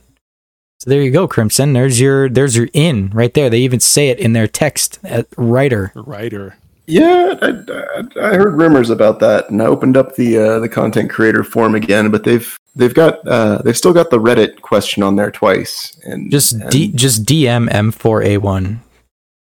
So 0.80 0.90
there 0.90 1.02
you 1.02 1.12
go, 1.12 1.28
Crimson. 1.28 1.74
There's 1.74 2.00
your 2.00 2.30
there's 2.30 2.56
your 2.56 2.70
in 2.74 3.10
right 3.10 3.34
there. 3.34 3.50
They 3.50 3.60
even 3.60 3.80
say 3.80 4.10
it 4.10 4.20
in 4.20 4.34
their 4.34 4.48
text 4.48 5.00
at 5.04 5.28
writer. 5.38 5.92
Writer. 5.96 6.58
Yeah, 6.88 7.36
I, 7.42 7.48
I, 7.50 8.30
I 8.32 8.36
heard 8.36 8.58
rumors 8.58 8.90
about 8.90 9.20
that, 9.20 9.50
and 9.50 9.62
I 9.62 9.66
opened 9.66 9.96
up 9.96 10.16
the 10.16 10.38
uh, 10.38 10.60
the 10.60 10.70
content 10.70 11.10
creator 11.10 11.44
form 11.44 11.76
again. 11.76 12.10
But 12.12 12.24
they've 12.24 12.58
they've 12.76 12.94
got 12.94 13.26
uh, 13.28 13.62
they've 13.62 13.78
still 13.78 13.94
got 13.94 14.10
the 14.10 14.20
Reddit 14.20 14.62
question 14.62 15.04
on 15.04 15.16
there 15.16 15.32
twice, 15.32 16.00
and 16.04 16.32
Just 16.32 16.54
and 16.54 16.70
D, 16.72 16.92
just 16.92 17.26
DM 17.26 17.70
M4A1 17.70 18.80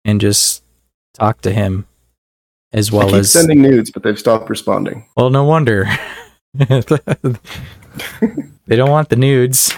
and 0.06 0.22
just 0.22 0.64
talk 1.14 1.42
to 1.42 1.52
him 1.52 1.86
as 2.74 2.94
I 2.94 2.98
well 2.98 3.08
keep 3.08 3.16
as 3.18 3.32
sending 3.32 3.62
nudes, 3.62 3.92
but 3.92 4.04
they've 4.04 4.20
stopped 4.20 4.50
responding. 4.50 5.06
Well, 5.18 5.30
no 5.30 5.44
wonder. 5.44 5.88
they 6.54 6.82
don't 8.76 8.90
want 8.90 9.10
the 9.10 9.16
nudes. 9.16 9.74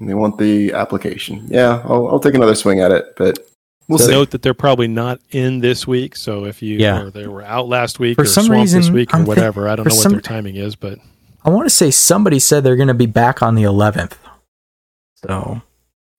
They 0.00 0.14
want 0.14 0.38
the 0.38 0.72
application. 0.72 1.46
Yeah, 1.48 1.82
I'll, 1.84 2.08
I'll 2.08 2.20
take 2.20 2.34
another 2.34 2.54
swing 2.54 2.80
at 2.80 2.92
it, 2.92 3.14
but 3.16 3.38
we'll 3.88 3.98
So 3.98 4.06
see. 4.06 4.12
note 4.12 4.30
that 4.30 4.42
they're 4.42 4.54
probably 4.54 4.88
not 4.88 5.20
in 5.32 5.60
this 5.60 5.86
week. 5.86 6.16
So 6.16 6.44
if 6.46 6.62
you 6.62 6.78
Yeah. 6.78 7.02
or 7.02 7.10
they 7.10 7.26
were 7.26 7.42
out 7.42 7.68
last 7.68 7.98
week 7.98 8.16
For 8.16 8.22
or 8.22 8.26
some 8.26 8.46
swamped 8.46 8.72
this 8.72 8.90
week 8.90 9.12
or 9.12 9.16
I'm 9.18 9.24
thi- 9.24 9.28
whatever, 9.28 9.68
I 9.68 9.76
don't 9.76 9.86
know 9.86 9.94
what 9.94 10.02
some- 10.02 10.12
their 10.12 10.20
timing 10.20 10.56
is, 10.56 10.76
but 10.76 10.98
I 11.44 11.50
want 11.50 11.66
to 11.66 11.70
say 11.74 11.90
somebody 11.90 12.38
said 12.38 12.64
they're 12.64 12.76
going 12.76 12.88
to 12.88 12.94
be 12.94 13.06
back 13.06 13.42
on 13.42 13.54
the 13.54 13.64
11th. 13.64 14.14
So 15.16 15.60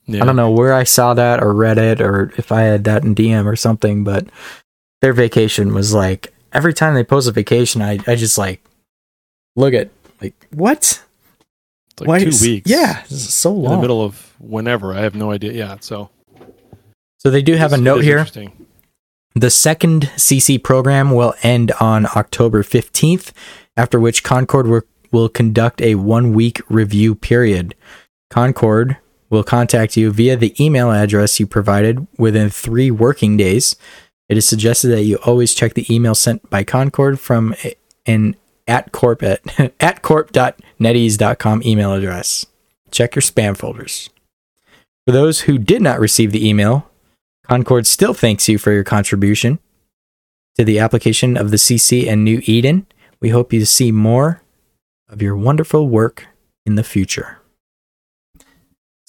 yeah. 0.06 0.22
I 0.22 0.26
don't 0.26 0.36
know 0.36 0.52
where 0.52 0.74
I 0.74 0.84
saw 0.84 1.14
that 1.14 1.42
or 1.42 1.54
read 1.54 1.78
it 1.78 2.02
or 2.02 2.32
if 2.38 2.52
I 2.52 2.62
had 2.62 2.84
that 2.86 3.04
in 3.04 3.16
DM 3.16 3.46
or 3.46 3.56
something, 3.56 4.04
but 4.04 4.28
their 5.02 5.14
vacation 5.14 5.74
was 5.74 5.94
like 5.94 6.34
every 6.52 6.74
time 6.74 6.94
they 6.94 7.04
post 7.04 7.28
a 7.28 7.32
vacation, 7.32 7.82
I, 7.82 8.00
I 8.08 8.16
just 8.16 8.38
like 8.38 8.64
look 9.56 9.74
at 9.74 9.90
like 10.22 10.34
what? 10.52 11.02
It's 11.92 12.02
like 12.02 12.08
Why 12.08 12.20
two 12.20 12.30
is- 12.30 12.42
weeks. 12.42 12.70
yeah, 12.70 13.04
so 13.04 13.56
In 13.56 13.72
the 13.72 13.78
middle 13.82 14.02
of 14.04 14.34
whenever. 14.40 14.94
I 14.94 15.02
have 15.02 15.16
no 15.16 15.32
idea. 15.32 15.52
Yeah. 15.54 15.78
So 15.80 16.10
So 17.20 17.30
they 17.30 17.42
do 17.42 17.54
have 17.56 17.72
a 17.72 17.76
It's- 17.76 17.80
it 17.80 17.84
note 17.84 18.04
here. 18.04 18.18
interesting. 18.18 18.66
The 19.36 19.50
second 19.50 20.12
CC 20.16 20.58
program 20.62 21.10
will 21.12 21.34
end 21.42 21.72
on 21.80 22.06
October 22.16 22.62
15th, 22.62 23.32
after 23.76 24.00
which 24.00 24.24
Concord 24.24 24.68
will, 24.68 24.84
will 25.12 25.28
conduct 25.28 25.82
a 25.82 25.96
one 25.96 26.34
week 26.34 26.62
review 26.70 27.16
period. 27.16 27.74
Concord 28.30 28.98
will 29.30 29.44
contact 29.44 29.98
you 29.98 30.12
via 30.12 30.36
the 30.36 30.56
email 30.64 30.92
address 30.92 31.40
you 31.40 31.48
provided 31.48 32.08
within 32.18 32.50
three 32.50 32.92
working 32.92 33.38
days. 33.38 33.76
It 34.30 34.38
is 34.38 34.48
suggested 34.48 34.90
that 34.90 35.04
you 35.04 35.18
always 35.26 35.54
check 35.54 35.74
the 35.74 35.94
email 35.94 36.16
sent 36.16 36.50
by 36.50 36.64
Concord 36.64 37.20
from 37.20 37.56
an 38.06 38.36
at 38.68 38.92
corp 38.92 39.24
at, 39.24 39.42
at 39.80 40.02
corp.netease.com 40.02 41.64
email 41.66 41.94
address. 41.94 42.46
Check 42.92 43.16
your 43.16 43.22
spam 43.22 43.58
folders. 43.58 44.10
For 45.06 45.12
those 45.12 45.42
who 45.42 45.58
did 45.58 45.82
not 45.82 46.00
receive 46.00 46.32
the 46.32 46.48
email, 46.48 46.90
Concord 47.48 47.86
still 47.86 48.14
thanks 48.14 48.48
you 48.48 48.58
for 48.58 48.72
your 48.72 48.84
contribution 48.84 49.60
to 50.56 50.64
the 50.64 50.80
application 50.80 51.36
of 51.36 51.52
the 51.52 51.58
CC 51.58 52.08
and 52.08 52.24
New 52.24 52.42
Eden. 52.46 52.86
We 53.20 53.30
hope 53.30 53.52
you 53.52 53.66
see 53.66 53.92
more 53.92 54.42
of 55.10 55.22
your 55.22 55.36
wonderful 55.36 55.90
work 55.90 56.28
in 56.66 56.76
the 56.76 56.84
future. 56.84 57.40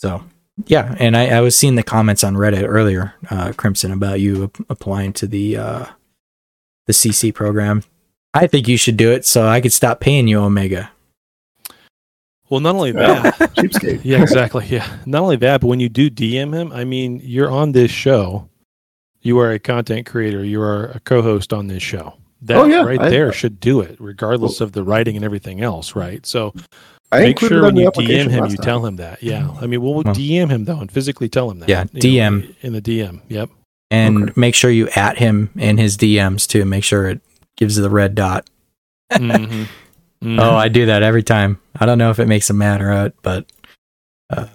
So, 0.05 0.23
yeah, 0.67 0.95
and 0.99 1.17
I, 1.17 1.29
I 1.39 1.41
was 1.41 1.57
seeing 1.57 1.77
the 1.77 1.83
comments 1.83 2.23
on 2.23 2.35
Reddit 2.35 2.67
earlier, 2.69 3.15
uh, 3.31 3.55
Crimson, 3.57 3.91
about 3.91 4.21
you 4.21 4.45
ap- 4.45 4.67
applying 4.69 5.15
to 5.15 5.27
the 5.27 5.57
uh, 5.57 5.87
the 6.87 6.93
CC 6.93 7.33
program. 7.35 7.83
I 8.35 8.47
think 8.47 8.69
you 8.69 8.77
should 8.77 8.99
do 8.99 9.11
it 9.13 9.25
so 9.25 9.47
I 9.47 9.63
could 9.63 9.73
stop 9.73 10.01
paying 10.01 10.29
you 10.29 10.41
Omega. 10.41 10.91
Well, 12.51 12.61
not 12.61 12.75
only 12.75 12.93
that, 12.93 13.35
cheapskate. 13.57 14.03
yeah, 14.05 14.21
exactly. 14.21 14.67
Yeah, 14.67 14.87
not 15.07 15.23
only 15.23 15.37
that, 15.37 15.63
but 15.63 15.69
when 15.69 15.81
you 15.81 15.89
do 15.89 16.11
DM 16.11 16.53
him, 16.53 16.71
I 16.73 16.85
mean, 16.85 17.21
you're 17.25 17.51
on 17.51 17.73
this 17.73 17.91
show. 17.91 18.49
You 19.23 19.39
are 19.39 19.53
a 19.53 19.59
content 19.59 20.05
creator. 20.07 20.45
You 20.45 20.61
are 20.61 20.89
a 20.89 21.01
co-host 21.01 21.55
on 21.55 21.69
this 21.69 21.83
show. 21.83 22.15
That 22.43 22.59
Oh, 22.59 22.67
yeah, 22.67 22.83
right 22.85 23.01
I- 23.01 23.09
there 23.09 23.33
should 23.33 23.59
do 23.59 23.81
it, 23.81 23.97
regardless 23.99 24.61
of 24.61 24.73
the 24.73 24.83
writing 24.85 25.17
and 25.17 25.25
everything 25.25 25.63
else, 25.63 25.97
right? 25.97 26.25
So 26.27 26.53
I 27.13 27.21
make 27.21 27.39
sure 27.39 27.63
when 27.63 27.77
you 27.77 27.91
DM 27.93 28.29
him, 28.31 28.47
you 28.47 28.57
time. 28.57 28.65
tell 28.65 28.85
him 28.87 28.97
that. 28.97 29.23
Yeah, 29.23 29.51
I 29.61 29.67
mean, 29.67 29.81
we'll 29.83 29.95
Well- 29.95 30.15
DM 30.15 30.51
him 30.51 30.65
though 30.65 30.79
and 30.81 30.91
physically 30.91 31.29
tell 31.29 31.51
him 31.51 31.61
that. 31.61 31.69
Yeah, 31.69 31.85
you 31.93 32.01
know, 32.01 32.01
DM. 32.41 32.55
in 32.63 32.73
the 32.73 32.81
DM. 32.83 33.21
Yep. 33.29 33.51
And 33.91 34.37
make 34.37 34.55
sure 34.57 34.71
you 34.71 34.89
at 34.97 35.19
him 35.19 35.51
in 35.57 35.79
his 35.79 35.97
DMs 35.97 36.47
too. 36.49 36.65
Make 36.65 36.83
sure 36.83 37.09
it 37.09 37.21
gives 37.57 37.77
the 37.77 37.91
red 37.91 38.15
dot. 38.15 38.49
Mhm. 39.13 39.47
Mhm. 39.47 39.67
Oh, 40.41 40.57
I 40.57 40.69
do 40.69 40.87
that 40.87 41.03
every 41.03 41.23
time. 41.23 41.61
I 41.79 41.85
don't 41.87 41.99
know 41.99 42.11
if 42.11 42.19
it 42.19 42.27
makes 42.27 42.51
mad 42.51 42.81
or 42.81 42.89
not, 42.89 43.13
but 43.23 43.45
uh, 44.31 44.47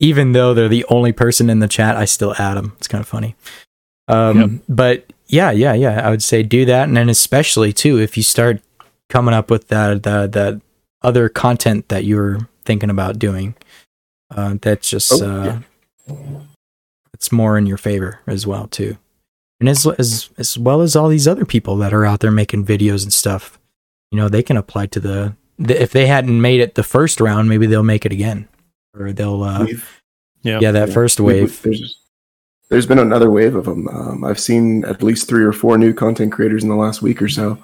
even 0.00 0.32
though 0.32 0.54
they're 0.54 0.68
the 0.68 0.84
only 0.88 1.10
person 1.12 1.50
in 1.50 1.58
the 1.58 1.66
chat, 1.68 1.96
I 1.96 2.04
still 2.04 2.34
add 2.38 2.54
them. 2.56 2.72
It's 2.78 2.86
kind 2.88 3.02
of 3.02 3.08
funny. 3.08 3.34
Um, 4.06 4.40
Yep. 4.40 4.50
But 4.68 5.12
yeah, 5.26 5.50
yeah, 5.50 5.74
yeah. 5.74 6.06
I 6.06 6.10
would 6.10 6.22
say 6.22 6.42
do 6.44 6.64
that, 6.66 6.86
and 6.88 6.96
then 6.96 7.08
especially 7.08 7.72
too 7.72 7.98
if 7.98 8.16
you 8.16 8.22
start 8.22 8.62
coming 9.10 9.34
up 9.34 9.50
with 9.50 9.68
that 9.68 10.04
that 10.04 10.32
that 10.32 10.60
other 11.02 11.28
content 11.28 11.88
that 11.88 12.04
you're 12.04 12.48
thinking 12.64 12.90
about 12.90 13.18
doing, 13.18 13.54
uh, 14.34 14.56
that's 14.60 14.90
just 14.90 15.12
Oh, 15.12 15.26
uh, 15.26 15.60
it's 17.14 17.32
more 17.32 17.58
in 17.58 17.66
your 17.66 17.78
favor 17.78 18.20
as 18.26 18.46
well 18.46 18.66
too, 18.68 18.96
and 19.60 19.68
as 19.68 19.86
as 19.98 20.30
as 20.38 20.58
well 20.58 20.80
as 20.82 20.94
all 20.96 21.08
these 21.08 21.28
other 21.28 21.44
people 21.44 21.76
that 21.78 21.92
are 21.92 22.04
out 22.04 22.20
there 22.20 22.30
making 22.30 22.64
videos 22.64 23.02
and 23.02 23.12
stuff 23.12 23.58
you 24.10 24.16
know 24.18 24.28
they 24.28 24.42
can 24.42 24.56
apply 24.56 24.86
to 24.86 25.00
the, 25.00 25.34
the 25.58 25.80
if 25.82 25.90
they 25.90 26.06
hadn't 26.06 26.40
made 26.40 26.60
it 26.60 26.74
the 26.76 26.82
first 26.82 27.20
round 27.20 27.48
maybe 27.48 27.66
they'll 27.66 27.82
make 27.82 28.06
it 28.06 28.12
again. 28.12 28.48
Or 28.98 29.12
they'll 29.12 29.42
uh 29.42 29.66
Yeah. 30.42 30.60
yeah 30.60 30.72
that 30.72 30.90
first 30.90 31.20
we- 31.20 31.34
we- 31.34 31.40
wave. 31.42 31.60
There's, 31.62 32.00
there's 32.70 32.86
been 32.86 32.98
another 32.98 33.30
wave 33.30 33.54
of 33.54 33.64
them. 33.66 33.86
Um, 33.88 34.24
I've 34.24 34.40
seen 34.40 34.84
at 34.86 35.02
least 35.02 35.28
three 35.28 35.42
or 35.44 35.52
four 35.52 35.76
new 35.78 35.92
content 35.94 36.32
creators 36.32 36.62
in 36.62 36.68
the 36.68 36.74
last 36.76 37.00
week 37.02 37.20
or 37.22 37.28
so, 37.28 37.58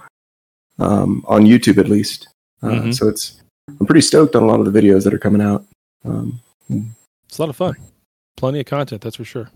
um, 0.78 1.24
on 1.28 1.44
YouTube 1.44 1.78
at 1.78 1.88
least. 1.88 2.28
Uh, 2.64 2.68
Mhm. 2.70 2.94
So 2.94 3.08
it's 3.08 3.40
I'm 3.80 3.86
pretty 3.86 4.00
stoked 4.00 4.34
on 4.36 4.42
a 4.42 4.46
lot 4.46 4.60
of 4.60 4.70
the 4.72 4.78
videos 4.80 5.04
that 5.04 5.14
are 5.14 5.18
coming 5.18 5.40
out. 5.42 5.64
Um, 6.04 6.40
It's 7.28 7.38
a 7.38 7.42
lot 7.42 7.48
of 7.50 7.56
fun. 7.56 7.76
Plenty 8.36 8.60
of 8.60 8.66
content, 8.66 9.00
that's 9.02 9.16
for 9.16 9.24
sure. 9.24 9.50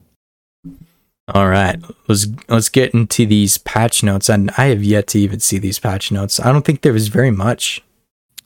all 1.34 1.48
right 1.48 1.78
let's 2.08 2.26
let's 2.48 2.68
get 2.70 2.94
into 2.94 3.26
these 3.26 3.58
patch 3.58 4.02
notes 4.02 4.30
and 4.30 4.50
i 4.56 4.64
have 4.66 4.82
yet 4.82 5.06
to 5.06 5.18
even 5.18 5.38
see 5.38 5.58
these 5.58 5.78
patch 5.78 6.10
notes 6.10 6.40
i 6.40 6.50
don't 6.50 6.64
think 6.64 6.80
there 6.80 6.92
was 6.92 7.08
very 7.08 7.30
much 7.30 7.82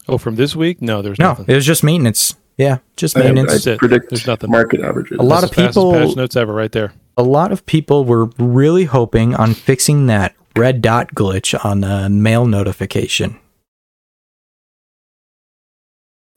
Oh, 0.09 0.19
from 0.19 0.35
this 0.35 0.57
week? 0.57 0.83
No, 0.83 1.01
there's 1.01 1.17
no 1.21 1.29
nothing. 1.29 1.45
it 1.49 1.55
was 1.55 1.65
just 1.65 1.85
maintenance 1.85 2.35
yeah 2.59 2.79
just 2.97 3.17
I, 3.17 3.21
I 3.21 3.33
maintenance 3.33 3.65
predict 3.79 4.11
There's 4.11 4.27
nothing. 4.27 4.51
market 4.51 4.81
averages. 4.81 5.19
A 5.21 5.23
lot 5.23 5.43
That's 5.43 5.53
of 5.53 5.57
people- 5.57 5.93
patch 5.93 6.17
notes 6.17 6.35
ever, 6.35 6.53
right 6.53 6.73
there. 6.73 6.93
a 7.17 7.23
lot 7.23 7.53
of 7.53 7.65
people 7.67 8.05
were 8.05 8.27
really 8.37 8.85
hoping 8.85 9.33
on 9.37 9.55
fixing 9.55 10.07
that 10.09 10.35
red 10.57 10.83
dot 10.83 11.15
glitch 11.15 11.55
on 11.65 11.83
the 11.83 12.09
mail 12.11 12.47
notification 12.47 13.39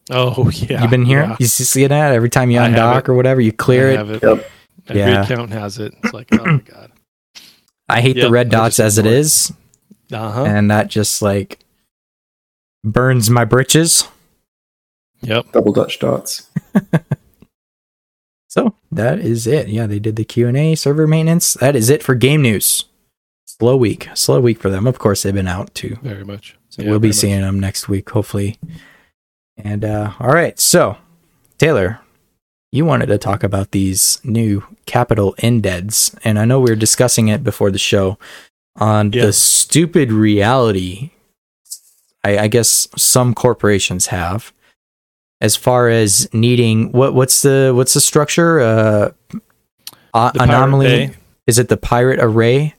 Oh 0.09 0.49
yeah, 0.53 0.81
you've 0.81 0.91
been 0.91 1.05
here 1.05 1.21
yeah. 1.23 1.35
you 1.39 1.47
see 1.47 1.87
that 1.87 2.13
every 2.13 2.29
time 2.29 2.51
you 2.51 2.59
undock 2.59 3.09
or 3.09 3.13
whatever 3.15 3.41
you 3.41 3.51
clear 3.51 3.89
I 3.89 3.93
it 3.93 3.97
have 3.97 4.09
it. 4.11 4.23
Yep. 4.23 4.51
Every 4.87 5.01
Yeah. 5.01 5.23
account 5.23 5.51
has 5.51 5.79
it. 5.79 5.93
It's 6.03 6.13
like, 6.13 6.27
oh 6.33 6.45
my 6.45 6.57
god. 6.59 6.91
I 7.89 8.01
hate 8.01 8.15
the 8.15 8.29
red 8.29 8.49
dots 8.49 8.79
as 8.79 8.97
it. 8.97 9.05
is, 9.05 9.51
Uh 10.11 10.31
huh. 10.31 10.43
and 10.45 10.69
that 10.71 10.89
just 10.89 11.21
like 11.21 11.59
burns 12.83 13.29
my 13.29 13.45
britches. 13.45 14.07
Yep. 15.21 15.51
Double 15.53 15.73
Dutch 15.73 15.99
dots. 15.99 16.49
So 18.47 18.73
that 18.91 19.19
is 19.19 19.47
it. 19.47 19.67
Yeah, 19.67 19.85
they 19.85 19.99
did 19.99 20.15
the 20.15 20.23
Q 20.23 20.47
and 20.47 20.55
A 20.55 20.75
server 20.75 21.07
maintenance. 21.07 21.55
That 21.55 21.75
is 21.75 21.89
it 21.89 22.01
for 22.01 22.15
game 22.15 22.41
news. 22.41 22.85
Slow 23.45 23.75
week, 23.75 24.07
slow 24.13 24.39
week 24.39 24.59
for 24.61 24.69
them. 24.69 24.87
Of 24.87 24.97
course, 24.97 25.23
they've 25.23 25.33
been 25.33 25.47
out 25.47 25.73
too. 25.75 25.97
Very 26.01 26.23
much. 26.23 26.57
So 26.69 26.81
Yeah, 26.81 26.89
we'll 26.91 26.99
be 26.99 27.07
very 27.07 27.09
much. 27.09 27.15
seeing 27.17 27.41
them 27.41 27.59
next 27.59 27.89
week, 27.89 28.09
hopefully. 28.09 28.57
And 29.57 29.85
uh, 29.85 30.11
all 30.19 30.29
right, 30.29 30.59
so 30.59 30.97
Taylor, 31.57 31.99
you 32.71 32.85
wanted 32.85 33.05
to 33.07 33.17
talk 33.17 33.43
about 33.43 33.71
these 33.71 34.19
new 34.23 34.63
capital 34.85 35.33
indeds, 35.39 36.15
and 36.23 36.37
I 36.37 36.45
know 36.45 36.59
we 36.59 36.71
were 36.71 36.75
discussing 36.75 37.29
it 37.29 37.43
before 37.43 37.71
the 37.71 37.77
show 37.79 38.17
on 38.75 39.11
Yeah. 39.13 39.27
the 39.27 39.33
stupid 39.33 40.11
reality. 40.11 41.11
I, 42.23 42.37
I 42.39 42.47
guess 42.47 42.87
some 42.97 43.33
corporations 43.33 44.07
have, 44.07 44.51
as 45.41 45.55
far 45.55 45.89
as 45.89 46.27
needing 46.33 46.91
what 46.91 47.13
what's 47.13 47.41
the 47.43 47.71
what's 47.75 47.93
the 47.93 48.01
structure? 48.01 48.59
Uh, 48.59 49.11
The 49.31 50.43
anomaly 50.43 51.11
is 51.47 51.59
it 51.59 51.69
the 51.69 51.77
pirate 51.77 52.19
array? 52.21 52.73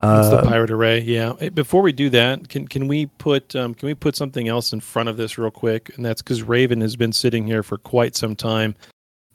It's 0.00 0.28
the 0.28 0.38
Uh, 0.38 0.44
pirate 0.44 0.70
array. 0.70 1.00
Yeah. 1.00 1.32
Hey, 1.40 1.48
Before 1.48 1.82
we 1.82 1.92
do 1.92 2.08
that, 2.10 2.48
can 2.48 2.68
can 2.68 2.86
we 2.86 3.06
put 3.06 3.56
um, 3.56 3.74
can 3.74 3.86
we 3.88 3.94
put 3.94 4.14
something 4.14 4.46
else 4.46 4.72
in 4.72 4.80
front 4.80 5.08
of 5.08 5.16
this 5.16 5.36
real 5.38 5.50
quick? 5.50 5.90
And 5.96 6.04
that's 6.04 6.22
because 6.22 6.42
Raven 6.42 6.80
has 6.82 6.94
been 6.94 7.12
sitting 7.12 7.46
here 7.46 7.64
for 7.64 7.78
quite 7.78 8.14
some 8.14 8.36
time, 8.36 8.76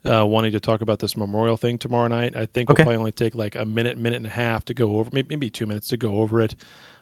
uh, 0.06 0.24
wanting 0.26 0.52
to 0.52 0.60
talk 0.60 0.80
about 0.80 1.00
this 1.00 1.18
memorial 1.18 1.58
thing 1.58 1.76
tomorrow 1.76 2.08
night. 2.08 2.34
I 2.34 2.46
think 2.46 2.70
Okay. 2.70 2.80
we'll 2.80 2.84
probably 2.86 2.96
only 2.98 3.12
take 3.12 3.34
like 3.34 3.54
a 3.56 3.66
minute, 3.66 3.98
minute 3.98 4.16
and 4.16 4.26
a 4.26 4.30
half 4.30 4.64
to 4.66 4.74
go 4.74 4.96
over, 4.96 5.10
maybe, 5.12 5.28
maybe 5.28 5.50
two 5.50 5.66
minutes 5.66 5.88
to 5.88 5.98
go 5.98 6.20
over 6.22 6.40
it. 6.40 6.54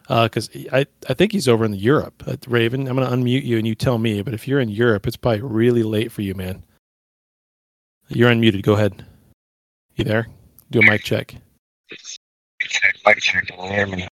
Because 0.08 0.50
I 0.72 0.84
I 1.08 1.14
think 1.14 1.30
he's 1.30 1.46
over 1.46 1.64
in 1.64 1.74
Europe. 1.74 2.24
Uh, 2.26 2.34
Raven, 2.48 2.88
I'm 2.88 2.96
going 2.96 3.08
to 3.08 3.16
unmute 3.16 3.44
you 3.44 3.58
and 3.58 3.66
you 3.66 3.76
tell 3.76 3.98
me. 3.98 4.22
But 4.22 4.34
if 4.34 4.48
you're 4.48 4.58
in 4.60 4.70
Europe, 4.70 5.06
it's 5.06 5.16
probably 5.16 5.42
really 5.42 5.84
late 5.84 6.10
for 6.10 6.22
you, 6.22 6.34
man. 6.34 6.64
You're 8.08 8.28
unmuted. 8.30 8.62
Go 8.62 8.72
ahead. 8.72 9.04
You 9.94 10.04
there? 10.04 10.26
Do 10.72 10.80
a 10.80 10.82
mic 10.82 11.04
check. 11.04 11.36
Mic 13.06 13.18
check. 13.18 13.46
Can 13.46 13.64
you 13.64 13.70
hear 13.70 13.86
me? 13.86 14.08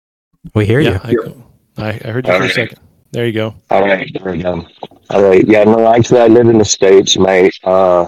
We 0.54 0.66
hear 0.66 0.80
yeah, 0.80 1.08
you. 1.08 1.44
I, 1.78 1.90
I 1.90 1.94
heard 1.94 2.28
you 2.28 2.34
for 2.34 2.44
a 2.44 2.50
second. 2.50 2.80
There 3.12 3.26
you 3.26 3.34
go. 3.34 3.56
All 3.70 3.82
right, 3.82 4.10
there 4.14 4.32
we 4.32 4.42
go. 4.42 4.66
All 5.10 5.24
right, 5.24 5.44
yeah, 5.48 5.64
no, 5.64 5.94
actually, 5.94 6.22
I 6.22 6.28
live 6.28 6.48
in 6.48 6.60
the 6.60 6.66
states, 6.66 7.18
mate. 7.18 7.54
Uh, 7.64 8.06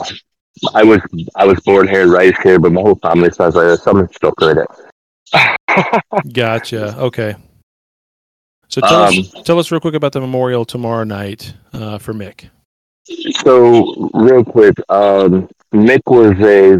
I 0.74 0.84
was 0.84 1.02
I 1.36 1.46
was 1.46 1.60
born 1.62 1.88
here, 1.88 2.08
raised 2.08 2.38
here, 2.44 2.60
but 2.60 2.72
my 2.72 2.82
whole 2.82 2.96
family 2.96 3.32
sounds 3.32 3.56
like 3.56 3.66
there's 3.66 3.82
something 3.82 4.08
stuck 4.14 4.40
with 4.40 4.60
it. 4.60 6.04
Gotcha. 6.34 6.98
Okay. 6.98 7.36
So 8.68 8.82
tell 8.82 9.04
us 9.04 9.18
Um, 9.36 9.44
tell 9.44 9.60
us 9.60 9.72
real 9.72 9.82
quick 9.82 9.96
about 9.96 10.14
the 10.14 10.22
memorial 10.22 10.66
tomorrow 10.66 11.04
night 11.04 11.54
uh, 11.74 11.98
for 11.98 12.14
Mick. 12.14 12.50
So, 13.44 14.10
real 14.14 14.46
quick, 14.46 14.76
um, 14.90 15.50
Mick 15.74 16.02
was 16.06 16.40
a 16.40 16.80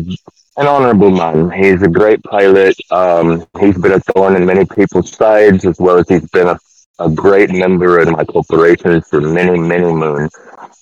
an 0.58 0.68
honorable 0.68 1.12
man. 1.12 1.50
He's 1.52 1.82
a 1.82 1.88
great 1.88 2.22
pilot. 2.24 2.76
Um, 2.92 3.46
he's 3.60 3.78
been 3.78 3.94
a 3.94 4.00
thorn 4.00 4.36
in 4.36 4.46
many 4.46 4.66
people's 4.66 5.12
sides, 5.12 5.66
as 5.66 5.80
well 5.80 5.98
as 5.98 6.08
he's 6.10 6.30
been 6.30 6.48
a, 6.48 6.60
a 7.00 7.10
great 7.10 7.52
member 7.52 8.00
of 8.00 8.10
my 8.10 8.26
corporation 8.26 9.02
for 9.02 9.22
many, 9.22 9.58
many 9.58 9.92
moons. 9.92 10.32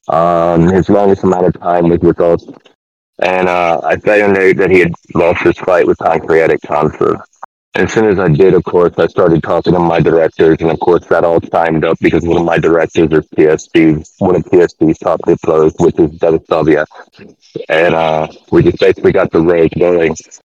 Um, 0.07 0.67
his 0.67 0.89
longest 0.89 1.23
amount 1.23 1.45
of 1.45 1.61
time 1.61 1.89
was 1.89 1.99
with 1.99 2.19
us, 2.19 2.43
and 3.21 3.47
uh, 3.47 3.79
I 3.83 3.97
found 3.97 4.37
out 4.37 4.57
that 4.57 4.71
he 4.71 4.79
had 4.79 4.93
lost 5.13 5.43
his 5.43 5.57
fight 5.59 5.85
with 5.85 5.99
pancreatic 5.99 6.61
cancer. 6.61 7.19
As 7.79 7.93
soon 7.93 8.09
as 8.09 8.19
I 8.19 8.27
did, 8.27 8.55
of 8.55 8.65
course, 8.65 8.93
I 8.97 9.07
started 9.07 9.41
talking 9.41 9.71
to 9.71 9.79
my 9.79 10.01
directors, 10.01 10.57
and 10.59 10.69
of 10.69 10.81
course, 10.81 11.05
that 11.05 11.23
all 11.23 11.39
timed 11.39 11.85
up 11.85 11.97
because 12.01 12.25
one 12.25 12.35
of 12.35 12.43
my 12.43 12.57
directors 12.57 13.09
is 13.09 13.25
PSD, 13.29 14.05
one 14.17 14.35
of 14.35 14.43
PSD's 14.43 14.97
top 14.97 15.21
diplos, 15.21 15.79
which 15.79 15.97
is 15.97 16.11
W. 16.19 16.83
And 17.69 17.95
uh, 17.95 18.27
we 18.51 18.63
just 18.63 18.79
basically 18.79 19.13
got 19.13 19.31
the 19.31 19.39
race 19.39 19.71
going. 19.79 20.13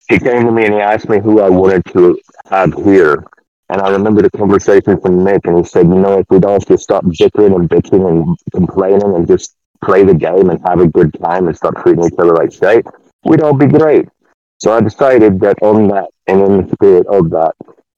He 0.10 0.18
came 0.18 0.46
to 0.48 0.52
me 0.52 0.66
and 0.66 0.74
he 0.74 0.80
asked 0.80 1.10
me 1.10 1.20
who 1.20 1.42
I 1.42 1.50
wanted 1.50 1.86
to 1.94 2.20
have 2.50 2.74
here. 2.74 3.24
And 3.70 3.84
I 3.84 3.92
remember 3.92 4.24
the 4.24 4.32
conversation 4.32 5.00
from 5.00 5.24
Nick, 5.24 5.42
and 5.46 5.60
he 5.60 5.64
said, 5.64 5.86
you 5.86 6.00
know, 6.00 6.18
if 6.18 6.26
we 6.32 6.40
don't 6.40 6.68
just 6.68 6.86
stop 6.86 7.06
bickering 7.20 7.54
and 7.54 7.70
bitching 7.70 8.10
and 8.10 8.36
complaining 8.52 9.14
and 9.14 9.28
just 9.28 9.56
play 9.86 10.04
the 10.04 10.16
game 10.16 10.50
and 10.50 10.60
have 10.66 10.80
a 10.80 10.88
good 10.88 11.14
time 11.22 11.48
and 11.48 11.56
stop 11.56 11.84
treating 11.84 12.04
each 12.04 12.18
other 12.18 12.34
like 12.34 12.52
shit, 12.52 12.84
we'd 13.26 13.44
all 13.44 13.54
be 13.54 13.68
great. 13.68 14.10
So 14.58 14.72
I 14.74 14.82
decided 14.82 15.40
that 15.42 15.62
on 15.62 15.88
that 15.90 16.10
and 16.28 16.42
in 16.42 16.58
the 16.58 16.74
spirit 16.74 17.08
of 17.08 17.30
that, 17.32 17.54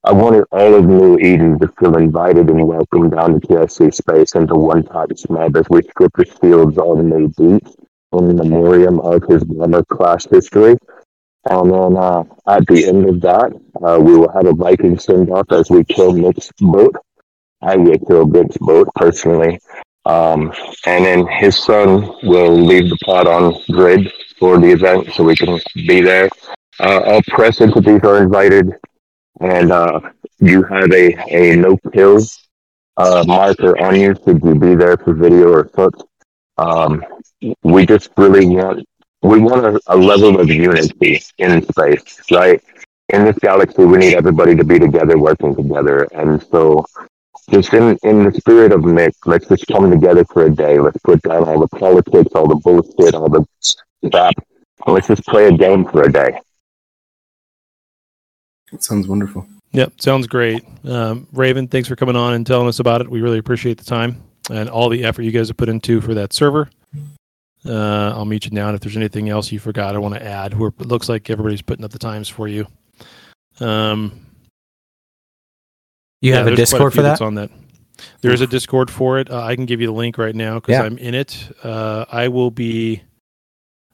I 0.06 0.12
wanted 0.12 0.44
all 0.52 0.76
of 0.76 0.86
New 0.86 1.18
Eden 1.18 1.60
to 1.60 1.68
feel 1.80 1.96
invited 1.98 2.50
and 2.50 2.68
welcome 2.68 3.10
down 3.10 3.40
to 3.40 3.48
TSC 3.48 3.94
space 3.94 4.36
into 4.36 4.56
one 4.56 4.84
type 4.84 5.10
SMAB 5.10 5.58
as 5.58 5.66
we 5.70 5.82
strip 5.84 6.12
the 6.18 6.26
shields 6.26 6.78
on 6.78 7.10
New 7.10 7.30
Beach 7.30 7.74
in 8.12 8.28
the 8.28 8.44
memoriam 8.44 9.00
of 9.00 9.24
his 9.30 9.44
bomber 9.44 9.84
class 9.86 10.26
history. 10.26 10.78
And 11.50 11.72
then 11.72 11.98
uh, 11.98 12.24
at 12.48 12.68
the 12.68 12.86
end 12.86 13.08
of 13.08 13.22
that, 13.22 13.54
uh, 13.82 14.00
we 14.00 14.18
will 14.18 14.32
have 14.32 14.46
a 14.46 14.54
Viking 14.54 14.98
send 15.00 15.30
off 15.30 15.52
as 15.52 15.70
we 15.70 15.84
kill 15.86 16.14
Nick's 16.14 16.52
boat. 16.60 16.96
I 17.62 17.78
will 17.78 17.98
kill 18.00 18.26
Nick's 18.28 18.58
boat 18.58 18.90
personally. 18.96 19.60
Um, 20.06 20.52
and 20.86 21.06
then 21.06 21.28
his 21.28 21.58
son 21.58 22.14
will 22.24 22.54
leave 22.54 22.90
the 22.90 22.98
pod 23.06 23.28
on 23.28 23.56
grid 23.72 24.12
for 24.38 24.58
the 24.58 24.72
event 24.72 25.14
so 25.14 25.24
we 25.24 25.36
can 25.36 25.60
be 25.88 26.02
there. 26.02 26.30
Uh, 26.80 27.02
all 27.06 27.22
press 27.28 27.62
entities 27.62 28.02
are 28.04 28.22
invited, 28.24 28.74
and 29.42 29.72
uh, 29.72 30.00
you 30.40 30.64
have 30.64 30.92
a, 30.92 31.16
a 31.30 31.56
no 31.56 31.78
kill 31.92 32.20
uh, 32.98 33.24
marker 33.28 33.78
on 33.82 33.96
you 33.96 34.16
should 34.24 34.44
you 34.44 34.56
be 34.56 34.76
there 34.76 34.98
for 34.98 35.14
video 35.14 35.52
or 35.52 35.66
foot. 35.66 35.94
Um, 36.58 37.04
we 37.64 37.86
just 37.86 38.10
really 38.18 38.46
want 38.46 38.86
we 39.22 39.40
want 39.40 39.66
a, 39.66 39.80
a 39.88 39.96
level 39.96 40.40
of 40.40 40.50
unity 40.50 41.22
in 41.38 41.62
space, 41.64 42.22
right? 42.32 42.62
In 43.10 43.26
this 43.26 43.38
galaxy, 43.40 43.86
we 43.86 43.98
need 43.98 44.16
everybody 44.16 44.56
to 44.56 44.64
be 44.64 44.80
together, 44.80 45.18
working 45.18 45.56
together, 45.56 46.08
and 46.14 46.42
so 46.52 46.86
just 47.50 47.74
in 47.74 47.98
in 48.04 48.24
the 48.24 48.32
spirit 48.34 48.72
of 48.72 48.82
Mick, 48.82 49.14
let's 49.26 49.48
just 49.48 49.68
come 49.68 49.90
together 49.92 50.24
for 50.26 50.46
a 50.46 50.50
day. 50.50 50.80
Let's 50.80 50.98
put 51.04 51.22
down 51.22 51.44
all 51.44 51.60
the 51.60 51.68
politics, 51.68 52.32
all 52.34 52.48
the 52.48 52.56
bullshit, 52.56 53.14
all 53.14 53.30
the 53.30 53.46
crap, 54.12 54.34
let's 54.88 55.08
just 55.08 55.26
play 55.26 55.48
a 55.48 55.52
game 55.52 55.86
for 55.86 56.04
a 56.04 56.12
day. 56.12 56.40
That 58.74 58.84
sounds 58.84 59.08
wonderful. 59.08 59.48
Yep, 59.72 60.02
sounds 60.02 60.28
great. 60.28 60.64
Um, 60.84 61.28
Raven, 61.32 61.68
thanks 61.68 61.88
for 61.88 61.96
coming 61.96 62.16
on 62.18 62.34
and 62.34 62.46
telling 62.46 62.68
us 62.68 62.80
about 62.80 63.00
it. 63.02 63.10
We 63.10 63.22
really 63.22 63.38
appreciate 63.38 63.78
the 63.78 63.86
time 63.86 64.22
and 64.50 64.68
all 64.70 64.90
the 64.90 65.04
effort 65.06 65.22
you 65.22 65.32
guys 65.32 65.48
have 65.48 65.58
put 65.58 65.70
into 65.70 66.02
for 66.02 66.14
that 66.16 66.34
server. 66.34 66.70
Uh, 67.66 68.12
I'll 68.16 68.26
meet 68.26 68.44
you 68.46 68.52
now, 68.52 68.68
and 68.68 68.76
if 68.76 68.82
there's 68.82 68.98
anything 68.98 69.30
else 69.30 69.52
you 69.52 69.60
forgot, 69.60 69.96
I 69.96 70.00
want 70.00 70.16
to 70.16 70.24
add. 70.24 70.58
We're, 70.60 70.68
it 70.68 70.88
looks 70.88 71.08
like 71.08 71.30
everybody's 71.30 71.62
putting 71.62 71.86
up 71.86 71.92
the 71.92 72.00
times 72.00 72.28
for 72.28 72.48
you. 72.50 72.68
Um, 73.62 74.26
You 76.22 76.34
have 76.34 76.48
a 76.48 76.56
Discord 76.56 76.92
few 76.92 77.00
for 77.00 77.04
that's 77.04 77.20
that? 77.20 77.26
On 77.26 77.36
that, 77.36 77.50
there 78.22 78.34
is 78.34 78.42
a 78.42 78.48
Discord 78.48 78.92
for 78.92 79.18
it. 79.20 79.32
Uh, 79.32 79.42
I 79.44 79.56
can 79.56 79.66
give 79.66 79.80
you 79.80 79.88
the 79.88 79.94
link 79.94 80.18
right 80.18 80.36
now 80.36 80.56
because 80.56 80.74
Yeah. 80.74 80.84
I'm 80.84 80.98
in 80.98 81.16
it. 81.16 81.52
Uh, 81.64 82.06
I 82.12 82.28
will 82.28 82.52
be. 82.52 83.02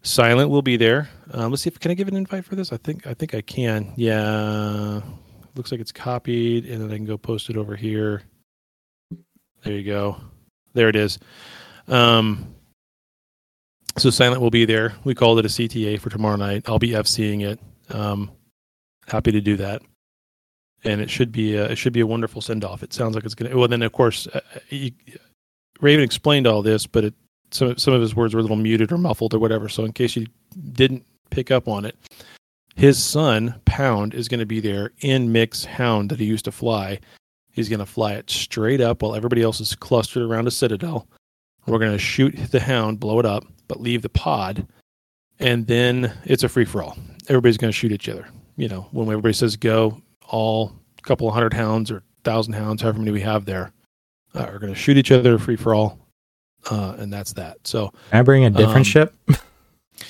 Silent 0.01 0.49
will 0.49 0.61
be 0.61 0.77
there. 0.77 1.09
Um, 1.31 1.51
let's 1.51 1.63
see 1.63 1.69
if 1.69 1.79
can 1.79 1.91
I 1.91 1.93
give 1.93 2.07
an 2.07 2.15
invite 2.15 2.45
for 2.45 2.55
this. 2.55 2.71
I 2.71 2.77
think 2.77 3.05
I 3.05 3.13
think 3.13 3.33
I 3.33 3.41
can. 3.41 3.93
Yeah, 3.95 5.01
looks 5.55 5.71
like 5.71 5.81
it's 5.81 5.91
copied, 5.91 6.65
and 6.65 6.81
then 6.81 6.91
I 6.91 6.95
can 6.95 7.05
go 7.05 7.17
post 7.17 7.49
it 7.49 7.57
over 7.57 7.75
here. 7.75 8.23
There 9.63 9.73
you 9.73 9.83
go. 9.83 10.17
There 10.73 10.87
it 10.87 10.95
is. 10.95 11.19
Um, 11.87 12.55
so 13.97 14.09
Silent 14.09 14.41
will 14.41 14.51
be 14.51 14.65
there. 14.65 14.93
We 15.03 15.15
called 15.15 15.39
it 15.39 15.45
a 15.45 15.49
CTA 15.49 15.99
for 15.99 16.09
tomorrow 16.09 16.37
night. 16.37 16.63
I'll 16.67 16.79
be 16.79 16.91
FCing 16.91 17.43
it. 17.43 17.59
Um, 17.89 18.31
happy 19.07 19.31
to 19.31 19.41
do 19.41 19.57
that. 19.57 19.81
And 20.85 21.01
it 21.01 21.09
should 21.09 21.33
be 21.33 21.55
a, 21.55 21.65
it 21.71 21.75
should 21.75 21.91
be 21.91 21.99
a 21.99 22.07
wonderful 22.07 22.41
send 22.41 22.63
off. 22.63 22.83
It 22.83 22.93
sounds 22.93 23.15
like 23.15 23.25
it's 23.25 23.35
gonna. 23.35 23.57
Well, 23.57 23.67
then 23.67 23.81
of 23.81 23.91
course, 23.91 24.27
uh, 24.27 24.39
you, 24.69 24.91
Raven 25.81 26.03
explained 26.03 26.47
all 26.47 26.61
this, 26.61 26.87
but 26.87 27.03
it, 27.03 27.13
some 27.51 27.77
some 27.77 27.93
of 27.93 28.01
his 28.01 28.15
words 28.15 28.33
were 28.33 28.39
a 28.39 28.43
little 28.43 28.57
muted 28.57 28.91
or 28.91 28.97
muffled 28.97 29.33
or 29.33 29.39
whatever. 29.39 29.69
So 29.69 29.85
in 29.85 29.93
case 29.93 30.15
you 30.15 30.27
didn't 30.73 31.05
pick 31.29 31.51
up 31.51 31.67
on 31.67 31.85
it, 31.85 31.95
his 32.75 33.03
son 33.03 33.59
Pound 33.65 34.13
is 34.13 34.27
going 34.27 34.39
to 34.39 34.45
be 34.45 34.59
there 34.59 34.91
in 35.01 35.31
Mick's 35.31 35.65
Hound 35.65 36.09
that 36.09 36.19
he 36.19 36.25
used 36.25 36.45
to 36.45 36.51
fly. 36.51 36.99
He's 37.51 37.69
going 37.69 37.79
to 37.79 37.85
fly 37.85 38.13
it 38.13 38.29
straight 38.29 38.79
up 38.79 39.01
while 39.01 39.15
everybody 39.15 39.41
else 39.41 39.59
is 39.59 39.75
clustered 39.75 40.23
around 40.23 40.47
a 40.47 40.51
citadel. 40.51 41.07
We're 41.65 41.79
going 41.79 41.91
to 41.91 41.99
shoot 41.99 42.35
the 42.51 42.59
Hound, 42.59 42.99
blow 42.99 43.19
it 43.19 43.25
up, 43.25 43.45
but 43.67 43.81
leave 43.81 44.01
the 44.01 44.09
pod, 44.09 44.65
and 45.39 45.67
then 45.67 46.13
it's 46.23 46.43
a 46.43 46.49
free 46.49 46.65
for 46.65 46.81
all. 46.81 46.97
Everybody's 47.27 47.57
going 47.57 47.71
to 47.71 47.77
shoot 47.77 47.91
each 47.91 48.09
other. 48.09 48.27
You 48.55 48.69
know, 48.69 48.87
when 48.91 49.07
everybody 49.07 49.33
says 49.33 49.55
go, 49.55 50.01
all 50.27 50.73
couple 51.01 51.27
of 51.27 51.33
hundred 51.33 51.53
hounds 51.53 51.91
or 51.91 52.03
thousand 52.23 52.53
hounds, 52.53 52.81
however 52.81 52.99
many 52.99 53.11
we 53.11 53.21
have 53.21 53.45
there, 53.45 53.71
uh, 54.35 54.43
are 54.43 54.59
going 54.59 54.73
to 54.73 54.79
shoot 54.79 54.97
each 54.97 55.11
other 55.11 55.37
free 55.37 55.55
for 55.55 55.73
all, 55.73 55.97
uh, 56.69 56.95
and 56.97 57.11
that's 57.11 57.33
that. 57.33 57.57
So 57.67 57.89
Can 58.09 58.19
I 58.19 58.21
bring 58.21 58.45
a 58.45 58.49
different 58.49 58.77
um, 58.77 58.83
ship? 58.83 59.13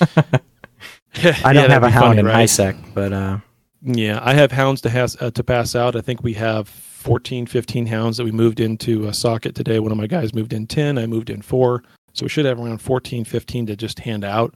I 0.02 1.52
don't 1.52 1.64
yeah, 1.64 1.68
have 1.68 1.82
a 1.82 1.90
hound 1.90 2.04
funny, 2.04 2.20
in 2.20 2.26
right? 2.26 2.48
HiSec, 2.48 2.94
but 2.94 3.12
uh, 3.12 3.38
Yeah, 3.82 4.20
I 4.22 4.34
have 4.34 4.52
hounds 4.52 4.80
to 4.82 4.90
has 4.90 5.16
uh, 5.20 5.30
to 5.32 5.44
pass 5.44 5.74
out. 5.74 5.96
I 5.96 6.00
think 6.00 6.22
we 6.22 6.34
have 6.34 6.68
14, 6.68 7.46
15 7.46 7.86
hounds 7.86 8.16
that 8.16 8.24
we 8.24 8.30
moved 8.30 8.60
into 8.60 9.06
a 9.06 9.14
socket 9.14 9.54
today. 9.54 9.78
One 9.80 9.90
of 9.90 9.98
my 9.98 10.06
guys 10.06 10.34
moved 10.34 10.52
in 10.52 10.66
10, 10.66 10.98
I 10.98 11.06
moved 11.06 11.30
in 11.30 11.42
4. 11.42 11.82
So 12.12 12.24
we 12.24 12.28
should 12.28 12.44
have 12.44 12.58
around 12.58 12.78
14, 12.78 13.24
15 13.24 13.66
to 13.66 13.76
just 13.76 14.00
hand 14.00 14.24
out. 14.24 14.54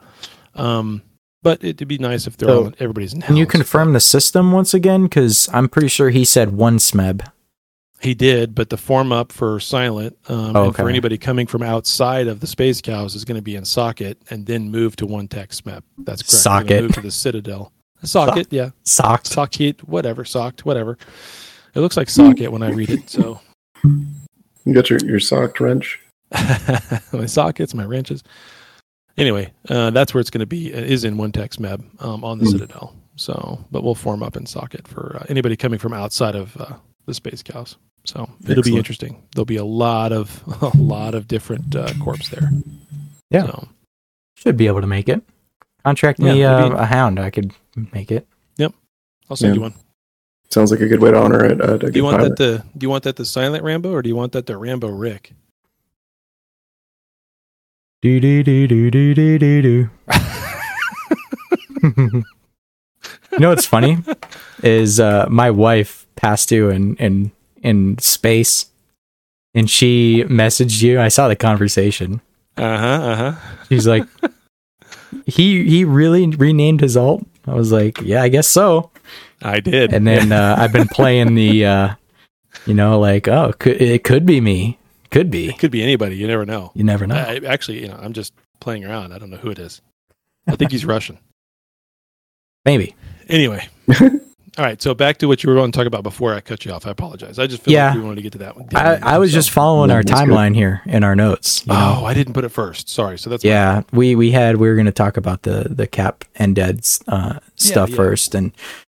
Um, 0.54 1.02
but 1.42 1.62
it'd 1.62 1.86
be 1.88 1.98
nice 1.98 2.26
if 2.26 2.36
they're 2.36 2.48
So, 2.48 2.64
all, 2.64 2.72
everybody's 2.78 3.12
in 3.12 3.20
can 3.20 3.36
you 3.36 3.46
confirm 3.46 3.92
the 3.92 4.00
system 4.00 4.50
once 4.50 4.72
again? 4.74 5.04
Because 5.04 5.48
I'm 5.52 5.68
pretty 5.68 5.88
sure 5.88 6.10
he 6.10 6.24
said 6.24 6.52
one 6.52 6.78
SMEB. 6.78 7.26
He 8.04 8.14
did, 8.14 8.54
but 8.54 8.68
the 8.68 8.76
form 8.76 9.12
up 9.12 9.32
for 9.32 9.58
silent 9.58 10.16
um, 10.28 10.54
Oh, 10.54 10.64
and 10.66 10.76
for 10.76 10.90
anybody 10.90 11.16
coming 11.16 11.46
from 11.46 11.62
outside 11.62 12.26
of 12.28 12.40
the 12.40 12.46
space 12.46 12.82
cows 12.82 13.14
is 13.14 13.24
going 13.24 13.36
to 13.38 13.42
be 13.42 13.56
in 13.56 13.64
socket 13.64 14.18
and 14.28 14.44
then 14.44 14.70
move 14.70 14.94
to 14.96 15.06
one 15.06 15.26
tech 15.26 15.50
SMEP. 15.50 15.82
That's 15.98 16.20
correct. 16.22 16.30
Socket. 16.42 16.82
Move 16.82 16.92
to 16.92 17.00
the 17.00 17.10
Citadel. 17.10 17.72
Socket, 18.02 18.48
yeah. 18.50 18.70
Socked. 18.82 19.26
Socket, 19.26 19.88
whatever. 19.88 20.24
Socked, 20.26 20.66
whatever. 20.66 20.98
It 21.74 21.80
looks 21.80 21.96
like 21.96 22.10
socket 22.10 22.52
when 22.52 22.62
I 22.62 22.70
read 22.70 22.90
it. 22.90 23.08
So 23.08 23.40
You 23.82 24.74
got 24.74 24.90
your, 24.90 24.98
your 25.00 25.18
socked 25.20 25.58
wrench? 25.60 25.98
my 27.12 27.24
sockets, 27.26 27.72
my 27.74 27.84
wrenches. 27.86 28.22
Anyway, 29.16 29.50
uh, 29.70 29.88
that's 29.90 30.12
where 30.12 30.20
it's 30.20 30.30
going 30.30 30.40
to 30.40 30.46
be. 30.46 30.72
It 30.72 30.90
is 30.90 31.04
in 31.04 31.16
one 31.16 31.32
text 31.32 31.58
map 31.58 31.80
um, 32.00 32.22
on 32.22 32.38
the 32.38 32.44
Hmm. 32.44 32.50
Citadel. 32.50 32.94
So, 33.16 33.64
but 33.70 33.82
we'll 33.82 33.94
form 33.94 34.22
up 34.22 34.36
in 34.36 34.44
socket 34.44 34.86
for 34.86 35.16
uh, 35.20 35.24
anybody 35.30 35.56
coming 35.56 35.78
from 35.78 35.94
outside 35.94 36.34
of 36.34 36.54
uh, 36.60 36.74
the 37.06 37.14
space 37.14 37.42
cows. 37.42 37.78
So 38.04 38.28
it'll 38.48 38.62
be 38.62 38.76
interesting. 38.76 39.22
There'll 39.34 39.46
be 39.46 39.56
a 39.56 39.64
lot 39.64 40.12
of 40.12 40.42
a 40.62 40.76
lot 40.76 41.14
of 41.14 41.26
different 41.26 41.74
uh, 41.74 41.92
corps 42.02 42.28
there. 42.30 42.50
Yeah. 43.30 43.46
So, 43.46 43.68
Should 44.36 44.56
be 44.56 44.66
able 44.66 44.80
to 44.82 44.86
make 44.86 45.08
it. 45.08 45.22
Contract 45.84 46.18
Yeah, 46.20 46.32
me 46.32 46.44
uh, 46.44 46.68
maybe- 46.68 46.74
a 46.80 46.84
hound. 46.86 47.18
I 47.18 47.30
could 47.30 47.52
make 47.92 48.10
it. 48.12 48.26
yep. 48.56 48.72
I'll 49.30 49.36
send 49.36 49.54
Yeah. 49.54 49.56
you 49.56 49.60
one. 49.62 49.74
Sounds 50.50 50.70
like 50.70 50.80
a 50.80 50.86
good 50.86 51.00
way 51.00 51.10
to 51.10 51.18
honor 51.18 51.44
it. 51.44 51.60
Uh, 51.60 51.78
to 51.78 51.90
Do 51.90 51.98
you 51.98 52.04
want 52.04 52.18
pilot. 52.18 52.36
that 52.36 52.62
to 52.62 52.78
Do 52.78 52.84
you 52.84 52.90
want 52.90 53.04
that 53.04 53.16
to 53.16 53.24
Silent 53.24 53.64
Rambo 53.64 53.90
or 53.92 54.02
do 54.02 54.08
you 54.08 54.14
want 54.16 54.32
that 54.32 54.46
to 54.46 54.56
Rambo 54.56 54.88
Rick? 54.88 55.32
Do 58.02 58.20
do 58.20 58.42
do 58.42 58.66
do 58.68 58.90
do 58.90 59.14
do 59.14 59.38
do 59.38 59.62
do. 59.62 59.90
you 61.82 63.38
know 63.38 63.48
what's 63.48 63.66
funny 63.66 63.98
is 64.62 65.00
uh, 65.00 65.26
my 65.30 65.50
wife 65.50 66.06
passed 66.16 66.50
you 66.52 66.68
in 66.70 66.96
in 66.96 67.32
in 67.64 67.98
space, 67.98 68.66
and 69.54 69.68
she 69.68 70.22
messaged 70.28 70.82
you. 70.82 71.00
I 71.00 71.08
saw 71.08 71.26
the 71.26 71.34
conversation. 71.34 72.20
Uh 72.56 72.78
huh. 72.78 72.86
Uh 72.86 73.16
huh. 73.16 73.56
She's 73.68 73.88
like, 73.88 74.04
he 75.26 75.68
he 75.68 75.84
really 75.84 76.28
renamed 76.28 76.80
his 76.80 76.96
alt. 76.96 77.26
I 77.46 77.54
was 77.54 77.72
like, 77.72 78.00
yeah, 78.00 78.22
I 78.22 78.28
guess 78.28 78.46
so. 78.46 78.90
I 79.42 79.60
did. 79.60 79.92
And 79.92 80.06
then 80.06 80.32
uh, 80.32 80.56
I've 80.58 80.72
been 80.72 80.88
playing 80.88 81.34
the, 81.34 81.66
uh, 81.66 81.94
you 82.64 82.72
know, 82.72 82.98
like 83.00 83.28
oh, 83.28 83.48
it 83.48 83.58
could, 83.58 83.82
it 83.82 84.04
could 84.04 84.24
be 84.24 84.40
me, 84.40 84.78
could 85.10 85.30
be. 85.30 85.48
It 85.48 85.58
could 85.58 85.70
be 85.70 85.82
anybody. 85.82 86.16
You 86.16 86.26
never 86.26 86.46
know. 86.46 86.70
You 86.74 86.84
never 86.84 87.06
know. 87.06 87.16
I, 87.16 87.40
actually, 87.46 87.82
you 87.82 87.88
know, 87.88 87.98
I'm 88.00 88.12
just 88.12 88.32
playing 88.60 88.84
around. 88.84 89.12
I 89.12 89.18
don't 89.18 89.30
know 89.30 89.36
who 89.36 89.50
it 89.50 89.58
is. 89.58 89.80
I 90.46 90.56
think 90.56 90.70
he's 90.70 90.84
Russian. 90.94 91.18
Maybe. 92.64 92.94
Anyway. 93.28 93.68
All 94.56 94.64
right. 94.64 94.80
So 94.80 94.94
back 94.94 95.18
to 95.18 95.26
what 95.26 95.42
you 95.42 95.50
were 95.50 95.56
going 95.56 95.72
to 95.72 95.76
talk 95.76 95.86
about 95.86 96.04
before 96.04 96.32
I 96.32 96.40
cut 96.40 96.64
you 96.64 96.70
off. 96.72 96.86
I 96.86 96.90
apologize. 96.90 97.40
I 97.40 97.48
just 97.48 97.62
feel 97.62 97.74
Yeah. 97.74 97.88
like 97.88 97.96
we 97.96 98.02
wanted 98.02 98.16
to 98.16 98.22
get 98.22 98.32
to 98.32 98.38
that 98.38 98.56
one. 98.56 98.68
I, 98.74 99.14
I 99.14 99.18
was 99.18 99.32
just 99.32 99.50
following 99.50 99.90
Yeah, 99.90 99.96
our 99.96 100.02
that's 100.04 100.20
good. 100.20 100.28
timeline 100.28 100.54
here 100.54 100.80
in 100.86 101.02
our 101.02 101.16
notes. 101.16 101.66
you 101.66 101.72
know? 101.72 101.98
Oh, 102.00 102.04
I 102.04 102.14
didn't 102.14 102.34
put 102.34 102.44
it 102.44 102.50
first. 102.50 102.88
Sorry. 102.88 103.18
So 103.18 103.30
that's 103.30 103.42
my 103.42 103.50
yeah, 103.50 103.82
we 103.92 104.14
we 104.14 104.30
had 104.30 104.56
we 104.58 104.68
were 104.68 104.74
going 104.76 104.86
to 104.86 104.92
talk 104.92 105.16
about 105.16 105.42
the 105.42 105.66
the 105.68 105.88
cap 105.88 106.24
and 106.36 106.54
dead's 106.54 107.02
uh, 107.08 107.40
stuff 107.56 107.90
yeah. 107.90 107.96
first, 107.96 108.34
and 108.36 108.52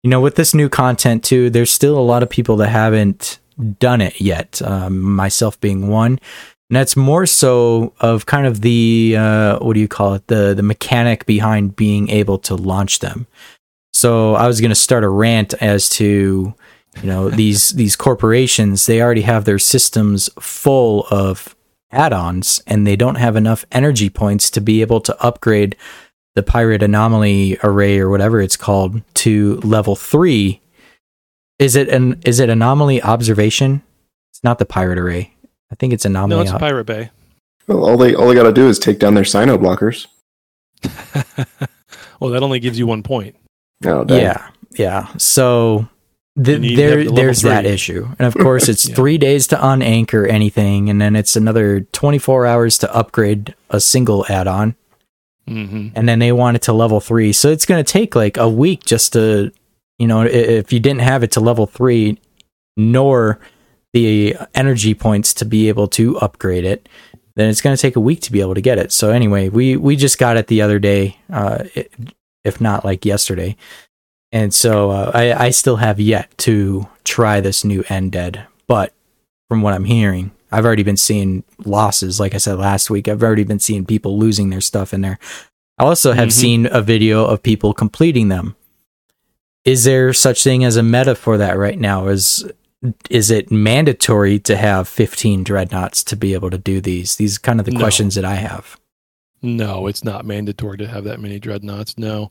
you 0.02 0.10
know 0.10 0.20
with 0.20 0.34
this 0.34 0.54
new 0.54 0.68
content 0.68 1.22
too, 1.22 1.50
there's 1.50 1.70
still 1.70 1.96
a 1.96 2.02
lot 2.02 2.24
of 2.24 2.28
people 2.30 2.56
that 2.56 2.68
haven't 2.70 3.38
done 3.78 4.00
it 4.00 4.20
yet. 4.20 4.60
Um, 4.64 5.00
myself 5.00 5.60
being 5.60 5.86
one, 5.86 6.18
and 6.68 6.76
that's 6.76 6.96
more 6.96 7.26
so 7.26 7.92
of 8.00 8.26
kind 8.26 8.46
of 8.48 8.62
the 8.62 9.14
uh, 9.16 9.58
what 9.60 9.74
do 9.74 9.80
you 9.80 9.86
call 9.88 10.14
it 10.14 10.26
the 10.26 10.52
the 10.54 10.64
mechanic 10.64 11.26
behind 11.26 11.76
being 11.76 12.08
able 12.08 12.38
to 12.38 12.56
launch 12.56 12.98
them. 12.98 13.28
So 13.94 14.34
I 14.34 14.46
was 14.48 14.60
going 14.60 14.70
to 14.70 14.74
start 14.74 15.04
a 15.04 15.08
rant 15.08 15.54
as 15.62 15.88
to 15.90 16.52
you 17.02 17.06
know 17.08 17.30
these 17.42 17.70
these 17.70 17.96
corporations 17.96 18.86
they 18.86 19.00
already 19.00 19.22
have 19.22 19.44
their 19.44 19.58
systems 19.58 20.28
full 20.40 21.06
of 21.10 21.54
add-ons 21.90 22.60
and 22.66 22.86
they 22.86 22.96
don't 22.96 23.14
have 23.16 23.36
enough 23.36 23.64
energy 23.70 24.10
points 24.10 24.50
to 24.50 24.60
be 24.60 24.80
able 24.80 25.00
to 25.00 25.16
upgrade 25.22 25.76
the 26.34 26.42
pirate 26.42 26.82
anomaly 26.82 27.56
array 27.62 27.98
or 27.98 28.10
whatever 28.10 28.40
it's 28.40 28.56
called 28.56 29.00
to 29.14 29.56
level 29.60 29.94
3 29.94 30.60
is 31.60 31.76
it 31.76 31.88
an 31.88 32.20
is 32.24 32.40
it 32.40 32.50
anomaly 32.50 33.00
observation 33.02 33.80
it's 34.32 34.42
not 34.42 34.58
the 34.58 34.64
pirate 34.66 34.98
array 34.98 35.32
i 35.70 35.76
think 35.76 35.92
it's 35.92 36.04
anomaly 36.04 36.34
No, 36.36 36.42
it's 36.42 36.50
ob- 36.50 36.58
Pirate 36.60 36.84
Bay. 36.86 37.10
Well, 37.68 37.84
all 37.84 37.96
they 37.96 38.14
all 38.14 38.28
they 38.28 38.34
got 38.34 38.42
to 38.42 38.52
do 38.52 38.66
is 38.68 38.78
take 38.80 38.98
down 38.98 39.14
their 39.14 39.24
Cyno 39.24 39.56
blockers. 39.56 40.06
Well, 42.20 42.30
that 42.30 42.42
only 42.42 42.60
gives 42.60 42.78
you 42.78 42.86
one 42.86 43.02
point. 43.02 43.36
Oh, 43.84 44.04
dang. 44.04 44.20
yeah 44.22 44.48
yeah 44.76 45.08
so 45.16 45.88
the, 46.36 46.52
You 46.52 46.58
need 46.58 46.76
to 46.76 46.82
have 46.82 46.90
there 46.90 46.96
the 46.98 47.04
level 47.04 47.14
there's 47.16 47.42
that 47.42 47.64
issue 47.66 48.08
and 48.18 48.26
of 48.26 48.34
course 48.34 48.68
it's 48.72 48.88
Yeah. 48.88 48.94
three 48.94 49.18
days 49.18 49.46
to 49.48 49.56
unanchor 49.56 50.28
anything 50.28 50.90
and 50.90 51.00
then 51.00 51.14
it's 51.16 51.36
another 51.36 51.80
24 51.92 52.46
hours 52.46 52.78
to 52.78 52.94
upgrade 52.94 53.54
a 53.70 53.80
single 53.80 54.24
add-on 54.28 54.74
Mm-hmm. 55.46 55.88
and 55.94 56.08
then 56.08 56.20
they 56.20 56.32
want 56.32 56.56
it 56.56 56.62
to 56.62 56.72
level 56.72 57.00
three. 57.00 57.30
So 57.34 57.50
it's 57.50 57.66
going 57.66 57.84
to 57.84 57.92
take 57.92 58.14
like 58.16 58.38
a 58.38 58.48
week 58.48 58.82
just 58.86 59.12
to, 59.12 59.52
you 59.98 60.06
know, 60.06 60.22
if 60.22 60.72
you 60.72 60.80
didn't 60.80 61.02
have 61.02 61.22
it 61.22 61.32
to 61.32 61.40
level 61.40 61.66
three, 61.66 62.18
nor 62.78 63.38
the 63.92 64.36
energy 64.54 64.94
points 64.94 65.34
to 65.34 65.44
be 65.44 65.68
able 65.68 65.86
to 65.88 66.16
upgrade 66.20 66.64
it, 66.64 66.88
then 67.36 67.50
it's 67.50 67.60
going 67.60 67.76
to 67.76 67.80
take 67.82 67.94
a 67.94 68.00
week 68.00 68.22
to 68.22 68.32
be 68.32 68.40
able 68.40 68.54
to 68.54 68.62
get 68.62 68.78
it. 68.78 68.90
So 68.90 69.10
anyway, 69.10 69.50
we 69.50 69.76
we 69.76 69.96
just 69.96 70.18
got 70.18 70.38
it 70.38 70.46
the 70.46 70.62
other 70.62 70.78
day, 70.78 71.18
uh, 71.30 71.64
i- 71.76 71.88
if 72.44 72.60
not 72.60 72.84
like 72.84 73.04
yesterday, 73.04 73.56
and 74.32 74.52
so 74.54 74.90
uh, 74.90 75.10
I 75.14 75.46
I 75.46 75.50
still 75.50 75.76
have 75.76 75.98
yet 76.00 76.36
to 76.38 76.88
try 77.04 77.40
this 77.40 77.64
new 77.64 77.84
End 77.88 78.12
Dead, 78.12 78.46
but 78.66 78.92
from 79.48 79.62
what 79.62 79.74
I'm 79.74 79.84
hearing. 79.84 80.30
I've 80.52 80.64
already 80.64 80.84
been 80.84 80.96
seeing 80.96 81.42
losses, 81.64 82.20
like 82.20 82.32
I 82.32 82.38
said 82.38 82.58
last 82.58 82.88
week. 82.88 83.08
I've 83.08 83.24
already 83.24 83.42
been 83.42 83.58
seeing 83.58 83.84
people 83.84 84.16
losing 84.20 84.50
their 84.50 84.60
stuff 84.60 84.94
in 84.94 85.00
there. 85.00 85.18
I 85.78 85.84
also 85.84 86.12
have 86.12 86.28
Mhm. 86.28 86.32
seen 86.32 86.68
a 86.70 86.80
video 86.80 87.24
of 87.26 87.42
people 87.42 87.74
completing 87.74 88.28
them. 88.28 88.54
Is 89.64 89.82
there 89.82 90.12
such 90.12 90.44
thing 90.44 90.62
as 90.64 90.76
a 90.76 90.82
meta 90.84 91.16
for 91.16 91.38
that 91.38 91.58
right 91.58 91.78
now? 91.78 92.06
Is 92.06 92.44
is 93.10 93.30
it 93.32 93.50
mandatory 93.50 94.38
to 94.40 94.56
have 94.56 94.86
15 94.86 95.42
dreadnoughts 95.42 96.04
to 96.04 96.14
be 96.16 96.34
able 96.34 96.50
to 96.50 96.58
do 96.58 96.80
these? 96.80 97.16
These 97.16 97.38
are 97.38 97.40
kind 97.40 97.58
of 97.58 97.66
the 97.66 97.72
No. 97.72 97.80
questions 97.80 98.14
that 98.14 98.24
I 98.26 98.34
have. 98.36 98.76
No, 99.44 99.88
it's 99.88 100.02
not 100.02 100.24
mandatory 100.24 100.78
to 100.78 100.88
have 100.88 101.04
that 101.04 101.20
many 101.20 101.38
dreadnoughts. 101.38 101.98
No, 101.98 102.30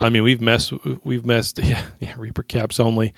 I 0.00 0.08
mean 0.08 0.24
we've 0.24 0.40
messed, 0.40 0.72
we've 1.04 1.24
messed. 1.24 1.58
Yeah, 1.62 1.84
yeah, 2.00 2.14
Reaper 2.18 2.42
caps 2.42 2.80
only. 2.80 3.14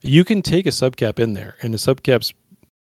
You 0.00 0.24
can 0.24 0.42
take 0.42 0.66
a 0.66 0.70
subcap 0.70 1.20
in 1.20 1.34
there, 1.34 1.54
and 1.62 1.72
the 1.72 1.78
subcap's 1.78 2.34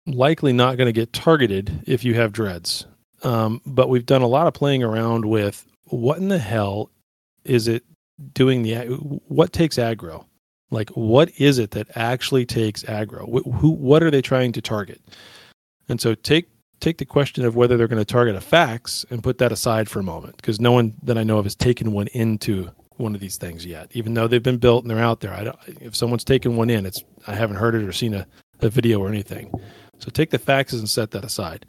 likely 0.05 0.51
not 0.51 0.75
going 0.75 0.87
to 0.87 0.91
get 0.91 1.13
targeted 1.13 1.83
if 1.87 2.03
you 2.03 2.15
have 2.15 2.33
dreads. 2.33 2.85
Um, 3.23 3.61
but 3.65 3.87
we've 3.87 4.05
done 4.05 4.21
a 4.21 4.27
lot 4.27 4.45
of 4.45 4.53
playing 4.53 4.83
around 4.83 5.23
with 5.23 5.65
what 5.85 6.17
in 6.17 6.27
the 6.27 6.37
hell 6.37 6.91
is 7.45 7.69
it 7.69 7.83
doing 8.33 8.63
the 8.63 8.75
what 9.27 9.53
takes 9.53 9.77
aggro? 9.77 10.25
Like 10.69 10.89
what 10.89 11.31
is 11.39 11.59
it 11.59 11.71
that 11.71 11.87
actually 11.95 12.45
takes 12.45 12.83
aggro? 12.83 13.23
Wh- 13.23 13.59
who 13.61 13.69
what 13.69 14.03
are 14.03 14.11
they 14.11 14.21
trying 14.21 14.51
to 14.51 14.61
target? 14.61 15.01
And 15.87 16.01
so 16.01 16.13
take 16.13 16.49
take 16.79 16.97
the 16.97 17.05
question 17.05 17.45
of 17.45 17.55
whether 17.55 17.77
they're 17.77 17.87
going 17.87 18.01
to 18.01 18.05
target 18.05 18.35
a 18.35 18.41
fax 18.41 19.05
and 19.09 19.23
put 19.23 19.37
that 19.39 19.51
aside 19.51 19.89
for 19.89 19.99
a 19.99 20.03
moment 20.03 20.37
because 20.37 20.59
no 20.59 20.71
one 20.71 20.93
that 21.03 21.17
I 21.17 21.23
know 21.23 21.37
of 21.37 21.45
has 21.45 21.55
taken 21.55 21.91
one 21.91 22.07
into 22.07 22.69
one 22.97 23.15
of 23.15 23.21
these 23.21 23.37
things 23.37 23.65
yet. 23.65 23.89
Even 23.93 24.13
though 24.13 24.27
they've 24.27 24.43
been 24.43 24.57
built 24.57 24.83
and 24.83 24.91
they're 24.91 24.99
out 24.99 25.19
there, 25.19 25.33
I 25.33 25.45
don't, 25.45 25.57
if 25.81 25.95
someone's 25.95 26.23
taken 26.23 26.55
one 26.55 26.69
in, 26.69 26.85
it's 26.85 27.03
I 27.27 27.35
haven't 27.35 27.57
heard 27.57 27.75
it 27.75 27.83
or 27.83 27.91
seen 27.91 28.13
a, 28.13 28.27
a 28.61 28.69
video 28.69 28.99
or 28.99 29.09
anything. 29.09 29.51
So 29.99 30.09
take 30.09 30.29
the 30.29 30.39
faxes 30.39 30.79
and 30.79 30.89
set 30.89 31.11
that 31.11 31.23
aside. 31.23 31.65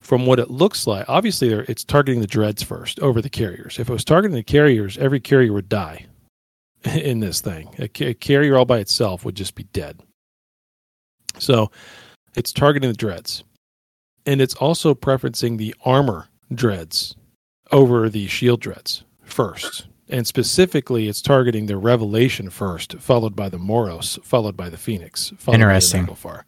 From 0.00 0.26
what 0.26 0.40
it 0.40 0.50
looks 0.50 0.86
like, 0.86 1.08
obviously 1.08 1.50
it's 1.52 1.84
targeting 1.84 2.20
the 2.20 2.26
dreads 2.26 2.62
first 2.62 2.98
over 3.00 3.22
the 3.22 3.30
carriers. 3.30 3.78
If 3.78 3.88
it 3.88 3.92
was 3.92 4.04
targeting 4.04 4.34
the 4.34 4.42
carriers, 4.42 4.98
every 4.98 5.20
carrier 5.20 5.52
would 5.52 5.68
die 5.68 6.06
in 6.84 7.20
this 7.20 7.40
thing. 7.40 7.74
A, 7.78 7.88
a 8.04 8.14
carrier 8.14 8.56
all 8.56 8.64
by 8.64 8.78
itself 8.78 9.24
would 9.24 9.36
just 9.36 9.54
be 9.54 9.64
dead. 9.64 10.00
So 11.38 11.70
it's 12.34 12.52
targeting 12.52 12.90
the 12.90 12.96
dreads. 12.96 13.44
And 14.24 14.40
it's 14.40 14.54
also 14.54 14.94
preferencing 14.94 15.58
the 15.58 15.74
armor 15.84 16.28
dreads 16.52 17.16
over 17.70 18.08
the 18.08 18.26
shield 18.26 18.60
dreads 18.60 19.04
first. 19.22 19.86
And 20.08 20.26
specifically, 20.26 21.08
it's 21.08 21.22
targeting 21.22 21.66
the 21.66 21.78
Revelation 21.78 22.50
first, 22.50 22.98
followed 22.98 23.34
by 23.34 23.48
the 23.48 23.58
Moros, 23.58 24.18
followed 24.22 24.56
by 24.56 24.68
the 24.68 24.76
Phoenix, 24.76 25.32
followed 25.38 25.54
Interesting. 25.54 26.04
by 26.04 26.12
the 26.12 26.12
Naglfar. 26.12 26.42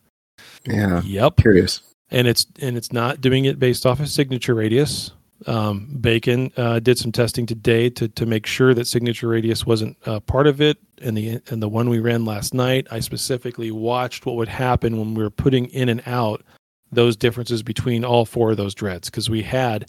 Yeah. 0.67 1.01
Yep. 1.03 1.37
Curious. 1.39 1.81
And 2.11 2.29
it's 2.29 2.47
and 2.61 2.77
it's 2.77 2.93
not 2.93 3.21
doing 3.21 3.47
it 3.47 3.59
based 3.59 3.87
off 3.87 4.01
of 4.01 4.09
signature 4.09 4.55
radius. 4.55 5.13
Um, 5.47 5.99
Bacon 6.01 6.53
uh, 6.57 6.79
did 6.79 6.99
some 6.99 7.11
testing 7.11 7.47
today 7.47 7.91
to 7.91 8.09
to 8.09 8.27
make 8.27 8.47
sure 8.47 8.75
that 8.75 8.87
signature 8.87 9.29
radius 9.29 9.67
wasn't 9.67 9.97
uh, 10.07 10.21
part 10.21 10.47
of 10.47 10.61
it. 10.61 10.79
And 11.01 11.17
the 11.17 11.41
and 11.49 11.63
the 11.63 11.69
one 11.69 11.89
we 11.89 12.01
ran 12.01 12.25
last 12.25 12.53
night, 12.53 12.87
I 12.91 13.01
specifically 13.01 13.71
watched 13.71 14.27
what 14.27 14.37
would 14.37 14.49
happen 14.49 14.99
when 14.99 15.15
we 15.15 15.23
were 15.23 15.31
putting 15.31 15.67
in 15.67 15.89
and 15.89 16.03
out 16.07 16.45
those 16.95 17.17
differences 17.17 17.63
between 17.63 18.05
all 18.05 18.25
four 18.25 18.53
of 18.53 18.57
those 18.57 18.75
dreads 18.75 19.11
because 19.11 19.29
we 19.31 19.43
had 19.43 19.87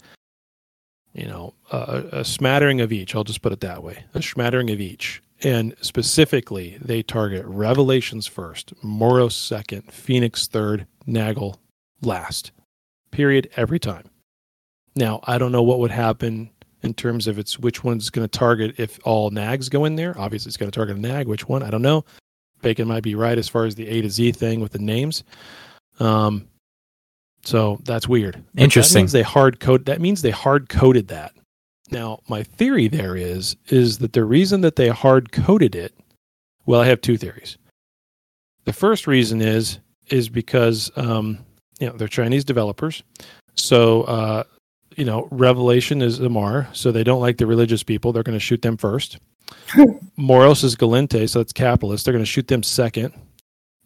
you 1.16 1.26
know 1.26 1.54
a, 1.72 2.04
a 2.12 2.24
smattering 2.24 2.80
of 2.80 2.92
each. 2.92 3.14
I'll 3.14 3.24
just 3.24 3.42
put 3.42 3.52
it 3.52 3.60
that 3.60 3.82
way 3.82 4.04
a 4.14 4.22
smattering 4.22 4.70
of 4.70 4.80
each. 4.80 5.22
And 5.42 5.74
specifically 5.82 6.78
they 6.80 7.02
target 7.02 7.44
revelations 7.46 8.26
first 8.26 8.72
moros 8.82 9.34
second 9.34 9.92
phoenix 9.92 10.46
third 10.46 10.86
nagel 11.06 11.60
last 12.02 12.52
period 13.10 13.50
every 13.56 13.78
time. 13.78 14.04
Now 14.94 15.20
i 15.24 15.38
don't 15.38 15.52
know 15.52 15.62
what 15.62 15.78
would 15.80 15.90
happen 15.90 16.50
in 16.82 16.94
terms 16.94 17.26
of 17.26 17.38
it's 17.38 17.58
which 17.58 17.82
one's 17.82 18.10
going 18.10 18.28
to 18.28 18.38
target 18.38 18.78
if 18.78 18.98
all 19.04 19.30
nags 19.30 19.68
go 19.68 19.84
in 19.84 19.96
there. 19.96 20.18
Obviously 20.18 20.50
it's 20.50 20.56
going 20.56 20.70
to 20.70 20.76
target 20.76 20.96
a 20.96 21.00
nag 21.00 21.26
which 21.26 21.48
one? 21.48 21.62
I 21.62 21.70
don't 21.70 21.82
know. 21.82 22.04
Bacon 22.62 22.88
might 22.88 23.02
be 23.02 23.14
right 23.14 23.38
as 23.38 23.48
far 23.48 23.64
as 23.64 23.74
the 23.74 23.88
a 23.88 24.02
to 24.02 24.10
z 24.10 24.32
thing 24.32 24.60
with 24.60 24.72
the 24.72 24.78
names. 24.78 25.24
Um 25.98 26.48
so 27.46 27.78
that's 27.84 28.06
weird 28.08 28.42
But 28.54 28.64
Interesting. 28.64 28.94
that 28.94 29.00
means 29.00 29.12
they 29.12 29.22
hard 29.22 29.60
code 29.60 29.84
that 29.86 30.00
means 30.00 30.20
they 30.22 30.30
hard 30.30 30.68
coded 30.68 31.08
that 31.08 31.32
Now, 31.90 32.18
my 32.28 32.42
theory 32.42 32.88
there 32.88 33.16
is 33.16 33.56
is 33.68 33.98
that 33.98 34.12
the 34.12 34.24
reason 34.24 34.60
that 34.62 34.76
they 34.76 34.88
hard 34.88 35.30
coded 35.32 35.74
it. 35.76 35.94
Well, 36.66 36.80
I 36.80 36.86
have 36.86 37.00
two 37.00 37.16
theories. 37.16 37.58
The 38.64 38.72
first 38.72 39.06
reason 39.06 39.40
is 39.40 39.78
is 40.10 40.28
because 40.28 40.90
um, 40.96 41.38
you 41.78 41.86
know 41.86 41.96
they're 41.96 42.08
Chinese 42.08 42.44
developers, 42.44 43.04
so 43.54 44.02
uh, 44.02 44.42
you 44.96 45.04
know 45.04 45.28
Revelation 45.30 46.02
is 46.02 46.18
Amarr, 46.18 46.66
so 46.72 46.90
they 46.90 47.04
don't 47.04 47.20
like 47.20 47.36
the 47.38 47.46
religious 47.46 47.84
people. 47.84 48.12
They're 48.12 48.24
going 48.24 48.38
to 48.38 48.40
shoot 48.40 48.62
them 48.62 48.76
first. 48.76 49.18
Moros 50.16 50.64
is 50.64 50.74
Gallente, 50.74 51.28
so 51.28 51.38
that's 51.38 51.52
capitalist. 51.52 52.04
They're 52.04 52.12
going 52.12 52.24
to 52.24 52.30
shoot 52.30 52.48
them 52.48 52.64
second. 52.64 53.14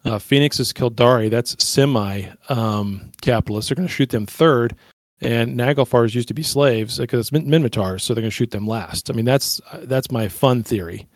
Uh, 0.03 0.17
Phoenix 0.19 0.59
is 0.59 0.73
Caldari, 0.73 1.29
that's 1.29 1.63
semi 1.63 2.23
um, 2.49 3.11
capitalist. 3.21 3.69
They're 3.69 3.75
going 3.75 3.87
to 3.87 3.93
shoot 3.93 4.09
them 4.09 4.25
third. 4.25 4.75
And 5.23 5.55
Naglfars 5.59 6.15
used 6.15 6.29
to 6.29 6.33
be 6.33 6.41
slaves 6.41 6.97
because 6.97 7.19
it's 7.19 7.31
Min- 7.31 7.45
Minmatars, 7.45 8.01
so 8.01 8.13
they're 8.15 8.21
going 8.23 8.31
to 8.31 8.35
shoot 8.35 8.49
them 8.49 8.65
last. 8.65 9.11
I 9.11 9.13
mean, 9.13 9.25
that's 9.25 9.61
that's 9.83 10.09
my 10.11 10.27
fun 10.27 10.63
theory. 10.63 11.07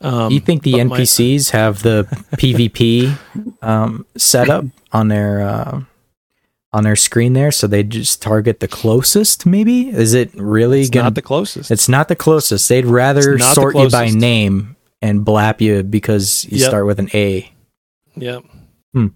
Um, 0.00 0.32
you 0.32 0.40
think 0.40 0.62
the 0.62 0.72
but 0.72 0.84
my- 0.86 1.00
NPCs 1.00 1.50
have 1.50 1.82
the 1.82 2.04
PvP 2.36 3.14
um, 3.62 4.06
setup 4.16 4.64
on 4.92 5.08
their 5.08 5.42
uh, 5.42 5.82
on 6.72 6.84
their 6.84 6.96
screen 6.96 7.34
there, 7.34 7.52
so 7.52 7.66
they 7.66 7.82
just 7.82 8.22
target 8.22 8.60
the 8.60 8.68
closest? 8.68 9.44
Maybe 9.44 9.90
is 9.90 10.14
it 10.14 10.30
really 10.34 10.80
It's 10.80 10.88
gonna? 10.88 11.04
not 11.04 11.14
the 11.14 11.20
closest. 11.22 11.70
It's 11.70 11.90
not 11.90 12.08
the 12.08 12.16
closest. 12.16 12.66
They'd 12.70 12.86
rather 12.86 13.34
It's 13.34 13.46
the 13.46 13.52
sort 13.52 13.76
you 13.76 13.90
by 13.90 14.08
name 14.08 14.76
and 15.02 15.26
blap 15.26 15.60
you 15.60 15.82
because 15.82 16.46
you 16.46 16.56
Yep. 16.58 16.68
start 16.68 16.86
with 16.86 16.98
an 16.98 17.10
A. 17.12 17.52
Yep. 18.16 18.44
Hmm. 18.92 19.06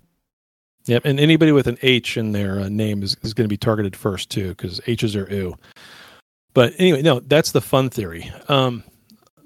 Yep. 0.87 1.05
And 1.05 1.19
anybody 1.21 1.53
with 1.53 1.67
an 1.67 1.79
H 1.83 2.17
in 2.17 2.33
their 2.33 2.61
uh, 2.61 2.69
name 2.69 3.03
is, 3.03 3.17
is 3.23 3.35
going 3.35 3.45
to 3.45 3.53
be 3.53 3.57
targeted 3.57 3.97
first 3.97 4.31
too, 4.31 4.51
because 4.51 4.81
H's 4.87 5.17
are 5.17 5.33
ooh. 5.33 5.55
But 6.55 6.73
anyway, 6.79 7.03
no, 7.03 7.21
that's 7.21 7.53
the 7.53 7.61
fun 7.61 7.91
theory. 7.91 8.33
Um, 8.49 8.83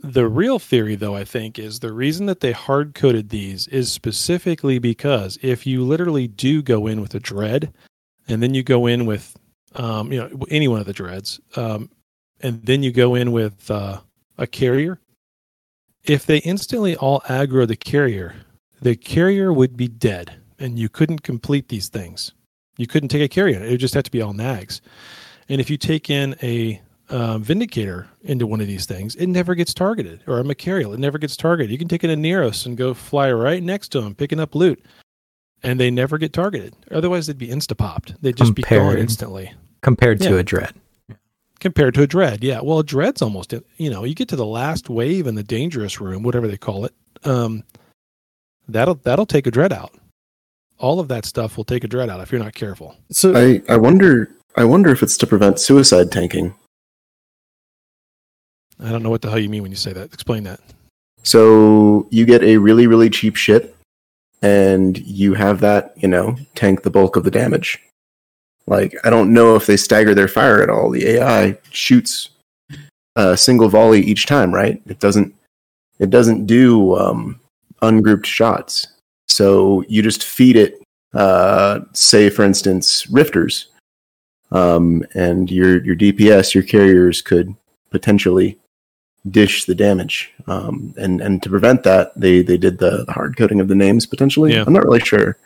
the 0.03 0.29
real 0.29 0.59
theory, 0.59 0.95
though, 0.95 1.17
I 1.17 1.25
think, 1.25 1.59
is 1.59 1.81
the 1.81 1.93
reason 1.93 2.27
that 2.27 2.41
they 2.41 2.53
hard 2.53 2.95
coded 2.95 3.29
these 3.29 3.67
is 3.69 3.93
specifically 3.93 4.79
because 4.79 5.39
if 5.43 5.67
you 5.67 5.83
literally 5.83 6.29
do 6.29 6.63
go 6.63 6.87
in 6.87 7.01
with 7.01 7.15
a 7.15 7.21
dread, 7.21 7.73
and 8.29 8.43
then 8.43 8.55
you 8.55 8.63
go 8.63 8.87
in 8.87 9.07
with, 9.07 9.37
um, 9.75 10.13
you 10.13 10.21
know, 10.21 10.31
any 10.51 10.69
one 10.69 10.81
of 10.81 10.87
the 10.87 10.93
dreads, 10.93 11.41
um, 11.57 11.91
and 12.41 12.65
then 12.65 12.83
you 12.83 12.93
go 12.93 13.15
in 13.15 13.33
with 13.33 13.71
uh, 13.71 14.01
a 14.39 14.47
carrier, 14.47 15.01
if 16.05 16.25
they 16.25 16.39
instantly 16.39 16.97
all 16.97 17.21
aggro 17.23 17.67
the 17.67 17.77
carrier, 17.77 18.35
the 18.81 18.97
carrier 18.97 19.53
would 19.53 19.77
be 19.77 19.89
dead 19.89 20.37
and 20.59 20.79
you 20.79 20.89
couldn't 20.89 21.23
complete 21.23 21.69
these 21.69 21.89
things. 21.89 22.33
You 22.77 22.87
couldn't 22.87 23.09
take 23.09 23.23
a 23.23 23.29
carrier. 23.29 23.63
It 23.63 23.71
would 23.71 23.81
just 23.81 23.95
have 23.95 24.05
to 24.05 24.11
be 24.11 24.23
all 24.23 24.33
nags. 24.33 24.81
And 25.49 25.61
if 25.61 25.69
you 25.69 25.77
take 25.77 26.09
in 26.11 26.37
a 26.43 26.81
uh, 27.09 27.39
vindicator 27.39 28.09
into 28.23 28.47
one 28.47 28.61
of 28.61 28.67
these 28.67 28.87
things, 28.87 29.17
it 29.17 29.27
never 29.27 29.55
gets 29.55 29.75
targeted, 29.75 30.23
or 30.27 30.39
a 30.39 30.45
Machariel, 30.45 30.93
it 30.93 31.01
never 31.01 31.19
gets 31.19 31.37
targeted. 31.37 31.71
You 31.71 31.79
can 31.79 31.89
take 31.89 32.05
in 32.05 32.11
a 32.11 32.17
Nereus 32.17 32.67
and 32.67 32.77
go 32.77 32.95
fly 32.95 33.33
right 33.33 33.63
next 33.63 33.89
to 33.89 34.01
them, 34.01 34.15
picking 34.15 34.39
up 34.39 34.55
loot, 34.55 34.83
and 35.63 35.81
they 35.81 35.91
never 35.91 36.19
get 36.19 36.33
targeted. 36.33 36.75
Otherwise, 36.91 37.27
they'd 37.27 37.37
be 37.37 37.49
insta 37.49 37.77
popped. 37.77 38.15
They'd 38.23 38.37
just 38.37 38.55
be 38.55 38.63
gone 38.63 38.97
instantly. 39.01 39.53
compared 39.83 40.21
to 40.21 40.39
a 40.39 40.43
dread. 40.43 40.75
Compared 41.59 41.95
to 41.95 42.03
a 42.03 42.07
dread, 42.07 42.43
yeah. 42.43 42.61
Well, 42.63 42.79
a 42.79 42.85
dread's 42.85 43.21
almost, 43.21 43.53
you 43.77 43.91
know, 43.91 44.05
you 44.05 44.15
get 44.15 44.29
to 44.29 44.37
the 44.37 44.47
last 44.47 44.89
wave 44.89 45.27
in 45.27 45.35
the 45.35 45.43
dangerous 45.43 46.01
room, 46.01 46.23
whatever 46.23 46.49
they 46.49 46.57
call 46.57 46.87
it. 46.87 46.95
Um, 47.25 47.65
that'll 48.69 48.97
that'll 48.97 49.27
take 49.27 49.47
a 49.47 49.51
dread 49.51 49.73
out. 49.73 49.95
All 50.79 51.01
of 51.01 51.09
that 51.09 51.25
stuff 51.25 51.57
will 51.57 51.65
take 51.65 51.85
a 51.85 51.89
dread 51.89 52.09
out 52.09 52.21
if 52.21 52.33
you're 52.33 52.43
not 52.43 52.55
careful. 52.55 52.97
So 53.11 53.37
I, 53.37 53.63
I 53.73 53.77
wonder 53.77 54.31
I 54.57 54.65
wonder 54.65 54.91
if 54.91 55.03
it's 55.03 55.17
to 55.19 55.27
prevent 55.27 55.61
suicide 55.61 56.11
tanking. 56.11 56.55
I 58.83 58.91
don't 58.91 59.03
know 59.03 59.11
what 59.11 59.23
the 59.23 59.29
hell 59.29 59.39
you 59.39 59.49
mean 59.49 59.63
when 59.63 59.71
you 59.71 59.77
say 59.77 59.93
that. 59.93 60.13
Explain 60.13 60.45
that. 60.45 60.61
So 61.23 62.09
you 62.11 62.25
get 62.25 62.43
a 62.43 62.57
really, 62.57 62.87
really 62.87 63.11
cheap 63.11 63.37
ship, 63.37 63.77
and 64.43 64.99
you 64.99 65.35
have 65.35 65.61
that, 65.61 65.93
you 65.97 66.09
know, 66.09 66.37
tank 66.55 66.83
the 66.83 66.91
bulk 66.91 67.17
of 67.17 67.25
the 67.25 67.31
damage. 67.31 67.79
Like, 68.67 68.95
I 69.05 69.11
don't 69.11 69.33
know 69.33 69.57
if 69.57 69.67
they 69.67 69.77
stagger 69.77 70.15
their 70.15 70.29
fire 70.29 70.63
at 70.63 70.71
all. 70.71 70.91
The 70.91 71.07
AI 71.09 71.59
shoots 71.71 72.31
a 73.17 73.37
single 73.37 73.69
volley 73.69 74.01
each 74.01 74.27
time, 74.27 74.55
right? 74.55 74.81
It 74.87 75.01
doesn't. 75.01 75.35
It 75.99 76.09
doesn't 76.09 76.47
do 76.47 76.97
um, 76.97 77.40
ungrouped 77.83 78.27
shots. 78.27 78.87
So 79.29 79.85
you 79.89 80.03
just 80.03 80.25
feed 80.25 80.57
it, 80.57 80.83
uh, 81.15 81.81
say, 81.93 82.31
for 82.31 82.45
instance, 82.45 83.07
rifters, 83.07 83.67
um, 84.51 85.05
and 85.15 85.51
your 85.51 85.85
your 85.85 85.97
DPS, 85.97 86.55
your 86.55 86.65
carriers 86.65 87.23
could 87.23 87.55
potentially 87.91 88.59
dish 89.29 89.65
the 89.65 89.75
damage. 89.75 90.33
Um, 90.47 90.95
and 90.97 91.21
and 91.21 91.43
to 91.43 91.49
prevent 91.49 91.83
that, 91.85 92.13
they 92.17 92.43
they 92.43 92.57
did 92.57 92.79
the, 92.79 93.05
the 93.05 93.13
hard 93.13 93.37
coding 93.37 93.61
of 93.61 93.69
the 93.69 93.75
names 93.75 94.07
potentially. 94.07 94.53
Yeah. 94.53 94.65
I'm 94.67 94.73
not 94.73 94.85
really 94.85 95.01
sure. 95.01 95.39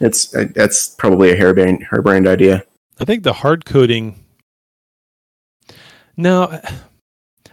It's 0.00 0.34
that's 0.54 0.88
probably 0.90 1.30
a 1.30 1.36
harebrained 1.36 1.84
harebrained 1.84 2.26
idea. 2.26 2.64
I 2.98 3.04
think 3.04 3.22
the 3.22 3.32
hard 3.32 3.64
coding. 3.64 4.24
No, 6.16 6.60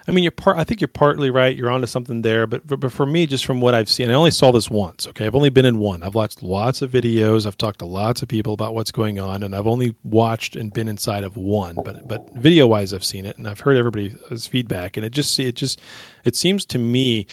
I 0.07 0.13
mean 0.13 0.23
you're 0.23 0.31
part. 0.31 0.57
I 0.57 0.63
think 0.63 0.79
you're 0.79 0.87
partly 0.87 1.29
right. 1.29 1.55
You're 1.55 1.69
onto 1.69 1.85
something 1.85 2.21
there, 2.21 2.47
but, 2.47 2.65
but 2.65 2.79
but 2.79 2.91
for 2.93 3.05
me, 3.05 3.27
just 3.27 3.45
from 3.45 3.59
what 3.59 3.73
I've 3.73 3.89
seen, 3.89 4.09
I 4.09 4.13
only 4.13 4.31
saw 4.31 4.51
this 4.51 4.69
once. 4.69 5.05
Okay, 5.07 5.25
I've 5.25 5.35
only 5.35 5.49
been 5.49 5.65
in 5.65 5.79
one. 5.79 6.01
I've 6.01 6.15
watched 6.15 6.41
lots 6.41 6.81
of 6.81 6.91
videos. 6.91 7.45
I've 7.45 7.57
talked 7.57 7.79
to 7.79 7.85
lots 7.85 8.21
of 8.21 8.29
people 8.29 8.53
about 8.53 8.73
what's 8.73 8.91
going 8.91 9.19
on, 9.19 9.43
and 9.43 9.53
I've 9.53 9.67
only 9.67 9.95
watched 10.03 10.55
and 10.55 10.71
been 10.71 10.87
inside 10.87 11.25
of 11.25 11.35
one. 11.35 11.75
But 11.75 12.07
but 12.07 12.33
video 12.35 12.67
wise, 12.67 12.93
I've 12.93 13.03
seen 13.03 13.25
it, 13.25 13.37
and 13.37 13.47
I've 13.47 13.59
heard 13.59 13.75
everybody's 13.75 14.47
feedback, 14.47 14.95
and 14.95 15.05
it 15.05 15.09
just 15.09 15.37
it 15.39 15.55
just 15.55 15.81
it 16.23 16.35
seems 16.37 16.65
to 16.67 16.77
me 16.77 17.27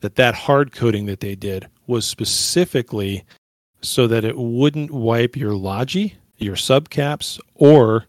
that 0.00 0.16
that 0.16 0.34
hard 0.34 0.72
coding 0.72 1.06
that 1.06 1.20
they 1.20 1.34
did 1.34 1.68
was 1.86 2.06
specifically 2.06 3.24
so 3.82 4.06
that 4.06 4.24
it 4.24 4.38
wouldn't 4.38 4.90
wipe 4.90 5.36
your 5.36 5.54
logi, 5.54 6.16
your 6.38 6.56
subcaps, 6.56 7.38
or 7.54 8.06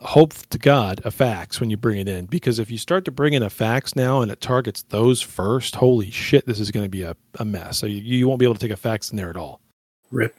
hope 0.00 0.32
to 0.48 0.58
God 0.58 1.00
a 1.04 1.10
fax 1.10 1.60
when 1.60 1.70
you 1.70 1.76
bring 1.76 1.98
it 1.98 2.08
in. 2.08 2.26
Because 2.26 2.58
if 2.58 2.70
you 2.70 2.78
start 2.78 3.04
to 3.04 3.10
bring 3.10 3.32
in 3.34 3.42
a 3.42 3.50
fax 3.50 3.94
now 3.94 4.22
and 4.22 4.30
it 4.30 4.40
targets 4.40 4.82
those 4.82 5.20
first, 5.20 5.76
holy 5.76 6.10
shit, 6.10 6.46
this 6.46 6.58
is 6.60 6.70
going 6.70 6.84
to 6.84 6.90
be 6.90 7.02
a, 7.02 7.16
a 7.38 7.44
mess. 7.44 7.78
So 7.78 7.86
you, 7.86 7.98
you 8.00 8.28
won't 8.28 8.38
be 8.38 8.46
able 8.46 8.54
to 8.54 8.60
take 8.60 8.70
a 8.70 8.76
fax 8.76 9.10
in 9.10 9.16
there 9.16 9.30
at 9.30 9.36
all. 9.36 9.60
Rip. 10.10 10.34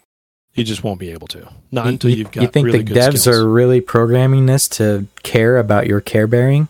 You 0.53 0.63
just 0.65 0.83
won't 0.83 0.99
be 0.99 1.11
able 1.11 1.27
to. 1.27 1.47
Not 1.71 1.85
You- 1.85 1.91
until 1.91 2.09
you, 2.09 2.17
you've 2.17 2.31
got 2.31 2.41
you 2.41 2.47
think 2.49 2.65
really 2.65 2.79
the 2.79 2.83
good 2.85 2.97
devs 2.97 3.19
skills. 3.19 3.27
are 3.27 3.47
really 3.47 3.79
programming 3.81 4.47
this 4.47 4.67
to 4.69 5.07
care 5.23 5.57
about 5.57 5.87
your 5.87 6.01
care 6.01 6.27
bearing? 6.27 6.67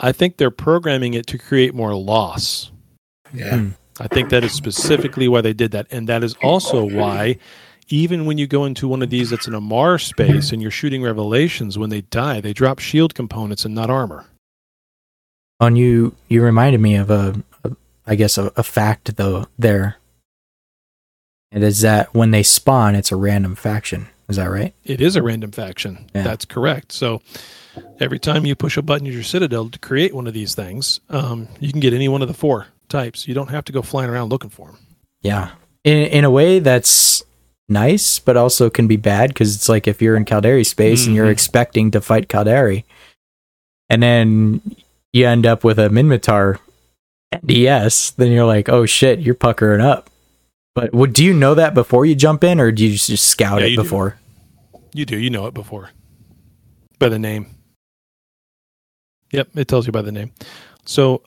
I 0.00 0.12
think 0.12 0.36
they're 0.36 0.50
programming 0.50 1.14
it 1.14 1.26
to 1.28 1.38
create 1.38 1.74
more 1.74 1.94
loss. 1.94 2.70
Yeah. 3.32 3.56
Hmm. 3.58 3.68
I 4.00 4.06
think 4.06 4.28
that 4.30 4.44
is 4.44 4.52
specifically 4.52 5.26
why 5.26 5.40
they 5.40 5.52
did 5.52 5.72
that. 5.72 5.88
And 5.90 6.08
that 6.08 6.22
is 6.22 6.34
also 6.42 6.84
why, 6.84 7.38
even 7.88 8.26
when 8.26 8.38
you 8.38 8.46
go 8.46 8.64
into 8.64 8.88
one 8.88 9.02
of 9.02 9.10
these 9.10 9.30
that's 9.30 9.46
in 9.46 9.54
a 9.54 9.60
Mars 9.60 10.04
space 10.04 10.52
and 10.52 10.60
you're 10.60 10.70
shooting 10.70 11.02
revelations, 11.02 11.78
when 11.78 11.90
they 11.90 12.02
die, 12.02 12.40
they 12.40 12.52
drop 12.52 12.78
shield 12.78 13.14
components 13.14 13.64
and 13.64 13.74
not 13.74 13.90
armor. 13.90 14.26
On 15.60 15.74
you, 15.74 16.14
you 16.28 16.42
reminded 16.42 16.80
me 16.80 16.96
of 16.96 17.10
a, 17.10 17.42
a 17.64 17.76
I 18.06 18.14
guess, 18.14 18.38
a, 18.38 18.52
a 18.56 18.62
fact 18.62 19.16
though. 19.16 19.46
There, 19.58 19.96
it 21.50 21.62
is 21.62 21.80
that 21.80 22.14
when 22.14 22.30
they 22.30 22.42
spawn, 22.42 22.94
it's 22.94 23.10
a 23.12 23.16
random 23.16 23.54
faction. 23.54 24.08
Is 24.28 24.36
that 24.36 24.46
right? 24.46 24.74
It 24.84 25.00
is 25.00 25.16
a 25.16 25.22
random 25.22 25.52
faction. 25.52 26.10
Yeah. 26.14 26.22
That's 26.22 26.44
correct. 26.44 26.92
So 26.92 27.22
every 27.98 28.18
time 28.18 28.44
you 28.44 28.54
push 28.54 28.76
a 28.76 28.82
button 28.82 29.06
in 29.06 29.12
your 29.12 29.22
Citadel 29.22 29.70
to 29.70 29.78
create 29.78 30.14
one 30.14 30.26
of 30.26 30.34
these 30.34 30.54
things, 30.54 31.00
um, 31.08 31.48
you 31.60 31.72
can 31.72 31.80
get 31.80 31.94
any 31.94 32.08
one 32.08 32.20
of 32.20 32.28
the 32.28 32.34
four 32.34 32.66
types. 32.88 33.26
You 33.26 33.32
don't 33.32 33.48
have 33.48 33.64
to 33.64 33.72
go 33.72 33.80
flying 33.80 34.10
around 34.10 34.28
looking 34.28 34.50
for 34.50 34.66
them. 34.66 34.78
Yeah. 35.22 35.52
In 35.84 35.96
in 35.96 36.24
a 36.24 36.30
way 36.30 36.58
that's 36.58 37.22
nice, 37.68 38.18
but 38.18 38.36
also 38.36 38.70
can 38.70 38.86
be 38.86 38.96
bad 38.96 39.28
because 39.30 39.54
it's 39.54 39.68
like 39.68 39.86
if 39.86 40.00
you're 40.00 40.16
in 40.16 40.24
Caldari 40.24 40.64
space 40.66 41.06
and 41.06 41.14
you're 41.14 41.26
Mhm. 41.26 41.32
expecting 41.32 41.90
to 41.92 42.00
fight 42.00 42.28
Caldari, 42.28 42.84
and 43.90 44.02
then 44.02 44.60
you 45.12 45.26
end 45.26 45.46
up 45.46 45.64
with 45.64 45.78
a 45.78 45.88
Minmatar 45.88 46.58
NDS, 47.32 48.10
then 48.12 48.32
you're 48.32 48.46
like, 48.46 48.68
oh 48.68 48.86
shit, 48.86 49.20
you're 49.20 49.34
puckering 49.34 49.80
up. 49.80 50.10
But 50.74 50.92
would 50.94 51.12
do 51.12 51.24
you 51.24 51.34
know 51.34 51.54
that 51.54 51.74
before 51.74 52.06
you 52.06 52.14
jump 52.14 52.44
in, 52.44 52.60
or 52.60 52.70
do 52.72 52.84
you 52.86 52.96
just, 52.96 53.24
scout 53.28 53.60
Yeah, 53.60 53.66
it 53.66 53.70
you 53.70 53.76
do. 53.76 53.82
before? 53.82 54.16
You 54.94 55.04
do. 55.04 55.18
You 55.18 55.28
know 55.30 55.46
it 55.46 55.54
before 55.54 55.90
by 56.98 57.08
the 57.08 57.18
name. 57.18 57.46
Yep, 59.32 59.48
it 59.56 59.68
tells 59.68 59.86
you 59.86 59.92
by 59.92 60.02
the 60.02 60.12
name. 60.12 60.30
So, 60.86 61.22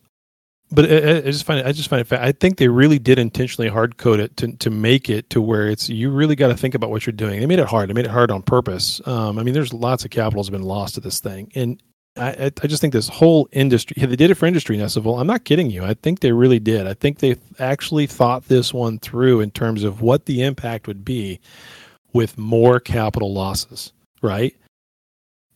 but 0.72 0.92
I, 0.92 1.18
I- 1.18 1.22
just 1.22 1.46
find 1.46 1.60
it. 1.60 1.66
I 1.66 1.72
just 1.72 1.90
find 1.90 2.02
it. 2.02 2.12
I 2.14 2.32
think 2.32 2.58
they 2.58 2.68
really 2.68 3.00
did 3.00 3.20
intentionally 3.20 3.70
hard 3.70 3.98
code 3.98 4.20
it 4.20 4.38
to 4.38 4.54
to 4.58 4.70
make 4.70 5.10
it 5.10 5.30
to 5.32 5.42
where 5.42 5.68
it's 5.68 5.90
you 5.90 6.10
really 6.12 6.36
got 6.36 6.50
to 6.50 6.58
think 6.58 6.76
about 6.76 6.90
what 6.90 7.06
you're 7.06 7.14
doing. 7.14 7.40
They 7.40 7.46
made 7.46 7.60
it 7.60 7.68
hard. 7.68 7.90
They 7.90 7.94
made 7.94 8.06
it 8.06 8.12
hard 8.12 8.32
on 8.32 8.42
purpose. 8.42 9.02
Um, 9.06 9.40
I 9.40 9.44
mean, 9.44 9.54
there's 9.54 9.74
lots 9.74 10.06
of 10.06 10.12
capitals 10.12 10.50
been 10.50 10.64
lost 10.64 10.96
to 10.96 11.02
this 11.02 11.20
thing, 11.20 11.52
and 11.56 11.82
I 12.18 12.52
I, 12.64 12.68
just 12.68 12.82
think 12.82 12.94
this 12.94 13.10
whole 13.10 13.48
industry. 13.52 13.96
Yeah, 14.00 14.08
they 14.08 14.16
did 14.16 14.32
it 14.32 14.36
for 14.36 14.46
industry 14.46 14.78
Nessival. 14.78 15.20
I'm 15.20 15.28
not 15.28 15.46
kidding 15.46 15.70
you. 15.70 15.84
I 15.84 15.94
think 15.96 16.20
they 16.20 16.32
really 16.32 16.60
did. 16.60 16.88
I 16.88 16.94
think 16.94 17.20
they 17.20 17.36
actually 17.60 18.08
thought 18.08 18.46
this 18.46 18.74
one 18.74 19.00
through 19.00 19.42
in 19.42 19.52
terms 19.52 19.84
of 19.84 20.02
what 20.02 20.26
the 20.26 20.44
impact 20.44 20.88
would 20.88 21.06
be 21.06 21.40
with 22.14 22.38
more 22.38 22.80
capital 22.80 23.34
losses, 23.34 23.94
right? 24.22 24.56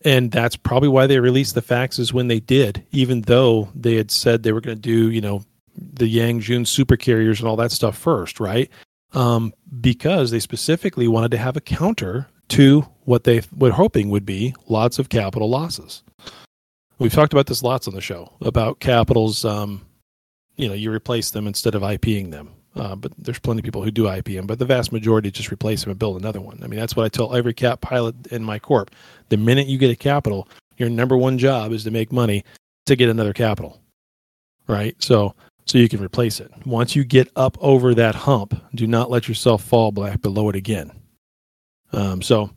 And 0.06 0.30
that's 0.30 0.54
probably 0.54 0.88
why 0.88 1.08
they 1.08 1.18
released 1.18 1.56
the 1.56 1.62
faxes 1.62 2.12
when 2.12 2.28
they 2.28 2.38
did, 2.38 2.86
even 2.92 3.22
though 3.22 3.70
they 3.74 3.96
had 3.96 4.12
said 4.12 4.44
they 4.44 4.52
were 4.52 4.60
going 4.60 4.76
to 4.76 4.80
do, 4.80 5.10
you 5.10 5.20
know, 5.20 5.42
the 5.74 6.06
Yang 6.06 6.40
Jun 6.40 6.64
super 6.64 6.96
carriers 6.96 7.40
and 7.40 7.48
all 7.48 7.56
that 7.56 7.72
stuff 7.72 7.98
first, 7.98 8.38
right? 8.38 8.70
Um, 9.14 9.52
because 9.80 10.30
they 10.30 10.38
specifically 10.38 11.08
wanted 11.08 11.32
to 11.32 11.38
have 11.38 11.56
a 11.56 11.60
counter 11.60 12.28
to 12.50 12.82
what 13.00 13.24
they 13.24 13.42
were 13.56 13.72
hoping 13.72 14.08
would 14.10 14.24
be 14.24 14.54
lots 14.68 15.00
of 15.00 15.08
capital 15.08 15.50
losses. 15.50 16.04
We've 17.00 17.12
talked 17.12 17.32
about 17.32 17.46
this 17.46 17.64
lots 17.64 17.88
on 17.88 17.94
the 17.94 18.00
show 18.00 18.32
about 18.40 18.78
capitals. 18.78 19.44
Um, 19.44 19.86
you 20.54 20.68
know, 20.68 20.74
you 20.74 20.92
replace 20.92 21.32
them 21.32 21.48
instead 21.48 21.74
of 21.74 21.82
IPing 21.82 22.30
them. 22.30 22.52
Uh, 22.76 22.94
but 22.94 23.10
there's 23.16 23.38
plenty 23.38 23.60
of 23.60 23.64
people 23.64 23.82
who 23.82 23.90
do 23.90 24.04
IPM, 24.04 24.46
but 24.46 24.58
the 24.58 24.64
vast 24.66 24.92
majority 24.92 25.30
just 25.30 25.50
replace 25.50 25.80
them 25.82 25.90
and 25.90 25.98
build 25.98 26.20
another 26.20 26.42
one. 26.42 26.60
I 26.62 26.66
mean, 26.66 26.78
that's 26.78 26.94
what 26.94 27.06
I 27.06 27.08
tell 27.08 27.34
every 27.34 27.54
cap 27.54 27.80
pilot 27.80 28.26
in 28.26 28.44
my 28.44 28.58
corp. 28.58 28.90
The 29.30 29.38
minute 29.38 29.66
you 29.66 29.78
get 29.78 29.90
a 29.90 29.96
capital, 29.96 30.46
your 30.76 30.90
number 30.90 31.16
one 31.16 31.38
job 31.38 31.72
is 31.72 31.84
to 31.84 31.90
make 31.90 32.12
money 32.12 32.44
to 32.84 32.94
get 32.94 33.08
another 33.08 33.32
capital, 33.32 33.80
right? 34.68 34.94
So, 35.02 35.34
so 35.64 35.78
you 35.78 35.88
can 35.88 36.02
replace 36.02 36.38
it. 36.38 36.52
Once 36.66 36.94
you 36.94 37.02
get 37.02 37.30
up 37.34 37.56
over 37.62 37.94
that 37.94 38.14
hump, 38.14 38.60
do 38.74 38.86
not 38.86 39.10
let 39.10 39.26
yourself 39.26 39.64
fall 39.64 39.90
back 39.90 40.20
below 40.20 40.50
it 40.50 40.54
again. 40.56 40.92
Um, 41.92 42.20
so, 42.20 42.50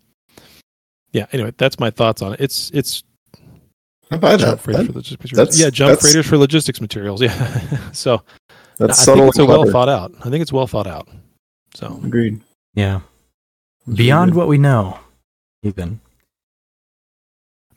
yeah. 1.14 1.28
Anyway, 1.32 1.54
that's 1.58 1.80
my 1.80 1.92
thoughts 1.92 2.22
on 2.22 2.34
it. 2.34 2.42
It's 2.42 2.70
it's 2.72 3.04
I 4.12 4.18
buy 4.18 4.36
jump 4.38 4.58
that. 4.58 4.60
freighters 4.60 4.88
That- 4.88 4.92
for 4.92 4.98
logistics 4.98 5.22
materials. 5.32 5.38
that's- 5.56 5.60
Yeah, 5.62 5.70
jump 5.70 6.00
freighters 6.02 6.26
for 6.28 6.38
logistics 6.38 6.82
materials. 6.82 7.22
Yeah. 7.22 7.92
so 7.94 8.22
That's 8.80 9.00
I 9.02 9.04
subtle 9.04 9.26
think 9.26 9.30
it's 9.36 9.40
a 9.40 9.46
well 9.46 9.70
thought 9.70 9.90
out. 9.90 10.14
I 10.22 10.30
think 10.30 10.42
it's 10.42 10.54
well 10.54 10.68
thought 10.68 10.88
out. 10.88 11.08
So 11.76 12.00
Agreed. 12.04 12.42
Yeah. 12.74 13.02
Beyond 13.94 14.36
what 14.36 14.48
we 14.48 14.58
know, 14.58 15.00
even. 15.64 16.00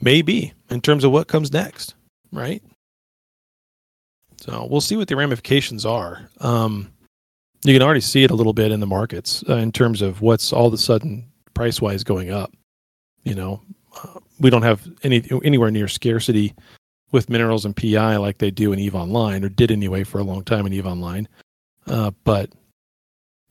maybe 0.01 0.53
in 0.71 0.81
terms 0.81 1.05
of 1.05 1.13
what 1.13 1.29
comes 1.29 1.53
next, 1.53 1.95
right? 2.33 2.63
So 4.39 4.67
we'll 4.71 4.81
see 4.81 4.97
what 4.97 5.09
the 5.09 5.17
ramifications 5.17 5.87
are. 5.87 6.29
Um, 6.41 6.93
you 7.65 7.73
can 7.73 7.83
already 7.83 8.01
see 8.01 8.25
it 8.25 8.31
a 8.31 8.35
little 8.35 8.53
bit 8.53 8.73
in 8.73 8.81
the 8.81 8.87
markets 8.87 9.45
uh, 9.49 9.57
in 9.57 9.71
terms 9.73 10.03
of 10.03 10.21
what's 10.21 10.53
all 10.53 10.67
of 10.67 10.73
a 10.73 10.79
sudden 10.79 11.25
price 11.55 11.81
wise 11.81 12.03
going 12.05 12.31
up. 12.31 12.53
You 13.25 13.35
know, 13.37 13.63
uh, 14.03 14.19
we 14.41 14.51
don't 14.51 14.63
have 14.63 14.87
any 15.05 15.23
anywhere 15.45 15.71
near 15.71 15.89
scarcity 15.89 16.55
with 17.13 17.31
minerals 17.31 17.65
and 17.65 17.77
PI 17.77 18.17
like 18.17 18.39
they 18.39 18.51
do 18.51 18.73
in 18.73 18.79
Eve 18.79 18.95
Online 18.95 19.45
or 19.45 19.49
did 19.49 19.71
anyway 19.71 20.03
for 20.03 20.19
a 20.19 20.25
long 20.25 20.43
time 20.43 20.67
in 20.67 20.73
Eve 20.73 20.87
Online. 20.87 21.29
Uh, 21.87 22.11
but 22.25 22.51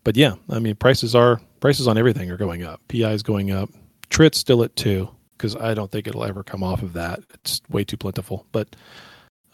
but 0.03 0.17
yeah, 0.17 0.35
I 0.49 0.59
mean 0.59 0.75
prices 0.75 1.15
are 1.15 1.39
prices 1.59 1.87
on 1.87 1.97
everything 1.97 2.29
are 2.31 2.37
going 2.37 2.63
up. 2.63 2.81
PI 2.89 3.11
is 3.11 3.23
going 3.23 3.51
up. 3.51 3.69
Trit's 4.09 4.39
still 4.39 4.63
at 4.63 4.75
two 4.75 5.09
because 5.37 5.55
I 5.55 5.73
don't 5.73 5.91
think 5.91 6.07
it'll 6.07 6.25
ever 6.25 6.43
come 6.43 6.63
off 6.63 6.81
of 6.81 6.93
that. 6.93 7.21
It's 7.33 7.61
way 7.69 7.83
too 7.83 7.97
plentiful. 7.97 8.45
But 8.51 8.75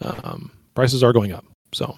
um, 0.00 0.50
prices 0.74 1.04
are 1.04 1.12
going 1.12 1.32
up. 1.32 1.44
So 1.72 1.96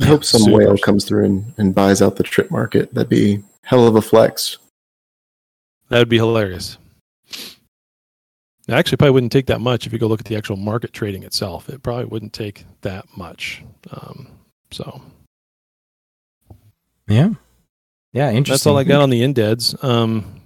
I 0.00 0.06
hope 0.06 0.24
some 0.24 0.42
super. 0.42 0.56
whale 0.56 0.78
comes 0.78 1.04
through 1.04 1.24
and, 1.24 1.54
and 1.56 1.74
buys 1.74 2.02
out 2.02 2.16
the 2.16 2.22
Trit 2.22 2.50
market. 2.50 2.92
That'd 2.94 3.08
be 3.08 3.42
hell 3.62 3.86
of 3.86 3.96
a 3.96 4.02
flex. 4.02 4.58
that 5.88 5.98
would 5.98 6.08
be 6.08 6.18
hilarious. 6.18 6.78
It 8.68 8.74
actually 8.74 8.98
probably 8.98 9.12
wouldn't 9.12 9.32
take 9.32 9.46
that 9.46 9.62
much 9.62 9.86
if 9.86 9.94
you 9.94 9.98
go 9.98 10.06
look 10.06 10.20
at 10.20 10.26
the 10.26 10.36
actual 10.36 10.56
market 10.56 10.92
trading 10.92 11.22
itself. 11.22 11.70
It 11.70 11.82
probably 11.82 12.04
wouldn't 12.04 12.34
take 12.34 12.66
that 12.82 13.06
much. 13.16 13.64
Um, 13.90 14.28
so 14.70 15.00
Yeah. 17.08 17.30
Yeah, 18.12 18.30
interesting. 18.30 18.52
That's 18.52 18.66
all 18.66 18.76
I 18.76 18.84
got 18.84 19.00
on 19.00 19.10
the 19.10 19.22
indeds. 19.22 19.82
Um, 19.82 20.42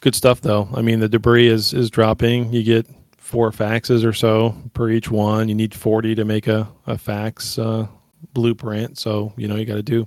good 0.00 0.14
stuff 0.14 0.40
though. 0.40 0.68
I 0.74 0.80
mean, 0.82 1.00
the 1.00 1.08
debris 1.08 1.48
is 1.48 1.74
is 1.74 1.90
dropping. 1.90 2.52
You 2.52 2.62
get 2.62 2.86
four 3.16 3.50
faxes 3.50 4.04
or 4.04 4.14
so 4.14 4.54
per 4.72 4.88
each 4.88 5.10
one. 5.10 5.48
You 5.48 5.54
need 5.54 5.74
forty 5.74 6.14
to 6.14 6.24
make 6.24 6.46
a 6.46 6.68
a 6.86 6.96
fax 6.96 7.58
uh, 7.58 7.86
blueprint. 8.32 8.98
So 8.98 9.32
you 9.36 9.46
know 9.48 9.56
you 9.56 9.66
got 9.66 9.74
to 9.74 9.82
do 9.82 10.06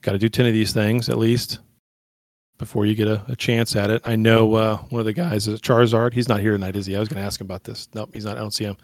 got 0.00 0.12
to 0.12 0.18
do 0.18 0.28
ten 0.28 0.46
of 0.46 0.52
these 0.52 0.72
things 0.72 1.08
at 1.08 1.18
least 1.18 1.58
before 2.58 2.86
you 2.86 2.94
get 2.94 3.08
a, 3.08 3.22
a 3.28 3.36
chance 3.36 3.76
at 3.76 3.90
it. 3.90 4.02
I 4.04 4.16
know 4.16 4.54
uh, 4.54 4.76
one 4.88 5.00
of 5.00 5.06
the 5.06 5.12
guys 5.12 5.46
is 5.48 5.60
Charizard. 5.60 6.12
He's 6.12 6.28
not 6.28 6.40
here 6.40 6.52
tonight, 6.52 6.76
is 6.76 6.86
he? 6.86 6.96
I 6.96 7.00
was 7.00 7.08
going 7.08 7.20
to 7.20 7.26
ask 7.26 7.40
him 7.40 7.46
about 7.46 7.64
this. 7.64 7.88
Nope, 7.94 8.10
he's 8.14 8.24
not. 8.24 8.36
I 8.36 8.40
don't 8.40 8.52
see 8.52 8.64
him. 8.64 8.76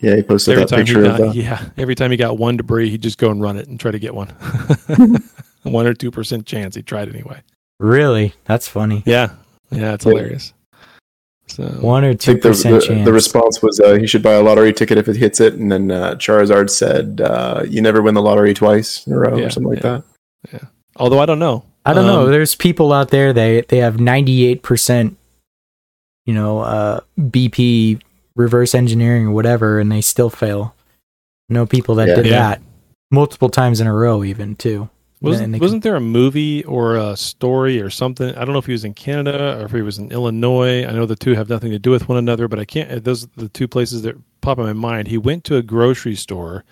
Yeah, 0.00 0.16
he 0.16 0.22
posted 0.22 0.52
every 0.52 0.64
that 0.64 0.68
time 0.70 0.78
he 0.80 0.92
picture 0.94 1.02
got, 1.02 1.20
of 1.20 1.32
the, 1.34 1.40
yeah, 1.40 1.68
every 1.76 1.94
time 1.94 2.10
he 2.10 2.16
got 2.16 2.38
one 2.38 2.56
debris, 2.56 2.90
he'd 2.90 3.02
just 3.02 3.18
go 3.18 3.30
and 3.30 3.40
run 3.40 3.56
it 3.56 3.66
and 3.68 3.80
try 3.80 3.90
to 3.90 3.98
get 3.98 4.14
one. 4.14 4.28
one 5.62 5.86
or 5.86 5.94
two 5.94 6.10
percent 6.10 6.46
chance. 6.46 6.74
He 6.74 6.82
tried 6.82 7.08
anyway. 7.08 7.40
Really? 7.80 8.34
That's 8.44 8.68
funny. 8.68 9.02
Yeah, 9.06 9.32
yeah, 9.70 9.94
it's 9.94 10.04
hilarious. 10.04 10.52
So 11.48 11.64
One 11.80 12.04
or 12.04 12.12
two 12.14 12.32
think 12.32 12.42
the, 12.42 12.48
percent 12.48 12.74
the, 12.80 12.86
chance. 12.86 13.04
the 13.04 13.12
response 13.12 13.62
was 13.62 13.78
uh, 13.78 13.94
he 13.94 14.06
should 14.06 14.22
buy 14.22 14.32
a 14.32 14.42
lottery 14.42 14.72
ticket 14.72 14.98
if 14.98 15.08
it 15.08 15.16
hits 15.16 15.40
it, 15.40 15.54
and 15.54 15.70
then 15.70 15.90
uh, 15.92 16.14
Charizard 16.16 16.70
said, 16.70 17.20
uh, 17.20 17.62
"You 17.68 17.80
never 17.80 18.02
win 18.02 18.14
the 18.14 18.22
lottery 18.22 18.52
twice 18.52 19.06
in 19.06 19.12
a 19.12 19.18
row," 19.18 19.36
Yeah, 19.36 19.46
or 19.46 19.50
something 19.50 19.72
like 19.72 19.82
that. 19.82 20.02
yeah. 20.52 20.58
that. 20.58 20.68
although 20.96 21.20
I 21.20 21.26
don't 21.26 21.38
know. 21.38 21.64
I 21.86 21.92
don't 21.94 22.06
know. 22.06 22.24
Um, 22.24 22.30
There's 22.30 22.54
people 22.54 22.92
out 22.92 23.08
there 23.10 23.32
they 23.32 23.62
they 23.62 23.78
have 23.78 24.00
98 24.00 24.62
percent, 24.62 25.16
you 26.24 26.34
know, 26.34 26.60
uh, 26.60 27.00
BP 27.18 28.00
reverse 28.34 28.74
engineering 28.74 29.26
or 29.26 29.30
whatever, 29.30 29.78
and 29.78 29.90
they 29.90 30.00
still 30.00 30.30
fail. 30.30 30.74
I 31.50 31.54
know 31.54 31.66
people 31.66 31.94
that 31.96 32.08
Yeah. 32.08 32.14
did 32.16 32.26
Yeah. 32.26 32.30
that 32.50 32.62
multiple 33.10 33.48
times 33.48 33.80
in 33.80 33.86
a 33.86 33.94
row, 33.94 34.24
even 34.24 34.56
too. 34.56 34.88
Wasn't, 35.22 35.44
And 35.44 35.54
they 35.54 35.58
wasn't 35.58 35.82
there 35.82 35.96
a 35.96 36.00
movie 36.00 36.62
or 36.64 36.96
a 36.96 37.16
story 37.16 37.80
or 37.80 37.88
something? 37.88 38.34
I 38.36 38.44
don't 38.44 38.52
know 38.52 38.58
if 38.58 38.66
he 38.66 38.72
was 38.72 38.84
in 38.84 38.92
Canada 38.92 39.56
or 39.58 39.64
if 39.64 39.72
he 39.72 39.80
was 39.80 39.96
in 39.98 40.12
Illinois. 40.12 40.84
I 40.84 40.92
know 40.92 41.06
the 41.06 41.16
two 41.16 41.32
have 41.34 41.48
nothing 41.48 41.70
to 41.70 41.78
do 41.78 41.90
with 41.90 42.06
one 42.08 42.18
another, 42.18 42.48
but 42.48 42.58
I 42.58 42.66
can't. 42.66 43.02
Those 43.02 43.24
are 43.24 43.28
the 43.36 43.48
two 43.48 43.66
places 43.66 44.02
that 44.02 44.16
pop 44.42 44.58
in 44.58 44.64
my 44.64 44.74
mind. 44.74 45.08
He 45.08 45.16
went 45.16 45.44
to 45.44 45.56
a 45.56 45.62
grocery 45.62 46.16
store, 46.16 46.64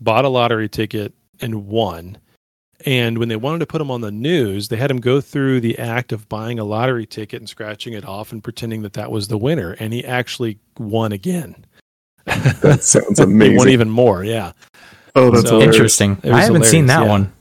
bought 0.00 0.24
a 0.24 0.28
lottery 0.28 0.68
ticket, 0.68 1.12
and 1.40 1.66
won. 1.66 2.18
And 2.86 3.18
when 3.18 3.28
they 3.28 3.36
wanted 3.36 3.58
to 3.58 3.66
put 3.66 3.80
him 3.80 3.90
on 3.90 4.02
the 4.02 4.10
news, 4.12 4.68
they 4.68 4.76
had 4.76 4.90
him 4.90 5.00
go 5.00 5.20
through 5.20 5.60
the 5.60 5.78
act 5.78 6.12
of 6.12 6.28
buying 6.28 6.58
a 6.60 6.64
lottery 6.64 7.06
ticket 7.06 7.40
and 7.40 7.48
scratching 7.48 7.92
it 7.92 8.04
off 8.04 8.30
and 8.30 8.42
pretending 8.42 8.82
that 8.82 8.92
that 8.92 9.10
was 9.10 9.26
the 9.28 9.36
winner. 9.38 9.72
And 9.80 9.92
he 9.92 10.04
actually 10.04 10.58
won 10.78 11.12
again. 11.12 11.64
That 12.26 12.84
sounds 12.84 13.18
he 13.18 13.24
won 13.24 13.32
amazing. 13.32 13.68
even 13.70 13.90
more. 13.90 14.22
Yeah. 14.22 14.52
Oh, 15.16 15.30
that's 15.30 15.48
So- 15.48 15.60
Interesting. 15.60 16.18
I 16.24 16.42
haven't 16.42 16.66
seen 16.66 16.86
that 16.86 17.02
yeah. 17.04 17.08
one. 17.08 17.32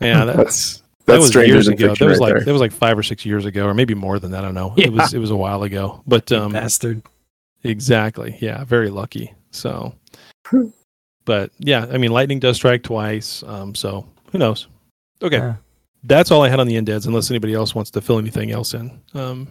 Yeah, 0.00 0.24
that, 0.26 0.36
That's 0.36 0.82
that 1.06 1.18
was 1.18 1.28
strangers 1.28 1.66
years 1.66 1.68
ago. 1.68 1.88
fiction 1.88 2.06
That 2.06 2.10
was 2.10 2.18
right 2.20 2.26
like 2.26 2.34
there. 2.34 2.44
that 2.44 2.52
was 2.52 2.60
like 2.60 2.72
five 2.72 2.96
or 2.98 3.02
six 3.02 3.24
years 3.26 3.44
ago, 3.46 3.66
or 3.66 3.74
maybe 3.74 3.94
more 3.94 4.18
than 4.18 4.30
that. 4.32 4.44
I 4.44 4.46
don't 4.46 4.54
know. 4.54 4.74
It 4.76 4.92
was 4.92 5.14
it 5.14 5.18
was 5.18 5.30
a 5.30 5.36
while 5.36 5.62
ago, 5.64 6.02
but 6.06 6.30
um, 6.32 6.52
Bastard. 6.52 7.02
exactly, 7.64 8.36
yeah, 8.40 8.64
very 8.64 8.90
lucky. 8.90 9.32
So, 9.50 9.94
but 11.24 11.50
yeah, 11.58 11.86
I 11.90 11.98
mean, 11.98 12.10
lightning 12.12 12.38
does 12.40 12.56
strike 12.56 12.82
twice. 12.82 13.42
Um, 13.46 13.74
so 13.74 14.06
who 14.34 14.38
knows? 14.38 14.66
Okay, 15.22 15.36
Yeah. 15.38 15.54
that's 16.02 16.32
all 16.32 16.42
I 16.42 16.48
had 16.48 16.58
on 16.58 16.66
the 16.66 16.74
indebts. 16.74 17.06
Unless 17.06 17.30
anybody 17.30 17.54
else 17.54 17.72
wants 17.72 17.92
to 17.92 18.00
fill 18.00 18.18
anything 18.18 18.50
else 18.50 18.74
in. 18.74 18.90
Um, 19.14 19.46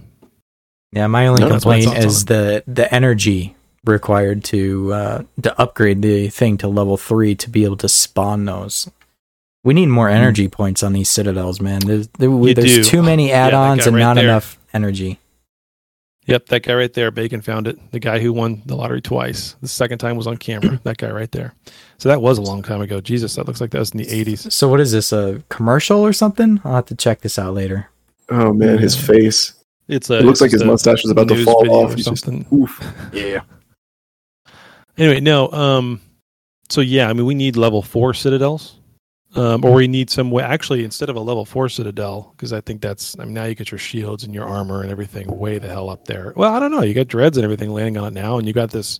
Yeah, 0.91 1.07
my 1.07 1.25
only 1.27 1.41
No, 1.41 1.49
that's 1.49 1.65
my 1.65 1.79
complaint 1.79 1.97
on 1.97 2.05
is 2.05 2.25
the 2.25 2.63
the 2.67 2.93
energy 2.93 3.55
required 3.85 4.43
to 4.45 4.93
uh, 4.93 5.23
to 5.41 5.57
upgrade 5.59 6.01
the 6.01 6.27
thing 6.27 6.57
to 6.57 6.67
level 6.67 6.97
three 6.97 7.33
to 7.35 7.49
be 7.49 7.63
able 7.63 7.77
to 7.77 7.87
spawn 7.89 8.43
those. 8.43 8.91
We 9.63 9.73
need 9.73 9.87
more 9.87 10.09
energy 10.09 10.49
points 10.49 10.83
on 10.83 10.91
these 10.91 11.07
citadels, 11.09 11.61
man. 11.61 11.79
There's 11.79 12.09
there, 12.19 12.29
there's 12.53 12.89
too 12.89 13.01
many 13.01 13.31
add-ons 13.31 13.79
guy 13.79 13.87
and 13.87 13.95
right 13.95 14.01
not 14.01 14.15
there. 14.15 14.25
enough 14.25 14.59
energy. 14.73 15.19
Yep, 16.25 16.47
that 16.47 16.63
guy 16.63 16.73
right 16.73 16.93
there, 16.93 17.11
Bacon 17.11 17.41
found 17.41 17.67
it. 17.67 17.91
The 17.91 17.99
guy 17.99 18.19
who 18.19 18.33
won 18.33 18.61
the 18.65 18.75
lottery 18.75 19.01
twice. 19.01 19.55
The 19.61 19.67
second 19.67 19.99
time 19.99 20.15
was 20.17 20.27
on 20.27 20.37
camera. 20.37 20.79
that 20.83 20.97
guy 20.97 21.11
right 21.11 21.31
there. 21.31 21.53
So 21.97 22.09
that 22.09 22.21
was 22.21 22.37
a 22.37 22.41
long 22.41 22.61
time 22.63 22.81
ago. 22.81 22.99
Jesus, 23.01 23.35
that 23.35 23.47
looks 23.47 23.61
like 23.61 23.71
that 23.71 23.79
was 23.79 23.91
in 23.91 23.97
the 23.99 24.09
eighties. 24.09 24.53
So 24.53 24.67
what 24.67 24.79
is 24.79 24.91
this 24.91 25.11
a 25.13 25.41
commercial 25.49 25.99
or 25.99 26.13
something? 26.13 26.59
I'll 26.63 26.75
have 26.75 26.85
to 26.87 26.95
check 26.95 27.21
this 27.21 27.37
out 27.39 27.53
later. 27.53 27.89
Oh 28.29 28.53
man, 28.53 28.77
his 28.77 28.95
face. 28.99 29.53
It's 29.87 30.09
a. 30.09 30.19
It 30.19 30.25
looks 30.25 30.37
it's 30.37 30.41
like 30.41 30.51
his 30.51 30.63
mustache 30.63 31.03
is 31.03 31.11
about 31.11 31.27
to 31.27 31.43
fall 31.43 31.69
off. 31.69 31.91
or 31.91 31.95
He's 31.95 32.05
just 32.05 32.23
something. 32.25 32.45
oof. 32.57 32.79
Yeah. 33.13 33.41
Anyway, 34.97 35.19
no. 35.19 35.51
Um. 35.51 36.01
So 36.69 36.81
yeah, 36.81 37.09
I 37.09 37.13
mean, 37.13 37.25
we 37.25 37.35
need 37.35 37.55
level 37.57 37.81
four 37.81 38.13
citadels, 38.13 38.79
um, 39.35 39.65
or 39.65 39.73
we 39.73 39.87
need 39.87 40.09
some 40.09 40.31
way. 40.31 40.43
Actually, 40.43 40.83
instead 40.83 41.09
of 41.09 41.15
a 41.15 41.19
level 41.19 41.45
four 41.45 41.69
citadel, 41.69 42.33
because 42.35 42.53
I 42.53 42.61
think 42.61 42.81
that's. 42.81 43.17
I 43.19 43.25
mean, 43.25 43.33
now 43.33 43.45
you 43.45 43.55
get 43.55 43.71
your 43.71 43.79
shields 43.79 44.23
and 44.23 44.33
your 44.33 44.45
armor 44.45 44.81
and 44.81 44.91
everything 44.91 45.27
way 45.37 45.57
the 45.59 45.67
hell 45.67 45.89
up 45.89 46.05
there. 46.05 46.33
Well, 46.35 46.53
I 46.53 46.59
don't 46.59 46.71
know. 46.71 46.81
You 46.81 46.93
got 46.93 47.07
dreads 47.07 47.37
and 47.37 47.43
everything 47.43 47.71
landing 47.71 47.97
on 47.97 48.07
it 48.07 48.13
now, 48.13 48.37
and 48.37 48.47
you 48.47 48.53
got 48.53 48.71
this 48.71 48.99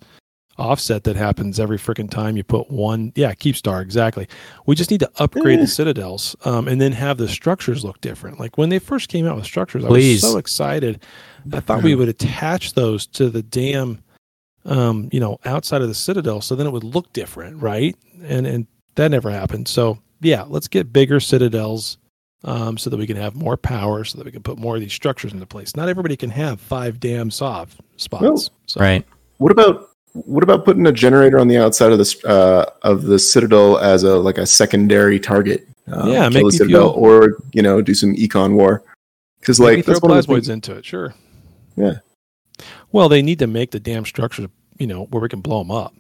offset 0.58 1.04
that 1.04 1.16
happens 1.16 1.60
every 1.60 1.78
freaking 1.78 2.10
time 2.10 2.38
you 2.38 2.44
put 2.44 2.70
one. 2.70 3.12
Yeah, 3.16 3.34
Keepstar 3.34 3.82
exactly. 3.82 4.28
We 4.66 4.76
just 4.76 4.92
need 4.92 5.00
to 5.00 5.12
upgrade 5.18 5.60
the 5.60 5.68
citadels, 5.68 6.36
um, 6.46 6.68
and 6.68 6.82
then 6.82 6.92
have 6.94 7.18
the 7.18 7.28
structures 7.28 7.84
look 7.84 8.02
different. 8.02 8.40
Like 8.40 8.58
when 8.58 8.70
they 8.70 8.80
first 8.80 9.10
came 9.10 9.28
out 9.28 9.36
with 9.36 9.46
structures, 9.46 9.86
I 9.86 9.88
Please. 9.88 10.24
was 10.24 10.32
so 10.32 10.38
excited. 10.38 11.04
I 11.52 11.60
thought 11.60 11.84
we 11.84 11.96
would 11.96 12.10
attach 12.10 12.74
those 12.74 13.06
to 13.08 13.30
the 13.30 13.44
damn 13.44 14.04
um, 14.66 15.10
you 15.12 15.20
know, 15.20 15.38
outside 15.46 15.82
of 15.82 15.88
the 15.88 15.94
citadel, 15.94 16.42
so 16.42 16.56
then 16.56 16.68
it 16.68 16.72
would 16.72 16.84
look 16.84 17.12
different, 17.14 17.62
right? 17.62 17.96
And 18.24 18.48
and 18.48 18.68
that 18.96 19.12
never 19.12 19.30
happened. 19.30 19.68
So 19.68 20.00
yeah, 20.24 20.46
let's 20.48 20.68
get 20.68 20.92
bigger 20.94 21.20
citadels. 21.20 21.98
um, 22.46 22.78
so 22.78 22.90
that 22.90 22.98
we 22.98 23.08
can 23.08 23.16
have 23.16 23.36
more 23.36 23.56
power, 23.56 24.04
so 24.04 24.18
that 24.18 24.26
we 24.26 24.32
can 24.32 24.44
put 24.44 24.58
more 24.58 24.76
of 24.76 24.82
these 24.82 24.92
structures 24.92 25.32
into 25.32 25.46
place. 25.46 25.78
Not 25.78 25.88
everybody 25.88 26.18
can 26.18 26.30
have 26.32 26.60
five 26.60 27.00
damn 27.00 27.32
soft 27.32 27.80
spots. 27.96 28.22
Well, 28.22 28.38
so, 28.66 28.80
Right. 28.82 29.06
What 29.38 29.52
about 29.52 29.90
what 30.12 30.44
about 30.44 30.64
putting 30.66 30.86
a 30.86 30.92
generator 30.92 31.40
on 31.40 31.48
the 31.48 31.58
outside 31.58 31.92
of 31.94 31.98
this 31.98 32.24
uh, 32.26 32.70
of 32.82 33.04
the 33.04 33.18
citadel 33.18 33.78
as 33.80 34.04
a 34.04 34.18
like 34.18 34.38
a 34.38 34.46
secondary 34.46 35.20
target? 35.20 35.68
Um, 35.88 36.10
Yeah, 36.10 36.30
kill 36.30 36.44
make 36.44 36.52
the 36.52 36.58
citadel, 36.58 36.94
feel- 36.94 37.04
or 37.04 37.38
you 37.54 37.62
know, 37.62 37.82
do 37.82 37.94
some 37.94 38.14
econ 38.16 38.54
war. 38.56 38.84
Because 39.40 39.60
like 39.60 39.86
throw 39.86 39.94
that's 39.94 40.02
one 40.02 40.18
of 40.18 40.26
the 40.26 40.34
plasmoids 40.34 40.50
into 40.50 40.76
it. 40.76 40.86
Sure. 40.86 41.14
Yeah. 41.78 41.96
Well, 42.92 43.10
they 43.10 43.22
need 43.22 43.40
to 43.40 43.48
make 43.48 43.72
the 43.72 43.80
damn 43.80 44.06
structures, 44.06 44.48
you 44.78 44.88
know, 44.88 45.06
where 45.06 45.22
we 45.22 45.30
can 45.30 45.42
blow 45.42 45.60
them 45.60 45.72
up. 45.72 45.94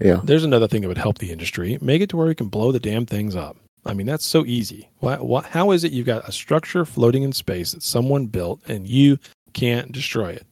Yeah. 0.00 0.20
There's 0.24 0.44
another 0.44 0.66
thing 0.66 0.82
that 0.82 0.88
would 0.88 0.98
help 0.98 1.18
the 1.18 1.30
industry. 1.30 1.78
Make 1.80 2.02
it 2.02 2.08
to 2.10 2.16
where 2.16 2.26
we 2.26 2.34
can 2.34 2.48
blow 2.48 2.72
the 2.72 2.80
damn 2.80 3.06
things 3.06 3.36
up. 3.36 3.56
I 3.84 3.94
mean, 3.94 4.06
that's 4.06 4.26
so 4.26 4.44
easy. 4.44 4.88
Why, 4.98 5.16
why, 5.16 5.42
how 5.42 5.70
is 5.70 5.84
it 5.84 5.92
you've 5.92 6.06
got 6.06 6.28
a 6.28 6.32
structure 6.32 6.84
floating 6.84 7.22
in 7.22 7.32
space 7.32 7.72
that 7.72 7.82
someone 7.82 8.26
built 8.26 8.60
and 8.68 8.86
you 8.86 9.18
can't 9.52 9.92
destroy 9.92 10.30
it? 10.30 10.46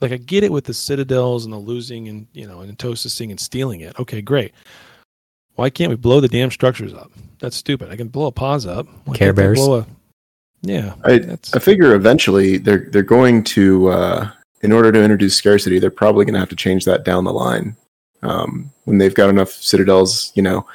Like, 0.00 0.12
I 0.12 0.16
get 0.16 0.44
it 0.44 0.52
with 0.52 0.64
the 0.64 0.74
citadels 0.74 1.44
and 1.44 1.52
the 1.52 1.58
losing 1.58 2.08
and, 2.08 2.26
you 2.32 2.46
know, 2.46 2.60
and 2.60 2.76
entosising 2.76 3.30
and 3.30 3.38
stealing 3.38 3.80
it. 3.80 3.98
Okay, 3.98 4.20
great. 4.20 4.52
Why 5.54 5.70
can't 5.70 5.90
we 5.90 5.96
blow 5.96 6.20
the 6.20 6.28
damn 6.28 6.50
structures 6.50 6.92
up? 6.92 7.12
That's 7.38 7.56
stupid. 7.56 7.90
I 7.90 7.96
can 7.96 8.08
blow 8.08 8.26
a 8.26 8.32
POS 8.32 8.66
up. 8.66 8.86
Why 9.04 9.16
Care 9.16 9.32
Bears. 9.32 9.58
Blow 9.58 9.80
a, 9.80 9.86
yeah. 10.62 10.94
I 11.04 11.38
I 11.54 11.58
figure 11.58 11.94
eventually 11.94 12.56
they're 12.56 12.88
they're 12.90 13.02
going 13.02 13.44
to 13.44 13.88
uh, 13.88 14.30
in 14.62 14.72
order 14.72 14.90
to 14.92 15.02
introduce 15.02 15.36
scarcity, 15.36 15.78
they're 15.78 15.90
probably 15.90 16.24
going 16.24 16.34
to 16.34 16.40
have 16.40 16.48
to 16.48 16.56
change 16.56 16.84
that 16.86 17.04
down 17.04 17.24
the 17.24 17.32
line 17.32 17.76
um, 18.22 18.70
when 18.84 18.98
they've 18.98 19.14
got 19.14 19.30
enough 19.30 19.50
citadels, 19.50 20.32
you 20.34 20.42
know, 20.42 20.66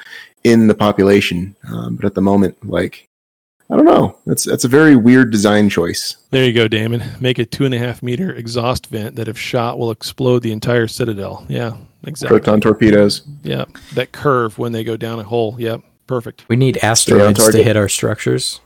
in 0.44 0.66
the 0.68 0.74
population. 0.74 1.56
Um, 1.68 1.96
but 1.96 2.04
at 2.04 2.14
the 2.14 2.20
moment, 2.20 2.68
like 2.68 3.08
I 3.70 3.76
don't 3.76 3.84
know, 3.84 4.18
that's 4.24 4.44
that's 4.44 4.64
a 4.64 4.68
very 4.68 4.96
weird 4.96 5.30
design 5.30 5.68
choice. 5.68 6.16
There 6.30 6.44
you 6.44 6.54
go, 6.54 6.68
Damon. 6.68 7.02
Make 7.20 7.38
a 7.38 7.44
two 7.44 7.66
and 7.66 7.74
a 7.74 7.78
half 7.78 8.02
meter 8.02 8.32
exhaust 8.32 8.86
vent 8.86 9.16
that, 9.16 9.28
if 9.28 9.38
shot, 9.38 9.78
will 9.78 9.90
explode 9.90 10.42
the 10.42 10.52
entire 10.52 10.88
citadel. 10.88 11.44
Yeah, 11.48 11.76
exactly. 12.06 12.38
Proton 12.38 12.60
torpedoes. 12.62 13.22
Yeah, 13.42 13.66
that 13.94 14.12
curve 14.12 14.58
when 14.58 14.72
they 14.72 14.84
go 14.84 14.96
down 14.96 15.20
a 15.20 15.24
hole. 15.24 15.56
Yep, 15.58 15.82
perfect. 16.06 16.46
We 16.48 16.56
need 16.56 16.78
asteroids 16.78 17.46
to 17.50 17.62
hit 17.62 17.76
our 17.76 17.90
structures. 17.90 18.60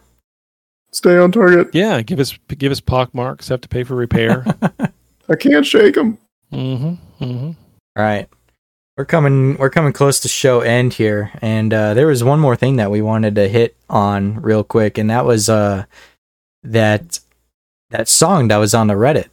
Stay 0.93 1.17
on 1.17 1.33
target. 1.33 1.71
Yeah, 1.73 2.03
give 2.03 2.21
us 2.21 2.39
give 2.47 2.71
us 2.71 2.81
pock 2.81 3.13
marks. 3.13 3.49
Have 3.49 3.63
to 3.63 3.69
pay 3.69 3.83
for 3.83 3.97
repair. 3.97 4.45
I 5.29 5.35
can't 5.37 5.67
shake 5.67 5.95
them. 5.95 6.19
mm-hmm. 6.53 7.25
Mm-hmm. 7.25 7.51
All 7.97 8.05
right. 8.05 8.29
We're 8.97 9.06
coming 9.06 9.56
we're 9.56 9.70
coming 9.70 9.93
close 9.94 10.20
to 10.20 10.28
show 10.28 10.60
end 10.60 10.93
here 10.94 11.31
and 11.40 11.73
uh, 11.73 11.94
there 11.94 12.06
was 12.06 12.23
one 12.23 12.39
more 12.40 12.56
thing 12.56 12.77
that 12.77 12.90
we 12.90 13.01
wanted 13.01 13.35
to 13.36 13.48
hit 13.48 13.74
on 13.89 14.40
real 14.43 14.62
quick 14.62 14.98
and 14.98 15.09
that 15.09 15.24
was 15.24 15.48
uh 15.48 15.85
that 16.62 17.19
that 17.90 18.09
song 18.09 18.48
that 18.48 18.59
was 18.59 18.74
on 18.74 18.86
the 18.89 18.94
Reddit. 18.94 19.28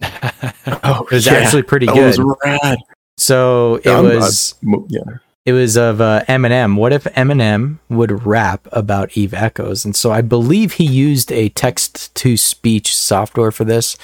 Oh, 0.84 1.02
It 1.10 1.10
was 1.14 1.26
yeah, 1.26 1.32
actually 1.34 1.62
pretty 1.62 1.86
that 1.86 1.94
good. 1.94 2.18
was 2.18 2.36
rad. 2.44 2.78
So 3.16 3.76
it 3.76 3.86
I'm- 3.88 4.04
was 4.04 4.54
I'm- 4.64 4.86
yeah. 4.88 5.00
it 5.46 5.52
was 5.52 5.76
of 5.76 6.00
uh, 6.00 6.24
Eminem. 6.28 6.76
What 6.76 6.92
if 6.92 7.04
Eminem 7.04 7.78
would 7.88 8.26
rap 8.26 8.66
about 8.70 9.16
Eve 9.16 9.32
Echoes? 9.34 9.84
And 9.84 9.96
so 9.96 10.10
I 10.12 10.20
believe 10.20 10.72
he 10.74 10.84
used 10.84 11.32
a 11.32 11.48
text 11.50 12.14
to 12.16 12.36
speech 12.36 12.94
software 12.94 13.50
for 13.50 13.64
this. 13.64 13.96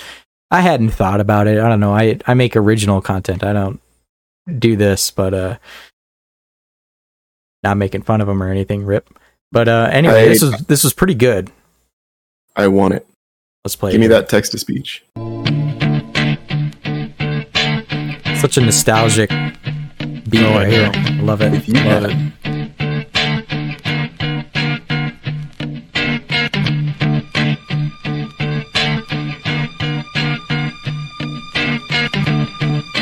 I 0.50 0.60
hadn't 0.62 0.90
thought 0.90 1.20
about 1.20 1.46
it. 1.46 1.58
I 1.58 1.68
don't 1.68 1.80
know. 1.80 1.94
I 1.94 2.18
I 2.26 2.34
make 2.34 2.56
original 2.56 3.00
content. 3.02 3.44
I 3.44 3.52
don't 3.52 3.80
do 4.58 4.76
this, 4.76 5.10
but 5.10 5.34
uh 5.34 5.56
not 7.62 7.76
making 7.76 8.02
fun 8.02 8.20
of 8.20 8.28
him 8.28 8.42
or 8.42 8.48
anything, 8.50 8.84
rip. 8.84 9.08
But 9.52 9.68
uh 9.68 9.88
anyway, 9.92 10.24
I- 10.24 10.28
this 10.28 10.42
was 10.42 10.60
this 10.66 10.84
was 10.84 10.92
pretty 10.92 11.14
good. 11.14 11.50
I 12.56 12.68
want 12.68 12.94
it. 12.94 13.06
Let's 13.64 13.76
play 13.76 13.92
Give 13.92 14.00
me 14.00 14.06
that 14.08 14.28
text 14.28 14.52
to 14.52 14.58
speech. 14.58 15.04
Such 18.40 18.58
a 18.58 18.60
nostalgic 18.60 19.30
beat 20.28 20.42
Oh, 20.42 20.54
right 20.54 20.68
here. 20.68 20.90
I 20.94 21.20
love 21.22 21.40
it. 21.40 21.54
If 21.54 21.66
you 21.66 21.74
love 21.74 22.04
it. 22.04 22.63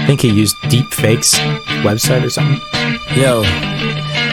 I 0.02 0.04
think 0.04 0.20
he 0.20 0.30
used 0.30 0.58
deep 0.68 0.92
fakes 0.92 1.38
website 1.86 2.24
or 2.26 2.30
something. 2.30 2.60
Yo. 3.14 3.44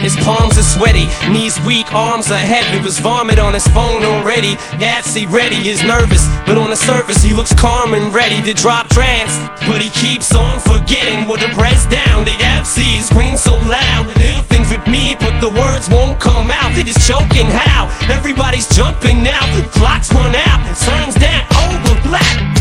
His 0.02 0.16
palms 0.16 0.58
are 0.58 0.66
sweaty, 0.66 1.06
knees 1.30 1.60
weak, 1.60 1.94
arms 1.94 2.28
are 2.32 2.42
heavy. 2.42 2.82
Was 2.82 2.98
vomit 2.98 3.38
on 3.38 3.54
his 3.54 3.68
phone 3.68 4.02
already. 4.02 4.56
Gassy 4.82 5.26
ready, 5.26 5.68
is 5.68 5.84
nervous, 5.84 6.26
but 6.44 6.58
on 6.58 6.70
the 6.70 6.76
surface 6.76 7.22
he 7.22 7.32
looks 7.32 7.54
calm 7.54 7.94
and 7.94 8.12
ready 8.12 8.42
to 8.42 8.52
drop 8.52 8.88
trance. 8.88 9.38
But 9.68 9.80
he 9.80 9.90
keeps 9.90 10.34
on 10.34 10.58
forgetting 10.58 11.28
what 11.28 11.38
the 11.38 11.54
press 11.54 11.86
down. 11.86 12.24
The 12.24 12.34
FC 12.58 13.00
screams 13.02 13.40
so 13.40 13.54
loud. 13.70 14.06
Little 14.18 14.42
things 14.50 14.70
with 14.74 14.84
me, 14.88 15.14
but 15.20 15.38
the 15.38 15.50
words 15.54 15.88
won't 15.88 16.18
come 16.18 16.50
out. 16.50 16.74
They 16.74 16.82
just 16.82 17.06
choking 17.06 17.46
how? 17.46 17.86
Everybody's 18.10 18.66
jumping 18.74 19.22
now. 19.22 19.38
The 19.54 19.68
clock's 19.68 20.12
run 20.12 20.34
out. 20.34 20.66
And 20.66 20.76
turns 20.76 21.14
down 21.14 21.46
oh, 21.52 21.94
over 21.94 22.08
black. 22.08 22.59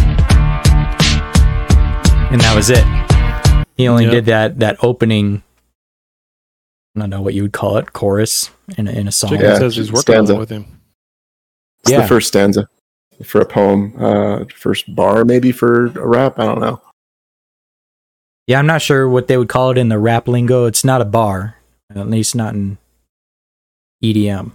And 2.32 2.40
that 2.42 2.56
was 2.56 2.70
it. 2.70 2.84
He 3.76 3.88
only 3.88 4.04
Yep. 4.06 4.12
did 4.12 4.26
that 4.26 4.60
that 4.60 4.78
opening 4.84 5.44
I 6.96 7.02
don't 7.02 7.10
know 7.12 7.22
what 7.22 7.34
you 7.34 7.44
would 7.44 7.54
call 7.54 7.78
it, 7.78 7.94
chorus 7.94 8.50
in 8.78 8.88
a, 8.88 8.92
in 8.92 9.08
a 9.08 9.12
song. 9.12 9.30
Chicken 9.30 9.46
Yeah, 9.46 9.58
says 9.60 9.76
he's 9.76 9.92
working 9.92 10.14
stanza. 10.16 10.36
with 10.36 10.50
him. 10.50 10.66
It's 11.82 11.92
Yeah. 11.92 12.02
the 12.02 12.08
first 12.08 12.28
stanza 12.28 12.68
for 13.24 13.40
a 13.42 13.46
poem. 13.46 13.94
Uh, 13.98 14.44
first 14.54 14.94
bar, 14.94 15.24
maybe 15.24 15.52
for 15.52 15.86
a 15.86 16.08
rap. 16.08 16.40
I 16.40 16.46
don't 16.46 16.60
know. 16.60 16.82
Yeah, 18.48 18.60
I'm 18.60 18.66
not 18.66 18.82
sure 18.82 19.08
what 19.08 19.28
they 19.28 19.38
would 19.38 19.48
call 19.50 19.72
it 19.72 19.78
in 19.78 19.90
the 19.90 20.00
rap 20.00 20.28
lingo. 20.28 20.66
It's 20.66 20.84
not 20.84 21.00
a 21.02 21.06
bar, 21.06 21.56
at 21.96 22.10
least 22.10 22.36
not 22.36 22.54
in 22.54 22.78
EDM. 24.04 24.52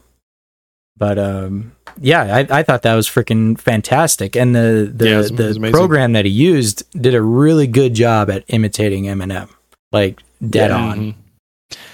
But 0.97 1.19
um, 1.19 1.73
yeah, 2.01 2.23
I, 2.37 2.59
I 2.59 2.62
thought 2.62 2.83
that 2.83 2.95
was 2.95 3.09
freaking 3.09 3.59
fantastic, 3.59 4.37
and 4.37 4.55
the 4.55 4.91
the, 4.95 5.09
Yeah, 5.09 5.23
the 5.23 5.71
program 5.73 6.12
that 6.12 6.25
he 6.25 6.31
used 6.31 6.85
did 7.01 7.15
a 7.15 7.23
really 7.23 7.66
good 7.66 7.95
job 7.95 8.31
at 8.31 8.45
imitating 8.49 9.05
Eminem, 9.05 9.49
like 9.93 10.21
dead 10.49 10.71
Yeah. 10.71 10.77
on. 10.77 10.99
Mhm. 10.99 11.15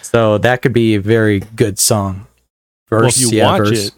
So 0.03 0.39
that 0.39 0.61
could 0.63 0.73
be 0.73 0.95
a 0.97 1.01
very 1.01 1.41
good 1.41 1.79
song. 1.79 2.27
Verse, 2.91 3.01
well, 3.01 3.09
if 3.09 3.21
you 3.21 3.39
yeah, 3.39 3.45
watch 3.47 3.59
verse. 3.69 3.87
it, 3.89 3.95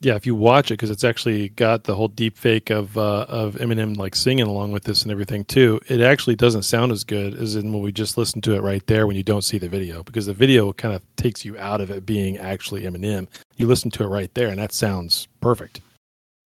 yeah, 0.00 0.14
if 0.14 0.26
you 0.26 0.34
watch 0.34 0.70
it, 0.70 0.74
because 0.74 0.90
it's 0.90 1.04
actually 1.04 1.48
got 1.50 1.84
the 1.84 1.94
whole 1.94 2.08
deep 2.08 2.36
fake 2.36 2.70
of 2.70 2.96
uh, 2.96 3.26
of 3.28 3.54
Eminem 3.56 3.96
like 3.96 4.14
singing 4.14 4.46
along 4.46 4.72
with 4.72 4.84
this 4.84 5.02
and 5.02 5.10
everything 5.10 5.44
too. 5.44 5.80
It 5.88 6.00
actually 6.00 6.36
doesn't 6.36 6.62
sound 6.62 6.92
as 6.92 7.04
good 7.04 7.34
as 7.34 7.56
in 7.56 7.72
when 7.72 7.82
we 7.82 7.90
just 7.92 8.16
listened 8.16 8.44
to 8.44 8.54
it 8.54 8.62
right 8.62 8.86
there 8.86 9.06
when 9.06 9.16
you 9.16 9.22
don't 9.24 9.42
see 9.42 9.58
the 9.58 9.68
video, 9.68 10.02
because 10.02 10.26
the 10.26 10.34
video 10.34 10.72
kind 10.72 10.94
of 10.94 11.02
takes 11.16 11.44
you 11.44 11.58
out 11.58 11.80
of 11.80 11.90
it 11.90 12.06
being 12.06 12.38
actually 12.38 12.82
Eminem. 12.82 13.26
You 13.56 13.66
listen 13.66 13.90
to 13.92 14.04
it 14.04 14.08
right 14.08 14.32
there, 14.34 14.48
and 14.48 14.58
that 14.58 14.72
sounds 14.72 15.26
perfect. 15.40 15.80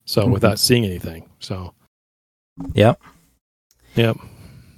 So 0.04 0.22
Mhm. 0.22 0.24
Mm-hmm. 0.24 0.32
without 0.32 0.58
seeing 0.58 0.84
anything, 0.84 1.28
so 1.38 1.74
Yep. 2.74 3.00
yep. 3.94 4.16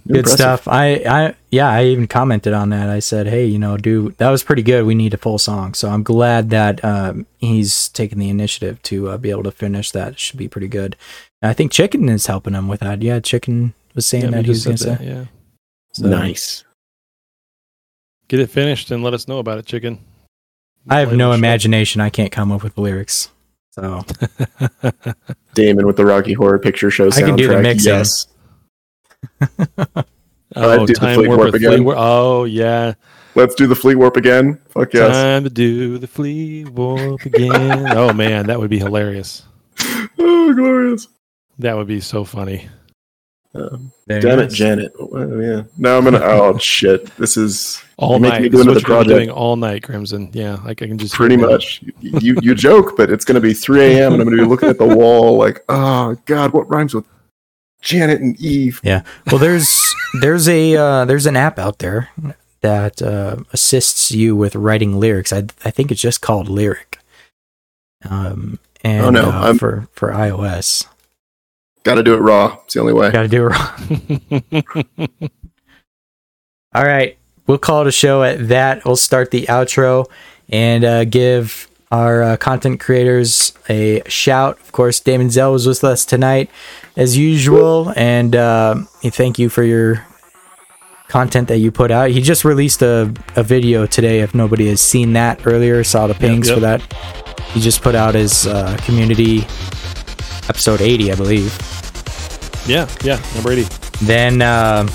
Good 0.06 0.16
Impressive. 0.18 0.38
stuff. 0.38 0.68
I, 0.68 0.94
I, 1.06 1.34
yeah, 1.50 1.68
I 1.70 1.84
even 1.84 2.06
commented 2.06 2.52
on 2.52 2.68
that. 2.70 2.88
I 2.90 2.98
said, 2.98 3.26
"Hey, 3.26 3.46
you 3.46 3.58
know, 3.58 3.76
dude, 3.76 4.16
that 4.18 4.30
was 4.30 4.42
pretty 4.42 4.62
good. 4.62 4.84
We 4.84 4.94
need 4.94 5.14
a 5.14 5.16
full 5.18 5.38
song." 5.38 5.74
So 5.74 5.88
I'm 5.90 6.02
glad 6.02 6.50
that 6.50 6.84
um, 6.84 7.26
he's 7.38 7.88
taken 7.90 8.18
the 8.18 8.28
initiative 8.28 8.82
to 8.84 9.08
uh, 9.10 9.16
be 9.18 9.30
able 9.30 9.44
to 9.44 9.50
finish 9.50 9.90
that. 9.92 10.12
It 10.12 10.18
should 10.18 10.38
be 10.38 10.48
pretty 10.48 10.68
good. 10.68 10.96
And 11.40 11.50
I 11.50 11.52
think 11.54 11.72
Chicken 11.72 12.08
is 12.08 12.26
helping 12.26 12.54
him 12.54 12.68
with 12.68 12.80
that. 12.80 13.00
Yeah, 13.02 13.20
Chicken 13.20 13.74
was 13.94 14.06
saying 14.06 14.24
Yeah, 14.24 14.30
that 14.30 14.36
we 14.38 14.42
he 14.44 14.50
was 14.50 14.64
going 14.64 14.76
to 14.76 14.82
said 14.82 14.98
say. 14.98 15.06
Yeah, 15.06 15.24
So, 15.92 16.06
Nice. 16.08 16.64
get 18.28 18.40
it 18.40 18.50
finished 18.50 18.90
and 18.90 19.02
let 19.02 19.14
us 19.14 19.28
know 19.28 19.38
about 19.38 19.58
it, 19.58 19.66
chicken. 19.66 20.00
I 20.88 21.00
have 21.00 21.12
no 21.14 21.28
the 21.30 21.34
show. 21.34 21.38
imagination. 21.38 22.00
I 22.02 22.10
can't 22.10 22.30
come 22.32 22.52
up 22.52 22.62
with 22.62 22.74
the 22.74 22.80
lyrics. 22.82 23.30
So 23.70 24.04
Damon 25.54 25.86
with 25.86 25.96
the 25.96 26.04
Rocky 26.06 26.32
Horror 26.32 26.58
Picture 26.58 26.90
Show 26.90 27.08
soundtrack. 27.10 27.22
I 27.22 27.26
can 27.26 27.36
do 27.36 27.48
the 27.48 27.60
mixing. 27.60 27.92
Yes. 27.94 28.26
Oh, 30.56 30.70
I'd 30.70 30.86
do 30.86 30.94
the 30.94 30.94
time 30.94 31.16
Fleet 31.16 31.26
warp 31.28 31.40
Warp 31.40 31.54
again. 31.54 31.70
Fleet 31.72 31.80
Warp. 31.80 31.98
Oh 31.98 32.44
yeah. 32.44 32.94
Let's 33.34 33.56
do 33.56 33.66
the 33.66 33.74
Fleet 33.74 33.96
Warp 33.96 34.16
again. 34.16 34.60
Fuck 34.68 34.94
yes. 34.94 35.10
Time 35.12 35.42
to 35.42 35.50
do 35.50 35.98
the 35.98 36.06
Fleet 36.06 36.68
Warp 36.68 37.24
again. 37.24 37.88
oh 37.96 38.12
man, 38.12 38.46
that 38.46 38.60
would 38.60 38.70
be 38.70 38.78
hilarious. 38.78 39.42
Oh, 40.16 40.52
glorious. 40.54 41.08
That 41.58 41.76
would 41.76 41.88
be 41.88 42.00
so 42.00 42.22
funny. 42.24 42.68
Um, 43.56 43.92
damn 44.08 44.40
it, 44.40 44.48
Janet. 44.50 44.92
Oh, 44.98 45.40
yeah. 45.40 45.62
No, 45.78 45.98
I'm 45.98 46.04
gonna. 46.04 46.20
Oh 46.22 46.56
shit. 46.58 47.06
This 47.16 47.36
is 47.36 47.82
All 47.96 48.18
night. 48.18 48.40
making 48.40 48.42
me 48.42 48.48
This 48.50 48.56
go 48.58 48.60
is 48.60 48.66
what 48.66 48.88
you're 48.88 48.96
project. 48.96 49.08
doing 49.08 49.30
all 49.30 49.56
night, 49.56 49.82
Crimson. 49.82 50.30
Yeah, 50.32 50.54
like 50.64 50.82
I 50.82 50.86
can 50.86 50.98
just 50.98 51.14
Pretty 51.14 51.36
much. 51.36 51.82
You 52.00 52.36
you 52.42 52.54
joke, 52.54 52.96
but 52.96 53.10
it's 53.10 53.24
gonna 53.24 53.40
be 53.40 53.54
3 53.54 53.80
a.m. 53.80 54.12
and 54.12 54.22
I'm 54.22 54.28
gonna 54.28 54.42
be 54.42 54.48
looking 54.48 54.68
at 54.68 54.78
the 54.78 54.86
wall 54.86 55.36
like, 55.36 55.64
oh 55.68 56.16
god, 56.26 56.52
what 56.52 56.68
rhymes 56.68 56.94
with 56.94 57.06
Janet 57.84 58.20
and 58.20 58.40
Eve? 58.40 58.80
Yeah. 58.82 59.02
Well, 59.26 59.38
there's 59.38 59.80
there's 60.20 60.48
a 60.48 60.74
uh, 60.76 61.04
there's 61.04 61.26
an 61.26 61.36
app 61.36 61.58
out 61.58 61.78
there 61.78 62.08
that 62.62 63.00
uh, 63.02 63.36
assists 63.52 64.10
you 64.10 64.34
with 64.34 64.56
writing 64.56 64.98
lyrics. 64.98 65.32
I 65.32 65.44
I 65.64 65.70
think 65.70 65.92
it's 65.92 66.00
just 66.00 66.20
called 66.20 66.48
Lyric, 66.48 66.98
um, 68.08 68.58
and 68.82 69.04
Oh, 69.04 69.10
no, 69.10 69.28
uh, 69.30 69.54
for 69.54 69.86
for 69.92 70.10
iOS. 70.10 70.86
Got 71.84 71.96
to 71.96 72.02
do 72.02 72.14
it 72.14 72.18
raw. 72.20 72.56
It's 72.64 72.72
the 72.74 72.80
only 72.80 72.94
way. 72.94 73.10
Got 73.10 73.22
to 73.22 73.28
do 73.28 73.46
it 73.46 73.48
raw. 73.50 75.08
All 76.74 76.84
right, 76.84 77.18
we'll 77.46 77.58
call 77.58 77.82
it 77.82 77.86
a 77.86 77.92
show 77.92 78.22
at 78.22 78.48
that. 78.48 78.84
We'll 78.86 78.96
start 78.96 79.30
the 79.30 79.44
outro 79.46 80.06
and 80.48 80.82
uh, 80.84 81.04
give 81.04 81.68
our 81.90 82.22
uh, 82.22 82.36
content 82.36 82.80
creators 82.80 83.52
a 83.68 84.02
shout. 84.06 84.60
Of 84.60 84.72
course, 84.72 85.00
Damon 85.00 85.30
Zell 85.30 85.52
was 85.52 85.66
with 85.66 85.84
us 85.84 86.04
tonight, 86.04 86.50
as 86.96 87.16
usual, 87.16 87.92
and 87.96 88.34
uh, 88.34 88.76
thank 89.02 89.38
you 89.38 89.48
for 89.48 89.62
your 89.62 90.06
content 91.08 91.48
that 91.48 91.58
you 91.58 91.70
put 91.70 91.90
out. 91.90 92.10
He 92.10 92.20
just 92.20 92.44
released 92.44 92.82
a, 92.82 93.12
a 93.36 93.42
video 93.42 93.86
today. 93.86 94.20
If 94.20 94.34
nobody 94.34 94.68
has 94.68 94.80
seen 94.80 95.12
that 95.12 95.46
earlier, 95.46 95.84
saw 95.84 96.06
the 96.06 96.14
pings 96.14 96.48
yep. 96.48 96.56
for 96.56 96.60
that. 96.60 96.92
He 97.52 97.60
just 97.60 97.82
put 97.82 97.94
out 97.94 98.14
his 98.14 98.46
uh, 98.46 98.76
community 98.84 99.42
episode 100.48 100.80
80, 100.80 101.12
I 101.12 101.14
believe. 101.14 101.56
Yeah, 102.66 102.88
yeah, 103.02 103.22
number 103.34 103.52
80. 103.52 103.66
Then 104.04 104.42
uh, 104.42 104.88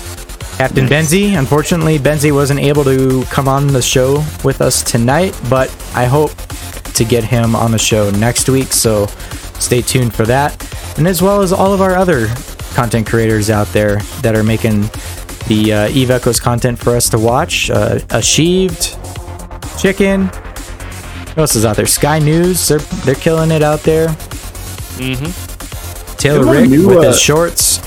Captain 0.60 0.86
Benzie. 0.86 1.38
Unfortunately, 1.38 1.98
Benzie 1.98 2.32
wasn't 2.32 2.60
able 2.60 2.84
to 2.84 3.24
come 3.30 3.48
on 3.48 3.68
the 3.68 3.80
show 3.80 4.22
with 4.44 4.60
us 4.60 4.82
tonight, 4.82 5.38
but 5.48 5.70
I 5.94 6.04
hope 6.04 6.32
to 7.00 7.04
get 7.06 7.24
him 7.24 7.56
on 7.56 7.70
the 7.72 7.78
show 7.78 8.10
next 8.10 8.48
week. 8.50 8.72
So 8.74 9.06
stay 9.58 9.80
tuned 9.82 10.14
for 10.14 10.26
that. 10.26 10.52
And 10.98 11.08
as 11.08 11.22
well 11.22 11.40
as 11.40 11.50
all 11.52 11.72
of 11.72 11.80
our 11.80 11.96
other 11.96 12.28
content 12.74 13.06
creators 13.06 13.48
out 13.50 13.66
there 13.68 13.96
that 14.22 14.36
are 14.36 14.44
making 14.44 14.82
the 15.48 15.72
uh, 15.72 15.88
Eve 15.88 16.10
Echoes 16.10 16.38
content 16.38 16.78
for 16.78 16.94
us 16.94 17.08
to 17.10 17.18
watch. 17.18 17.70
Uh, 17.70 18.00
Achieved, 18.10 18.96
Chicken. 19.78 20.26
Who 21.34 21.40
else 21.40 21.56
is 21.56 21.64
out 21.64 21.76
there? 21.76 21.86
Sky 21.86 22.18
News. 22.18 22.68
They're 22.68 22.78
they're 23.04 23.14
killing 23.14 23.50
it 23.50 23.62
out 23.62 23.80
there. 23.80 24.08
Mm-hmm. 24.98 26.16
Taylor 26.18 26.44
They 26.44 26.60
Rick 26.60 26.70
new, 26.70 26.88
with 26.88 26.98
uh, 26.98 27.02
his 27.02 27.20
shorts. 27.20 27.78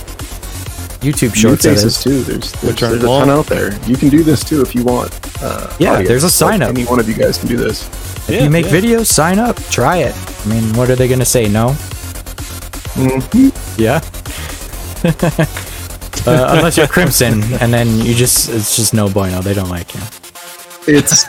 YouTube 1.03 1.35
shorts. 1.35 1.63
that 1.63 1.73
faces 1.75 2.01
too. 2.01 2.23
There's 2.23 2.51
there's, 2.53 2.63
Which 2.63 2.81
are 2.83 2.89
there's 2.91 3.03
a 3.03 3.07
ton 3.07 3.29
out 3.29 3.45
there. 3.45 3.77
You 3.85 3.95
can 3.97 4.09
do 4.09 4.23
this 4.23 4.43
too 4.43 4.61
if 4.61 4.73
you 4.73 4.83
want. 4.83 5.11
Uh, 5.43 5.71
Yeah, 5.77 5.91
audience. 5.91 6.07
there's 6.07 6.23
a 6.23 6.29
sign 6.29 6.61
Like, 6.61 6.69
up. 6.69 6.75
Any 6.75 6.85
one 6.85 6.99
of 6.99 7.07
you 7.09 7.13
guys 7.15 7.37
can 7.37 7.47
do 7.49 7.57
this. 7.57 7.83
If 8.27 8.41
you 8.41 8.49
make 8.49 8.65
videos, 8.65 9.07
sign 9.07 9.39
up. 9.39 9.57
Try 9.69 9.97
it. 9.97 10.15
I 10.15 10.49
mean, 10.49 10.75
what 10.75 10.89
are 10.89 10.95
they 10.95 11.07
going 11.07 11.19
to 11.19 11.25
say? 11.25 11.47
No? 11.47 11.75
Yeah. 13.77 14.01
uh, 16.25 16.55
unless 16.55 16.77
you're 16.77 16.87
Crimson, 16.87 17.43
and 17.59 17.73
then 17.73 17.87
you 17.99 18.13
just, 18.13 18.49
it's 18.49 18.75
just 18.75 18.93
no 18.93 19.09
bueno. 19.09 19.41
They 19.41 19.53
don't 19.53 19.69
like 19.69 19.93
you. 19.93 20.01
It's 20.85 21.25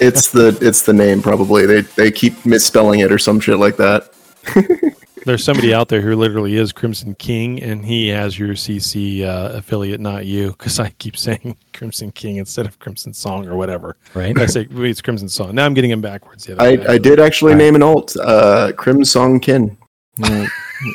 it's 0.00 0.32
the 0.32 0.58
it's 0.60 0.82
the 0.82 0.92
name 0.92 1.22
probably. 1.22 1.66
They 1.66 1.82
they 1.82 2.10
keep 2.10 2.44
misspelling 2.44 3.00
it 3.00 3.12
or 3.12 3.18
some 3.18 3.38
shit 3.38 3.58
like 3.58 3.76
that. 3.76 4.12
There's 5.28 5.44
somebody 5.44 5.74
out 5.74 5.88
there 5.88 6.00
who 6.00 6.16
literally 6.16 6.56
is 6.56 6.72
Crimson 6.72 7.14
King, 7.14 7.62
and 7.62 7.84
he 7.84 8.08
has 8.08 8.38
your 8.38 8.54
CC 8.54 9.24
uh, 9.26 9.50
affiliate, 9.52 10.00
not 10.00 10.24
you, 10.24 10.52
because 10.52 10.80
I 10.80 10.88
keep 10.98 11.18
saying 11.18 11.58
Crimson 11.74 12.12
King 12.12 12.36
instead 12.36 12.64
of 12.64 12.78
Crimson 12.78 13.12
Song 13.12 13.46
or 13.46 13.54
whatever. 13.54 13.98
Right. 14.14 14.36
I 14.38 14.46
say 14.46 14.66
wait, 14.70 14.88
it's 14.88 15.02
Crimson 15.02 15.28
Song. 15.28 15.54
Now 15.54 15.66
I'm 15.66 15.74
getting 15.74 15.90
him 15.90 16.00
backwards. 16.00 16.46
The 16.46 16.54
other 16.54 16.90
I. 16.90 16.94
I 16.94 16.96
did 16.96 17.20
actually 17.20 17.56
name 17.56 17.74
an 17.74 17.82
alt, 17.82 18.16
uh, 18.16 18.72
Crim 18.76 19.04
Song 19.04 19.38
Kin. 19.38 19.76
Mm, 20.18 20.48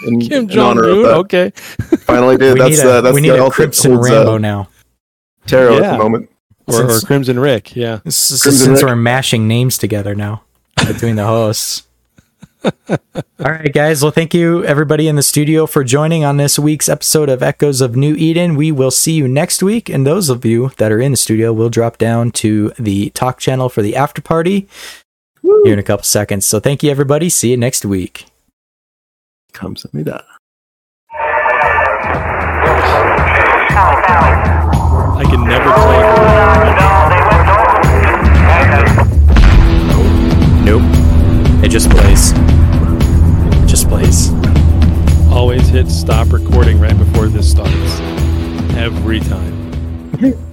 In, 0.08 0.20
Kim 0.22 0.48
Jong 0.48 0.80
Un. 0.80 0.86
Okay. 0.86 1.52
Finally 1.52 2.38
did. 2.38 2.58
That's 2.58 2.78
need 2.78 2.86
a, 2.86 2.92
uh, 2.96 3.02
that's 3.02 3.14
we 3.14 3.22
need 3.22 3.30
the 3.30 3.38
a 3.38 3.44
alt 3.44 3.54
Crimson 3.54 3.92
holds, 3.94 4.10
Rambo 4.10 4.36
uh, 4.36 4.38
now. 4.38 4.70
Tarot 5.46 5.78
at 5.78 5.92
the 5.92 5.98
moment. 5.98 6.30
Or, 6.68 6.90
or 6.90 7.00
Crimson 7.02 7.38
Rick. 7.40 7.76
Yeah. 7.76 8.00
Crimson 8.00 8.38
since 8.52 8.82
Rick. 8.82 8.90
we're 8.90 8.96
mashing 8.96 9.48
names 9.48 9.78
together 9.78 10.16
now 10.16 10.44
between 10.88 11.16
the 11.18 11.26
hosts. 11.26 11.84
All 12.64 13.52
right, 13.52 13.74
guys. 13.74 14.02
Well, 14.02 14.12
thank 14.12 14.34
you, 14.34 14.64
everybody 14.64 15.08
in 15.08 15.16
the 15.16 15.24
studio, 15.24 15.66
for 15.66 15.84
joining 15.84 16.24
on 16.24 16.38
this 16.38 16.58
week's 16.58 16.88
episode 16.88 17.30
of 17.30 17.44
Echoes 17.44 17.82
of 17.82 17.96
New 17.96 18.16
Eden. 18.16 18.56
We 18.56 18.72
will 18.72 18.92
see 18.92 19.14
you 19.14 19.28
next 19.28 19.62
week. 19.62 19.90
And 19.90 20.08
those 20.08 20.30
of 20.30 20.46
you 20.46 20.72
that 20.78 20.92
are 20.92 21.00
in 21.00 21.12
the 21.12 21.18
studio 21.18 21.52
will 21.52 21.70
drop 21.70 21.98
down 21.98 22.32
to 22.32 22.72
the 22.80 23.10
talk 23.12 23.40
channel 23.40 23.68
for 23.70 23.82
the 23.82 23.96
after 23.96 24.22
party 24.22 24.68
Woo. 25.42 25.62
here 25.66 25.74
in 25.74 25.80
a 25.80 25.84
couple 25.84 26.06
seconds. 26.06 26.46
So 26.46 26.60
thank 26.60 26.84
you, 26.84 26.90
everybody. 26.90 27.30
See 27.30 27.52
you 27.52 27.58
next 27.58 27.86
week. 27.86 28.26
감사합니다. 29.54 30.24
I 35.16 35.26
can 35.30 35.44
never 35.46 35.72
play. 35.72 36.00
Nope. 40.66 40.82
nope. 40.82 41.03
It 41.64 41.70
just 41.70 41.90
plays. 41.90 42.32
It 43.64 43.68
just 43.68 43.88
plays. 43.88 44.32
Always 45.32 45.70
hit 45.70 45.90
stop 45.90 46.32
recording 46.32 46.80
right 46.80 46.98
before 46.98 47.28
this 47.28 47.50
starts. 47.50 48.00
Every 48.76 49.22
time. 49.22 50.44